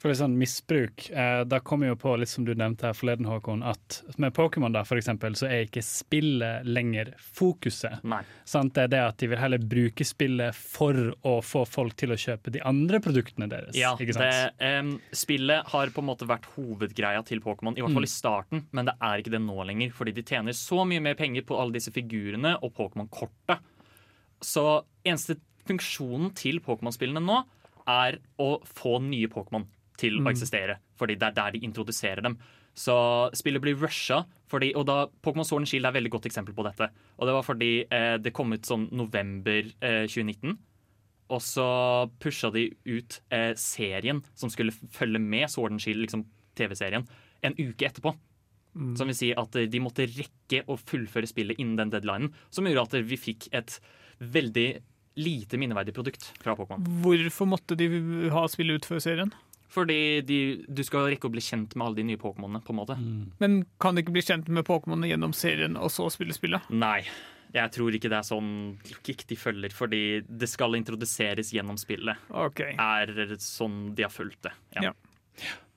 For 0.00 0.08
litt 0.08 0.16
sånn 0.16 0.38
misbruk, 0.40 1.10
eh, 1.12 1.42
da 1.44 1.58
kommer 1.60 1.90
jo 1.90 1.96
på 2.00 2.14
litt 2.16 2.30
som 2.32 2.46
du 2.46 2.54
nevnte 2.56 2.86
her 2.88 2.94
forleden, 2.96 3.26
Håkon, 3.28 3.60
at 3.68 3.98
med 4.16 4.32
Pokémon 4.32 4.72
da, 4.72 4.80
for 4.88 4.96
eksempel, 4.96 5.34
så 5.36 5.44
er 5.44 5.66
ikke 5.66 5.82
spillet 5.84 6.64
lenger 6.64 7.10
fokuset. 7.20 7.98
Nei. 8.08 8.22
Sant? 8.48 8.72
Det 8.78 8.86
er 8.86 8.92
det 8.94 9.00
at 9.04 9.18
de 9.20 9.28
vil 9.28 9.40
heller 9.42 9.60
bruke 9.60 10.06
spillet 10.08 10.56
for 10.56 10.96
å 11.28 11.34
få 11.44 11.66
folk 11.68 11.98
til 12.00 12.14
å 12.14 12.16
kjøpe 12.16 12.54
de 12.54 12.62
andre 12.64 12.96
produktene 13.04 13.50
deres. 13.52 13.76
Ja, 13.76 13.92
det, 14.00 14.30
um, 14.64 14.94
spillet 15.12 15.68
har 15.68 15.92
på 15.92 16.00
en 16.00 16.08
måte 16.08 16.28
vært 16.30 16.48
hovedgreia 16.54 17.20
til 17.28 17.44
Pokémon, 17.44 17.76
i 17.76 17.84
hvert 17.84 17.92
fall 17.92 18.00
Mm. 18.00 18.08
i 18.08 18.14
starten, 18.14 18.62
men 18.72 18.88
det 18.88 18.94
er 19.02 19.20
ikke 19.20 19.34
det 19.36 19.42
nå 19.44 19.66
lenger, 19.68 19.92
fordi 19.92 20.14
de 20.16 20.22
tjener 20.22 20.56
så 20.56 20.86
mye 20.88 21.02
mer 21.02 21.14
penger 21.14 21.42
på 21.44 21.60
alle 21.60 21.76
disse 21.76 21.92
figurene 21.92 22.54
og 22.62 22.72
Pokémon-kortet. 22.72 23.60
Så 24.40 24.64
eneste 25.04 25.36
funksjonen 25.68 26.32
til 26.34 26.58
Pokémon-spillene 26.64 27.20
nå 27.20 27.42
er 27.86 28.16
å 28.38 28.62
få 28.64 28.96
nye 29.04 29.28
Pokémon 29.28 29.66
til 30.00 30.16
Mm. 30.20 30.26
å 30.26 30.32
eksistere, 30.32 30.78
fordi 30.98 31.18
det 31.20 31.28
er 31.28 31.36
der 31.36 31.52
de 31.56 31.60
introduserer 31.66 32.22
dem. 32.24 32.38
Så 32.74 32.94
spillet 33.36 33.60
blir 33.60 33.76
rusha, 33.76 34.22
fordi, 34.48 34.72
og 34.78 34.86
da 34.88 35.06
Pokémon 35.22 35.44
Sword 35.44 35.64
and 35.64 35.68
Shield 35.68 35.84
er 35.84 35.90
et 35.92 35.98
veldig 36.00 36.12
godt 36.14 36.28
eksempel 36.30 36.54
på 36.56 36.64
dette. 36.64 36.88
Og 37.18 37.26
det 37.28 37.34
var 37.36 37.42
fordi 37.44 37.70
eh, 37.90 38.16
det 38.22 38.32
kom 38.32 38.52
ut 38.54 38.62
sånn 38.66 38.88
november 38.94 39.68
eh, 39.82 40.06
2019. 40.08 40.56
Og 41.30 41.40
så 41.44 41.66
pusha 42.22 42.50
de 42.54 42.64
ut 42.86 43.20
eh, 43.30 43.52
serien 43.54 44.22
som 44.34 44.50
skulle 44.50 44.72
følge 44.90 45.20
med 45.22 45.50
Sword 45.52 45.72
and 45.76 45.82
Shield, 45.82 46.00
liksom 46.06 46.24
TV-serien, 46.58 47.04
en 47.42 47.54
uke 47.58 47.86
etterpå. 47.90 48.14
Mm. 48.74 48.94
Som 48.96 49.10
vil 49.10 49.18
si 49.18 49.32
at 49.34 49.56
eh, 49.58 49.66
de 49.70 49.82
måtte 49.82 50.06
rekke 50.06 50.62
å 50.70 50.78
fullføre 50.78 51.26
spillet 51.30 51.58
innen 51.58 51.76
den 51.78 51.90
deadlinen. 51.90 52.32
Som 52.54 52.66
gjorde 52.70 52.86
at 52.88 52.98
vi 53.10 53.18
fikk 53.18 53.48
et 53.52 53.80
veldig 54.20 54.68
lite 55.20 55.58
minneverdig 55.58 55.92
produkt 55.94 56.30
fra 56.40 56.54
Pokémon. 56.56 56.86
Hvorfor 57.02 57.48
måtte 57.50 57.76
de 57.76 57.88
ha 58.30 58.44
spillet 58.48 58.78
ut 58.80 58.86
før 58.86 59.02
serien? 59.02 59.32
Fordi 59.70 59.98
de, 60.26 60.38
du 60.66 60.82
skal 60.86 61.06
rekke 61.12 61.28
å 61.28 61.34
bli 61.34 61.42
kjent 61.44 61.76
med 61.78 61.86
alle 61.86 62.00
de 62.00 62.06
nye 62.08 62.18
Pokémonene, 62.20 62.62
på 62.66 62.74
en 62.74 62.78
måte. 62.80 62.96
Men 63.42 63.60
kan 63.82 63.94
du 63.94 64.02
ikke 64.02 64.14
bli 64.16 64.24
kjent 64.26 64.48
med 64.50 64.66
Pokémonene 64.66 65.12
gjennom 65.12 65.34
serien 65.36 65.78
og 65.78 65.92
så 65.94 66.08
spille 66.10 66.34
spillet? 66.34 66.66
Nei. 66.74 67.04
Jeg 67.54 67.72
tror 67.74 67.94
ikke 67.94 68.10
det 68.10 68.18
er 68.20 68.26
sånn 68.26 68.50
logikk 68.86 69.24
de 69.30 69.38
følger, 69.38 69.72
fordi 69.74 70.02
det 70.26 70.46
skal 70.50 70.76
introduseres 70.78 71.50
gjennom 71.54 71.78
spillet. 71.80 72.18
Okay. 72.30 72.76
Er 72.78 73.10
sånn 73.42 73.88
de 73.98 74.06
har 74.06 74.12
fulgt 74.14 74.42
det. 74.46 74.52
Ja. 74.78 74.92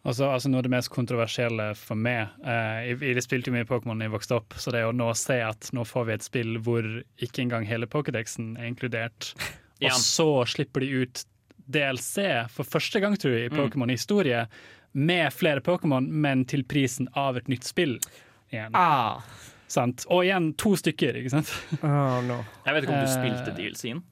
Altså, 0.04 0.28
altså 0.28 0.50
Noe 0.52 0.60
av 0.60 0.66
det 0.68 0.74
mest 0.74 0.92
kontroversielle 0.92 1.70
for 1.80 1.96
meg 1.96 2.26
eh, 2.44 2.90
Jeg, 2.90 2.98
jeg 3.16 3.24
spilte 3.24 3.48
jo 3.48 3.56
mye 3.56 3.68
Pokémon 3.70 4.02
da 4.02 4.10
jeg 4.10 4.14
vokste 4.18 4.36
opp, 4.36 4.56
så 4.60 4.74
det 4.76 4.82
er 4.82 4.90
å 4.90 4.96
nå 4.96 5.08
se 5.16 5.38
at 5.46 5.70
nå 5.76 5.86
får 5.88 6.10
vi 6.10 6.16
et 6.18 6.26
spill 6.26 6.58
hvor 6.66 6.84
ikke 7.24 7.46
engang 7.46 7.64
hele 7.70 7.88
Pokédexen 7.88 8.58
er 8.60 8.68
inkludert, 8.68 9.32
og 9.80 9.88
Ja. 9.88 9.96
så 9.96 10.28
slipper 10.48 10.84
de 10.84 11.06
ut 11.06 11.24
DLC 11.70 12.48
for 12.50 12.64
første 12.64 13.00
gang, 13.02 13.16
tror 13.18 13.32
jeg, 13.38 13.52
i 13.52 13.54
Mm. 13.54 13.58
Pokémon-historie, 13.60 14.48
med 14.94 15.32
flere 15.34 15.62
Pokémon, 15.62 16.08
men 16.08 16.46
til 16.46 16.64
prisen 16.64 17.08
av 17.16 17.38
et 17.38 17.48
nytt 17.48 17.64
spill. 17.64 18.00
Igjen. 18.52 18.72
Ah. 18.76 19.22
Sant? 19.68 20.06
Og 20.10 20.24
igjen 20.24 20.52
to 20.56 20.76
stykker, 20.76 21.16
ikke 21.18 21.32
sant? 21.32 21.50
Jeg 21.82 22.74
vet 22.76 22.84
ikke 22.84 22.94
om 22.94 23.02
du 23.02 23.10
Eh, 23.10 23.16
spilte 23.16 23.56
DLC-en? 23.58 24.04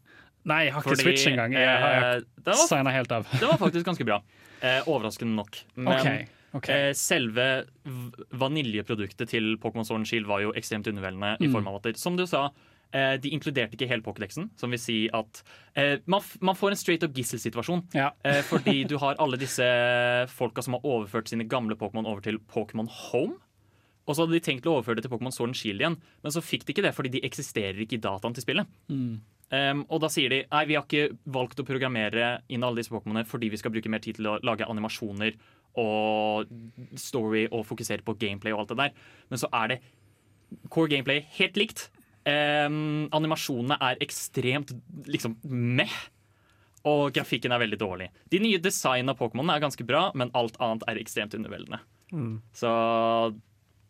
Nei, 0.43 0.64
jeg 0.66 0.74
har 0.74 0.82
ikke 0.82 0.95
Fordi, 0.95 1.04
Switch 1.04 1.28
engang. 1.30 1.54
Jeg 1.54 1.68
har 1.82 2.16
eh, 2.16 2.54
signa 2.66 2.89
helt 2.89 3.12
av. 3.12 3.28
Det 3.30 3.45
var 3.45 3.58
faktisk 3.70 3.86
ganske 3.86 4.06
bra. 4.08 4.22
Eh, 4.64 4.82
overraskende 4.89 5.36
nok. 5.38 5.60
Men 5.76 5.88
okay, 5.99 6.26
okay. 6.58 6.88
Eh, 6.89 6.93
selve 6.97 7.66
vaniljeproduktet 8.41 9.30
til 9.30 9.56
Pokémon 9.62 9.86
Sword 9.86 10.02
and 10.02 10.08
Shield 10.10 10.26
var 10.30 10.41
jo 10.41 10.52
ekstremt 10.58 10.88
underveldende. 10.89 11.38
i 11.41 11.45
Mm. 11.47 11.52
form 11.54 11.68
av 11.68 11.76
at, 11.76 11.84
det- 11.84 11.97
Som 11.97 12.16
du 12.18 12.26
sa, 12.26 12.49
eh, 12.96 13.16
de 13.22 13.32
inkluderte 13.36 13.78
ikke 13.78 13.89
hele 13.89 14.06
Pokédexen, 14.06 14.50
som 14.60 14.74
vil 14.74 14.82
si 14.82 14.98
at 15.16 15.42
eh, 15.76 15.98
man, 16.12 16.24
man 16.42 16.58
får 16.58 16.74
en 16.74 16.80
straight 16.80 17.06
up 17.08 17.16
gisselsituasjon. 17.18 17.88
Eh, 18.22 18.42
fordi 18.46 18.84
du 18.86 18.98
har 19.02 19.18
alle 19.22 19.38
disse 19.39 19.66
folka 20.30 20.62
som 20.62 20.76
har 20.76 20.86
overført 20.86 21.30
sine 21.32 21.48
gamle 21.50 21.78
Pokémon 21.80 22.06
over 22.06 22.22
til 22.22 22.38
Pokémon 22.52 22.89
Home. 23.10 23.39
Og 24.06 24.16
så 24.16 24.24
hadde 24.24 24.36
de 24.36 24.44
tenkt 24.44 24.68
å 24.68 24.76
overføre 24.76 25.00
det 25.00 25.06
til 25.06 25.14
Pokémon 25.14 25.34
Sword 25.34 25.54
and 25.54 25.58
Shield 25.58 25.82
igjen, 25.82 25.98
men 26.24 26.34
så 26.34 26.44
fikk 26.44 26.66
de 26.66 26.74
ikke 26.76 26.86
det 26.86 26.94
fordi 26.98 27.14
de 27.16 27.24
eksisterer 27.26 27.80
ikke 27.84 27.98
i 28.00 28.04
dataen 28.04 28.36
til 28.36 28.46
spillet. 28.46 28.70
Mm. 28.92 29.22
Um, 29.52 29.82
og 29.92 30.00
da 30.00 30.08
sier 30.12 30.32
de 30.32 30.42
nei, 30.46 30.62
vi 30.70 30.78
har 30.78 30.86
ikke 30.86 31.18
valgt 31.36 31.60
å 31.60 31.68
programmere 31.68 32.38
inn 32.52 32.64
alle 32.64 32.80
disse 32.80 32.94
Pokémonene 32.94 33.28
fordi 33.28 33.50
vi 33.52 33.60
skal 33.60 33.74
bruke 33.74 33.92
mer 33.92 34.04
tid 34.04 34.20
til 34.20 34.30
å 34.32 34.38
lage 34.48 34.68
animasjoner 34.68 35.36
og 35.82 36.52
story 37.00 37.46
og 37.50 37.66
fokusere 37.68 38.06
på 38.08 38.16
gameplay 38.20 38.56
og 38.56 38.64
alt 38.64 38.72
det 38.72 38.80
der. 38.80 39.02
Men 39.32 39.42
så 39.42 39.50
er 39.62 39.74
det 39.74 39.82
core 40.72 40.92
gameplay 40.92 41.26
helt 41.38 41.60
likt. 41.60 41.89
Animasjonene 42.30 43.78
er 43.82 44.02
ekstremt 44.04 44.74
liksom 45.10 45.38
meh. 45.44 45.96
Og 46.90 47.12
grafikken 47.14 47.54
er 47.54 47.62
veldig 47.62 47.78
dårlig. 47.78 48.10
De 48.34 48.40
nye 48.42 48.60
designene 48.62 49.14
av 49.14 49.20
Pokémon 49.20 49.52
er 49.54 49.62
ganske 49.62 49.86
bra, 49.86 50.08
men 50.18 50.34
alt 50.38 50.58
annet 50.62 50.86
er 50.90 51.02
ekstremt 51.02 51.36
underveldende. 51.38 51.82
Mm. 52.12 52.40
Så 52.58 52.70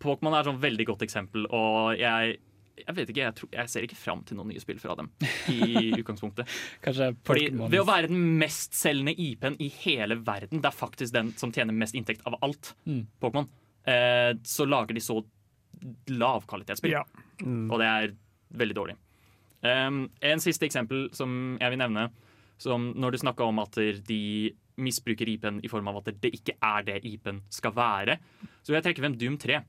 Pokémon 0.01 0.35
er 0.35 0.43
et 0.43 0.49
sånn 0.49 0.63
veldig 0.63 0.87
godt 0.91 1.05
eksempel, 1.07 1.47
og 1.55 1.93
jeg 1.99 2.39
jeg 2.81 2.95
vet 2.97 3.09
ikke, 3.11 3.21
jeg, 3.21 3.35
tror, 3.37 3.49
jeg 3.53 3.69
ser 3.69 3.85
ikke 3.85 3.97
fram 3.99 4.21
til 4.25 4.37
noen 4.39 4.49
nye 4.49 4.61
spill 4.61 4.79
fra 4.81 4.95
dem. 4.97 5.09
I 5.53 5.91
utgangspunktet 6.01 6.49
Kanskje 6.81 7.11
Fordi 7.27 7.43
Ved 7.59 7.77
å 7.77 7.85
være 7.85 8.09
den 8.09 8.23
mestselgende 8.39 9.13
IP-en 9.21 9.57
i 9.61 9.67
hele 9.83 10.17
verden, 10.25 10.63
det 10.63 10.71
er 10.71 10.77
faktisk 10.77 11.13
den 11.13 11.33
som 11.37 11.53
tjener 11.53 11.77
mest 11.77 11.97
inntekt 11.97 12.25
av 12.25 12.39
alt, 12.41 12.73
Mm. 12.87 13.03
Pokémon, 13.21 13.45
eh, 13.85 14.31
så 14.47 14.65
lager 14.65 14.97
de 14.97 15.03
så 15.03 15.19
lavkvalitetsspill. 16.11 16.93
Ja. 16.93 17.05
Og 17.43 17.77
det 17.81 17.87
er 17.87 18.13
veldig 18.61 18.77
dårlig. 18.77 18.97
Um, 19.61 20.07
en 20.25 20.41
siste 20.41 20.65
eksempel 20.65 21.09
som 21.15 21.57
jeg 21.61 21.73
vil 21.73 21.81
nevne, 21.81 22.07
som 22.61 22.91
når 22.97 23.13
du 23.13 23.21
snakka 23.21 23.45
om 23.49 23.61
at 23.61 23.77
de 24.07 24.21
misbruker 24.81 25.29
IP-en 25.29 25.59
i 25.65 25.69
form 25.69 25.89
av 25.91 25.99
at 26.01 26.09
det 26.23 26.31
ikke 26.33 26.55
er 26.57 26.85
det 26.87 27.01
IP-en 27.05 27.41
skal 27.53 27.73
være, 27.75 28.17
så 28.61 28.71
vil 28.71 28.79
jeg 28.79 28.87
trekke 28.89 29.03
frem 29.03 29.17
Doom 29.19 29.37
3. 29.41 29.61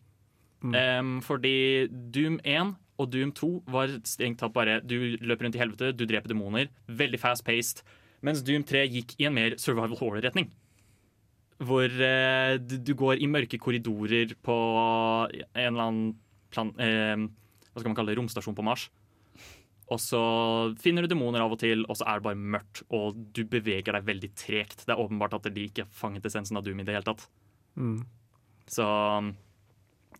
Um, 0.62 1.16
fordi 1.24 1.88
Doom 2.14 2.38
1 2.46 2.76
og 3.02 3.10
Doom 3.10 3.32
2 3.34 3.50
var 3.72 3.90
strengt 4.06 4.38
tatt 4.38 4.52
bare 4.54 4.78
Du 4.86 5.16
løper 5.18 5.48
rundt 5.48 5.56
i 5.58 5.62
helvete, 5.62 5.90
du 5.96 6.04
dreper 6.06 6.30
demoner. 6.30 6.70
Veldig 6.86 7.20
fast-paced. 7.20 7.82
Mens 8.22 8.44
Doom 8.46 8.64
3 8.64 8.84
gikk 8.86 9.16
i 9.18 9.26
en 9.26 9.34
mer 9.34 9.56
survival 9.58 9.98
horror-retning. 9.98 10.52
Hvor 11.62 11.84
eh, 11.84 12.56
du, 12.58 12.78
du 12.80 12.94
går 12.98 13.20
i 13.22 13.28
mørke 13.30 13.60
korridorer 13.60 14.34
på 14.42 14.56
en 15.32 15.68
eller 15.68 15.84
annen 15.84 16.14
plan, 16.52 16.72
eh, 16.80 17.28
Hva 17.70 17.82
skal 17.82 17.92
man 17.92 17.98
kalle 17.98 18.12
det? 18.12 18.18
Romstasjon 18.20 18.56
på 18.56 18.64
Mars. 18.66 18.88
Og 19.92 20.00
så 20.00 20.22
finner 20.80 21.04
du 21.04 21.12
demoner 21.12 21.42
av 21.44 21.52
og 21.52 21.60
til, 21.60 21.84
og 21.84 21.98
så 21.98 22.06
er 22.08 22.18
det 22.18 22.26
bare 22.26 22.38
mørkt. 22.56 22.82
Og 22.96 23.18
du 23.36 23.42
beveger 23.48 23.92
deg 23.96 24.08
veldig 24.08 24.30
tregt. 24.38 24.86
Det 24.86 24.94
er 24.94 25.00
åpenbart 25.02 25.36
at 25.36 25.50
de 25.52 25.66
ikke 25.68 25.84
har 25.84 25.94
fanget 25.96 26.26
essensen 26.28 26.56
av 26.56 26.64
Doom 26.64 26.80
i 26.80 26.86
det 26.88 26.96
hele 26.96 27.06
tatt. 27.06 27.26
Mm. 27.76 28.02
Så 28.70 28.86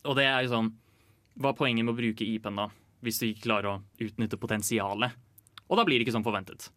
Og 0.02 0.16
det 0.18 0.24
er 0.24 0.40
jo 0.42 0.50
sånn 0.50 0.70
Hva 1.38 1.52
er 1.52 1.58
poenget 1.58 1.84
med 1.84 1.92
å 1.92 1.98
bruke 1.98 2.24
IP-en 2.26 2.56
da, 2.58 2.64
hvis 3.04 3.20
du 3.20 3.26
ikke 3.28 3.44
klarer 3.46 3.68
å 3.70 3.76
utnytte 4.02 4.40
potensialet? 4.40 5.14
Og 5.68 5.78
da 5.78 5.84
blir 5.88 5.96
det 5.96 6.06
ikke 6.06 6.16
som 6.16 6.24
forventet. 6.26 6.68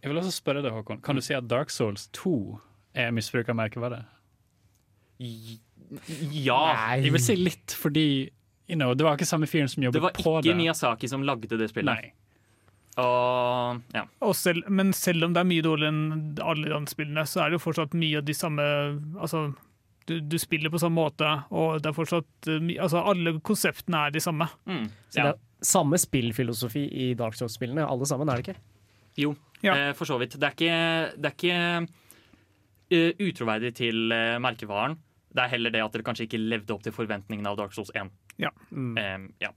Jeg 0.00 0.08
vil 0.08 0.20
også 0.20 0.32
spørre 0.32 0.62
deg, 0.62 0.72
Håkon. 0.72 1.00
Kan 1.02 1.18
du 1.18 1.24
si 1.24 1.34
at 1.34 1.48
Dark 1.50 1.72
Souls 1.74 2.06
2 2.16 2.60
er 2.94 3.12
misbruk 3.14 3.48
av 3.52 3.58
merkevare? 3.58 4.04
Ja. 5.20 6.60
Jeg 7.00 7.12
vil 7.12 7.22
si 7.22 7.36
litt, 7.38 7.74
fordi 7.76 8.06
you 8.70 8.76
know, 8.78 8.94
det 8.94 9.04
var 9.04 9.18
ikke 9.18 9.28
samme 9.28 9.48
fyren 9.50 9.68
som 9.68 9.82
jobbet 9.82 10.00
på 10.00 10.06
Det 10.06 10.22
Det 10.22 10.26
var 10.30 10.40
ikke 10.40 10.48
det. 10.48 10.58
Miyazaki 10.62 11.10
som 11.10 11.24
lagde 11.26 11.58
det 11.58 11.70
spillet. 11.72 11.90
Nei. 11.90 12.12
Og 13.00 13.80
ja. 13.94 14.04
Og 14.26 14.34
selv, 14.36 14.66
men 14.68 14.92
selv 14.96 15.24
om 15.24 15.34
det 15.34 15.42
er 15.42 15.48
mye 15.48 15.64
dårligere 15.64 15.94
enn 15.94 16.38
alle 16.42 16.68
de 16.68 16.74
andre 16.76 16.90
spillene, 16.90 17.26
så 17.26 17.44
er 17.44 17.50
det 17.50 17.58
jo 17.60 17.64
fortsatt 17.64 17.94
mye 17.98 18.18
av 18.20 18.26
de 18.26 18.34
samme 18.36 18.64
Altså, 19.20 19.44
du, 20.10 20.16
du 20.20 20.36
spiller 20.42 20.72
på 20.72 20.80
samme 20.82 20.98
måte, 20.98 21.28
og 21.54 21.78
det 21.82 21.90
er 21.90 21.96
fortsatt 21.96 22.50
eh, 22.50 22.72
Altså, 22.82 23.02
alle 23.12 23.36
konseptene 23.46 24.06
er 24.08 24.14
de 24.14 24.22
samme. 24.24 24.48
Så 24.66 25.20
det 25.20 25.28
er 25.32 25.40
samme 25.70 25.98
spillfilosofi 26.00 26.86
i 26.88 27.14
Dark 27.14 27.36
Souls-spillene, 27.38 27.84
alle 27.86 28.06
sammen, 28.08 28.30
er 28.32 28.40
det 28.40 28.48
ikke? 28.48 28.60
Jo, 29.20 29.34
eh, 29.62 29.90
for 29.98 30.08
så 30.08 30.16
vidt. 30.20 30.38
Det 30.40 30.46
er 30.48 30.54
ikke, 30.56 30.78
det 31.20 31.30
er 31.30 31.36
ikke 31.36 31.58
utroverdig 32.90 33.72
til 33.78 34.12
eh, 34.14 34.36
merkevaren. 34.42 34.98
Det 35.30 35.44
er 35.44 35.52
heller 35.52 35.70
det 35.74 35.82
at 35.84 35.94
dere 35.94 36.06
kanskje 36.06 36.26
ikke 36.26 36.40
levde 36.42 36.74
opp 36.74 36.82
til 36.82 36.94
forventningene 36.94 37.50
av 37.50 37.58
Dark 37.60 37.74
Souls 37.76 37.92
1. 37.94 38.10
Ja. 38.42 38.50
Eh, 38.74 39.26
ja. 39.42 39.52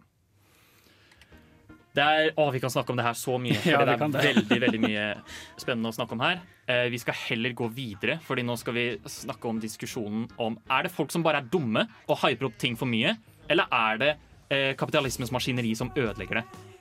Det 1.93 2.01
er, 2.01 2.31
å, 2.41 2.47
vi 2.53 2.61
kan 2.61 2.71
snakke 2.73 2.89
om 2.93 2.97
det 2.97 3.05
her 3.05 3.17
så 3.17 3.38
mye, 3.41 3.57
for 3.61 3.73
Ja, 3.73 3.84
det 3.86 3.95
er 3.95 4.03
det. 4.03 4.23
veldig 4.25 4.59
veldig 4.65 4.81
mye 4.88 5.05
spennende 5.61 5.91
å 5.91 5.97
snakke 5.97 6.17
om 6.17 6.23
her. 6.25 6.41
Uh, 6.63 6.88
vi 6.93 6.99
skal 7.01 7.17
heller 7.25 7.53
gå 7.57 7.67
videre, 7.75 8.19
Fordi 8.23 8.45
nå 8.47 8.55
skal 8.55 8.77
vi 8.77 8.86
snakke 9.03 9.49
om 9.49 9.57
diskusjonen 9.59 10.29
om 10.39 10.55
Er 10.71 10.86
det 10.86 10.93
folk 10.95 11.11
som 11.11 11.25
bare 11.25 11.41
er 11.41 11.49
dumme 11.51 11.84
og 12.07 12.21
hyper 12.21 12.47
opp 12.47 12.55
ting 12.61 12.77
for 12.79 12.88
mye, 12.88 13.17
eller 13.51 13.67
er 13.67 13.99
det 13.99 14.11
uh, 14.15 14.71
kapitalismens 14.79 15.34
maskineri 15.36 15.73
som 15.75 15.91
ødelegger 15.91 16.39
det? 16.39 16.72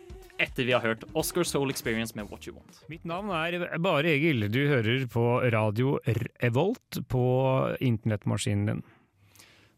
Etter 0.43 0.67
vi 0.67 0.75
har 0.75 0.83
hørt 0.83 1.05
Oscar 1.15 1.47
Soul 1.47 1.71
Experience 1.71 2.17
med 2.19 2.27
What 2.31 2.49
You 2.49 2.57
Want. 2.57 2.81
Mitt 2.91 3.05
navn 3.07 3.31
er 3.37 3.79
Bare 3.83 4.11
Egil. 4.11 4.49
Du 4.51 4.59
hører 4.67 5.05
på 5.11 5.23
radio 5.55 5.97
Revolt 6.43 6.99
på 7.13 7.25
internettmaskinen 7.79 8.71
din. 8.73 8.81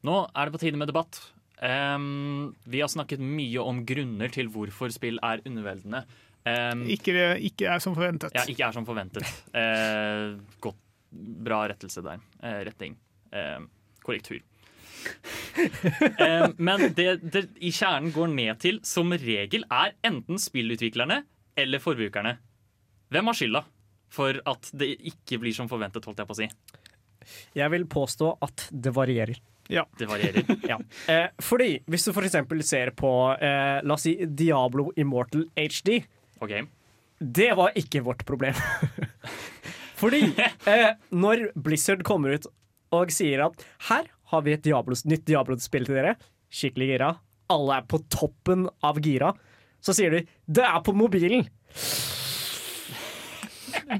Nå 0.04 0.14
er 0.32 0.48
det 0.48 0.54
på 0.54 0.62
tide 0.62 0.80
med 0.80 0.88
debatt. 0.88 1.20
Um, 1.60 2.54
vi 2.68 2.80
har 2.80 2.90
snakket 2.92 3.20
mye 3.24 3.60
om 3.60 3.82
grunner 3.88 4.32
til 4.32 4.48
hvorfor 4.52 4.92
spill 4.92 5.20
er 5.24 5.44
underveldende. 5.44 6.04
Um, 6.44 6.82
Ikke, 6.92 7.14
ikke 7.40 7.68
er 7.72 7.80
som 7.80 7.94
forventet. 7.96 8.34
ja, 8.36 8.44
ikke 8.48 8.66
er 8.66 8.74
som 8.76 8.84
forventet. 8.88 9.28
Uh, 9.52 10.40
godt 10.64 10.80
bra 11.44 11.62
rettelse 11.72 12.04
der. 12.04 12.24
Uh, 12.40 12.60
retting. 12.68 12.96
Uh, 13.32 13.64
korrektur. 14.04 14.40
eh, 16.24 16.48
men 16.56 16.88
det 16.96 17.08
det 17.22 17.44
i 17.60 17.70
kjernen 17.74 18.12
går 18.14 18.32
ned 18.34 18.60
til, 18.62 18.80
som 18.86 19.12
regel, 19.12 19.66
er 19.70 19.94
enten 20.06 20.40
spillutviklerne 20.40 21.22
eller 21.58 21.82
forbrukerne. 21.82 22.36
Hvem 23.14 23.30
har 23.30 23.38
skylda 23.38 23.64
for 24.14 24.38
at 24.50 24.70
det 24.76 24.94
ikke 25.10 25.40
blir 25.42 25.54
som 25.56 25.70
forventet, 25.70 26.04
holdt 26.06 26.22
jeg 26.22 26.30
på 26.30 26.36
å 26.36 26.40
si? 26.42 26.48
Jeg 27.56 27.72
vil 27.72 27.86
påstå 27.90 28.34
at 28.44 28.68
det 28.70 28.92
varierer. 28.94 29.40
Ja. 29.72 29.86
Det 29.98 30.08
varierer. 30.08 30.44
ja. 30.70 30.78
eh, 31.08 31.28
fordi 31.40 31.78
hvis 31.88 32.04
du 32.04 32.12
eksempel 32.20 32.62
ser 32.66 32.92
på 32.96 33.10
eh, 33.38 33.80
la 33.84 33.96
oss 33.96 34.04
si 34.06 34.16
Diablo 34.26 34.90
Immortal 34.96 35.46
HD, 35.56 36.02
okay. 36.40 36.66
det 37.18 37.52
var 37.56 37.72
ikke 37.78 38.04
vårt 38.04 38.24
problem. 38.28 38.58
fordi 40.00 40.26
eh, 40.68 40.90
når 41.10 41.48
Blizzard 41.56 42.04
kommer 42.04 42.36
ut 42.36 42.50
og 42.94 43.14
sier 43.14 43.46
at 43.48 43.64
her 43.88 44.10
har 44.34 44.44
vi 44.46 44.56
et 44.56 44.64
Diablo, 44.64 44.96
nytt 45.08 45.26
Diablo-spill 45.28 45.86
til 45.88 45.98
dere, 45.98 46.16
skikkelig 46.54 46.90
gira, 46.92 47.10
alle 47.52 47.80
er 47.80 47.86
på 47.88 48.00
toppen 48.12 48.66
av 48.84 49.00
gira, 49.04 49.32
så 49.84 49.94
sier 49.96 50.14
de 50.14 50.24
det 50.46 50.64
er 50.64 50.80
på 50.84 50.94
mobilen. 50.96 51.44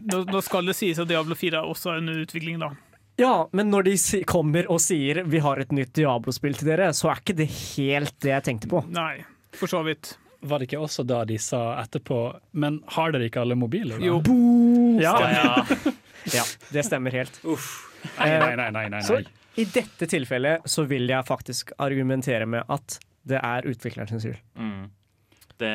Nå, 0.04 0.24
nå 0.30 0.40
skal 0.44 0.66
det 0.70 0.76
sies 0.78 1.00
at 1.02 1.10
Diablo 1.10 1.36
4 1.36 1.60
er 1.60 1.68
også 1.68 1.96
en 1.98 2.10
utvikling, 2.14 2.60
da. 2.62 2.72
Ja, 3.20 3.48
men 3.54 3.70
når 3.70 3.86
de 3.86 3.94
si 4.00 4.24
kommer 4.26 4.66
og 4.72 4.80
sier 4.82 5.22
vi 5.30 5.38
har 5.42 5.60
et 5.62 5.72
nytt 5.74 5.92
Diablo-spill 5.94 6.56
til 6.58 6.72
dere, 6.72 6.90
så 6.96 7.12
er 7.12 7.22
ikke 7.22 7.36
det 7.38 7.48
helt 7.52 8.16
det 8.24 8.32
jeg 8.32 8.46
tenkte 8.48 8.70
på. 8.72 8.82
Nei, 8.94 9.22
for 9.54 9.70
så 9.70 9.84
vidt. 9.86 10.16
Var 10.44 10.60
det 10.60 10.68
ikke 10.68 10.82
også 10.82 11.06
da 11.08 11.22
de 11.24 11.38
sa 11.40 11.60
etterpå 11.80 12.18
Men 12.60 12.82
har 12.92 13.14
dere 13.14 13.30
ikke 13.30 13.40
alle 13.40 13.56
mobiler? 13.56 13.96
Da? 13.96 14.04
Jo. 14.04 14.18
Ja. 15.00 15.14
Ja. 15.24 15.92
ja, 16.36 16.44
det 16.74 16.84
stemmer 16.84 17.14
helt. 17.16 17.38
Nei, 18.18 18.28
nei, 18.42 18.50
nei, 18.60 18.68
nei, 18.74 18.84
nei, 18.92 19.00
Så. 19.06 19.22
I 19.60 19.64
dette 19.70 20.08
tilfellet 20.10 20.68
så 20.70 20.84
vil 20.90 21.08
jeg 21.10 21.28
faktisk 21.28 21.72
argumentere 21.82 22.46
med 22.50 22.66
at 22.72 22.98
det 23.24 23.40
er 23.40 23.66
utvikleren 23.70 24.10
sin 24.10 24.22
skyld. 24.22 24.38
Mm. 24.58 24.86
Det, 25.60 25.74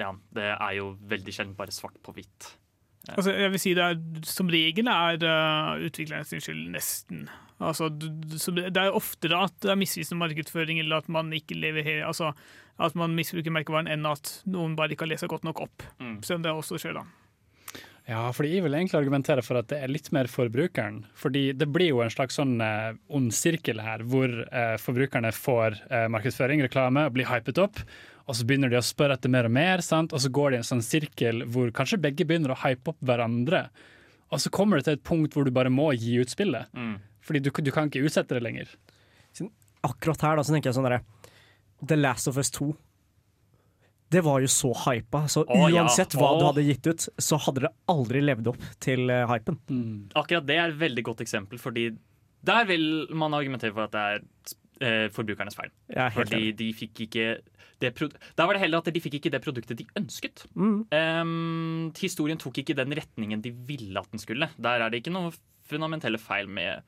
ja, 0.00 0.10
det 0.34 0.50
er 0.54 0.76
jo 0.78 0.92
veldig 1.10 1.34
sjelden 1.34 1.56
bare 1.58 1.74
svart 1.74 1.96
på 2.02 2.14
hvitt. 2.16 2.54
Altså, 3.12 3.34
jeg 3.36 3.52
vil 3.52 3.60
si 3.60 3.74
det 3.76 3.84
er, 3.84 3.98
Som 4.24 4.48
regel 4.48 4.88
er 4.88 5.18
uh, 5.20 5.80
utvikleren 5.84 6.24
sin 6.24 6.40
skyld, 6.40 6.62
nesten. 6.72 7.26
Altså, 7.62 7.90
det 7.92 8.80
er 8.80 8.96
oftere 8.96 9.44
at 9.46 9.54
det 9.62 9.70
er 9.70 9.78
misvisende 9.78 10.18
markedsføring, 10.22 10.80
eller 10.80 11.04
at 11.04 11.10
man 11.12 11.32
ikke 11.32 11.58
lever 11.58 11.84
her, 11.86 12.06
altså, 12.08 12.32
at 12.80 12.96
man 12.98 13.14
misbruker 13.14 13.52
merkevaren, 13.54 13.90
enn 13.92 14.08
at 14.08 14.40
noen 14.50 14.74
bare 14.76 14.96
ikke 14.96 15.06
har 15.06 15.12
lest 15.12 15.26
seg 15.26 15.30
godt 15.30 15.46
nok 15.46 15.62
opp. 15.68 15.84
Mm. 16.00 16.16
Selv 16.24 16.40
om 16.40 16.46
det 16.46 16.56
også 16.56 16.80
skjer, 16.80 16.98
da. 16.98 17.04
Ja, 18.04 18.26
fordi 18.36 18.50
jeg 18.52 18.64
vil 18.66 18.74
egentlig 18.76 18.98
argumentere 18.98 19.42
for 19.44 19.56
at 19.56 19.70
det 19.70 19.78
er 19.80 19.88
litt 19.88 20.10
mer 20.12 20.28
forbrukeren. 20.28 21.06
Fordi 21.16 21.46
det 21.56 21.70
blir 21.72 21.94
jo 21.94 22.02
en 22.04 22.12
slags 22.12 22.36
sånn 22.36 22.58
eh, 22.60 22.96
ond 23.16 23.32
sirkel 23.32 23.80
her, 23.80 24.04
hvor 24.04 24.28
eh, 24.44 24.74
forbrukerne 24.80 25.30
får 25.32 25.78
eh, 25.88 26.04
markedsføring, 26.12 26.60
reklame, 26.66 27.06
blir 27.14 27.30
hypet 27.30 27.62
opp, 27.64 27.80
og 28.28 28.36
så 28.36 28.44
begynner 28.48 28.72
de 28.72 28.76
å 28.80 28.84
spørre 28.84 29.16
etter 29.16 29.32
mer 29.32 29.48
og 29.48 29.54
mer, 29.56 29.80
sant? 29.84 30.12
og 30.12 30.20
så 30.20 30.28
går 30.32 30.52
det 30.52 30.58
i 30.58 30.62
en 30.62 30.68
sånn 30.68 30.84
sirkel 30.84 31.44
hvor 31.48 31.72
kanskje 31.76 32.00
begge 32.04 32.28
begynner 32.28 32.52
å 32.52 32.60
hype 32.60 32.92
opp 32.92 33.00
hverandre. 33.04 33.66
Og 34.32 34.40
så 34.40 34.52
kommer 34.52 34.80
det 34.80 34.88
til 34.88 34.98
et 34.98 35.04
punkt 35.04 35.36
hvor 35.36 35.48
du 35.48 35.52
bare 35.54 35.72
må 35.72 35.90
gi 35.96 36.16
ut 36.20 36.32
spillet. 36.32 36.68
Mm. 36.76 36.96
Fordi 37.24 37.40
du, 37.44 37.50
du 37.52 37.72
kan 37.72 37.88
ikke 37.88 38.04
utsette 38.04 38.36
det 38.36 38.44
lenger. 38.44 38.72
Akkurat 39.84 40.24
her 40.24 40.36
da, 40.36 40.44
så 40.44 40.52
tenker 40.52 40.70
jeg 40.70 40.76
sånn 40.76 40.88
derre 40.88 41.04
The 41.84 41.96
Last 41.96 42.28
of 42.28 42.40
Us 42.40 42.52
2. 42.56 42.72
Det 44.12 44.20
var 44.24 44.42
jo 44.44 44.48
så 44.52 44.70
hypa, 44.84 45.24
så 45.30 45.42
Å, 45.42 45.60
ja. 45.72 45.82
uansett 45.82 46.14
hva 46.18 46.34
du 46.38 46.44
hadde 46.46 46.64
gitt 46.66 46.86
ut, 46.86 47.06
så 47.18 47.38
hadde 47.46 47.64
det 47.66 47.70
aldri 47.90 48.20
levd 48.22 48.50
opp 48.52 48.66
til 48.84 49.10
eh, 49.10 49.24
hypen. 49.30 49.58
Akkurat 50.14 50.46
det 50.46 50.58
er 50.60 50.68
et 50.68 50.82
veldig 50.82 51.06
godt 51.08 51.24
eksempel, 51.24 51.60
fordi 51.62 51.88
der 52.44 52.68
vil 52.68 52.84
man 53.16 53.34
argumentere 53.36 53.74
for 53.74 53.88
at 53.88 53.94
det 53.94 54.04
er 54.04 54.22
eh, 54.84 55.08
forbrukernes 55.14 55.56
feil. 55.58 55.72
Er 55.94 56.12
Fordi 56.14 56.52
de 56.56 56.70
fikk 56.76 57.06
ikke 57.08 57.28
det 57.82 57.90
Der 57.98 58.46
var 58.46 58.54
det 58.54 58.62
heller 58.62 58.78
at 58.78 58.88
de 58.94 59.00
fikk 59.02 59.18
ikke 59.18 59.32
det 59.34 59.42
produktet 59.42 59.78
de 59.80 59.86
ønsket. 59.98 60.44
Mm. 60.54 60.86
Um, 60.94 61.92
historien 61.98 62.38
tok 62.38 62.62
ikke 62.62 62.76
den 62.76 62.94
retningen 62.96 63.42
de 63.42 63.50
ville 63.66 63.98
at 63.98 64.10
den 64.12 64.22
skulle. 64.22 64.48
Der 64.56 64.84
er 64.84 64.90
det 64.90 65.02
ikke 65.02 65.14
noe 65.14 65.32
fundamentelle 65.68 66.20
feil 66.20 66.48
med 66.48 66.84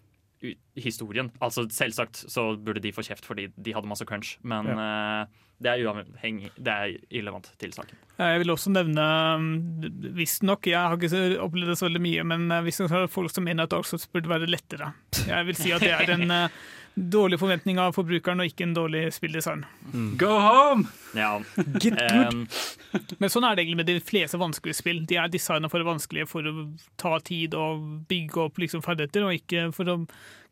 historien. 0.76 1.30
Altså 1.40 1.66
Selvsagt 1.72 2.24
så 2.30 2.56
burde 2.56 2.80
de 2.84 2.92
få 2.92 3.02
kjeft 3.02 3.26
fordi 3.26 3.48
de 3.56 3.74
hadde 3.74 3.88
masse 3.88 4.04
crunch, 4.08 4.36
men 4.42 4.68
eh, 4.68 5.26
det 5.62 5.70
er 5.72 5.82
uavhengig 5.86 6.50
Det 6.56 6.72
er 6.72 6.90
irrelevant 7.10 7.46
til 7.58 7.72
saken. 7.72 7.96
Eh, 8.18 8.26
Jeg 8.34 8.42
vil 8.42 8.50
også 8.52 8.70
nevne, 8.74 9.06
mm, 9.40 10.14
visstnok, 10.16 10.66
jeg 10.66 10.78
har 10.78 10.96
ikke 10.96 11.40
opplevd 11.40 11.72
det 11.72 11.78
så 11.80 11.86
veldig 11.88 12.02
mye, 12.04 12.24
men 12.24 12.48
hvis 12.48 12.64
visstnok 12.80 12.92
er 12.92 13.06
det 13.06 13.14
folk 13.14 13.32
som 13.32 13.44
mener 13.44 13.64
at 13.64 13.70
Dark 13.72 13.86
Souls 13.88 14.06
burde 14.06 14.28
være 14.28 14.46
lettere. 14.50 14.92
Jeg 15.26 15.46
vil 15.46 15.56
si 15.56 15.72
at 15.72 15.80
det 15.80 15.94
er 15.96 16.12
en 16.16 16.28
dårlig 16.96 17.36
forventning 17.38 17.78
av 17.78 17.92
forbrukeren, 17.92 18.40
og 18.40 18.48
ikke 18.48 18.64
en 18.64 18.74
dårlig 18.76 19.02
spilldesign. 19.12 19.64
Go 20.16 20.30
home! 20.40 20.86
Ja. 21.16 21.34
Get 21.82 21.98
Em, 22.00 22.46
Men 23.20 23.28
sånn 23.32 23.44
er 23.44 23.54
det 23.56 23.66
egentlig 23.66 23.76
med 23.82 23.90
de 23.90 23.98
fleste 24.00 24.38
vanskelige 24.40 24.78
spill. 24.78 25.02
De 25.08 25.18
er 25.20 25.28
designa 25.32 25.68
for 25.68 25.82
det 25.82 25.88
vanskelige 25.90 26.28
for 26.30 26.48
å 26.48 26.54
ta 26.96 27.18
tid 27.20 27.54
og 27.58 27.84
bygge 28.08 28.40
opp 28.46 28.56
liksom 28.62 28.84
ferdigheter, 28.84 29.26
og 29.28 29.36
ikke 29.36 29.66
for 29.76 29.92
å 29.92 29.98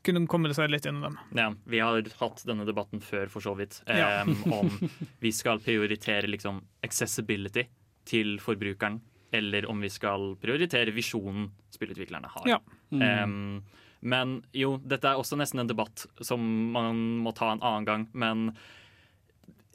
kunne 0.05 0.27
komme 0.29 0.53
seg 0.53 0.69
lett 0.69 0.85
gjennom 0.85 1.07
dem. 1.07 1.15
Ja, 1.39 1.47
vi 1.65 1.81
har 1.81 2.03
hatt 2.21 2.43
denne 2.45 2.67
debatten 2.69 3.01
før, 3.01 3.31
for 3.33 3.41
så 3.41 3.55
vidt, 3.57 3.79
Ja. 3.89 4.21
um, 4.23 4.35
om 4.53 4.91
vi 5.25 5.33
skal 5.33 5.63
prioritere 5.65 6.29
liksom 6.29 6.61
accessibility 6.85 7.65
til 8.05 8.37
forbrukeren, 8.39 9.01
eller 9.33 9.65
om 9.73 9.81
vi 9.81 9.89
skal 9.89 10.35
prioritere 10.43 10.93
visjonen 10.93 11.49
spillutviklerne 11.73 12.29
har. 12.37 12.45
Ja. 12.53 12.61
Mm. 12.93 13.03
Em, 13.03 13.65
men 14.05 14.39
jo, 14.53 14.77
dette 14.85 15.09
er 15.09 15.21
også 15.21 15.39
nesten 15.41 15.63
en 15.63 15.71
debatt 15.71 16.05
som 16.21 16.43
man 16.75 17.01
må 17.25 17.33
ta 17.37 17.55
en 17.55 17.63
annen 17.65 17.89
gang. 17.89 18.07
Men 18.13 18.51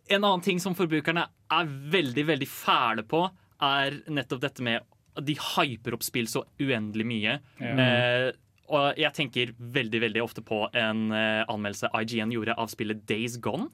en 0.10 0.24
annen 0.24 0.46
ting 0.46 0.62
som 0.62 0.78
forbrukerne 0.78 1.26
er 1.50 1.72
veldig, 1.96 2.26
veldig 2.30 2.50
fæle 2.50 3.06
på, 3.10 3.24
er 3.66 3.98
nettopp 4.10 4.44
dette 4.46 4.66
med 4.66 4.86
at 5.18 5.26
de 5.26 5.36
hyper 5.36 5.98
opp 5.98 6.06
spill 6.06 6.30
så 6.30 6.44
uendelig 6.62 7.08
mye. 7.10 7.40
Ja. 7.60 7.74
Eh, 7.74 8.28
og 8.70 9.02
jeg 9.02 9.16
tenker 9.18 9.56
veldig 9.58 10.04
veldig 10.06 10.22
ofte 10.22 10.44
på 10.46 10.62
en 10.78 11.10
eh, 11.16 11.42
anmeldelse 11.50 11.90
IGN 12.04 12.36
gjorde 12.36 12.58
av 12.62 12.70
spillet 12.70 13.02
Days 13.10 13.40
Gone. 13.42 13.72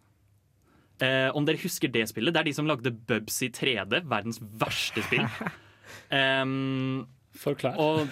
Eh, 1.04 1.28
om 1.36 1.44
dere 1.44 1.60
husker 1.60 1.92
det 1.92 2.08
spillet? 2.08 2.32
Det 2.32 2.42
er 2.42 2.48
de 2.48 2.56
som 2.56 2.70
lagde 2.70 2.96
Bubsy 2.96 3.52
3D, 3.52 4.06
verdens 4.08 4.40
verste 4.40 5.04
spill. 5.04 5.28
Um, 6.08 7.04
Forklar. 7.44 7.76
og 7.76 8.08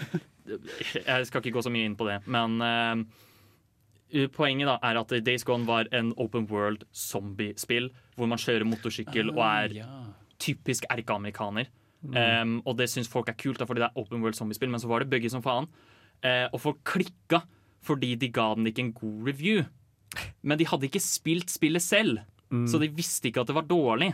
jeg 0.47 1.27
skal 1.29 1.41
ikke 1.41 1.55
gå 1.57 1.63
så 1.65 1.71
mye 1.73 1.87
inn 1.87 1.97
på 1.99 2.07
det, 2.09 2.19
men 2.31 2.57
eh, 2.67 4.25
poenget 4.35 4.69
da 4.69 4.77
er 4.85 4.99
at 5.01 5.13
Days 5.25 5.45
Gone 5.47 5.67
var 5.67 5.89
en 5.95 6.11
open 6.21 6.47
world 6.51 6.83
zombiespill 6.93 7.89
hvor 8.17 8.29
man 8.29 8.41
kjører 8.41 8.67
motorsykkel 8.67 9.31
og 9.33 9.41
er 9.45 9.79
typisk 10.43 10.85
erkeamerikaner. 10.91 11.71
Um, 12.03 12.57
og 12.67 12.75
det 12.77 12.89
syns 12.91 13.07
folk 13.07 13.29
er 13.31 13.37
kult, 13.39 13.61
da, 13.61 13.67
fordi 13.67 13.79
det 13.79 13.87
er 13.87 13.99
open 13.99 14.23
world 14.23 14.35
zombiespill, 14.35 14.71
men 14.71 14.81
så 14.81 14.89
var 14.91 15.01
det 15.01 15.09
buggy 15.13 15.29
som 15.31 15.43
faen. 15.45 15.69
Uh, 16.23 16.47
og 16.51 16.59
folk 16.59 16.81
klikka 16.87 17.43
fordi 17.83 18.13
de 18.15 18.29
ga 18.31 18.49
den 18.55 18.67
ikke 18.67 18.83
en 18.85 18.93
god 18.95 19.29
review. 19.29 19.63
Men 20.43 20.59
de 20.59 20.67
hadde 20.67 20.87
ikke 20.87 21.01
spilt 21.03 21.51
spillet 21.51 21.83
selv, 21.83 22.21
så 22.69 22.77
de 22.77 22.91
visste 22.93 23.31
ikke 23.31 23.41
at 23.41 23.49
det 23.49 23.55
var 23.57 23.65
dårlig. 23.65 24.11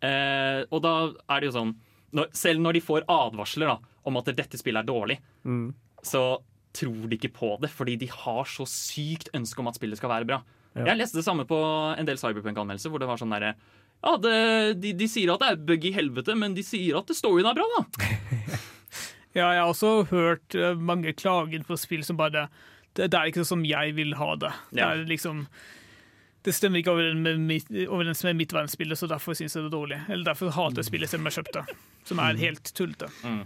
Uh, 0.00 0.62
og 0.70 0.78
da 0.84 0.92
er 1.28 1.40
det 1.40 1.50
jo 1.50 1.56
sånn 1.58 1.72
når, 2.16 2.30
Selv 2.32 2.62
når 2.64 2.78
de 2.78 2.80
får 2.80 3.04
advarsler 3.10 3.68
da, 3.68 3.74
om 4.10 4.18
at 4.20 4.30
dette 4.36 4.58
spillet 4.60 4.82
er 4.82 4.88
dårlig, 4.90 5.18
Mm. 5.46 5.70
så 6.02 6.24
tror 6.76 7.08
de 7.10 7.16
ikke 7.18 7.32
på 7.34 7.54
det, 7.62 7.70
fordi 7.74 7.96
de 7.98 8.06
har 8.12 8.44
så 8.46 8.62
sykt 8.68 9.30
ønske 9.34 9.58
om 9.62 9.66
at 9.70 9.78
spillet 9.78 9.98
skal 9.98 10.12
være 10.12 10.26
bra. 10.28 10.42
Ja. 10.76 10.84
Jeg 10.92 11.00
leste 11.00 11.18
det 11.18 11.24
samme 11.26 11.42
på 11.50 11.56
en 11.98 12.06
del 12.06 12.18
Cyberpunk-anmeldelser, 12.20 12.92
hvor 12.92 13.02
det 13.02 13.08
var 13.10 13.18
sånn 13.18 13.32
derre 13.34 13.54
ja, 14.00 14.12
det, 14.16 14.34
de, 14.80 14.92
de 14.96 15.06
sier 15.10 15.28
at 15.34 15.42
det 15.42 15.48
er 15.50 15.58
bug 15.68 15.82
i 15.84 15.90
helvete, 15.92 16.32
men 16.38 16.54
de 16.56 16.62
sier 16.64 16.96
at 17.02 17.10
storyen 17.12 17.50
er 17.50 17.58
bra, 17.58 17.66
da. 17.76 18.06
Ja, 19.30 19.52
jeg 19.54 19.60
har 19.62 19.68
også 19.70 19.90
hørt 20.10 20.54
eh, 20.58 20.74
mange 20.74 21.12
klager 21.14 21.62
på 21.62 21.76
spill 21.78 22.00
som 22.02 22.16
bare 22.18 22.48
det, 22.96 23.10
det 23.12 23.14
er 23.14 23.28
ikke 23.30 23.44
sånn 23.44 23.60
som 23.60 23.66
jeg 23.68 23.92
vil 23.94 24.16
ha 24.18 24.32
det. 24.42 24.50
Det 24.74 24.82
er 24.82 25.04
liksom 25.06 25.44
det 26.42 26.54
stemmer 26.56 26.80
ikke 26.80 26.94
overens 26.96 27.20
med 27.20 27.42
mitt, 27.44 27.68
overens 27.86 28.24
med 28.24 28.38
mitt 28.40 28.54
verdensbilde, 28.56 28.96
så 28.96 29.06
derfor 29.10 29.36
syns 29.36 29.54
jeg 29.54 29.62
det 29.66 29.68
er 29.68 29.74
dårlig. 29.76 29.98
Eller 30.08 30.24
derfor 30.32 30.50
hater 30.56 30.80
jeg 30.80 30.88
spillet 30.88 31.12
selv 31.12 31.20
om 31.22 31.28
jeg 31.28 31.36
kjøpte, 31.36 31.62
som 32.08 32.22
er 32.24 32.40
helt 32.40 32.70
tullete. 32.74 33.10
Mm. 33.22 33.42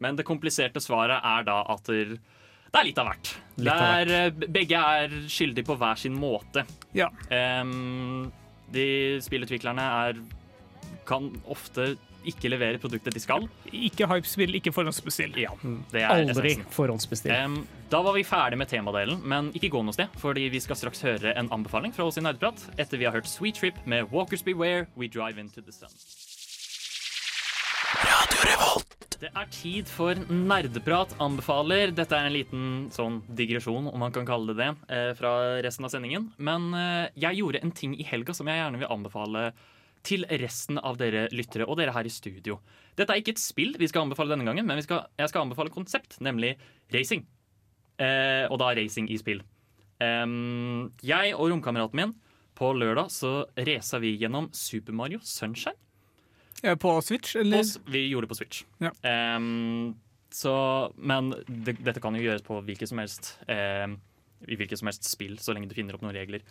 Men 0.00 0.18
det 0.18 0.26
kompliserte 0.28 0.82
svaret 0.82 1.20
er 1.24 1.46
da 1.48 1.60
at 1.74 1.88
det 1.88 2.80
er 2.82 2.88
litt 2.90 2.98
av 3.00 3.08
hvert. 3.08 3.30
Litt 3.56 3.72
av 3.72 3.86
er, 4.02 4.10
eh, 4.12 4.48
begge 4.58 4.76
er 4.76 5.14
skyldige 5.30 5.66
på 5.66 5.78
hver 5.80 5.96
sin 5.96 6.14
måte. 6.18 6.66
Ja. 6.94 7.08
Um, 7.62 8.30
de 8.72 9.18
spillutviklerne 9.24 9.86
er 10.04 10.20
kan 11.08 11.30
ofte 11.48 11.94
ikke 12.28 12.50
levere 12.52 12.80
produktet 12.82 13.14
de 13.14 13.22
skal. 13.22 13.46
Ikke 13.72 14.08
hypespill, 14.10 14.52
ikke 14.58 14.72
forhåndsbestill. 14.74 15.38
Ja, 15.40 15.54
det 15.92 16.02
er 16.02 16.12
Aldri 16.12 16.52
essensen. 16.52 16.68
forhåndsbestill. 16.74 17.32
Um, 17.32 17.66
da 17.88 18.02
var 18.04 18.12
vi 18.18 18.24
ferdig 18.26 18.58
med 18.58 18.68
temadelen, 18.68 19.22
men 19.24 19.52
ikke 19.56 19.70
gå 19.72 19.82
noe 19.86 19.96
sted, 19.96 20.12
fordi 20.20 20.48
vi 20.52 20.60
skal 20.60 20.76
straks 20.76 21.00
høre 21.06 21.32
en 21.38 21.48
anbefaling 21.54 21.94
fra 21.96 22.04
oss 22.04 22.20
i 22.20 22.24
Nerdprat 22.26 22.66
etter 22.76 23.00
vi 23.00 23.08
har 23.08 23.16
hørt 23.16 23.30
Sweet 23.30 23.62
Trip 23.62 23.80
med 23.86 24.12
Walkers 24.12 24.44
Beware, 24.44 24.86
We 24.96 25.08
Drive 25.08 25.40
Into 25.40 25.62
The 25.62 25.72
Sun. 25.72 25.94
Radio 28.04 28.50
Revolt. 28.50 29.07
Det 29.18 29.32
er 29.34 29.48
tid 29.50 29.88
for 29.90 30.14
nerdeprat 30.30 31.16
anbefaler. 31.18 31.90
Dette 31.90 32.14
er 32.14 32.28
en 32.28 32.34
liten 32.36 32.66
sånn 32.94 33.16
digresjon, 33.26 33.88
om 33.90 33.98
man 33.98 34.12
kan 34.14 34.26
kalle 34.28 34.54
det 34.54 34.60
det, 34.60 34.68
eh, 34.94 35.10
fra 35.18 35.32
resten 35.64 35.88
av 35.88 35.90
sendingen. 35.90 36.28
Men 36.38 36.68
eh, 36.78 37.08
jeg 37.18 37.40
gjorde 37.40 37.62
en 37.64 37.74
ting 37.74 37.96
i 37.98 38.06
helga 38.06 38.30
som 38.36 38.46
jeg 38.46 38.60
gjerne 38.60 38.78
vil 38.78 38.92
anbefale 38.94 39.50
til 40.06 40.22
resten 40.38 40.78
av 40.78 41.00
dere 41.00 41.24
lyttere 41.34 41.66
og 41.66 41.80
dere 41.80 41.96
her 41.96 42.06
i 42.06 42.14
studio. 42.14 42.60
Dette 42.94 43.10
er 43.10 43.18
ikke 43.18 43.34
et 43.34 43.42
spill 43.42 43.74
vi 43.74 43.88
skal 43.90 44.06
anbefale 44.06 44.36
denne 44.36 44.46
gangen, 44.46 44.66
men 44.68 44.78
skal, 44.86 45.08
jeg 45.18 45.32
skal 45.32 45.48
anbefale 45.48 45.74
konsept, 45.74 46.20
nemlig 46.22 46.54
racing. 46.94 47.26
Eh, 47.98 48.46
og 48.46 48.60
da 48.62 48.70
racing 48.78 49.10
i 49.10 49.18
spill. 49.18 49.42
Em, 49.98 50.94
jeg 51.02 51.34
og 51.34 51.50
romkameraten 51.50 51.98
min, 51.98 52.14
på 52.54 52.70
lørdag 52.70 53.10
så 53.10 53.32
raca 53.58 53.98
vi 53.98 54.14
gjennom 54.22 54.46
Super 54.54 54.94
Mario 54.94 55.18
Sunshine. 55.26 55.74
Eh, 56.62 56.76
På 56.76 56.98
Switch, 57.02 57.36
eller? 57.36 57.62
På, 57.62 57.90
vi 57.92 58.06
gjorde 58.08 58.26
det 58.26 58.32
på 58.32 58.38
Switch. 58.38 58.64
Ja. 58.82 58.92
Um, 59.36 59.96
så, 60.30 60.52
men 60.96 61.32
det, 61.46 61.78
dette 61.80 62.02
kan 62.04 62.16
jo 62.16 62.24
gjøres 62.24 62.44
på 62.44 62.60
hvilket 62.66 62.90
som 62.90 63.00
helst 63.00 63.38
um, 63.48 63.96
i 64.46 64.58
hvilket 64.58 64.78
som 64.78 64.90
helst 64.90 65.08
spill, 65.08 65.38
så 65.42 65.54
lenge 65.54 65.70
du 65.70 65.76
finner 65.76 65.96
opp 65.96 66.04
noen 66.04 66.16
regler. 66.16 66.44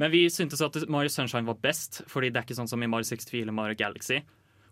Men 0.00 0.12
vi 0.12 0.24
syntes 0.32 0.62
at 0.64 0.76
Mario 0.92 1.12
Sunshine 1.12 1.48
var 1.48 1.58
best, 1.62 2.02
fordi 2.10 2.30
det 2.30 2.40
er 2.40 2.46
ikke 2.48 2.58
sånn 2.58 2.70
som 2.70 2.82
i 2.82 2.88
Mario 2.90 3.08
64 3.08 3.42
eller 3.44 3.56
Mario 3.56 3.78
Galaxy, 3.78 4.20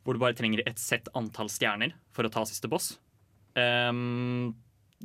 hvor 0.04 0.16
du 0.16 0.22
bare 0.22 0.36
trenger 0.36 0.62
et 0.66 0.80
sett 0.80 1.10
antall 1.18 1.50
stjerner 1.52 1.94
for 2.16 2.26
å 2.26 2.32
ta 2.32 2.44
siste 2.48 2.70
boss. 2.70 2.94
Um, 3.58 4.54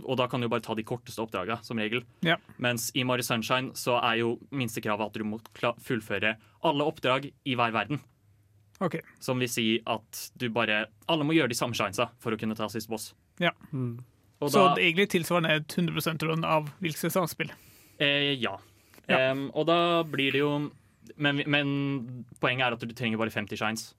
og 0.02 0.18
da 0.18 0.26
kan 0.30 0.42
du 0.42 0.48
jo 0.48 0.54
bare 0.54 0.64
ta 0.66 0.74
de 0.78 0.86
korteste 0.88 1.22
oppdraga, 1.22 1.60
som 1.66 1.80
regel. 1.80 2.02
Ja. 2.26 2.40
Mens 2.62 2.90
i 2.98 3.04
Mario 3.06 3.26
Sunshine 3.26 3.76
så 3.78 4.00
er 4.02 4.22
jo 4.24 4.36
minstekravet 4.56 5.12
at 5.12 5.20
du 5.20 5.28
må 5.28 5.40
fullføre 5.84 6.36
alle 6.66 6.88
oppdrag 6.90 7.30
i 7.30 7.58
hver 7.60 7.76
verden. 7.76 8.02
Ok. 8.84 8.98
Som 9.24 9.40
vil 9.40 9.48
si 9.52 9.66
at 9.88 10.24
du 10.38 10.50
bare 10.54 10.82
Alle 11.08 11.24
må 11.28 11.34
gjøre 11.36 11.54
de 11.54 11.56
samme 11.58 11.76
shinesa 11.78 12.10
for 12.20 12.36
å 12.36 12.40
kunne 12.40 12.56
ta 12.60 12.68
siste 12.72 12.92
boss. 12.92 13.14
Ja. 13.40 13.52
Og 13.74 14.50
Så 14.52 14.60
da- 14.60 14.76
det 14.76 14.84
er 14.84 14.92
egentlig 14.92 15.10
tilsvarende 15.14 15.56
et 15.56 15.68
100% 15.78 16.24
run 16.28 16.44
av 16.44 16.70
hvilket 16.82 17.14
samspill. 17.16 17.52
Eh, 18.00 18.34
ja. 18.42 18.58
Em, 19.08 19.50
og 19.54 19.68
da 19.68 20.04
blir 20.04 20.32
det 20.32 20.40
jo 20.44 20.72
men, 21.18 21.42
men 21.48 22.26
poenget 22.42 22.66
er 22.68 22.74
at 22.74 22.80
du 22.80 22.94
trenger 22.96 23.18
bare 23.20 23.30
50 23.30 23.58
shines. 23.60 23.94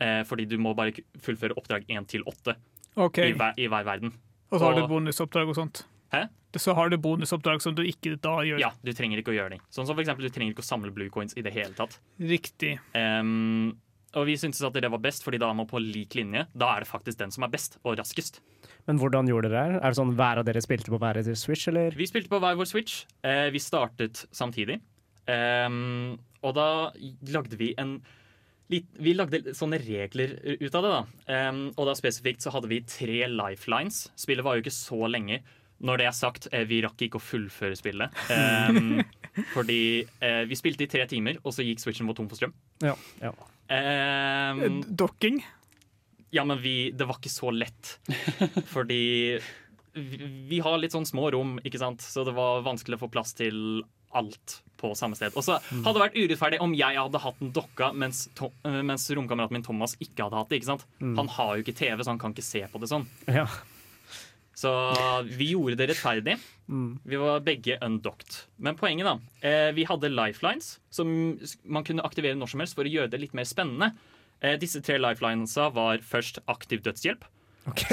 Eh, 0.00 0.22
fordi 0.24 0.46
du 0.48 0.56
må 0.58 0.74
bare 0.76 0.92
fullføre 1.20 1.54
oppdrag 1.56 1.84
1 1.88 2.06
til 2.08 2.22
8 2.26 2.54
Ok. 2.96 3.18
i, 3.18 3.32
hver, 3.32 3.54
i 3.58 3.66
hver 3.68 3.84
verden. 3.84 4.12
Og 4.50 4.58
så 4.60 4.64
har 4.66 4.74
du 4.80 4.86
bonusoppdrag 4.88 5.48
og 5.48 5.54
sånt. 5.56 5.84
Hæ? 6.12 6.28
Så 6.58 6.74
har 6.74 6.90
du 6.90 6.96
bonusoppdrag 6.98 7.62
som 7.62 7.76
du 7.78 7.84
ikke 7.86 8.16
da 8.18 8.40
gjør. 8.42 8.58
Ja, 8.58 8.72
du 8.82 8.90
trenger 8.96 9.20
ikke 9.22 9.30
å 9.30 9.36
gjøre 9.36 9.54
det. 9.54 9.60
Sånn 9.70 9.86
som 9.86 9.94
for 9.94 10.02
eksempel, 10.02 10.26
Du 10.26 10.34
trenger 10.34 10.56
ikke 10.56 10.64
å 10.64 10.70
samle 10.70 10.90
blue 10.90 11.12
coins 11.12 11.36
i 11.38 11.44
det 11.46 11.52
hele 11.54 11.76
tatt. 11.78 12.00
Riktig. 12.18 12.78
Um, 12.94 13.76
og 14.18 14.26
vi 14.26 14.34
syntes 14.40 14.62
at 14.66 14.74
det 14.74 14.90
var 14.90 15.02
best, 15.02 15.22
fordi 15.22 15.38
da 15.38 15.50
er 15.52 15.54
man 15.54 15.68
på 15.70 15.78
lik 15.78 16.16
linje. 16.18 16.46
Da 16.58 16.72
er 16.74 16.82
det 16.82 16.90
faktisk 16.90 17.20
den 17.20 17.30
som 17.30 17.46
er 17.46 17.52
best 17.52 17.78
og 17.84 17.94
raskest. 18.00 18.40
Men 18.88 18.98
hvordan 18.98 19.28
gjorde 19.30 19.52
dere 19.52 19.76
det? 19.76 19.82
Er 19.84 19.92
det 19.92 19.98
sånn 20.00 20.16
hver 20.18 20.40
av 20.40 20.48
dere 20.48 20.62
spilte 20.64 20.90
på 20.90 20.98
hver 20.98 21.20
deres 21.20 21.44
Switch, 21.46 21.68
eller? 21.70 21.94
Vi 21.94 22.08
spilte 22.10 22.32
på 22.32 22.40
hver 22.42 22.58
vår 22.58 22.66
Switch. 22.66 23.04
Uh, 23.22 23.46
vi 23.54 23.62
startet 23.62 24.24
samtidig. 24.34 24.80
Um, 25.30 26.18
og 26.42 26.56
da 26.56 26.90
lagde 27.30 27.58
vi 27.60 27.74
en 27.78 28.00
Vi 28.70 29.12
lagde 29.14 29.52
sånne 29.54 29.80
regler 29.82 30.36
ut 30.46 30.74
av 30.78 30.84
det, 30.84 30.90
da. 30.90 31.00
Um, 31.50 31.62
og 31.74 31.88
da 31.88 31.94
spesifikt 31.98 32.44
så 32.44 32.52
hadde 32.54 32.68
vi 32.70 32.78
tre 32.86 33.24
lifelines. 33.26 34.04
Spillet 34.14 34.46
var 34.46 34.54
jo 34.54 34.62
ikke 34.62 34.74
så 34.74 35.08
lenge. 35.10 35.40
Når 35.80 36.00
det 36.00 36.08
er 36.10 36.16
sagt, 36.16 36.50
eh, 36.52 36.66
vi 36.68 36.82
rakk 36.84 37.06
ikke 37.06 37.20
å 37.20 37.24
fullføre 37.24 37.78
spillet. 37.78 38.18
Um, 38.28 39.00
fordi 39.54 39.80
eh, 40.20 40.42
vi 40.50 40.58
spilte 40.58 40.84
i 40.84 40.90
tre 40.92 41.06
timer, 41.08 41.40
og 41.40 41.56
så 41.56 41.64
gikk 41.64 41.80
switchen 41.80 42.10
vår 42.10 42.18
tom 42.18 42.28
for 42.28 42.40
strøm. 42.40 42.52
Ja. 42.84 42.96
ja. 43.22 43.32
Um, 43.70 44.82
Dokking? 44.84 45.40
ja, 46.30 46.44
men 46.44 46.62
vi, 46.62 46.90
det 46.90 47.04
var 47.04 47.18
ikke 47.18 47.32
så 47.32 47.50
lett. 47.50 47.98
Fordi 48.74 49.02
vi, 49.92 50.18
vi 50.48 50.60
har 50.62 50.78
litt 50.78 50.94
sånn 50.94 51.08
små 51.08 51.30
rom, 51.34 51.58
ikke 51.66 51.80
sant? 51.82 52.04
så 52.04 52.24
det 52.26 52.34
var 52.36 52.62
vanskelig 52.66 52.98
å 52.98 53.04
få 53.04 53.10
plass 53.12 53.34
til 53.38 53.82
alt 54.16 54.60
på 54.80 54.90
samme 54.98 55.18
sted. 55.18 55.34
Og 55.38 55.44
så 55.46 55.58
hadde 55.60 55.94
det 55.94 56.02
vært 56.02 56.16
urettferdig 56.18 56.60
om 56.64 56.72
jeg 56.74 56.98
hadde 56.98 57.22
hatt 57.22 57.42
en 57.42 57.52
dokka, 57.54 57.90
mens, 57.94 58.24
to, 58.38 58.48
øh, 58.66 58.80
mens 58.86 59.04
romkameraten 59.14 59.58
min 59.58 59.66
Thomas 59.66 59.94
ikke 60.02 60.26
hadde 60.26 60.38
hatt 60.38 60.50
det. 60.50 60.60
ikke 60.60 60.70
sant? 60.72 60.86
Mm. 60.98 61.14
Han 61.20 61.30
har 61.36 61.52
jo 61.54 61.64
ikke 61.64 61.76
TV, 61.78 62.02
så 62.02 62.14
han 62.14 62.22
kan 62.22 62.34
ikke 62.34 62.46
se 62.46 62.64
på 62.70 62.80
det 62.82 62.90
sånn. 62.90 63.06
Ja. 63.30 63.46
Så 64.60 64.70
vi 65.24 65.52
gjorde 65.54 65.78
det 65.80 65.86
rettferdig. 65.88 66.36
Mm. 66.68 66.98
Vi 67.08 67.18
var 67.20 67.40
begge 67.44 67.78
undocked. 67.84 68.42
Men 68.60 68.76
poenget, 68.76 69.08
da. 69.08 69.48
Eh, 69.48 69.70
vi 69.76 69.86
hadde 69.88 70.12
lifelines 70.12 70.74
som 70.92 71.08
man 71.64 71.86
kunne 71.86 72.04
aktivere 72.04 72.36
når 72.36 72.52
som 72.52 72.62
helst 72.62 72.76
for 72.76 72.84
å 72.84 72.92
gjøre 72.92 73.12
det 73.14 73.22
litt 73.22 73.36
mer 73.36 73.48
spennende. 73.48 73.94
Eh, 74.44 74.58
disse 74.60 74.82
tre 74.84 74.98
lifelinesa 75.00 75.70
var 75.72 76.04
først 76.04 76.42
aktiv 76.52 76.84
dødshjelp. 76.84 77.24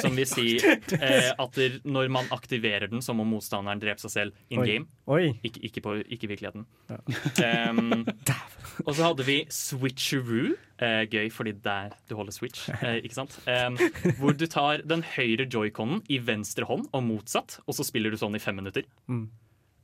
Som 0.01 0.17
vil 0.17 0.27
si 0.29 0.45
eh, 0.99 1.31
at 1.33 1.59
når 1.87 2.11
man 2.13 2.29
aktiverer 2.35 2.89
den, 2.91 3.03
så 3.05 3.15
må 3.17 3.25
motstanderen 3.27 3.81
drepe 3.81 4.03
seg 4.03 4.13
selv 4.13 4.53
in 4.53 4.63
Oi. 4.63 4.67
game. 4.67 4.89
Oi. 5.11 5.23
Ikke, 5.47 5.63
ikke, 5.69 5.83
på, 5.85 5.95
ikke 6.03 6.29
virkeligheten. 6.33 6.65
Um, 6.89 8.05
og 8.85 8.91
så 8.93 9.09
hadde 9.09 9.27
vi 9.27 9.39
switcheroo. 9.53 10.55
Eh, 10.77 11.03
gøy, 11.09 11.31
fordi 11.33 11.55
der 11.63 11.95
du 12.09 12.15
holder 12.19 12.35
switch. 12.35 12.67
Eh, 12.81 12.99
ikke 13.01 13.17
sant? 13.17 13.39
Um, 13.49 13.79
hvor 14.19 14.35
du 14.37 14.45
tar 14.51 14.83
den 14.85 15.03
høyre 15.15 15.47
joyconen 15.49 16.03
i 16.13 16.19
venstre 16.21 16.67
hånd 16.69 16.85
og 16.91 17.05
motsatt, 17.07 17.59
og 17.65 17.77
så 17.77 17.85
spiller 17.87 18.13
du 18.13 18.19
sånn 18.21 18.37
i 18.37 18.43
fem 18.43 18.59
minutter. 18.59 18.85
Mm. 19.09 19.27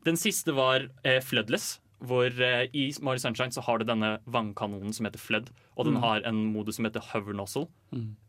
Den 0.03 0.19
siste 0.19 0.53
var 0.55 0.89
eh, 1.07 1.21
Floodless, 1.23 1.79
hvor 2.03 2.27
eh, 2.41 2.67
i 2.73 2.91
Mario 3.01 3.19
Sunshine 3.23 3.51
så 3.55 3.61
har 3.63 3.79
du 3.79 3.85
denne 3.85 4.17
vannkanonen 4.27 4.93
som 4.93 5.05
heter 5.07 5.19
Flood, 5.19 5.49
og 5.77 5.85
den 5.85 5.93
Mm. 5.95 6.01
har 6.03 6.21
en 6.27 6.41
modus 6.53 6.75
som 6.75 6.85
heter 6.85 6.99
Hover 7.13 7.33
Nozzle, 7.33 7.67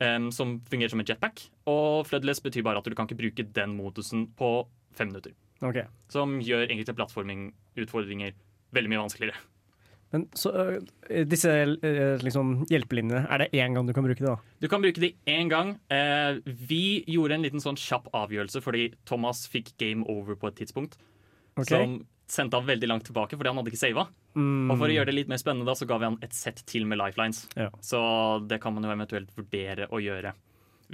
em, 0.01 0.30
som 0.30 0.60
fungerer 0.70 0.90
som 0.90 1.01
en 1.01 1.06
jetpack. 1.06 1.48
Og 1.66 2.06
Floodless 2.06 2.40
betyr 2.40 2.62
bare 2.62 2.78
at 2.78 2.84
du 2.84 2.94
kan 2.94 3.06
ikke 3.09 3.18
bruke 3.18 3.52
den 3.52 3.76
modusen 3.76 4.28
på 4.38 4.66
fem 4.94 5.09
minutter. 5.09 5.32
Ok. 5.62 5.84
Som 6.09 6.38
gjør 6.40 6.68
egentlig 6.68 6.94
plattformingutfordringer 6.94 8.32
veldig 8.74 8.90
mye 8.90 9.02
vanskeligere. 9.02 9.36
Men 10.14 10.28
så, 10.38 10.52
øh, 11.10 11.24
disse 11.26 11.48
øh, 11.51 12.18
liksom, 12.22 12.66
hjelpelinjene, 12.70 13.26
er 13.28 13.38
det 13.38 13.48
én 13.52 13.74
gang 13.74 13.86
du 13.88 13.92
kan 13.92 14.05
bruke 14.05 14.20
det? 14.22 14.28
da? 14.28 14.36
Du 14.62 14.68
kan 14.68 14.80
bruke 14.82 15.01
det 15.01 15.14
én 15.26 15.48
gang. 15.51 15.80
Eh, 15.90 16.38
vi 16.68 17.02
gjorde 17.09 17.34
en 17.34 17.42
liten 17.42 17.60
sånn 17.60 17.74
kjapp 17.76 18.06
avgjørelse 18.14 18.62
fordi 18.62 18.92
Thomas 19.06 19.48
fikk 19.51 19.72
game 19.78 20.05
over 20.06 20.36
på 20.36 20.46
et 20.52 20.55
tidspunkt. 20.62 20.94
Ok. 21.56 21.66
Som 21.66 22.06
sendte 22.30 22.59
han 22.59 22.66
veldig 22.66 22.88
langt 22.88 23.05
tilbake 23.09 23.36
fordi 23.36 23.51
han 23.51 23.60
hadde 23.60 23.72
ikke 23.72 23.82
sava. 23.82 24.06
Mm. 24.34 24.70
Og 24.72 24.78
for 24.78 24.88
å 24.88 24.94
gjøre 24.94 25.10
det 25.10 25.16
litt 25.18 25.30
mer 25.30 25.40
spennende 25.40 25.68
da, 25.68 25.76
så 25.78 25.88
ga 25.88 25.98
vi 26.01 26.09
han 26.09 26.18
et 26.24 26.36
sett 26.36 26.62
til 26.70 26.86
med 26.90 27.01
lifelines. 27.01 27.44
Ja. 27.59 27.70
Så 27.84 28.01
det 28.48 28.60
kan 28.62 28.74
man 28.74 28.86
jo 28.86 28.92
eventuelt 28.94 29.32
vurdere 29.36 29.88
å 29.92 30.01
gjøre. 30.02 30.34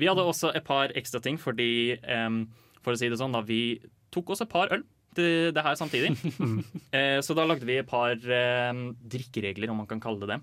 Vi 0.01 0.09
hadde 0.09 0.25
også 0.27 0.53
et 0.57 0.67
par 0.67 0.95
ekstra 0.97 1.21
ting 1.23 1.39
fordi, 1.41 1.99
um, 2.07 2.45
for 2.85 2.95
å 2.95 3.01
si 3.01 3.11
det 3.11 3.19
sånn, 3.21 3.35
da, 3.35 3.43
vi 3.47 3.81
tok 4.15 4.35
oss 4.35 4.43
et 4.45 4.51
par 4.51 4.73
øl 4.75 4.85
til 5.17 5.51
det 5.55 5.65
her 5.67 5.77
samtidig. 5.79 6.15
eh, 6.97 7.19
så 7.25 7.35
da 7.37 7.47
lagde 7.47 7.67
vi 7.67 7.81
et 7.81 7.89
par 7.89 8.15
em, 8.15 8.91
drikkeregler, 9.11 9.73
om 9.73 9.83
man 9.83 9.91
kan 9.91 10.03
kalle 10.03 10.23
det 10.23 10.37
det. 10.37 10.41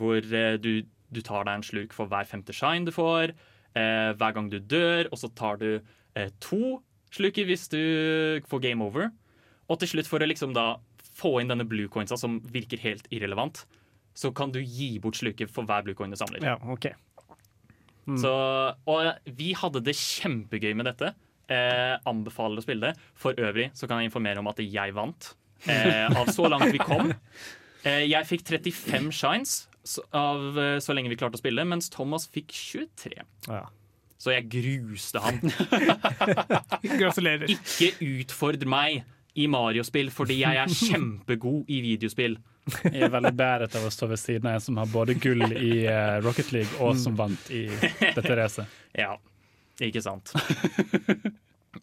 Hvor 0.00 0.18
eh, 0.18 0.56
du, 0.62 0.86
du 1.12 1.20
tar 1.24 1.46
deg 1.46 1.58
en 1.58 1.66
slurk 1.66 1.96
for 1.96 2.10
hver 2.10 2.28
femte 2.28 2.56
shine 2.56 2.88
du 2.88 2.94
får, 2.96 3.34
eh, 3.76 4.12
hver 4.16 4.36
gang 4.36 4.48
du 4.52 4.58
dør, 4.60 5.10
og 5.10 5.20
så 5.20 5.28
tar 5.36 5.60
du 5.60 5.68
eh, 5.76 6.30
to 6.40 6.80
slurker 7.14 7.48
hvis 7.48 7.68
du 7.72 7.82
får 8.48 8.64
game 8.64 8.86
over. 8.86 9.10
Og 9.70 9.78
til 9.80 9.94
slutt, 9.94 10.08
for 10.10 10.22
å 10.22 10.28
liksom 10.28 10.54
da 10.56 10.74
få 11.20 11.36
inn 11.40 11.50
denne 11.52 11.66
blue 11.68 11.90
coinsa 11.92 12.18
som 12.18 12.38
virker 12.52 12.80
helt 12.82 13.06
irrelevant, 13.14 13.64
så 14.16 14.32
kan 14.34 14.52
du 14.52 14.58
gi 14.60 14.96
bort 15.02 15.18
sluket 15.20 15.52
for 15.52 15.68
hver 15.68 15.84
blue 15.86 15.96
coin 15.98 16.12
du 16.12 16.18
samler. 16.18 16.42
Ja, 16.44 16.56
ok. 16.58 16.90
Mm. 18.10 18.18
Så, 18.18 18.32
og 18.90 19.34
vi 19.38 19.52
hadde 19.54 19.82
det 19.86 19.94
kjempegøy 19.98 20.72
med 20.74 20.90
dette. 20.90 21.12
Eh, 21.50 21.94
anbefaler 22.08 22.60
å 22.60 22.64
spille 22.64 22.90
det. 22.90 23.08
For 23.18 23.38
øvrig 23.38 23.70
så 23.78 23.86
kan 23.90 24.00
jeg 24.00 24.10
informere 24.10 24.42
om 24.42 24.50
at 24.50 24.62
jeg 24.64 24.94
vant. 24.96 25.32
Eh, 25.68 26.06
av 26.08 26.30
så 26.32 26.48
langt 26.50 26.72
vi 26.74 26.82
kom. 26.82 27.12
Eh, 27.84 28.06
jeg 28.10 28.26
fikk 28.28 28.42
35 28.44 29.10
shines 29.14 29.52
av 30.12 30.58
eh, 30.60 30.78
så 30.84 30.92
lenge 30.96 31.12
vi 31.12 31.16
klarte 31.20 31.38
å 31.38 31.42
spille, 31.42 31.64
mens 31.68 31.88
Thomas 31.92 32.26
fikk 32.28 32.52
23. 32.52 33.22
Ja. 33.48 33.62
Så 34.20 34.34
jeg 34.34 34.50
gruste 34.52 35.22
han. 35.24 35.38
Gratulerer. 37.00 37.48
Ikke 37.48 37.94
utfordr 38.04 38.68
meg 38.68 39.06
i 39.40 39.46
Mario-spill, 39.50 40.10
fordi 40.14 40.40
jeg 40.42 40.60
er 40.60 40.72
kjempegod 40.72 41.68
i 41.72 41.80
videospill. 41.84 42.38
Jeg 42.84 43.06
er 43.08 43.12
veldig 43.12 43.32
bæret 43.38 43.74
av 43.78 43.86
å 43.88 43.92
stå 43.92 44.10
ved 44.12 44.20
siden 44.20 44.48
av 44.50 44.58
en 44.58 44.64
som 44.64 44.78
har 44.80 44.90
både 44.92 45.16
gull 45.18 45.42
i 45.48 45.84
eh, 45.88 46.16
Rocket 46.24 46.52
League 46.54 46.80
og 46.84 46.98
som 47.00 47.16
vant 47.18 47.50
i 47.54 47.66
dette 47.70 48.36
racet. 48.38 48.78
Ja, 49.00 49.14
ikke 49.80 50.02
sant. 50.02 50.32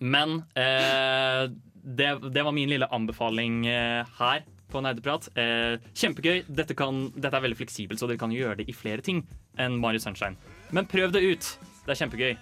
Men 0.04 0.42
eh, 0.60 1.48
det, 1.82 2.10
det 2.36 2.44
var 2.44 2.52
min 2.52 2.70
lille 2.70 2.90
anbefaling 2.94 3.66
eh, 3.72 4.18
her 4.20 4.44
på 4.72 4.82
Nerdeprat. 4.84 5.30
Eh, 5.40 5.80
kjempegøy. 5.96 6.44
Dette, 6.52 6.76
kan, 6.78 7.08
dette 7.16 7.40
er 7.40 7.46
veldig 7.48 7.60
fleksibelt, 7.62 8.00
så 8.02 8.10
dere 8.10 8.20
kan 8.22 8.36
gjøre 8.36 8.60
det 8.62 8.68
i 8.68 8.76
flere 8.76 9.04
ting 9.06 9.24
enn 9.58 9.80
Mario 9.82 10.04
Sunshine. 10.04 10.36
Men 10.76 10.90
prøv 10.90 11.16
det 11.16 11.24
ut. 11.24 11.50
Det 11.86 11.96
er 11.96 12.02
kjempegøy. 12.04 12.36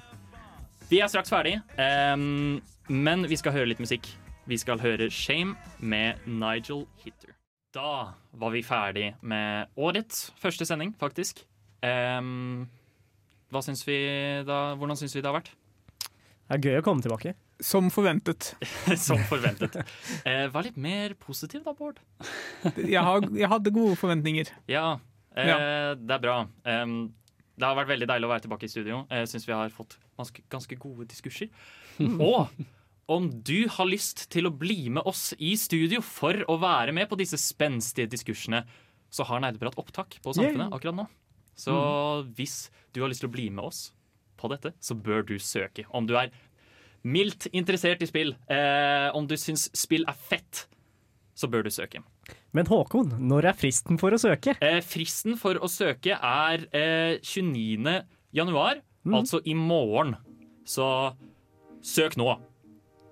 Vi 0.89 1.01
er 1.01 1.09
straks 1.09 1.31
ferdig, 1.33 1.55
ehm, 1.81 2.59
men 2.89 3.25
vi 3.29 3.37
skal 3.39 3.55
høre 3.55 3.69
litt 3.71 3.81
musikk. 3.81 4.09
Vi 4.45 4.57
skal 4.61 4.77
høre 4.81 5.07
Shame 5.09 5.55
med 5.81 6.21
Nigel 6.29 6.83
Hitter. 7.01 7.33
Da 7.73 8.13
var 8.37 8.53
vi 8.53 8.61
ferdig 8.63 9.07
med 9.25 9.71
årets 9.75 10.27
første 10.39 10.67
sending, 10.69 10.93
faktisk. 11.01 11.41
Um, 11.81 12.67
hva 13.51 13.61
syns 13.65 13.81
vi 13.87 13.97
da, 14.47 14.59
hvordan 14.77 14.99
syns 14.99 15.15
vi 15.17 15.23
det 15.23 15.31
har 15.31 15.39
vært? 15.39 15.49
Det 16.45 16.59
er 16.59 16.61
gøy 16.61 16.77
å 16.79 16.85
komme 16.85 17.01
tilbake. 17.03 17.33
Som 17.63 17.89
forventet. 17.93 18.51
Som 19.07 19.21
forventet. 19.27 19.79
Uh, 20.27 20.45
vær 20.53 20.67
litt 20.67 20.77
mer 20.77 21.17
positiv 21.19 21.65
da, 21.65 21.73
Bård. 21.75 21.99
Jeg, 22.77 23.01
har, 23.01 23.25
jeg 23.33 23.49
hadde 23.51 23.73
gode 23.75 23.97
forventninger. 23.99 24.53
Ja, 24.71 24.87
uh, 25.01 25.41
Ja. 25.41 25.57
det 25.97 26.19
er 26.19 26.21
bra. 26.23 26.37
Um, 26.69 26.97
det 27.55 27.65
har 27.65 27.77
vært 27.79 27.93
veldig 27.95 28.07
deilig 28.13 28.27
å 28.27 28.33
være 28.35 28.45
tilbake 28.45 28.67
i 28.67 28.71
studio. 28.71 29.01
Jeg 29.09 29.29
syns 29.31 29.49
vi 29.49 29.55
har 29.55 29.73
fått 29.73 29.97
ganske, 30.19 30.45
ganske 30.51 30.77
gode 30.79 31.09
diskurser. 31.09 31.49
Og 32.21 32.51
om 33.11 33.27
du 33.45 33.67
har 33.69 33.87
lyst 33.89 34.25
til 34.33 34.49
å 34.49 34.53
bli 34.53 34.89
med 34.93 35.05
oss 35.05 35.29
i 35.37 35.53
studio 35.59 36.01
for 36.05 36.39
å 36.49 36.57
være 36.61 36.93
med 36.95 37.09
på 37.11 37.17
disse 37.19 37.37
spenstige 37.41 38.09
diskursene, 38.09 38.63
så 39.13 39.25
har 39.29 39.43
Nerdeprat 39.43 39.77
opptak 39.79 40.17
på 40.23 40.33
Samfunnet 40.33 40.67
Yay. 40.67 40.75
akkurat 40.75 40.97
nå. 40.97 41.05
Så 41.55 41.75
hvis 42.35 42.69
du 42.91 43.03
har 43.03 43.11
lyst 43.11 43.23
til 43.23 43.29
å 43.29 43.35
bli 43.35 43.47
med 43.53 43.63
oss 43.69 43.91
på 44.39 44.49
dette, 44.51 44.73
så 44.83 44.97
bør 44.97 45.23
du 45.27 45.37
søke. 45.39 45.85
Om 45.95 46.09
du 46.09 46.15
er 46.19 46.33
mildt 47.05 47.47
interessert 47.53 48.01
i 48.03 48.09
spill, 48.09 48.33
eh, 48.51 49.07
om 49.15 49.27
du 49.29 49.37
syns 49.39 49.69
spill 49.77 50.03
er 50.09 50.17
fett, 50.17 50.65
så 51.35 51.47
bør 51.51 51.67
du 51.67 51.71
søke. 51.71 52.01
Men 52.55 52.67
Håkon, 52.67 53.13
når 53.19 53.51
er 53.51 53.57
fristen 53.59 53.99
for 54.01 54.15
å 54.15 54.19
søke? 54.19 54.55
Eh, 54.63 54.81
fristen 54.83 55.37
for 55.39 55.59
å 55.59 55.69
søke 55.71 56.17
er 56.17 56.65
eh, 56.75 57.21
29. 57.21 58.01
januar, 58.35 58.81
altså 59.05 59.41
i 59.45 59.53
morgen. 59.53 60.15
Så 60.65 61.13
søk 61.85 62.17
nå. 62.17 62.33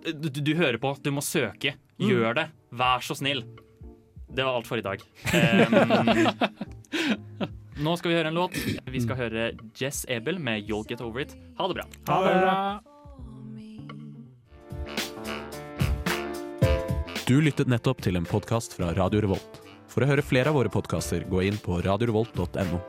Du, 0.04 0.30
du 0.30 0.54
hører 0.60 0.78
på, 0.82 0.96
du 1.00 1.12
må 1.16 1.22
søke. 1.24 1.76
Gjør 2.02 2.36
det. 2.36 2.48
Vær 2.76 3.04
så 3.06 3.16
snill. 3.16 3.44
Det 4.34 4.44
var 4.44 4.58
alt 4.58 4.68
for 4.68 4.82
i 4.82 4.84
dag. 4.84 5.02
Um, 5.30 5.74
nå 7.86 7.94
skal 8.00 8.12
vi 8.12 8.18
høre 8.18 8.32
en 8.34 8.40
låt. 8.40 8.58
Vi 8.90 9.04
skal 9.04 9.20
høre 9.20 9.52
Jess 9.78 10.06
Ebel 10.10 10.40
med 10.42 10.66
'You'll 10.66 10.88
Get 10.90 11.02
Over 11.06 11.22
It'. 11.24 11.38
Ha 11.60 11.68
det 11.70 11.76
bra. 11.80 11.86
Ha 12.10 12.18
det 12.26 12.34
bra. 12.42 12.82
Du 17.28 17.40
lyttet 17.42 17.70
nettopp 17.72 18.02
til 18.04 18.20
en 18.20 18.26
podkast 18.28 18.76
fra 18.76 18.92
Radio 18.98 19.22
Revolt. 19.24 19.62
For 19.88 20.04
å 20.04 20.10
høre 20.10 20.26
flere 20.26 20.50
av 20.52 20.58
våre 20.58 20.72
podkaster, 20.74 21.24
gå 21.30 21.46
inn 21.48 21.58
på 21.62 21.78
radiorevolt.no. 21.86 22.82